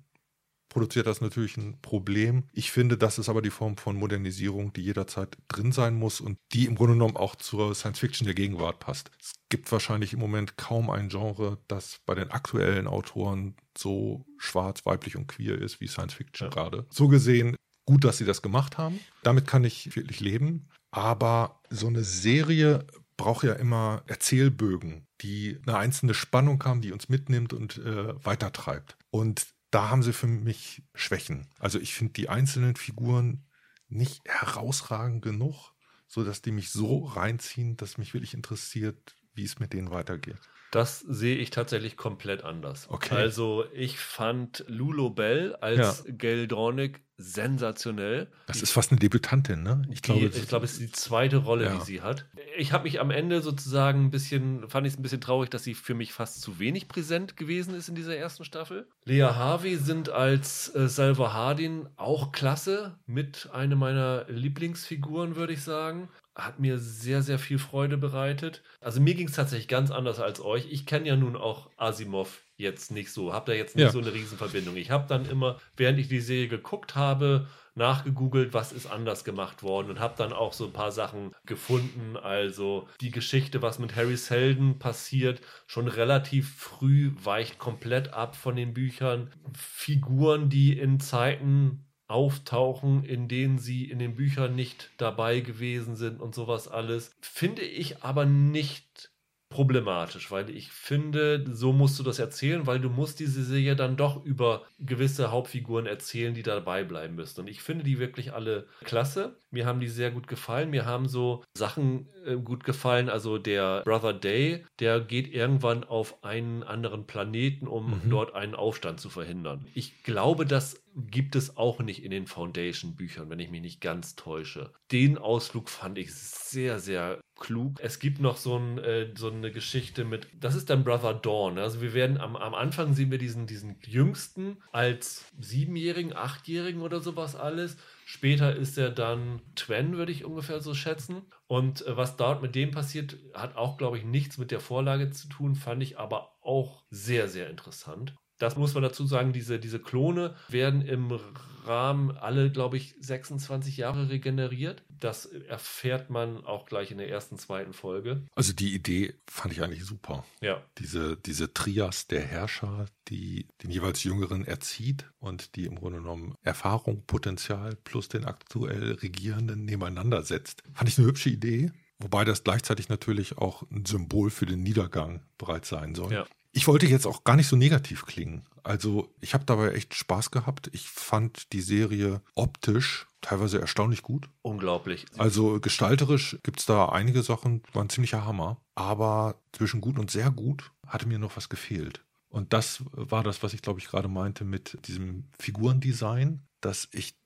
produziert 0.74 1.06
das 1.06 1.20
natürlich 1.20 1.56
ein 1.56 1.78
Problem. 1.80 2.42
Ich 2.52 2.72
finde, 2.72 2.98
das 2.98 3.18
ist 3.20 3.28
aber 3.28 3.40
die 3.42 3.50
Form 3.50 3.76
von 3.76 3.96
Modernisierung, 3.96 4.72
die 4.72 4.82
jederzeit 4.82 5.38
drin 5.46 5.70
sein 5.70 5.94
muss 5.94 6.20
und 6.20 6.36
die 6.52 6.66
im 6.66 6.74
Grunde 6.74 6.94
genommen 6.94 7.16
auch 7.16 7.36
zur 7.36 7.76
Science 7.76 8.00
Fiction 8.00 8.26
der 8.26 8.34
Gegenwart 8.34 8.80
passt. 8.80 9.12
Es 9.20 9.34
gibt 9.48 9.70
wahrscheinlich 9.70 10.12
im 10.12 10.18
Moment 10.18 10.56
kaum 10.56 10.90
ein 10.90 11.08
Genre, 11.08 11.58
das 11.68 12.00
bei 12.06 12.16
den 12.16 12.32
aktuellen 12.32 12.88
Autoren 12.88 13.54
so 13.78 14.26
schwarz, 14.36 14.84
weiblich 14.84 15.16
und 15.16 15.28
queer 15.28 15.56
ist 15.56 15.80
wie 15.80 15.86
Science 15.86 16.14
Fiction 16.14 16.48
ja. 16.48 16.52
gerade. 16.52 16.86
So 16.90 17.06
gesehen, 17.06 17.54
gut, 17.86 18.02
dass 18.02 18.18
sie 18.18 18.24
das 18.24 18.42
gemacht 18.42 18.76
haben. 18.76 18.98
Damit 19.22 19.46
kann 19.46 19.62
ich 19.62 19.94
wirklich 19.94 20.18
leben. 20.18 20.68
Aber 20.90 21.60
so 21.70 21.86
eine 21.86 22.02
Serie 22.02 22.84
braucht 23.16 23.44
ja 23.44 23.52
immer 23.52 24.02
Erzählbögen, 24.08 25.06
die 25.20 25.60
eine 25.68 25.78
einzelne 25.78 26.14
Spannung 26.14 26.62
haben, 26.64 26.80
die 26.80 26.90
uns 26.90 27.08
mitnimmt 27.08 27.52
und 27.52 27.78
äh, 27.78 28.24
weitertreibt. 28.24 28.96
Und 29.10 29.53
da 29.74 29.90
haben 29.90 30.04
sie 30.04 30.12
für 30.12 30.28
mich 30.28 30.84
Schwächen. 30.94 31.48
Also 31.58 31.80
ich 31.80 31.94
finde 31.94 32.12
die 32.12 32.28
einzelnen 32.28 32.76
Figuren 32.76 33.44
nicht 33.88 34.22
herausragend 34.24 35.22
genug, 35.22 35.72
sodass 36.06 36.42
die 36.42 36.52
mich 36.52 36.70
so 36.70 37.04
reinziehen, 37.04 37.76
dass 37.76 37.98
mich 37.98 38.14
wirklich 38.14 38.34
interessiert, 38.34 39.16
wie 39.34 39.42
es 39.42 39.58
mit 39.58 39.72
denen 39.72 39.90
weitergeht. 39.90 40.38
Das 40.74 40.98
sehe 40.98 41.36
ich 41.36 41.50
tatsächlich 41.50 41.96
komplett 41.96 42.42
anders. 42.42 42.88
Okay. 42.90 43.14
Also 43.14 43.64
ich 43.72 43.96
fand 44.00 44.64
Lulo 44.66 45.08
Bell 45.08 45.54
als 45.60 46.02
ja. 46.04 46.12
Gail 46.18 46.48
Dornick 46.48 47.00
sensationell. 47.16 48.26
Das 48.48 48.60
ist 48.60 48.72
fast 48.72 48.90
eine 48.90 48.98
Debütantin, 48.98 49.62
ne? 49.62 49.82
Ich 49.92 50.02
glaube, 50.02 50.26
ich 50.26 50.48
glaube, 50.48 50.64
es 50.64 50.72
ist 50.72 50.80
die 50.80 50.90
zweite 50.90 51.36
Rolle, 51.36 51.66
ja. 51.66 51.76
die 51.76 51.84
sie 51.84 52.00
hat. 52.00 52.26
Ich 52.58 52.72
habe 52.72 52.84
mich 52.84 52.98
am 52.98 53.12
Ende 53.12 53.40
sozusagen 53.40 54.06
ein 54.06 54.10
bisschen, 54.10 54.68
fand 54.68 54.84
ich 54.84 54.94
es 54.94 54.98
ein 54.98 55.02
bisschen 55.02 55.20
traurig, 55.20 55.48
dass 55.48 55.62
sie 55.62 55.74
für 55.74 55.94
mich 55.94 56.12
fast 56.12 56.40
zu 56.40 56.58
wenig 56.58 56.88
präsent 56.88 57.36
gewesen 57.36 57.76
ist 57.76 57.88
in 57.88 57.94
dieser 57.94 58.16
ersten 58.16 58.44
Staffel. 58.44 58.88
Lea 59.04 59.22
Harvey 59.22 59.76
sind 59.76 60.08
als 60.08 60.74
äh, 60.74 60.88
Salva 60.88 61.32
Hardin 61.32 61.88
auch 61.94 62.32
klasse, 62.32 62.98
mit 63.06 63.48
einer 63.52 63.76
meiner 63.76 64.24
Lieblingsfiguren, 64.28 65.36
würde 65.36 65.52
ich 65.52 65.62
sagen 65.62 66.08
hat 66.34 66.58
mir 66.58 66.78
sehr, 66.78 67.22
sehr 67.22 67.38
viel 67.38 67.58
Freude 67.58 67.96
bereitet. 67.96 68.62
Also 68.80 69.00
mir 69.00 69.14
ging 69.14 69.28
es 69.28 69.34
tatsächlich 69.34 69.68
ganz 69.68 69.90
anders 69.90 70.18
als 70.18 70.40
euch. 70.40 70.66
Ich 70.70 70.84
kenne 70.84 71.06
ja 71.06 71.16
nun 71.16 71.36
auch 71.36 71.70
Asimov 71.76 72.42
jetzt 72.56 72.90
nicht 72.90 73.12
so, 73.12 73.32
habe 73.32 73.52
da 73.52 73.56
jetzt 73.56 73.76
nicht 73.76 73.84
ja. 73.84 73.90
so 73.90 74.00
eine 74.00 74.12
Riesenverbindung. 74.12 74.76
Ich 74.76 74.90
habe 74.90 75.06
dann 75.08 75.26
immer, 75.26 75.58
während 75.76 75.98
ich 75.98 76.08
die 76.08 76.20
Serie 76.20 76.48
geguckt 76.48 76.94
habe, 76.94 77.46
nachgegoogelt, 77.76 78.54
was 78.54 78.72
ist 78.72 78.86
anders 78.86 79.24
gemacht 79.24 79.62
worden 79.62 79.90
und 79.90 79.98
habe 79.98 80.14
dann 80.16 80.32
auch 80.32 80.52
so 80.52 80.66
ein 80.66 80.72
paar 80.72 80.92
Sachen 80.92 81.32
gefunden. 81.44 82.16
Also 82.16 82.88
die 83.00 83.10
Geschichte, 83.10 83.62
was 83.62 83.78
mit 83.78 83.96
Harry 83.96 84.16
Seldon 84.16 84.78
passiert, 84.78 85.40
schon 85.66 85.88
relativ 85.88 86.54
früh 86.54 87.12
weicht 87.22 87.58
komplett 87.58 88.12
ab 88.12 88.36
von 88.36 88.54
den 88.54 88.74
Büchern. 88.74 89.30
Figuren, 89.56 90.48
die 90.48 90.78
in 90.78 91.00
Zeiten 91.00 91.83
auftauchen, 92.06 93.04
in 93.04 93.28
denen 93.28 93.58
sie 93.58 93.90
in 93.90 93.98
den 93.98 94.14
Büchern 94.14 94.54
nicht 94.54 94.90
dabei 94.98 95.40
gewesen 95.40 95.96
sind 95.96 96.20
und 96.20 96.34
sowas 96.34 96.68
alles, 96.68 97.16
finde 97.20 97.62
ich 97.62 98.02
aber 98.02 98.26
nicht 98.26 99.10
problematisch, 99.54 100.32
weil 100.32 100.50
ich 100.50 100.72
finde, 100.72 101.44
so 101.52 101.72
musst 101.72 101.98
du 101.98 102.02
das 102.02 102.18
erzählen, 102.18 102.66
weil 102.66 102.80
du 102.80 102.90
musst 102.90 103.20
diese 103.20 103.44
Serie 103.44 103.76
dann 103.76 103.96
doch 103.96 104.24
über 104.24 104.64
gewisse 104.80 105.30
Hauptfiguren 105.30 105.86
erzählen, 105.86 106.34
die 106.34 106.42
dabei 106.42 106.82
bleiben 106.82 107.14
müssen. 107.14 107.40
Und 107.40 107.48
ich 107.48 107.62
finde 107.62 107.84
die 107.84 108.00
wirklich 108.00 108.32
alle 108.32 108.66
klasse. 108.82 109.38
Mir 109.54 109.66
haben 109.66 109.80
die 109.80 109.88
sehr 109.88 110.10
gut 110.10 110.26
gefallen. 110.26 110.70
Mir 110.70 110.84
haben 110.84 111.08
so 111.08 111.42
Sachen 111.56 112.08
äh, 112.26 112.36
gut 112.36 112.64
gefallen. 112.64 113.08
Also 113.08 113.38
der 113.38 113.82
Brother 113.84 114.12
Day, 114.12 114.66
der 114.80 115.00
geht 115.00 115.32
irgendwann 115.32 115.84
auf 115.84 116.22
einen 116.22 116.62
anderen 116.62 117.06
Planeten, 117.06 117.66
um 117.66 117.90
mhm. 117.90 118.10
dort 118.10 118.34
einen 118.34 118.54
Aufstand 118.54 119.00
zu 119.00 119.08
verhindern. 119.08 119.66
Ich 119.74 120.02
glaube, 120.02 120.44
das 120.44 120.82
gibt 120.96 121.34
es 121.34 121.56
auch 121.56 121.80
nicht 121.80 122.04
in 122.04 122.10
den 122.10 122.26
Foundation-Büchern, 122.26 123.28
wenn 123.30 123.40
ich 123.40 123.50
mich 123.50 123.62
nicht 123.62 123.80
ganz 123.80 124.14
täusche. 124.16 124.72
Den 124.92 125.18
Ausflug 125.18 125.68
fand 125.68 125.98
ich 125.98 126.14
sehr, 126.14 126.78
sehr 126.78 127.20
klug. 127.38 127.80
Es 127.80 127.98
gibt 127.98 128.20
noch 128.20 128.36
so, 128.36 128.56
ein, 128.56 128.78
äh, 128.78 129.12
so 129.16 129.28
eine 129.28 129.50
Geschichte 129.50 130.04
mit, 130.04 130.28
das 130.38 130.54
ist 130.54 130.70
dann 130.70 130.84
Brother 130.84 131.14
Dawn. 131.14 131.58
Also 131.58 131.80
wir 131.80 131.94
werden 131.94 132.18
am, 132.18 132.36
am 132.36 132.54
Anfang 132.54 132.94
sehen 132.94 133.10
wir 133.10 133.18
diesen, 133.18 133.46
diesen 133.46 133.76
Jüngsten 133.86 134.58
als 134.72 135.24
Siebenjährigen, 135.40 136.14
Achtjährigen 136.14 136.80
oder 136.80 137.00
sowas 137.00 137.34
alles. 137.34 137.76
Später 138.04 138.54
ist 138.54 138.78
er 138.78 138.90
dann 138.90 139.42
Twen, 139.54 139.96
würde 139.96 140.12
ich 140.12 140.24
ungefähr 140.24 140.60
so 140.60 140.74
schätzen. 140.74 141.22
Und 141.46 141.86
äh, 141.86 141.96
was 141.96 142.16
dort 142.16 142.42
mit 142.42 142.54
dem 142.54 142.70
passiert, 142.70 143.16
hat 143.34 143.56
auch, 143.56 143.76
glaube 143.78 143.98
ich, 143.98 144.04
nichts 144.04 144.38
mit 144.38 144.50
der 144.50 144.60
Vorlage 144.60 145.10
zu 145.10 145.28
tun, 145.28 145.54
fand 145.54 145.82
ich 145.82 145.98
aber 145.98 146.36
auch 146.42 146.84
sehr, 146.90 147.28
sehr 147.28 147.50
interessant. 147.50 148.14
Das 148.44 148.58
muss 148.58 148.74
man 148.74 148.82
dazu 148.82 149.06
sagen, 149.06 149.32
diese, 149.32 149.58
diese 149.58 149.78
Klone 149.78 150.34
werden 150.50 150.82
im 150.82 151.18
Rahmen 151.64 152.10
alle, 152.10 152.50
glaube 152.50 152.76
ich, 152.76 152.94
26 153.00 153.78
Jahre 153.78 154.10
regeneriert. 154.10 154.82
Das 155.00 155.24
erfährt 155.24 156.10
man 156.10 156.44
auch 156.44 156.66
gleich 156.66 156.90
in 156.90 156.98
der 156.98 157.08
ersten, 157.08 157.38
zweiten 157.38 157.72
Folge. 157.72 158.26
Also 158.34 158.52
die 158.52 158.74
Idee 158.74 159.14
fand 159.26 159.54
ich 159.54 159.62
eigentlich 159.62 159.86
super. 159.86 160.26
Ja. 160.42 160.62
Diese, 160.76 161.16
diese 161.16 161.54
Trias 161.54 162.06
der 162.06 162.20
Herrscher, 162.20 162.84
die 163.08 163.48
den 163.62 163.70
jeweils 163.70 164.04
Jüngeren 164.04 164.44
erzieht 164.44 165.06
und 165.20 165.56
die 165.56 165.64
im 165.64 165.76
Grunde 165.76 166.00
genommen 166.00 166.34
Erfahrung, 166.42 167.02
Potenzial 167.06 167.76
plus 167.82 168.08
den 168.08 168.26
aktuell 168.26 168.92
Regierenden 168.96 169.64
nebeneinander 169.64 170.22
setzt. 170.22 170.62
Fand 170.74 170.90
ich 170.90 170.98
eine 170.98 171.06
hübsche 171.06 171.30
Idee. 171.30 171.72
Wobei 171.98 172.26
das 172.26 172.44
gleichzeitig 172.44 172.90
natürlich 172.90 173.38
auch 173.38 173.62
ein 173.70 173.86
Symbol 173.86 174.28
für 174.28 174.44
den 174.44 174.62
Niedergang 174.62 175.22
bereits 175.38 175.70
sein 175.70 175.94
soll. 175.94 176.12
Ja. 176.12 176.26
Ich 176.56 176.68
wollte 176.68 176.86
jetzt 176.86 177.06
auch 177.06 177.24
gar 177.24 177.34
nicht 177.34 177.48
so 177.48 177.56
negativ 177.56 178.06
klingen. 178.06 178.46
Also 178.62 179.12
ich 179.20 179.34
habe 179.34 179.44
dabei 179.44 179.72
echt 179.72 179.92
Spaß 179.94 180.30
gehabt. 180.30 180.70
Ich 180.72 180.88
fand 180.88 181.52
die 181.52 181.60
Serie 181.60 182.22
optisch 182.36 183.08
teilweise 183.20 183.60
erstaunlich 183.60 184.02
gut. 184.02 184.28
Unglaublich. 184.42 185.04
Also 185.18 185.58
gestalterisch 185.58 186.38
gibt 186.44 186.60
es 186.60 186.66
da 186.66 186.90
einige 186.90 187.24
Sachen, 187.24 187.62
waren 187.72 187.90
ziemlicher 187.90 188.24
Hammer. 188.24 188.60
Aber 188.76 189.34
zwischen 189.52 189.80
gut 189.80 189.98
und 189.98 190.12
sehr 190.12 190.30
gut 190.30 190.70
hatte 190.86 191.08
mir 191.08 191.18
noch 191.18 191.36
was 191.36 191.48
gefehlt. 191.48 192.04
Und 192.28 192.52
das 192.52 192.84
war 192.92 193.24
das, 193.24 193.42
was 193.42 193.52
ich 193.52 193.60
glaube 193.60 193.80
ich 193.80 193.88
gerade 193.88 194.08
meinte 194.08 194.44
mit 194.44 194.78
diesem 194.86 195.24
Figurendesign, 195.36 196.46
dass 196.60 196.88
ich 196.92 197.16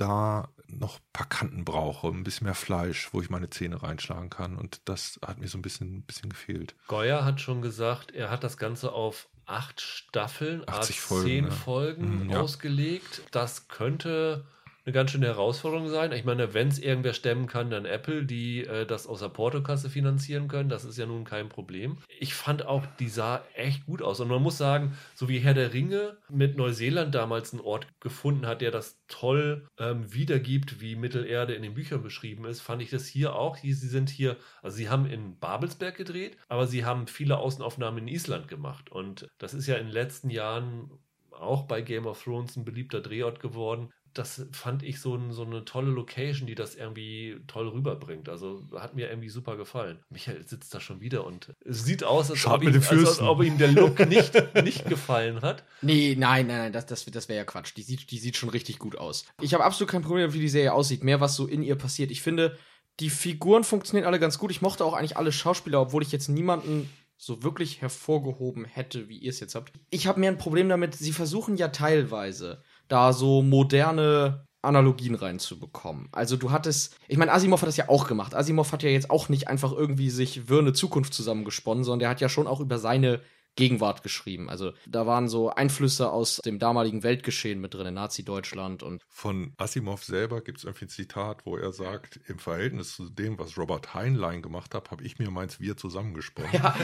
da 0.00 0.48
noch 0.68 0.98
ein 0.98 1.02
paar 1.12 1.28
Kanten 1.28 1.64
brauche, 1.64 2.08
ein 2.08 2.24
bisschen 2.24 2.44
mehr 2.44 2.54
Fleisch, 2.54 3.08
wo 3.12 3.20
ich 3.20 3.30
meine 3.30 3.50
Zähne 3.50 3.82
reinschlagen 3.82 4.30
kann. 4.30 4.56
Und 4.56 4.80
das 4.84 5.18
hat 5.26 5.38
mir 5.38 5.48
so 5.48 5.58
ein 5.58 5.62
bisschen, 5.62 5.98
ein 5.98 6.02
bisschen 6.02 6.30
gefehlt. 6.30 6.74
Goya 6.86 7.24
hat 7.24 7.40
schon 7.40 7.62
gesagt, 7.62 8.12
er 8.12 8.30
hat 8.30 8.44
das 8.44 8.56
Ganze 8.56 8.92
auf 8.92 9.28
acht 9.46 9.80
Staffeln, 9.80 10.62
80 10.66 11.00
Folgen, 11.00 11.26
zehn 11.26 11.44
ja. 11.44 11.50
Folgen 11.50 12.26
mhm, 12.26 12.34
ausgelegt. 12.34 13.22
Das 13.30 13.68
könnte 13.68 14.44
eine 14.88 14.94
ganz 14.94 15.10
schöne 15.10 15.26
Herausforderung 15.26 15.90
sein. 15.90 16.12
Ich 16.12 16.24
meine, 16.24 16.54
wenn 16.54 16.68
es 16.68 16.78
irgendwer 16.78 17.12
stemmen 17.12 17.46
kann, 17.46 17.68
dann 17.68 17.84
Apple, 17.84 18.24
die 18.24 18.64
äh, 18.64 18.86
das 18.86 19.06
aus 19.06 19.20
der 19.20 19.28
Portokasse 19.28 19.90
finanzieren 19.90 20.48
können. 20.48 20.70
Das 20.70 20.86
ist 20.86 20.96
ja 20.96 21.04
nun 21.04 21.24
kein 21.24 21.50
Problem. 21.50 21.98
Ich 22.18 22.32
fand 22.32 22.64
auch, 22.64 22.86
die 22.98 23.10
sah 23.10 23.44
echt 23.52 23.84
gut 23.84 24.00
aus. 24.00 24.20
Und 24.20 24.28
man 24.28 24.42
muss 24.42 24.56
sagen, 24.56 24.96
so 25.14 25.28
wie 25.28 25.40
Herr 25.40 25.52
der 25.52 25.74
Ringe 25.74 26.16
mit 26.30 26.56
Neuseeland 26.56 27.14
damals 27.14 27.52
einen 27.52 27.60
Ort 27.60 27.86
gefunden 28.00 28.46
hat, 28.46 28.62
der 28.62 28.70
das 28.70 28.98
toll 29.08 29.68
ähm, 29.78 30.10
wiedergibt, 30.10 30.80
wie 30.80 30.96
Mittelerde 30.96 31.52
in 31.52 31.62
den 31.62 31.74
Büchern 31.74 32.02
beschrieben 32.02 32.46
ist, 32.46 32.62
fand 32.62 32.80
ich 32.80 32.88
das 32.88 33.06
hier 33.06 33.34
auch. 33.34 33.58
Sie 33.58 33.74
sind 33.74 34.08
hier, 34.08 34.38
also 34.62 34.78
sie 34.78 34.88
haben 34.88 35.04
in 35.04 35.38
Babelsberg 35.38 35.96
gedreht, 35.96 36.38
aber 36.48 36.66
sie 36.66 36.86
haben 36.86 37.08
viele 37.08 37.36
Außenaufnahmen 37.36 38.08
in 38.08 38.14
Island 38.14 38.48
gemacht. 38.48 38.90
Und 38.90 39.28
das 39.36 39.52
ist 39.52 39.66
ja 39.66 39.76
in 39.76 39.88
den 39.88 39.92
letzten 39.92 40.30
Jahren 40.30 40.90
auch 41.30 41.64
bei 41.64 41.82
Game 41.82 42.06
of 42.06 42.22
Thrones 42.24 42.56
ein 42.56 42.64
beliebter 42.64 43.00
Drehort 43.00 43.38
geworden 43.40 43.90
das 44.18 44.46
fand 44.52 44.82
ich 44.82 45.00
so, 45.00 45.14
ein, 45.14 45.32
so, 45.32 45.44
eine 45.44 45.64
tolle 45.64 45.90
Location, 45.90 46.46
die 46.46 46.54
das 46.54 46.74
irgendwie 46.74 47.40
toll 47.46 47.68
rüberbringt. 47.68 48.28
Also 48.28 48.62
hat 48.74 48.94
mir 48.94 49.08
irgendwie 49.08 49.28
super 49.28 49.56
gefallen. 49.56 49.98
Michael 50.10 50.46
sitzt 50.46 50.74
da 50.74 50.80
schon 50.80 51.00
wieder 51.00 51.24
und 51.24 51.54
es 51.64 51.84
sieht 51.84 52.02
aus, 52.02 52.30
als, 52.30 52.44
ob 52.46 52.62
ihm, 52.62 52.74
als, 52.74 52.90
als 52.90 53.20
ob 53.20 53.42
ihm, 53.42 53.58
der 53.58 53.68
Look 53.68 54.06
nicht, 54.08 54.34
nicht 54.62 54.86
gefallen 54.86 55.42
hat. 55.42 55.64
Nee, 55.80 56.16
nein, 56.18 56.48
nein, 56.48 56.58
nein, 56.58 56.72
das, 56.72 56.86
das, 56.86 57.04
das 57.04 57.28
wäre 57.28 57.38
ja 57.38 57.44
Quatsch. 57.44 57.72
Die 57.76 57.82
sieht, 57.82 58.10
die 58.10 58.18
sieht 58.18 58.36
schon 58.36 58.48
richtig 58.48 58.78
gut 58.78 58.96
aus. 58.98 59.24
Ich 59.40 59.54
habe 59.54 59.64
absolut 59.64 59.90
kein 59.90 60.02
Problem, 60.02 60.32
wie 60.32 60.40
die 60.40 60.48
Serie 60.48 60.72
aussieht. 60.72 61.04
Mehr, 61.04 61.20
was 61.20 61.36
so 61.36 61.46
in 61.46 61.62
ihr 61.62 61.76
passiert. 61.76 62.10
Ich 62.10 62.20
finde, 62.20 62.58
die 62.98 63.10
Figuren 63.10 63.62
funktionieren 63.62 64.06
alle 64.06 64.18
ganz 64.18 64.38
gut. 64.38 64.50
Ich 64.50 64.60
mochte 64.60 64.84
auch 64.84 64.94
eigentlich 64.94 65.16
alle 65.16 65.30
Schauspieler, 65.30 65.80
obwohl 65.80 66.02
ich 66.02 66.10
jetzt 66.10 66.28
niemanden 66.28 66.90
so 67.16 67.42
wirklich 67.42 67.80
hervorgehoben 67.80 68.64
hätte, 68.64 69.08
wie 69.08 69.18
ihr 69.18 69.30
es 69.30 69.40
jetzt 69.40 69.54
habt. 69.54 69.72
Ich 69.90 70.06
habe 70.06 70.20
mehr 70.20 70.30
ein 70.30 70.38
Problem 70.38 70.68
damit, 70.68 70.94
sie 70.94 71.12
versuchen 71.12 71.56
ja 71.56 71.68
teilweise 71.68 72.62
da 72.88 73.12
so 73.12 73.42
moderne 73.42 74.46
Analogien 74.62 75.14
reinzubekommen. 75.14 76.08
Also 76.12 76.36
du 76.36 76.50
hattest, 76.50 76.96
ich 77.06 77.16
meine, 77.16 77.32
Asimov 77.32 77.62
hat 77.62 77.68
das 77.68 77.76
ja 77.76 77.88
auch 77.88 78.08
gemacht. 78.08 78.34
Asimov 78.34 78.72
hat 78.72 78.82
ja 78.82 78.90
jetzt 78.90 79.10
auch 79.10 79.28
nicht 79.28 79.48
einfach 79.48 79.72
irgendwie 79.72 80.10
sich 80.10 80.48
Wirne 80.48 80.72
Zukunft 80.72 81.14
zusammengesponnen, 81.14 81.84
sondern 81.84 82.00
der 82.00 82.08
hat 82.08 82.20
ja 82.20 82.28
schon 82.28 82.46
auch 82.46 82.60
über 82.60 82.78
seine 82.78 83.20
Gegenwart 83.58 84.04
geschrieben. 84.04 84.48
Also 84.48 84.72
da 84.86 85.04
waren 85.06 85.28
so 85.28 85.50
Einflüsse 85.50 86.12
aus 86.12 86.36
dem 86.36 86.60
damaligen 86.60 87.02
Weltgeschehen 87.02 87.60
mit 87.60 87.74
drin, 87.74 87.88
in 87.88 87.94
Nazi-Deutschland 87.94 88.84
und. 88.84 89.02
Von 89.08 89.52
Asimov 89.56 90.04
selber 90.04 90.42
gibt 90.42 90.58
es 90.58 90.64
irgendwie 90.64 90.84
ein 90.84 90.90
Zitat, 90.90 91.44
wo 91.44 91.56
er 91.56 91.72
sagt, 91.72 92.20
im 92.28 92.38
Verhältnis 92.38 92.94
zu 92.94 93.10
dem, 93.10 93.36
was 93.36 93.58
Robert 93.58 93.94
Heinlein 93.94 94.42
gemacht 94.42 94.76
hat, 94.76 94.92
habe 94.92 95.02
ich 95.02 95.18
mir 95.18 95.32
meins 95.32 95.58
wir 95.58 95.76
zusammengesponnen. 95.76 96.52
Ja, 96.52 96.76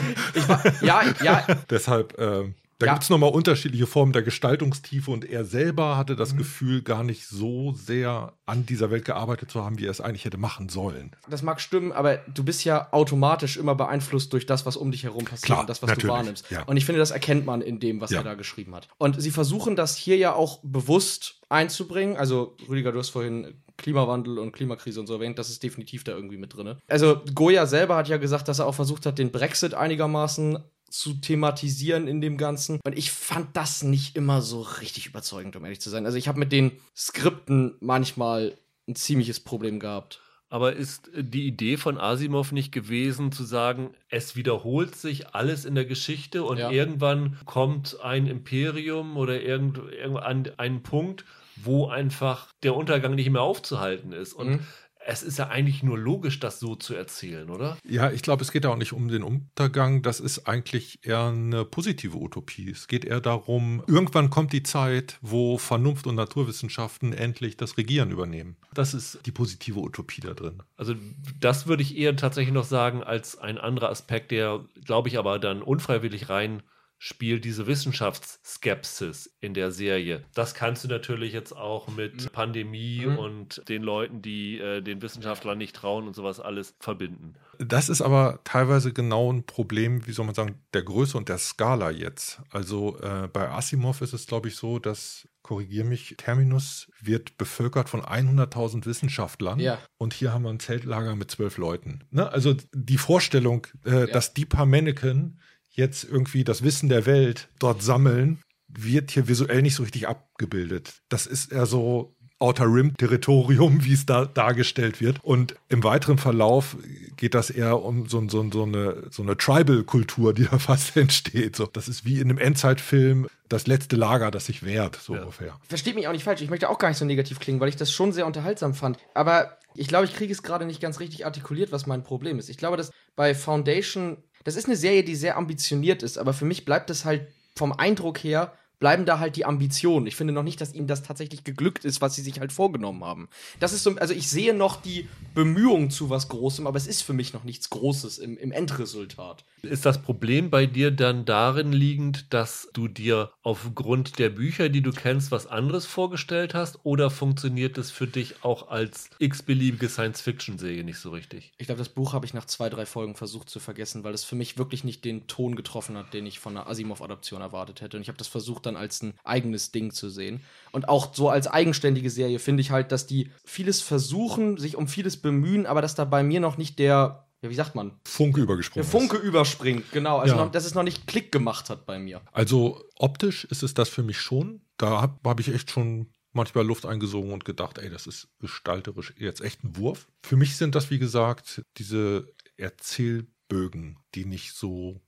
war, 0.47 0.83
ja, 0.83 1.03
ja. 1.23 1.47
Deshalb, 1.69 2.17
äh, 2.17 2.53
da 2.77 2.87
ja. 2.87 2.93
gibt 2.93 3.03
es 3.03 3.09
nochmal 3.09 3.31
unterschiedliche 3.31 3.87
Formen 3.87 4.11
der 4.11 4.21
Gestaltungstiefe 4.21 5.09
und 5.09 5.23
er 5.23 5.45
selber 5.45 5.95
hatte 5.95 6.17
das 6.17 6.33
mhm. 6.33 6.39
Gefühl, 6.39 6.81
gar 6.81 7.03
nicht 7.03 7.25
so 7.25 7.73
sehr 7.73 8.33
an 8.45 8.65
dieser 8.65 8.91
Welt 8.91 9.05
gearbeitet 9.05 9.49
zu 9.49 9.63
haben, 9.63 9.79
wie 9.79 9.85
er 9.85 9.91
es 9.91 10.01
eigentlich 10.01 10.25
hätte 10.25 10.37
machen 10.37 10.67
sollen. 10.67 11.15
Das 11.29 11.41
mag 11.41 11.61
stimmen, 11.61 11.93
aber 11.93 12.17
du 12.17 12.43
bist 12.43 12.65
ja 12.65 12.91
automatisch 12.91 13.55
immer 13.55 13.75
beeinflusst 13.75 14.33
durch 14.33 14.45
das, 14.45 14.65
was 14.65 14.75
um 14.75 14.91
dich 14.91 15.03
herum 15.03 15.23
passiert 15.23 15.45
Klar, 15.45 15.61
und 15.61 15.69
das, 15.69 15.81
was 15.81 15.89
natürlich. 15.89 16.07
du 16.07 16.13
wahrnimmst. 16.13 16.51
Ja. 16.51 16.63
Und 16.63 16.75
ich 16.75 16.85
finde, 16.85 16.99
das 16.99 17.11
erkennt 17.11 17.45
man 17.45 17.61
in 17.61 17.79
dem, 17.79 18.01
was 18.01 18.11
ja. 18.11 18.17
er 18.19 18.23
da 18.23 18.33
geschrieben 18.33 18.75
hat. 18.75 18.89
Und 18.97 19.21
sie 19.21 19.31
versuchen 19.31 19.77
das 19.77 19.95
hier 19.95 20.17
ja 20.17 20.33
auch 20.33 20.59
bewusst 20.63 21.41
einzubringen. 21.47 22.17
Also, 22.17 22.57
Rüdiger, 22.67 22.91
du 22.91 22.99
hast 22.99 23.09
vorhin 23.09 23.61
Klimawandel 23.77 24.37
und 24.37 24.51
Klimakrise 24.51 24.99
und 24.99 25.07
so 25.07 25.13
erwähnt, 25.13 25.39
das 25.39 25.49
ist 25.49 25.63
definitiv 25.63 26.03
da 26.03 26.11
irgendwie 26.11 26.37
mit 26.37 26.55
drin. 26.55 26.75
Also, 26.87 27.21
Goya 27.33 27.65
selber 27.67 27.95
hat 27.95 28.09
ja 28.09 28.17
gesagt, 28.17 28.47
dass 28.47 28.59
er 28.59 28.67
auch 28.67 28.75
versucht 28.75 29.05
hat, 29.05 29.17
den 29.17 29.31
Brexit 29.31 29.73
einigermaßen 29.73 30.59
zu 30.89 31.13
thematisieren 31.15 32.07
in 32.07 32.21
dem 32.21 32.37
Ganzen. 32.37 32.79
Und 32.85 32.97
ich 32.97 33.11
fand 33.11 33.55
das 33.55 33.83
nicht 33.83 34.15
immer 34.15 34.41
so 34.41 34.61
richtig 34.61 35.07
überzeugend, 35.07 35.55
um 35.55 35.63
ehrlich 35.63 35.81
zu 35.81 35.89
sein. 35.89 36.05
Also 36.05 36.17
ich 36.17 36.27
habe 36.27 36.39
mit 36.39 36.51
den 36.51 36.71
Skripten 36.95 37.75
manchmal 37.79 38.57
ein 38.87 38.95
ziemliches 38.95 39.39
Problem 39.39 39.79
gehabt. 39.79 40.21
Aber 40.47 40.73
ist 40.73 41.09
die 41.17 41.47
Idee 41.47 41.75
von 41.75 41.97
Asimov 41.97 42.51
nicht 42.51 42.71
gewesen, 42.71 43.31
zu 43.31 43.43
sagen, 43.43 43.95
es 44.09 44.35
wiederholt 44.35 44.95
sich 44.95 45.33
alles 45.33 45.65
in 45.65 45.75
der 45.75 45.85
Geschichte 45.85 46.43
und 46.43 46.59
ja. 46.59 46.69
irgendwann 46.69 47.37
kommt 47.45 47.99
ein 48.01 48.27
Imperium 48.27 49.17
oder 49.17 49.41
irgend, 49.41 49.79
irgendwann 49.91 50.51
ein 50.57 50.83
Punkt, 50.83 51.25
wo 51.57 51.87
einfach 51.87 52.53
der 52.63 52.75
Untergang 52.75 53.15
nicht 53.15 53.29
mehr 53.29 53.41
aufzuhalten 53.41 54.11
ist. 54.11 54.33
Und 54.33 54.47
Mhm. 54.47 54.59
Es 55.07 55.21
ist 55.21 55.37
ja 55.37 55.49
eigentlich 55.49 55.83
nur 55.83 55.97
logisch, 55.97 56.39
das 56.39 56.59
so 56.59 56.75
zu 56.75 56.95
erzählen, 56.95 57.49
oder? 57.49 57.77
Ja, 57.87 58.11
ich 58.11 58.23
glaube, 58.23 58.43
es 58.43 58.51
geht 58.51 58.63
ja 58.63 58.71
auch 58.71 58.77
nicht 58.77 58.91
um 58.91 59.07
den 59.07 59.21
Untergang. 59.21 60.01
Das 60.01 60.19
ist 60.19 60.47
eigentlich 60.47 60.99
eher 61.03 61.25
eine 61.25 61.63
positive 61.63 62.17
Utopie. 62.17 62.71
Es 62.71 62.87
geht 62.87 63.05
eher 63.05 63.21
darum, 63.21 63.83
irgendwann 63.87 64.31
kommt 64.31 64.51
die 64.51 64.63
Zeit, 64.63 65.17
wo 65.21 65.59
Vernunft 65.59 66.07
und 66.07 66.15
Naturwissenschaften 66.15 67.13
endlich 67.13 67.55
das 67.55 67.77
Regieren 67.77 68.09
übernehmen. 68.09 68.57
Das 68.73 68.95
ist 68.95 69.19
die 69.25 69.31
positive 69.31 69.79
Utopie 69.79 70.21
da 70.21 70.33
drin. 70.33 70.63
Also 70.75 70.95
das 71.39 71.67
würde 71.67 71.83
ich 71.83 71.95
eher 71.95 72.15
tatsächlich 72.15 72.53
noch 72.53 72.65
sagen 72.65 73.03
als 73.03 73.37
ein 73.37 73.59
anderer 73.59 73.89
Aspekt, 73.89 74.31
der, 74.31 74.65
glaube 74.83 75.09
ich, 75.09 75.19
aber 75.19 75.37
dann 75.37 75.61
unfreiwillig 75.61 76.29
rein 76.29 76.63
spielt 77.05 77.45
diese 77.45 77.67
Wissenschaftsskepsis 77.67 79.29
in 79.39 79.53
der 79.53 79.69
Serie. 79.69 80.23
Das 80.33 80.55
kannst 80.55 80.83
du 80.83 80.87
natürlich 80.87 81.33
jetzt 81.33 81.55
auch 81.55 81.87
mit 81.87 82.31
Pandemie 82.31 83.05
Mhm. 83.05 83.17
und 83.19 83.69
den 83.69 83.83
Leuten, 83.83 84.23
die 84.23 84.57
äh, 84.57 84.81
den 84.81 85.03
Wissenschaftlern 85.03 85.55
nicht 85.55 85.75
trauen 85.75 86.07
und 86.07 86.15
sowas 86.15 86.39
alles 86.39 86.73
verbinden. 86.79 87.35
Das 87.59 87.89
ist 87.89 88.01
aber 88.01 88.39
teilweise 88.43 88.91
genau 88.91 89.31
ein 89.31 89.45
Problem, 89.45 90.07
wie 90.07 90.13
soll 90.13 90.25
man 90.25 90.33
sagen, 90.33 90.55
der 90.73 90.81
Größe 90.81 91.15
und 91.15 91.29
der 91.29 91.37
Skala 91.37 91.91
jetzt. 91.91 92.41
Also 92.49 92.97
äh, 92.99 93.29
bei 93.31 93.51
Asimov 93.51 94.01
ist 94.01 94.13
es, 94.13 94.25
glaube 94.25 94.47
ich, 94.47 94.55
so, 94.55 94.79
dass, 94.79 95.27
korrigier 95.43 95.85
mich, 95.85 96.15
Terminus 96.17 96.91
wird 96.99 97.37
bevölkert 97.37 97.87
von 97.87 98.01
100.000 98.01 98.87
Wissenschaftlern. 98.87 99.59
Ja. 99.59 99.77
Und 99.99 100.15
hier 100.15 100.33
haben 100.33 100.41
wir 100.41 100.49
ein 100.49 100.59
Zeltlager 100.59 101.15
mit 101.15 101.29
zwölf 101.29 101.57
Leuten. 101.57 102.03
Ne? 102.09 102.27
Also 102.31 102.55
die 102.73 102.97
Vorstellung, 102.97 103.67
äh, 103.83 104.07
dass 104.07 104.33
die 104.33 104.45
paar 104.45 104.65
Mannequin 104.65 105.39
jetzt 105.75 106.03
irgendwie 106.03 106.43
das 106.43 106.63
Wissen 106.63 106.89
der 106.89 107.05
Welt 107.05 107.49
dort 107.59 107.81
sammeln, 107.81 108.39
wird 108.67 109.11
hier 109.11 109.27
visuell 109.27 109.61
nicht 109.61 109.75
so 109.75 109.83
richtig 109.83 110.07
abgebildet. 110.07 110.95
Das 111.09 111.25
ist 111.27 111.51
eher 111.51 111.65
so 111.65 112.11
Outer 112.37 112.65
Rim 112.65 112.93
Territorium, 112.97 113.85
wie 113.85 113.93
es 113.93 114.05
da 114.05 114.25
dargestellt 114.25 114.99
wird. 114.99 115.23
Und 115.23 115.55
im 115.69 115.83
weiteren 115.85 116.17
Verlauf 116.17 116.75
geht 117.15 117.33
das 117.33 117.49
eher 117.49 117.81
um 117.81 118.09
so, 118.09 118.27
so, 118.27 118.49
so 118.51 118.63
eine, 118.63 119.07
so 119.09 119.23
eine 119.23 119.37
Tribal-Kultur, 119.37 120.33
die 120.33 120.43
da 120.51 120.59
fast 120.59 120.97
entsteht. 120.97 121.55
So, 121.55 121.65
das 121.65 121.87
ist 121.87 122.03
wie 122.03 122.15
in 122.19 122.29
einem 122.29 122.37
Endzeitfilm 122.37 123.27
das 123.47 123.67
letzte 123.67 123.95
Lager, 123.95 124.31
das 124.31 124.47
sich 124.47 124.63
wehrt, 124.63 124.97
so 125.01 125.13
Ja. 125.15 125.21
ungefähr. 125.21 125.57
Versteht 125.69 125.95
mich 125.95 126.07
auch 126.07 126.11
nicht 126.11 126.23
falsch, 126.25 126.41
ich 126.41 126.49
möchte 126.49 126.69
auch 126.69 126.77
gar 126.79 126.89
nicht 126.89 126.97
so 126.97 127.05
negativ 127.05 127.39
klingen, 127.39 127.59
weil 127.61 127.69
ich 127.69 127.77
das 127.77 127.91
schon 127.91 128.11
sehr 128.11 128.25
unterhaltsam 128.25 128.73
fand. 128.73 128.97
Aber 129.13 129.57
ich 129.73 129.87
glaube, 129.87 130.05
ich 130.05 130.13
kriege 130.13 130.33
es 130.33 130.43
gerade 130.43 130.65
nicht 130.65 130.81
ganz 130.81 130.99
richtig 130.99 131.25
artikuliert, 131.25 131.71
was 131.71 131.85
mein 131.85 132.03
Problem 132.03 132.37
ist. 132.39 132.49
Ich 132.49 132.57
glaube, 132.57 132.75
dass 132.75 132.91
bei 133.15 133.33
Foundation, 133.33 134.17
das 134.45 134.55
ist 134.55 134.67
eine 134.67 134.77
Serie, 134.77 135.03
die 135.03 135.15
sehr 135.15 135.37
ambitioniert 135.37 136.03
ist, 136.03 136.17
aber 136.17 136.31
für 136.31 136.45
mich 136.45 136.63
bleibt 136.63 136.89
es 136.89 137.03
halt 137.03 137.27
vom 137.55 137.73
Eindruck 137.73 138.23
her, 138.23 138.53
bleiben 138.79 139.05
da 139.05 139.19
halt 139.19 139.35
die 139.35 139.45
Ambitionen. 139.45 140.05
Ich 140.05 140.15
finde 140.15 140.33
noch 140.33 140.43
nicht, 140.43 140.61
dass 140.61 140.73
ihnen 140.73 140.87
das 140.87 141.01
tatsächlich 141.01 141.43
geglückt 141.43 141.83
ist, 141.83 142.01
was 142.01 142.15
sie 142.15 142.21
sich 142.21 142.39
halt 142.39 142.51
vorgenommen 142.51 143.03
haben. 143.03 143.27
Das 143.59 143.73
ist 143.73 143.83
so, 143.83 143.95
also 143.95 144.13
ich 144.13 144.29
sehe 144.29 144.53
noch 144.53 144.81
die 144.81 145.07
Bemühungen 145.33 145.89
zu 145.89 146.09
was 146.09 146.27
Großem, 146.27 146.67
aber 146.67 146.77
es 146.77 146.85
ist 146.85 147.01
für 147.01 147.13
mich 147.13 147.33
noch 147.33 147.43
nichts 147.43 147.69
Großes 147.71 148.19
im, 148.19 148.37
im 148.37 148.51
Endresultat. 148.51 149.43
Ist 149.63 149.85
das 149.85 150.01
Problem 150.01 150.49
bei 150.49 150.67
dir 150.67 150.91
dann 150.91 151.25
darin 151.25 151.71
liegend, 151.71 152.33
dass 152.33 152.69
du 152.73 152.87
dir 152.87 153.31
aufgrund 153.45 154.17
der 154.17 154.29
Bücher, 154.31 154.69
die 154.69 154.81
du 154.81 154.91
kennst, 154.91 155.29
was 155.29 155.45
anderes 155.45 155.85
vorgestellt 155.85 156.55
hast? 156.55 156.79
Oder 156.83 157.11
funktioniert 157.11 157.77
es 157.77 157.91
für 157.91 158.07
dich 158.07 158.43
auch 158.43 158.69
als 158.69 159.11
x-beliebige 159.19 159.87
Science-Fiction-Serie 159.87 160.83
nicht 160.83 160.97
so 160.97 161.11
richtig? 161.11 161.53
Ich 161.59 161.67
glaube, 161.67 161.77
das 161.77 161.89
Buch 161.89 162.13
habe 162.13 162.25
ich 162.25 162.33
nach 162.33 162.45
zwei, 162.45 162.69
drei 162.69 162.87
Folgen 162.87 163.13
versucht 163.13 163.51
zu 163.51 163.59
vergessen, 163.59 164.03
weil 164.03 164.15
es 164.15 164.23
für 164.23 164.35
mich 164.35 164.57
wirklich 164.57 164.83
nicht 164.83 165.05
den 165.05 165.27
Ton 165.27 165.55
getroffen 165.55 165.95
hat, 165.95 166.11
den 166.11 166.25
ich 166.25 166.39
von 166.39 166.57
einer 166.57 166.67
Asimov-Adaption 166.67 167.41
erwartet 167.41 167.81
hätte. 167.81 167.97
Und 167.97 168.01
ich 168.01 168.07
habe 168.07 168.17
das 168.17 168.27
versucht, 168.27 168.65
dann 168.65 168.75
als 168.75 169.03
ein 169.03 169.13
eigenes 169.23 169.71
Ding 169.71 169.91
zu 169.91 170.09
sehen. 170.09 170.41
Und 170.71 170.89
auch 170.89 171.13
so 171.13 171.29
als 171.29 171.45
eigenständige 171.45 172.09
Serie 172.09 172.39
finde 172.39 172.61
ich 172.61 172.71
halt, 172.71 172.91
dass 172.91 173.05
die 173.05 173.29
vieles 173.43 173.83
versuchen, 173.83 174.57
sich 174.57 174.75
um 174.75 174.87
vieles 174.87 175.17
bemühen, 175.17 175.67
aber 175.67 175.83
dass 175.83 175.93
da 175.93 176.03
bei 176.03 176.23
mir 176.23 176.39
noch 176.39 176.57
nicht 176.57 176.79
der, 176.79 177.24
ja, 177.45 177.49
wie 177.51 177.55
sagt 177.55 177.75
man, 177.75 177.99
Funke 178.05 178.35
der 178.39 178.43
übergesprungen. 178.43 178.87
Funke 178.89 179.17
überspringt. 179.17 179.91
Genau, 179.91 180.17
also 180.17 180.35
Ja. 180.35 180.45
noch, 180.45 180.51
dass 180.51 180.65
es 180.65 180.73
noch 180.75 180.83
nicht 180.83 181.07
Klick 181.07 181.31
gemacht 181.31 181.69
hat 181.69 181.85
bei 181.85 181.97
mir. 181.99 182.21
Also 182.31 182.83
optisch 182.95 183.45
ist 183.45 183.63
es 183.63 183.73
das 183.73 183.89
für 183.89 184.03
mich 184.03 184.19
schon. 184.19 184.61
Da 184.77 185.01
habe 185.01 185.17
hab 185.23 185.39
ich 185.39 185.49
echt 185.49 185.71
schon 185.71 186.11
manchmal 186.33 186.65
Luft 186.65 186.85
eingesogen 186.85 187.31
und 187.31 187.45
gedacht, 187.45 187.77
ey, 187.77 187.89
das 187.89 188.07
ist 188.07 188.27
gestalterisch 188.39 189.13
jetzt 189.17 189.41
echt 189.41 189.63
ein 189.63 189.77
Wurf. 189.77 190.07
Für 190.23 190.35
mich 190.35 190.57
sind 190.57 190.75
das, 190.75 190.89
wie 190.89 190.99
gesagt, 190.99 191.61
diese 191.77 192.27
Erzählbögen, 192.57 193.99
die 194.15 194.25
nicht 194.25 194.53
so 194.53 195.01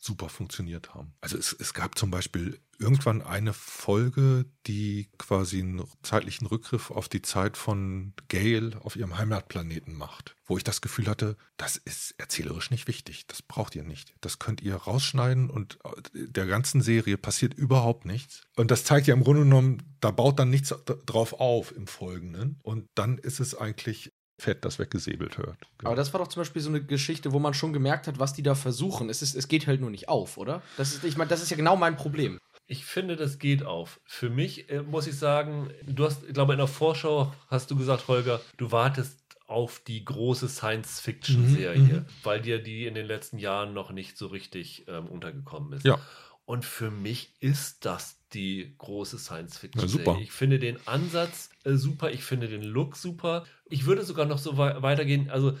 super 0.00 0.28
funktioniert 0.28 0.94
haben. 0.94 1.14
Also 1.20 1.36
es, 1.38 1.52
es 1.52 1.74
gab 1.74 1.98
zum 1.98 2.10
Beispiel 2.10 2.58
irgendwann 2.82 3.22
eine 3.22 3.52
Folge, 3.52 4.46
die 4.66 5.08
quasi 5.18 5.60
einen 5.60 5.84
zeitlichen 6.02 6.46
Rückgriff 6.46 6.90
auf 6.90 7.08
die 7.08 7.22
Zeit 7.22 7.56
von 7.56 8.12
Gale 8.28 8.72
auf 8.82 8.96
ihrem 8.96 9.16
Heimatplaneten 9.16 9.94
macht, 9.94 10.36
wo 10.44 10.56
ich 10.56 10.64
das 10.64 10.80
Gefühl 10.80 11.06
hatte, 11.06 11.36
das 11.56 11.76
ist 11.76 12.14
erzählerisch 12.18 12.70
nicht 12.70 12.88
wichtig, 12.88 13.26
das 13.26 13.42
braucht 13.42 13.74
ihr 13.76 13.84
nicht. 13.84 14.14
Das 14.20 14.38
könnt 14.38 14.60
ihr 14.60 14.74
rausschneiden 14.74 15.48
und 15.48 15.78
äh, 15.84 16.26
der 16.28 16.46
ganzen 16.46 16.82
Serie 16.82 17.16
passiert 17.16 17.54
überhaupt 17.54 18.04
nichts. 18.04 18.42
Und 18.56 18.70
das 18.70 18.84
zeigt 18.84 19.06
ja 19.06 19.14
im 19.14 19.24
Grunde 19.24 19.42
genommen, 19.42 19.82
da 20.00 20.10
baut 20.10 20.38
dann 20.38 20.50
nichts 20.50 20.74
drauf 21.06 21.34
auf 21.34 21.74
im 21.74 21.86
Folgenden. 21.86 22.58
Und 22.62 22.88
dann 22.94 23.18
ist 23.18 23.40
es 23.40 23.54
eigentlich 23.54 24.12
fett, 24.42 24.64
das 24.64 24.78
weggesäbelt 24.78 25.38
hört. 25.38 25.58
Aber 25.84 25.94
das 25.94 26.12
war 26.12 26.18
doch 26.18 26.28
zum 26.28 26.40
Beispiel 26.40 26.60
so 26.60 26.68
eine 26.68 26.84
Geschichte, 26.84 27.32
wo 27.32 27.38
man 27.38 27.54
schon 27.54 27.72
gemerkt 27.72 28.06
hat, 28.06 28.18
was 28.18 28.32
die 28.32 28.42
da 28.42 28.54
versuchen. 28.54 29.08
Es, 29.08 29.22
ist, 29.22 29.34
es 29.34 29.48
geht 29.48 29.66
halt 29.66 29.80
nur 29.80 29.90
nicht 29.90 30.08
auf, 30.08 30.36
oder? 30.36 30.62
Das 30.76 30.92
ist, 30.92 31.04
ich 31.04 31.16
meine, 31.16 31.28
das 31.28 31.42
ist 31.42 31.50
ja 31.50 31.56
genau 31.56 31.76
mein 31.76 31.96
Problem. 31.96 32.38
Ich 32.72 32.84
finde, 32.86 33.16
das 33.16 33.38
geht 33.38 33.62
auf. 33.64 34.00
Für 34.06 34.30
mich 34.30 34.70
äh, 34.70 34.82
muss 34.82 35.06
ich 35.06 35.16
sagen, 35.18 35.70
du 35.86 36.04
hast, 36.06 36.24
ich 36.26 36.32
glaube, 36.32 36.52
in 36.54 36.58
der 36.58 36.66
Vorschau 36.68 37.32
hast 37.48 37.70
du 37.70 37.76
gesagt, 37.76 38.08
Holger, 38.08 38.40
du 38.56 38.72
wartest 38.72 39.18
auf 39.46 39.80
die 39.86 40.02
große 40.04 40.48
Science-Fiction-Serie, 40.48 41.78
Mhm, 41.82 41.92
mhm. 41.92 42.06
weil 42.22 42.40
dir 42.40 42.62
die 42.62 42.86
in 42.86 42.94
den 42.94 43.06
letzten 43.06 43.38
Jahren 43.38 43.74
noch 43.74 43.90
nicht 43.92 44.16
so 44.16 44.26
richtig 44.28 44.86
ähm, 44.88 45.06
untergekommen 45.06 45.74
ist. 45.74 45.84
Ja. 45.84 45.98
Und 46.44 46.64
für 46.64 46.90
mich 46.90 47.34
ist 47.40 47.84
das 47.84 48.18
die 48.32 48.74
große 48.78 49.18
Science-Fiction-Serie. 49.18 50.04
super. 50.06 50.18
Ich 50.22 50.32
finde 50.32 50.58
den 50.58 50.78
Ansatz 50.86 51.50
äh, 51.64 51.74
super, 51.74 52.10
ich 52.10 52.24
finde 52.24 52.48
den 52.48 52.62
Look 52.62 52.96
super. 52.96 53.44
Ich 53.66 53.84
würde 53.86 54.02
sogar 54.04 54.24
noch 54.26 54.38
so 54.38 54.56
wei- 54.56 54.80
weitergehen, 54.82 55.28
also 55.30 55.58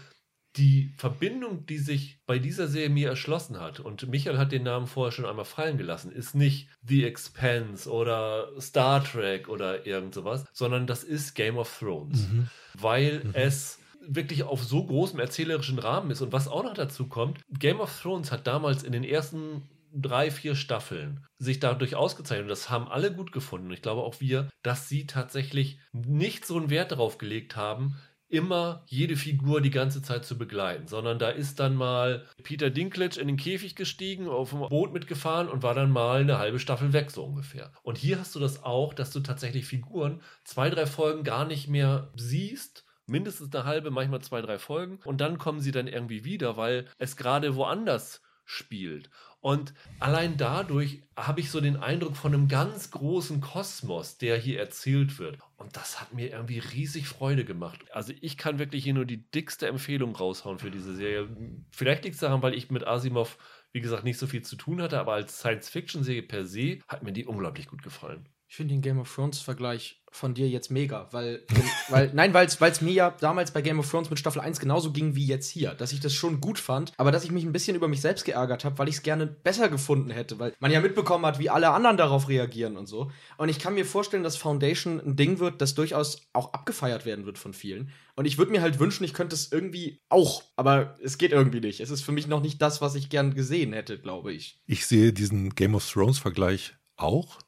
die 0.56 0.92
Verbindung, 0.98 1.64
die 1.66 1.78
sich 1.78 2.18
bei 2.26 2.38
dieser 2.38 2.68
Serie 2.68 2.90
mir 2.90 3.08
erschlossen 3.08 3.58
hat, 3.58 3.80
und 3.80 4.08
Michael 4.08 4.36
hat 4.38 4.52
den 4.52 4.64
Namen 4.64 4.86
vorher 4.86 5.12
schon 5.12 5.24
einmal 5.24 5.44
fallen 5.46 5.78
gelassen, 5.78 6.12
ist 6.12 6.34
nicht 6.34 6.68
The 6.86 7.04
Expanse 7.04 7.90
oder 7.90 8.48
Star 8.60 9.02
Trek 9.02 9.48
oder 9.48 9.86
irgend 9.86 10.14
sowas, 10.14 10.44
sondern 10.52 10.86
das 10.86 11.04
ist 11.04 11.34
Game 11.34 11.56
of 11.56 11.78
Thrones, 11.78 12.28
Mhm. 12.28 12.48
weil 12.74 13.22
es 13.32 13.78
wirklich 14.06 14.42
auf 14.42 14.62
so 14.62 14.84
großem 14.84 15.20
erzählerischen 15.20 15.78
Rahmen 15.78 16.10
ist. 16.10 16.20
Und 16.20 16.32
was 16.32 16.48
auch 16.48 16.64
noch 16.64 16.74
dazu 16.74 17.06
kommt, 17.06 17.40
Game 17.58 17.80
of 17.80 18.00
Thrones 18.02 18.32
hat 18.32 18.46
damals 18.46 18.82
in 18.82 18.92
den 18.92 19.04
ersten 19.04 19.62
drei, 19.94 20.30
vier 20.30 20.54
Staffeln 20.54 21.24
sich 21.38 21.60
dadurch 21.60 21.94
ausgezeichnet. 21.94 22.44
Und 22.44 22.48
das 22.48 22.68
haben 22.70 22.88
alle 22.88 23.12
gut 23.14 23.30
gefunden. 23.30 23.68
Und 23.68 23.74
ich 23.74 23.82
glaube 23.82 24.02
auch 24.02 24.20
wir, 24.20 24.48
dass 24.62 24.88
sie 24.88 25.06
tatsächlich 25.06 25.78
nicht 25.92 26.46
so 26.46 26.56
einen 26.56 26.70
Wert 26.70 26.92
darauf 26.92 27.18
gelegt 27.18 27.56
haben, 27.56 27.96
immer 28.32 28.82
jede 28.86 29.14
Figur 29.14 29.60
die 29.60 29.70
ganze 29.70 30.00
Zeit 30.00 30.24
zu 30.24 30.38
begleiten, 30.38 30.88
sondern 30.88 31.18
da 31.18 31.28
ist 31.28 31.60
dann 31.60 31.76
mal 31.76 32.24
Peter 32.42 32.70
Dinklage 32.70 33.20
in 33.20 33.28
den 33.28 33.36
Käfig 33.36 33.76
gestiegen, 33.76 34.26
auf 34.26 34.50
dem 34.50 34.60
Boot 34.60 34.94
mitgefahren 34.94 35.48
und 35.48 35.62
war 35.62 35.74
dann 35.74 35.90
mal 35.90 36.22
eine 36.22 36.38
halbe 36.38 36.58
Staffel 36.58 36.94
weg, 36.94 37.10
so 37.10 37.24
ungefähr. 37.24 37.70
Und 37.82 37.98
hier 37.98 38.18
hast 38.18 38.34
du 38.34 38.40
das 38.40 38.64
auch, 38.64 38.94
dass 38.94 39.10
du 39.10 39.20
tatsächlich 39.20 39.66
Figuren 39.66 40.22
zwei, 40.44 40.70
drei 40.70 40.86
Folgen 40.86 41.24
gar 41.24 41.44
nicht 41.44 41.68
mehr 41.68 42.10
siehst, 42.16 42.86
mindestens 43.04 43.54
eine 43.54 43.64
halbe, 43.64 43.90
manchmal 43.90 44.22
zwei, 44.22 44.40
drei 44.40 44.58
Folgen 44.58 44.98
und 45.04 45.20
dann 45.20 45.36
kommen 45.36 45.60
sie 45.60 45.72
dann 45.72 45.86
irgendwie 45.86 46.24
wieder, 46.24 46.56
weil 46.56 46.86
es 46.96 47.18
gerade 47.18 47.54
woanders 47.54 48.22
spielt. 48.46 49.10
Und 49.42 49.74
allein 49.98 50.36
dadurch 50.36 51.02
habe 51.16 51.40
ich 51.40 51.50
so 51.50 51.60
den 51.60 51.76
Eindruck 51.76 52.16
von 52.16 52.32
einem 52.32 52.46
ganz 52.46 52.92
großen 52.92 53.40
Kosmos, 53.40 54.16
der 54.16 54.38
hier 54.38 54.60
erzählt 54.60 55.18
wird. 55.18 55.38
Und 55.56 55.76
das 55.76 56.00
hat 56.00 56.14
mir 56.14 56.30
irgendwie 56.30 56.60
riesig 56.60 57.08
Freude 57.08 57.44
gemacht. 57.44 57.80
Also 57.90 58.12
ich 58.20 58.38
kann 58.38 58.60
wirklich 58.60 58.84
hier 58.84 58.94
nur 58.94 59.04
die 59.04 59.28
dickste 59.32 59.66
Empfehlung 59.66 60.14
raushauen 60.14 60.60
für 60.60 60.70
diese 60.70 60.94
Serie. 60.94 61.28
Vielleicht 61.72 62.04
liegt 62.04 62.14
es 62.14 62.20
daran, 62.20 62.40
weil 62.40 62.54
ich 62.54 62.70
mit 62.70 62.86
Asimov, 62.86 63.36
wie 63.72 63.80
gesagt, 63.80 64.04
nicht 64.04 64.18
so 64.18 64.28
viel 64.28 64.42
zu 64.42 64.54
tun 64.54 64.80
hatte, 64.80 65.00
aber 65.00 65.14
als 65.14 65.40
Science-Fiction-Serie 65.40 66.22
per 66.22 66.46
se 66.46 66.78
hat 66.86 67.02
mir 67.02 67.12
die 67.12 67.26
unglaublich 67.26 67.66
gut 67.66 67.82
gefallen. 67.82 68.28
Ich 68.46 68.54
finde 68.54 68.74
den 68.74 68.80
Game 68.80 69.00
of 69.00 69.12
Thrones-Vergleich 69.12 70.01
von 70.12 70.34
dir 70.34 70.48
jetzt 70.48 70.70
mega, 70.70 71.08
weil, 71.10 71.42
weil 71.88 72.10
nein, 72.12 72.34
weil 72.34 72.46
es 72.46 72.80
mir 72.80 72.92
ja 72.92 73.16
damals 73.18 73.50
bei 73.50 73.62
Game 73.62 73.78
of 73.78 73.90
Thrones 73.90 74.10
mit 74.10 74.18
Staffel 74.18 74.42
1 74.42 74.60
genauso 74.60 74.92
ging 74.92 75.16
wie 75.16 75.26
jetzt 75.26 75.48
hier, 75.48 75.70
dass 75.70 75.92
ich 75.92 76.00
das 76.00 76.12
schon 76.12 76.40
gut 76.40 76.58
fand, 76.58 76.92
aber 76.98 77.10
dass 77.10 77.24
ich 77.24 77.32
mich 77.32 77.44
ein 77.44 77.52
bisschen 77.52 77.74
über 77.74 77.88
mich 77.88 78.02
selbst 78.02 78.24
geärgert 78.26 78.64
habe, 78.64 78.78
weil 78.78 78.88
ich 78.88 78.96
es 78.96 79.02
gerne 79.02 79.26
besser 79.26 79.70
gefunden 79.70 80.10
hätte, 80.10 80.38
weil 80.38 80.54
man 80.60 80.70
ja 80.70 80.80
mitbekommen 80.80 81.24
hat, 81.24 81.38
wie 81.38 81.48
alle 81.48 81.70
anderen 81.70 81.96
darauf 81.96 82.28
reagieren 82.28 82.76
und 82.76 82.86
so. 82.86 83.10
Und 83.38 83.48
ich 83.48 83.58
kann 83.58 83.74
mir 83.74 83.86
vorstellen, 83.86 84.22
dass 84.22 84.36
Foundation 84.36 85.00
ein 85.00 85.16
Ding 85.16 85.38
wird, 85.38 85.62
das 85.62 85.74
durchaus 85.74 86.28
auch 86.34 86.52
abgefeiert 86.52 87.06
werden 87.06 87.24
wird 87.24 87.38
von 87.38 87.54
vielen. 87.54 87.90
Und 88.14 88.26
ich 88.26 88.36
würde 88.36 88.52
mir 88.52 88.60
halt 88.60 88.78
wünschen, 88.78 89.04
ich 89.04 89.14
könnte 89.14 89.34
es 89.34 89.50
irgendwie 89.50 90.02
auch, 90.10 90.42
aber 90.56 90.96
es 91.02 91.16
geht 91.16 91.32
irgendwie 91.32 91.60
nicht. 91.60 91.80
Es 91.80 91.90
ist 91.90 92.02
für 92.02 92.12
mich 92.12 92.26
noch 92.26 92.42
nicht 92.42 92.60
das, 92.60 92.82
was 92.82 92.94
ich 92.94 93.08
gern 93.08 93.34
gesehen 93.34 93.72
hätte, 93.72 93.98
glaube 93.98 94.34
ich. 94.34 94.60
Ich 94.66 94.86
sehe 94.86 95.14
diesen 95.14 95.54
Game 95.54 95.74
of 95.74 95.90
Thrones-Vergleich 95.90 96.74
auch 96.96 97.38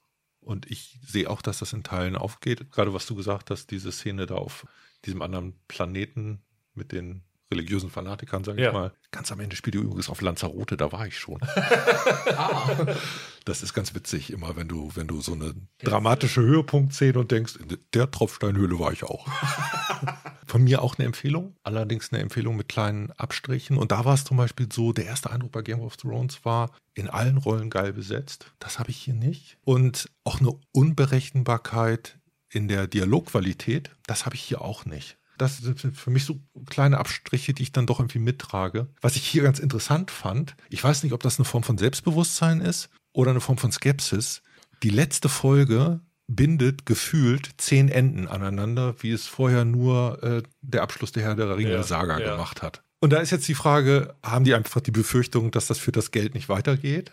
Und 0.44 0.70
ich 0.70 0.98
sehe 1.02 1.30
auch, 1.30 1.42
dass 1.42 1.58
das 1.58 1.72
in 1.72 1.82
Teilen 1.82 2.16
aufgeht. 2.16 2.70
Gerade 2.70 2.92
was 2.92 3.06
du 3.06 3.14
gesagt 3.14 3.50
hast, 3.50 3.70
diese 3.70 3.90
Szene 3.90 4.26
da 4.26 4.34
auf 4.34 4.66
diesem 5.04 5.22
anderen 5.22 5.54
Planeten 5.68 6.42
mit 6.74 6.92
den 6.92 7.22
religiösen 7.54 7.90
Fanatikern, 7.90 8.44
sage 8.44 8.58
ich 8.60 8.64
Ja. 8.64 8.72
mal. 8.72 8.92
Ganz 9.10 9.30
am 9.32 9.40
Ende 9.40 9.56
spielt 9.56 9.74
ihr 9.76 9.82
übrigens 9.82 10.08
auf 10.08 10.20
Lanzarote, 10.20 10.76
da 10.76 10.90
war 10.92 11.06
ich 11.06 11.18
schon. 11.18 11.40
Ah. 12.36 12.68
Das 13.46 13.62
ist 13.62 13.74
ganz 13.74 13.94
witzig, 13.94 14.32
immer 14.32 14.56
wenn 14.56 14.68
du, 14.68 14.90
wenn 14.94 15.06
du 15.06 15.20
so 15.20 15.34
eine 15.34 15.54
dramatische 15.82 16.40
Höhepunktszene 16.40 17.18
und 17.18 17.30
denkst, 17.30 17.56
in 17.56 17.76
der 17.92 18.10
Tropfsteinhöhle 18.10 18.78
war 18.78 18.90
ich 18.90 19.04
auch. 19.04 19.28
Von 20.46 20.64
mir 20.64 20.80
auch 20.80 20.96
eine 20.96 21.04
Empfehlung, 21.04 21.54
allerdings 21.62 22.10
eine 22.10 22.22
Empfehlung 22.22 22.56
mit 22.56 22.70
kleinen 22.70 23.12
Abstrichen. 23.12 23.76
Und 23.76 23.92
da 23.92 24.06
war 24.06 24.14
es 24.14 24.24
zum 24.24 24.38
Beispiel 24.38 24.68
so, 24.72 24.94
der 24.94 25.04
erste 25.04 25.30
Eindruck 25.30 25.52
bei 25.52 25.60
Game 25.60 25.80
of 25.80 25.98
Thrones 25.98 26.42
war, 26.46 26.70
in 26.94 27.10
allen 27.10 27.36
Rollen 27.36 27.68
geil 27.68 27.92
besetzt. 27.92 28.46
Das 28.60 28.78
habe 28.78 28.88
ich 28.90 28.96
hier 28.96 29.14
nicht. 29.14 29.58
Und 29.62 30.08
auch 30.24 30.40
eine 30.40 30.52
Unberechenbarkeit 30.72 32.18
in 32.50 32.68
der 32.68 32.86
Dialogqualität, 32.86 33.90
das 34.06 34.24
habe 34.24 34.36
ich 34.36 34.42
hier 34.42 34.62
auch 34.62 34.86
nicht. 34.86 35.18
Das 35.38 35.58
sind 35.58 35.80
für 35.80 36.10
mich 36.10 36.24
so 36.24 36.40
kleine 36.66 36.98
Abstriche, 36.98 37.54
die 37.54 37.62
ich 37.62 37.72
dann 37.72 37.86
doch 37.86 38.00
irgendwie 38.00 38.18
mittrage. 38.18 38.88
Was 39.00 39.16
ich 39.16 39.26
hier 39.26 39.42
ganz 39.42 39.58
interessant 39.58 40.10
fand, 40.10 40.56
ich 40.70 40.82
weiß 40.82 41.02
nicht, 41.02 41.12
ob 41.12 41.22
das 41.22 41.38
eine 41.38 41.44
Form 41.44 41.62
von 41.62 41.78
Selbstbewusstsein 41.78 42.60
ist 42.60 42.90
oder 43.12 43.30
eine 43.30 43.40
Form 43.40 43.58
von 43.58 43.72
Skepsis. 43.72 44.42
Die 44.82 44.90
letzte 44.90 45.28
Folge 45.28 46.00
bindet 46.26 46.86
gefühlt 46.86 47.50
zehn 47.58 47.88
Enden 47.88 48.28
aneinander, 48.28 48.94
wie 49.00 49.10
es 49.10 49.26
vorher 49.26 49.64
nur 49.64 50.22
äh, 50.22 50.42
der 50.62 50.82
Abschluss 50.82 51.12
der 51.12 51.22
Herr 51.22 51.34
der 51.34 51.46
Ja, 51.46 51.54
Ringe-Saga 51.54 52.18
ja. 52.18 52.32
gemacht 52.32 52.62
hat. 52.62 52.82
Und 53.00 53.10
da 53.12 53.18
ist 53.18 53.30
jetzt 53.30 53.46
die 53.48 53.54
Frage, 53.54 54.14
haben 54.22 54.44
die 54.44 54.54
einfach 54.54 54.80
die 54.80 54.90
Befürchtung, 54.90 55.50
dass 55.50 55.66
das 55.66 55.78
für 55.78 55.92
das 55.92 56.10
Geld 56.10 56.34
nicht 56.34 56.48
weitergeht? 56.48 57.12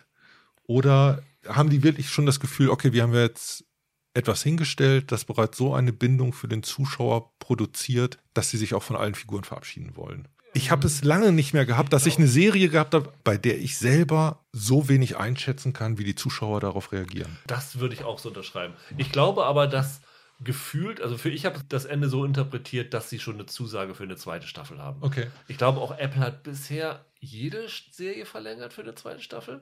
Oder 0.64 1.24
haben 1.48 1.70
die 1.70 1.84
wirklich 1.84 2.10
schon 2.10 2.26
das 2.26 2.40
Gefühl, 2.40 2.70
okay, 2.70 2.94
wir 2.94 3.04
haben 3.04 3.14
jetzt 3.14 3.66
etwas 4.14 4.43
hingestellt, 4.43 5.12
das 5.12 5.26
bereits 5.26 5.57
so 5.57 5.74
eine 5.74 5.93
Bindung 5.93 6.34
für 6.34 6.47
den 6.47 6.64
Zuschauer 6.64 7.32
produziert, 7.39 8.18
dass 8.34 8.49
sie 8.49 8.57
sich 8.57 8.74
auch 8.74 8.84
von 8.84 8.95
allen 8.95 9.16
Figuren 9.16 9.43
verabschieden 9.43 9.95
wollen? 9.95 10.28
Ich 10.53 10.70
habe 10.70 10.86
es 10.86 11.03
lange 11.03 11.32
nicht 11.32 11.53
mehr 11.53 11.66
gehabt, 11.66 11.93
dass 11.93 12.05
ich 12.05 12.18
eine 12.18 12.28
Serie 12.28 12.68
gehabt 12.68 12.93
habe, 12.93 13.14
bei 13.24 13.38
der 13.38 13.59
ich 13.59 13.78
selber 13.78 14.43
so 14.51 14.89
wenig 14.89 15.16
einschätzen 15.16 15.72
kann, 15.72 15.97
wie 15.97 16.03
die 16.03 16.16
Zuschauer 16.16 16.59
darauf 16.59 16.91
reagieren. 16.91 17.38
Das 17.47 17.80
würde 17.80 17.95
ich 17.95 18.03
auch 18.03 18.20
so 18.20 18.30
unterschreiben. 18.30 18.74
Ich 18.97 19.14
glaube 19.14 19.45
aber, 19.45 19.68
dass 19.68 20.01
gefühlt, 20.43 21.01
also 21.01 21.18
für 21.18 21.30
ich 21.30 21.45
habe 21.45 21.62
das 21.70 21.86
Ende 21.86 22.09
so 22.09 22.26
interpretiert, 22.26 22.93
dass 22.93 23.09
sie 23.09 23.20
schon 23.20 23.36
eine 23.36 23.45
Zusage 23.45 23.95
für 23.95 24.03
eine 24.03 24.18
zweite 24.18 24.47
Staffel 24.47 24.80
haben. 24.80 25.01
Okay. 25.01 25.28
Ich 25.47 25.57
glaube 25.57 25.80
auch 25.80 25.97
Apple 25.97 26.20
hat 26.20 26.43
bisher 26.43 27.05
jede 27.20 27.68
Serie 27.91 28.26
verlängert 28.26 28.74
für 28.74 28.82
eine 28.82 28.95
zweite 28.95 29.22
Staffel, 29.22 29.62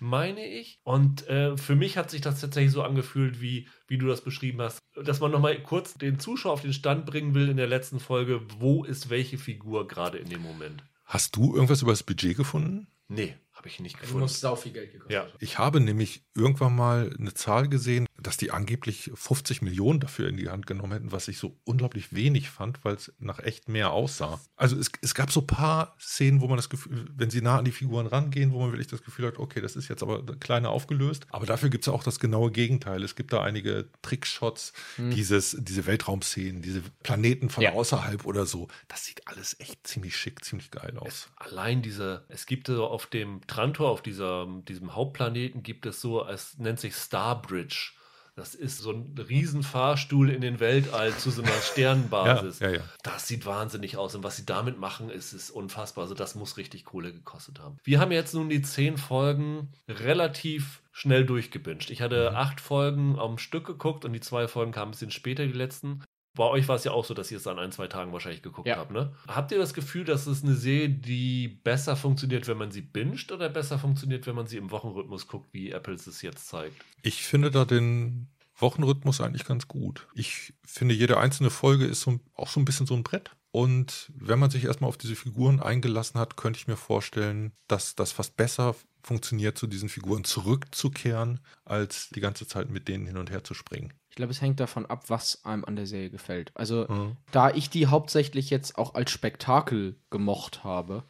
meine 0.00 0.46
ich. 0.46 0.78
Und 0.84 1.26
äh, 1.28 1.56
für 1.56 1.76
mich 1.76 1.96
hat 1.96 2.10
sich 2.10 2.20
das 2.20 2.40
tatsächlich 2.40 2.72
so 2.72 2.82
angefühlt, 2.82 3.40
wie, 3.40 3.68
wie 3.88 3.98
du 3.98 4.06
das 4.06 4.22
beschrieben 4.22 4.60
hast, 4.60 4.78
dass 4.94 5.20
man 5.20 5.30
nochmal 5.30 5.60
kurz 5.62 5.94
den 5.94 6.18
Zuschauer 6.18 6.52
auf 6.52 6.62
den 6.62 6.72
Stand 6.72 7.06
bringen 7.06 7.34
will 7.34 7.48
in 7.48 7.56
der 7.56 7.66
letzten 7.66 8.00
Folge, 8.00 8.40
wo 8.58 8.84
ist 8.84 9.10
welche 9.10 9.38
Figur 9.38 9.88
gerade 9.88 10.18
in 10.18 10.28
dem 10.28 10.42
Moment. 10.42 10.84
Hast 11.04 11.36
du 11.36 11.54
irgendwas 11.54 11.82
über 11.82 11.92
das 11.92 12.02
Budget 12.02 12.36
gefunden? 12.36 12.86
Nee, 13.08 13.34
habe 13.52 13.68
ich 13.68 13.80
nicht 13.80 13.96
Du 13.96 14.00
gefunden. 14.00 14.20
musst 14.22 14.40
sau 14.40 14.56
viel 14.56 14.72
Geld 14.72 14.92
gekostet. 14.92 15.12
Ja. 15.12 15.26
Ich 15.40 15.58
habe 15.58 15.80
nämlich 15.80 16.24
irgendwann 16.34 16.74
mal 16.74 17.14
eine 17.18 17.34
Zahl 17.34 17.68
gesehen, 17.68 18.06
dass 18.22 18.36
die 18.36 18.50
angeblich 18.50 19.10
50 19.14 19.62
Millionen 19.62 20.00
dafür 20.00 20.28
in 20.28 20.36
die 20.36 20.48
Hand 20.48 20.66
genommen 20.66 20.92
hätten, 20.92 21.12
was 21.12 21.28
ich 21.28 21.38
so 21.38 21.58
unglaublich 21.64 22.12
wenig 22.14 22.50
fand, 22.50 22.84
weil 22.84 22.94
es 22.94 23.12
nach 23.18 23.38
echt 23.38 23.68
mehr 23.68 23.90
aussah. 23.90 24.40
Also 24.56 24.76
es, 24.76 24.90
es 25.00 25.14
gab 25.14 25.30
so 25.30 25.40
ein 25.40 25.46
paar 25.46 25.96
Szenen, 26.00 26.40
wo 26.40 26.48
man 26.48 26.56
das 26.56 26.70
Gefühl, 26.70 27.06
wenn 27.14 27.30
sie 27.30 27.40
nah 27.42 27.58
an 27.58 27.64
die 27.64 27.72
Figuren 27.72 28.06
rangehen, 28.06 28.52
wo 28.52 28.60
man 28.60 28.70
wirklich 28.72 28.88
das 28.88 29.02
Gefühl 29.02 29.26
hat, 29.26 29.38
okay, 29.38 29.60
das 29.60 29.76
ist 29.76 29.88
jetzt 29.88 30.02
aber 30.02 30.22
kleiner 30.36 30.70
aufgelöst. 30.70 31.26
Aber 31.30 31.46
dafür 31.46 31.68
gibt 31.70 31.84
es 31.84 31.86
ja 31.86 31.92
auch 31.92 32.04
das 32.04 32.20
genaue 32.20 32.50
Gegenteil. 32.50 33.02
Es 33.02 33.16
gibt 33.16 33.32
da 33.32 33.42
einige 33.42 33.88
Trickshots, 34.02 34.72
dieses, 34.98 35.56
diese 35.60 35.86
Weltraumszenen, 35.86 36.62
diese 36.62 36.82
Planeten 37.02 37.50
von 37.50 37.62
Ja. 37.62 37.72
außerhalb 37.72 38.24
oder 38.26 38.46
so. 38.46 38.68
Das 38.88 39.04
sieht 39.04 39.26
alles 39.28 39.58
echt 39.60 39.86
ziemlich 39.86 40.16
schick, 40.16 40.44
ziemlich 40.44 40.70
geil 40.70 40.96
aus. 40.98 41.28
Allein 41.36 41.82
diese, 41.82 42.24
es 42.28 42.46
gibt 42.46 42.66
so 42.68 42.86
auf 42.86 43.06
dem 43.06 43.40
Trantor, 43.46 43.90
auf 43.90 44.02
dieser, 44.02 44.46
diesem 44.68 44.94
Hauptplaneten, 44.94 45.62
gibt 45.62 45.86
es 45.86 46.00
so, 46.00 46.26
es 46.26 46.58
nennt 46.58 46.80
sich 46.80 46.94
Starbridge. 46.94 47.92
Das 48.34 48.54
ist 48.54 48.78
so 48.78 48.92
ein 48.92 49.14
Riesenfahrstuhl 49.18 50.30
in 50.30 50.40
den 50.40 50.58
Weltall 50.58 51.14
zu 51.16 51.30
so 51.30 51.42
einer 51.42 51.52
Sternenbasis. 51.62 52.60
Ja, 52.60 52.68
ja, 52.70 52.76
ja. 52.76 52.82
Das 53.02 53.28
sieht 53.28 53.44
wahnsinnig 53.44 53.96
aus. 53.98 54.14
Und 54.14 54.24
was 54.24 54.36
sie 54.36 54.46
damit 54.46 54.78
machen, 54.78 55.10
ist, 55.10 55.32
ist 55.34 55.50
unfassbar. 55.50 56.04
Also 56.04 56.14
das 56.14 56.34
muss 56.34 56.56
richtig 56.56 56.84
Kohle 56.84 57.12
gekostet 57.12 57.58
haben. 57.60 57.76
Wir 57.84 58.00
haben 58.00 58.10
jetzt 58.12 58.32
nun 58.34 58.48
die 58.48 58.62
zehn 58.62 58.96
Folgen 58.96 59.70
relativ 59.88 60.82
schnell 60.92 61.24
durchgebinged. 61.24 61.90
Ich 61.90 62.00
hatte 62.02 62.30
Mhm. 62.30 62.36
acht 62.36 62.60
Folgen 62.60 63.18
am 63.18 63.38
Stück 63.38 63.66
geguckt 63.66 64.04
und 64.04 64.12
die 64.12 64.20
zwei 64.20 64.48
Folgen 64.48 64.72
kamen 64.72 64.88
ein 64.88 64.92
bisschen 64.92 65.10
später, 65.10 65.44
die 65.46 65.52
letzten. 65.52 66.02
Bei 66.34 66.44
euch 66.44 66.66
war 66.68 66.76
es 66.76 66.84
ja 66.84 66.92
auch 66.92 67.04
so, 67.04 67.12
dass 67.14 67.30
ihr 67.30 67.36
es 67.36 67.46
an 67.46 67.58
ein, 67.58 67.72
zwei 67.72 67.88
Tagen 67.88 68.12
wahrscheinlich 68.12 68.42
geguckt 68.42 68.66
Ja. 68.66 68.76
habt, 68.76 68.90
ne? 68.90 69.14
Habt 69.28 69.52
ihr 69.52 69.58
das 69.58 69.74
Gefühl, 69.74 70.04
dass 70.04 70.26
es 70.26 70.42
eine 70.42 70.54
Serie, 70.54 70.88
die 70.88 71.48
besser 71.48 71.94
funktioniert, 71.94 72.48
wenn 72.48 72.56
man 72.56 72.70
sie 72.70 72.80
binget 72.80 73.30
oder 73.32 73.48
besser 73.50 73.78
funktioniert, 73.78 74.26
wenn 74.26 74.34
man 74.34 74.46
sie 74.46 74.56
im 74.56 74.70
Wochenrhythmus 74.70 75.26
guckt, 75.28 75.52
wie 75.52 75.70
Apple 75.70 75.94
es 75.94 76.22
jetzt 76.22 76.48
zeigt? 76.48 76.76
Ich 77.02 77.22
finde 77.24 77.50
da 77.50 77.64
den 77.66 78.28
Wochenrhythmus 78.56 79.20
eigentlich 79.20 79.44
ganz 79.44 79.68
gut. 79.68 80.06
Ich 80.14 80.54
finde, 80.64 80.94
jede 80.94 81.18
einzelne 81.18 81.50
Folge 81.50 81.84
ist 81.84 82.00
so, 82.00 82.18
auch 82.34 82.48
so 82.48 82.60
ein 82.60 82.64
bisschen 82.64 82.86
so 82.86 82.94
ein 82.94 83.02
Brett. 83.02 83.32
Und 83.50 84.10
wenn 84.14 84.38
man 84.38 84.50
sich 84.50 84.64
erstmal 84.64 84.88
auf 84.88 84.96
diese 84.96 85.16
Figuren 85.16 85.60
eingelassen 85.60 86.18
hat, 86.18 86.36
könnte 86.38 86.58
ich 86.58 86.66
mir 86.66 86.76
vorstellen, 86.76 87.52
dass 87.68 87.94
das 87.94 88.10
fast 88.12 88.36
besser 88.36 88.74
funktioniert, 89.02 89.58
zu 89.58 89.66
diesen 89.66 89.88
Figuren 89.88 90.24
zurückzukehren, 90.24 91.40
als 91.64 92.08
die 92.10 92.20
ganze 92.20 92.46
Zeit 92.46 92.70
mit 92.70 92.88
denen 92.88 93.06
hin 93.06 93.16
und 93.16 93.30
her 93.30 93.44
zu 93.44 93.54
springen. 93.54 93.92
Ich 94.10 94.16
glaube, 94.16 94.32
es 94.32 94.40
hängt 94.42 94.60
davon 94.60 94.86
ab, 94.86 95.04
was 95.08 95.44
einem 95.44 95.64
an 95.64 95.76
der 95.76 95.86
Serie 95.86 96.10
gefällt. 96.10 96.52
Also, 96.54 96.86
Mhm. 96.88 97.16
da 97.30 97.50
ich 97.50 97.70
die 97.70 97.86
hauptsächlich 97.86 98.50
jetzt 98.50 98.76
auch 98.78 98.94
als 98.94 99.10
Spektakel 99.10 99.96
gemocht 100.10 100.64
habe, 100.64 101.04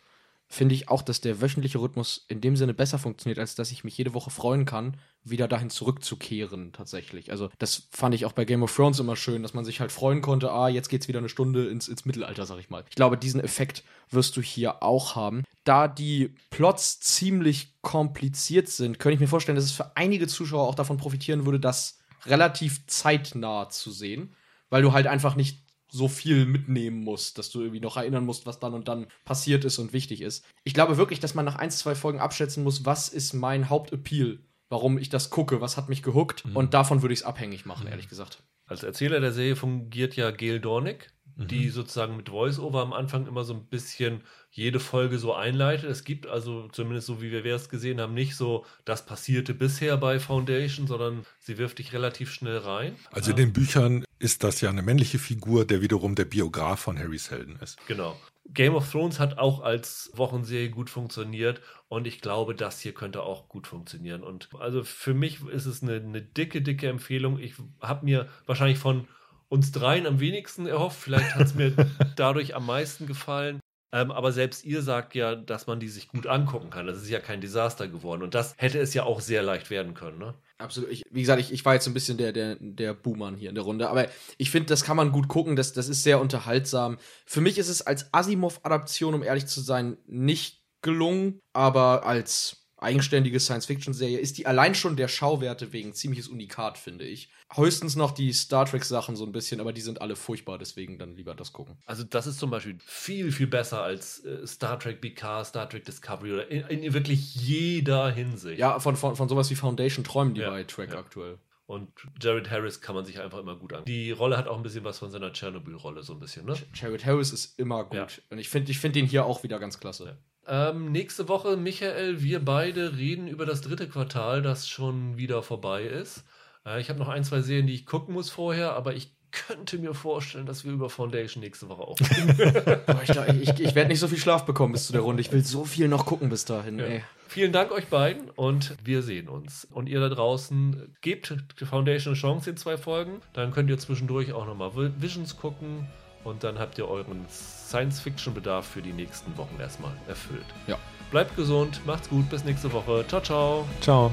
finde 0.49 0.75
ich 0.75 0.89
auch, 0.91 1.01
dass 1.03 1.21
der 1.23 1.41
wöchentliche 1.41 1.79
Rhythmus 1.81 2.27
in 2.29 2.43
dem 2.43 2.57
Sinne 2.57 2.75
besser 2.75 2.99
funktioniert, 2.99 3.39
als 3.39 3.55
dass 3.55 3.73
ich 3.73 3.85
mich 3.85 3.97
jede 3.97 4.13
Woche 4.13 4.31
freuen 4.31 4.67
kann, 4.67 4.99
wieder 5.25 5.49
dahin 5.49 5.71
zurückzukehren 5.71 6.73
tatsächlich. 6.73 7.31
Also 7.31 7.49
das 7.59 7.89
fand 7.91 8.15
ich 8.15 8.27
auch 8.27 8.33
bei 8.33 8.45
Game 8.45 8.63
of 8.63 8.75
Thrones 8.77 8.99
immer 9.01 9.17
schön, 9.17 9.43
dass 9.43 9.55
man 9.55 9.65
sich 9.65 9.81
halt 9.81 9.93
freuen 9.93 10.21
konnte, 10.21 10.51
ah, 10.53 10.69
jetzt 10.69 10.89
geht's 10.91 11.09
wieder 11.09 11.21
eine 11.21 11.31
Stunde 11.31 11.69
ins, 11.69 11.89
ins 11.89 12.05
Mittelalter, 12.05 12.45
sag 12.45 12.59
ich 12.59 12.69
mal. 12.69 12.85
Ich 12.91 12.97
glaube, 12.97 13.17
diesen 13.17 13.41
Effekt 13.41 13.83
wirst 14.11 14.37
du 14.37 14.43
hier 14.43 14.83
auch 14.83 15.17
haben. 15.17 15.43
Da 15.65 15.89
die 15.89 16.35
Plots 16.51 17.01
ziemlich 17.01 17.81
kompliziert 17.83 18.69
sind, 18.69 18.99
könnte 18.99 19.15
ich 19.15 19.21
mir 19.21 19.29
vorstellen, 19.29 19.57
dass 19.57 19.65
es 19.65 19.73
für 19.73 19.97
einige 19.97 20.27
Zuschauer 20.27 20.67
auch 20.67 20.75
davon 20.75 20.97
profitieren 20.97 21.45
würde, 21.45 21.61
das 21.61 21.99
relativ 22.27 22.87
zeitnah 22.87 23.69
zu 23.69 23.91
sehen, 23.91 24.35
weil 24.71 24.83
du 24.83 24.93
halt 24.93 25.07
einfach 25.07 25.37
nicht 25.37 25.63
so 25.93 26.09
viel 26.09 26.47
mitnehmen 26.47 27.05
musst, 27.05 27.37
dass 27.37 27.51
du 27.51 27.61
irgendwie 27.61 27.81
noch 27.81 27.99
erinnern 27.99 28.25
musst, 28.25 28.47
was 28.47 28.59
dann 28.59 28.73
und 28.73 28.89
dann 28.89 29.07
passiert 29.25 29.65
ist 29.65 29.79
und 29.79 29.93
wichtig 29.93 30.23
ist. 30.23 30.45
Ich 30.65 30.73
glaube 30.73 30.97
wirklich, 30.97 31.21
dass 31.21 31.35
man 31.35 31.45
nach 31.45 31.57
ein, 31.57 31.71
zwei 31.71 31.95
Folgen 31.95 32.19
abschätzen 32.19 32.65
muss, 32.65 32.87
was 32.87 33.11
ist 33.11 33.35
mein 33.35 33.69
Hauptappeal, 33.69 34.41
warum 34.71 34.97
ich 34.97 35.11
das 35.11 35.29
gucke, 35.29 35.61
was 35.61 35.77
hat 35.77 35.91
mich 35.91 36.03
gehuckt 36.03 36.45
und 36.55 36.73
davon 36.73 37.03
würde 37.03 37.13
ich 37.13 37.21
es 37.21 37.27
abhängig 37.27 37.67
machen, 37.67 37.87
ehrlich 37.87 38.09
gesagt. 38.09 38.43
Als 38.65 38.83
Erzähler 38.83 39.21
der 39.21 39.33
Serie 39.33 39.55
fungiert 39.55 40.17
ja 40.17 40.31
Gail 40.31 40.61
Dornick, 40.61 41.13
die 41.37 41.71
sozusagen 41.71 42.17
mit 42.17 42.29
Voice-Over 42.29 42.83
am 42.83 42.93
Anfang 42.93 43.27
immer 43.27 43.45
so 43.45 43.55
ein 43.55 43.65
bisschen 43.65 44.23
jede 44.51 44.81
Folge 44.81 45.19
so 45.19 45.33
einleitet. 45.35 45.89
Es 45.89 46.05
gibt 46.05 46.27
also, 46.27 46.69
zumindest 46.69 47.07
so 47.07 47.23
wie 47.23 47.33
wir 47.33 47.45
es 47.55 47.69
gesehen 47.69 48.01
haben, 48.01 48.15
nicht 48.15 48.37
so, 48.37 48.67
das 48.85 49.07
passierte 49.07 49.55
bisher 49.55 49.97
bei 49.97 50.21
Foundation, 50.21 50.87
sondern 50.87 51.25
sie 51.41 51.59
wirft 51.59 51.79
dich 51.79 51.93
relativ 51.93 52.33
schnell 52.33 52.59
rein. 52.59 52.97
Also 53.11 53.31
in 53.31 53.39
den 53.39 53.53
Büchern 53.53 54.05
ist 54.19 54.45
das 54.45 54.61
ja 54.61 54.71
eine 54.71 54.83
männliche 54.83 55.19
Figur, 55.19 55.65
der 55.65 55.81
wiederum 55.81 56.15
der 56.15 56.27
Biograf 56.27 56.81
von 56.81 56.99
Harry 56.99 57.19
Seldon 57.19 57.57
ist. 57.57 57.79
Genau. 57.87 58.17
Game 58.53 58.75
of 58.75 58.91
Thrones 58.91 59.19
hat 59.19 59.39
auch 59.39 59.61
als 59.61 60.11
Wochenserie 60.15 60.69
gut 60.69 60.91
funktioniert 60.91 61.61
und 61.89 62.07
ich 62.07 62.21
glaube, 62.21 62.55
das 62.55 62.81
hier 62.81 62.93
könnte 62.93 63.23
auch 63.23 63.49
gut 63.49 63.67
funktionieren. 63.67 64.23
Und 64.23 64.51
also 64.59 64.85
für 64.85 65.15
mich 65.15 65.43
ist 65.47 65.67
es 65.67 65.83
eine, 65.83 65.95
eine 65.95 66.21
dicke, 66.21 66.61
dicke 66.61 66.89
Empfehlung. 66.89 67.39
Ich 67.39 67.55
habe 67.81 68.05
mir 68.05 68.29
wahrscheinlich 68.47 68.79
von 68.79 69.07
uns 69.53 69.71
dreien 69.71 70.07
am 70.07 70.19
wenigsten 70.19 70.67
erhofft. 70.67 70.99
Vielleicht 70.99 71.35
hat 71.35 71.47
es 71.47 71.55
mir 71.55 71.75
dadurch 72.17 72.55
am 72.55 72.65
meisten 72.65 73.07
gefallen. 73.07 73.61
Ähm, 73.95 74.11
aber 74.11 74.33
selbst 74.33 74.65
ihr 74.65 74.81
sagt 74.81 75.15
ja, 75.15 75.35
dass 75.35 75.67
man 75.67 75.79
die 75.79 75.89
sich 75.89 76.09
gut 76.09 76.27
angucken 76.27 76.71
kann. 76.71 76.87
Das 76.87 76.97
ist 76.97 77.11
ja 77.11 77.21
kein 77.21 77.43
Desaster 77.43 77.87
geworden. 77.87 78.23
Und 78.23 78.35
das 78.35 78.55
hätte 78.57 78.79
es 78.79 78.95
ja 78.95 79.03
auch 79.03 79.21
sehr 79.21 79.43
leicht 79.43 79.69
werden 79.69 79.93
können. 79.93 80.19
Ne? 80.19 80.33
Absolut. 80.57 80.91
Ich, 80.91 81.03
wie 81.11 81.21
gesagt, 81.21 81.39
ich, 81.39 81.53
ich 81.53 81.67
war 81.67 81.75
jetzt 81.75 81.87
ein 81.87 81.93
bisschen 81.93 82.17
der, 82.17 82.33
der, 82.33 82.57
der 82.61 82.95
Buhmann 82.95 83.37
hier 83.37 83.51
in 83.51 83.55
der 83.55 83.65
Runde. 83.65 83.91
Aber 83.91 84.09
ich 84.39 84.51
finde, 84.51 84.69
das 84.69 84.85
kann 84.85 84.97
man 84.97 85.13
gut 85.13 85.29
gucken. 85.29 85.55
Das, 85.55 85.75
das 85.75 85.91
ist 85.91 86.03
sehr 86.03 86.19
unterhaltsam. 86.19 86.97
Für 87.27 87.43
mich 87.43 87.59
ist 87.59 87.69
es 87.69 87.83
als 87.83 88.15
Asimov-Adaption, 88.15 89.13
um 89.13 89.23
ehrlich 89.23 89.45
zu 89.45 89.61
sein, 89.61 89.99
nicht 90.07 90.63
gelungen. 90.81 91.41
Aber 91.53 92.07
als 92.07 92.62
eigenständige 92.83 93.39
Science-Fiction-Serie 93.41 94.19
ist 94.19 94.39
die 94.39 94.47
allein 94.47 94.75
schon 94.75 94.97
der 94.97 95.09
Schauwerte 95.09 95.73
wegen 95.73 95.95
ziemliches 95.95 96.29
Unikat, 96.29 96.79
finde 96.79 97.05
ich. 97.05 97.31
Höchstens 97.55 97.97
noch 97.97 98.13
die 98.13 98.33
Star 98.33 98.67
Trek-Sachen 98.67 99.17
so 99.17 99.25
ein 99.25 99.33
bisschen, 99.33 99.61
aber 99.61 99.73
die 99.73 99.81
sind 99.81 100.01
alle 100.01 100.17
furchtbar, 100.17 100.59
deswegen 100.59 100.99
dann 100.99 101.15
lieber 101.15 101.35
das 101.35 101.53
gucken. 101.53 101.77
Also 101.87 102.05
das 102.05 102.27
ist 102.27 102.39
zum 102.39 102.51
Beispiel 102.51 102.79
viel, 102.85 103.33
viel 103.33 103.47
besser 103.47 103.83
als 103.83 104.25
äh, 104.25 104.47
Star 104.47 104.79
Trek 104.79 105.01
BK, 105.01 105.45
Star 105.45 105.69
Trek 105.69 105.85
Discovery 105.85 106.33
oder 106.33 106.51
in, 106.51 106.83
in 106.83 106.95
wirklich 106.95 107.35
jeder 107.35 108.11
Hinsicht. 108.11 108.59
Ja, 108.59 108.81
von, 108.81 108.97
von, 108.97 109.17
von 109.17 109.29
sowas 109.29 109.51
wie 109.51 109.55
Foundation 109.55 110.05
träumen 110.05 110.35
die 110.35 110.41
Ja, 110.41 110.51
bei 110.51 110.65
Track 110.65 110.93
ja. 110.93 110.99
aktuell. 110.99 111.39
Und 111.67 111.91
Jared 112.21 112.51
Harris 112.51 112.81
kann 112.81 112.95
man 112.95 113.05
sich 113.05 113.21
einfach 113.21 113.39
immer 113.39 113.57
gut 113.57 113.73
an. 113.73 113.85
Die 113.85 114.11
Rolle 114.11 114.37
hat 114.37 114.47
auch 114.47 114.57
ein 114.57 114.63
bisschen 114.63 114.85
was 114.85 114.99
von 114.99 115.11
seiner 115.11 115.33
Tschernobyl-Rolle, 115.33 116.03
so 116.03 116.13
ein 116.13 116.21
bisschen, 116.21 116.45
ne? 116.45 116.55
Jared 116.75 117.07
Harris 117.07 117.33
ist 117.33 117.59
immer 117.59 117.85
gut. 117.85 117.95
Ja. 117.95 118.07
Und 118.31 118.39
ich 118.39 118.49
finde 118.49 118.71
ich 118.71 118.79
find 118.79 118.97
ihn 118.97 119.07
hier 119.07 119.25
auch 119.25 119.43
wieder 119.43 119.59
ganz 119.59 119.81
klasse. 119.81 120.19
Ähm, 120.47 120.91
nächste 120.91 121.29
Woche, 121.29 121.57
Michael, 121.57 122.23
wir 122.23 122.45
beide 122.45 122.97
reden 122.97 123.29
über 123.29 123.47
das 123.47 123.61
dritte 123.61 123.89
Quartal, 123.89 124.43
das 124.43 124.69
schon 124.69 125.17
wieder 125.17 125.43
vorbei 125.43 125.85
ist. 125.85 126.25
Äh, 126.67 126.81
ich 126.81 126.89
habe 126.89 126.99
noch 126.99 127.09
ein, 127.09 127.25
zwei 127.25 127.41
Serien, 127.41 127.67
die 127.67 127.75
ich 127.75 127.87
gucken 127.87 128.15
muss 128.15 128.31
vorher, 128.31 128.75
aber 128.75 128.95
ich 128.95 129.13
könnte 129.31 129.79
mir 129.79 129.95
vorstellen, 129.95 130.45
dass 130.45 130.65
wir 130.65 130.73
über 130.73 130.91
Foundation 130.91 131.43
nächste 131.43 131.69
Woche 131.69 131.83
auch 131.83 131.99
reden. 131.99 132.83
Ich 133.03 133.49
ich, 133.51 133.61
ich 133.61 133.75
werde 133.75 133.89
nicht 133.89 134.01
so 134.01 134.09
viel 134.09 134.19
Schlaf 134.19 134.45
bekommen 134.45 134.73
bis 134.73 134.87
zu 134.87 134.93
der 134.93 135.01
Runde. 135.01 135.23
Ich 135.23 135.33
will 135.33 135.43
so 135.43 135.65
viel 135.65 135.89
noch 135.89 136.05
gucken 136.05 136.29
bis 136.29 136.45
dahin. 136.45 136.79
Ja. 136.79 136.87
Vielen 137.29 137.53
Dank 137.53 137.73
euch 137.73 137.87
beiden 137.87 138.29
und 138.31 138.77
wir 138.85 139.03
sehen 139.03 139.29
uns. 139.29 139.67
Und 139.71 139.89
ihr 139.89 140.01
da 140.01 140.11
draußen, 140.11 140.95
gebt 141.01 141.35
Foundation 141.57 142.13
eine 142.13 142.21
Chance 142.21 142.51
in 142.51 142.57
zwei 142.59 142.77
Folgen. 142.77 143.23
Dann 143.33 143.53
könnt 143.53 143.71
ihr 143.71 143.79
zwischendurch 143.79 144.33
auch 144.35 144.47
nochmal 144.47 144.73
Visions 145.01 145.39
gucken 145.39 145.89
und 146.25 146.45
dann 146.45 146.59
habt 146.59 146.79
ihr 146.79 146.89
euren 146.89 147.27
Science-Fiction-Bedarf 147.29 148.67
für 148.67 148.83
die 148.83 148.93
nächsten 148.93 149.37
Wochen 149.37 149.57
erstmal 149.59 149.93
erfüllt. 150.09 150.47
Ja. 150.67 150.77
Bleibt 151.11 151.37
gesund, 151.37 151.81
macht's 151.87 152.09
gut, 152.09 152.29
bis 152.31 152.45
nächste 152.45 152.73
Woche. 152.73 153.05
Ciao, 153.09 153.21
ciao. 153.21 153.67
Ciao. 153.81 154.11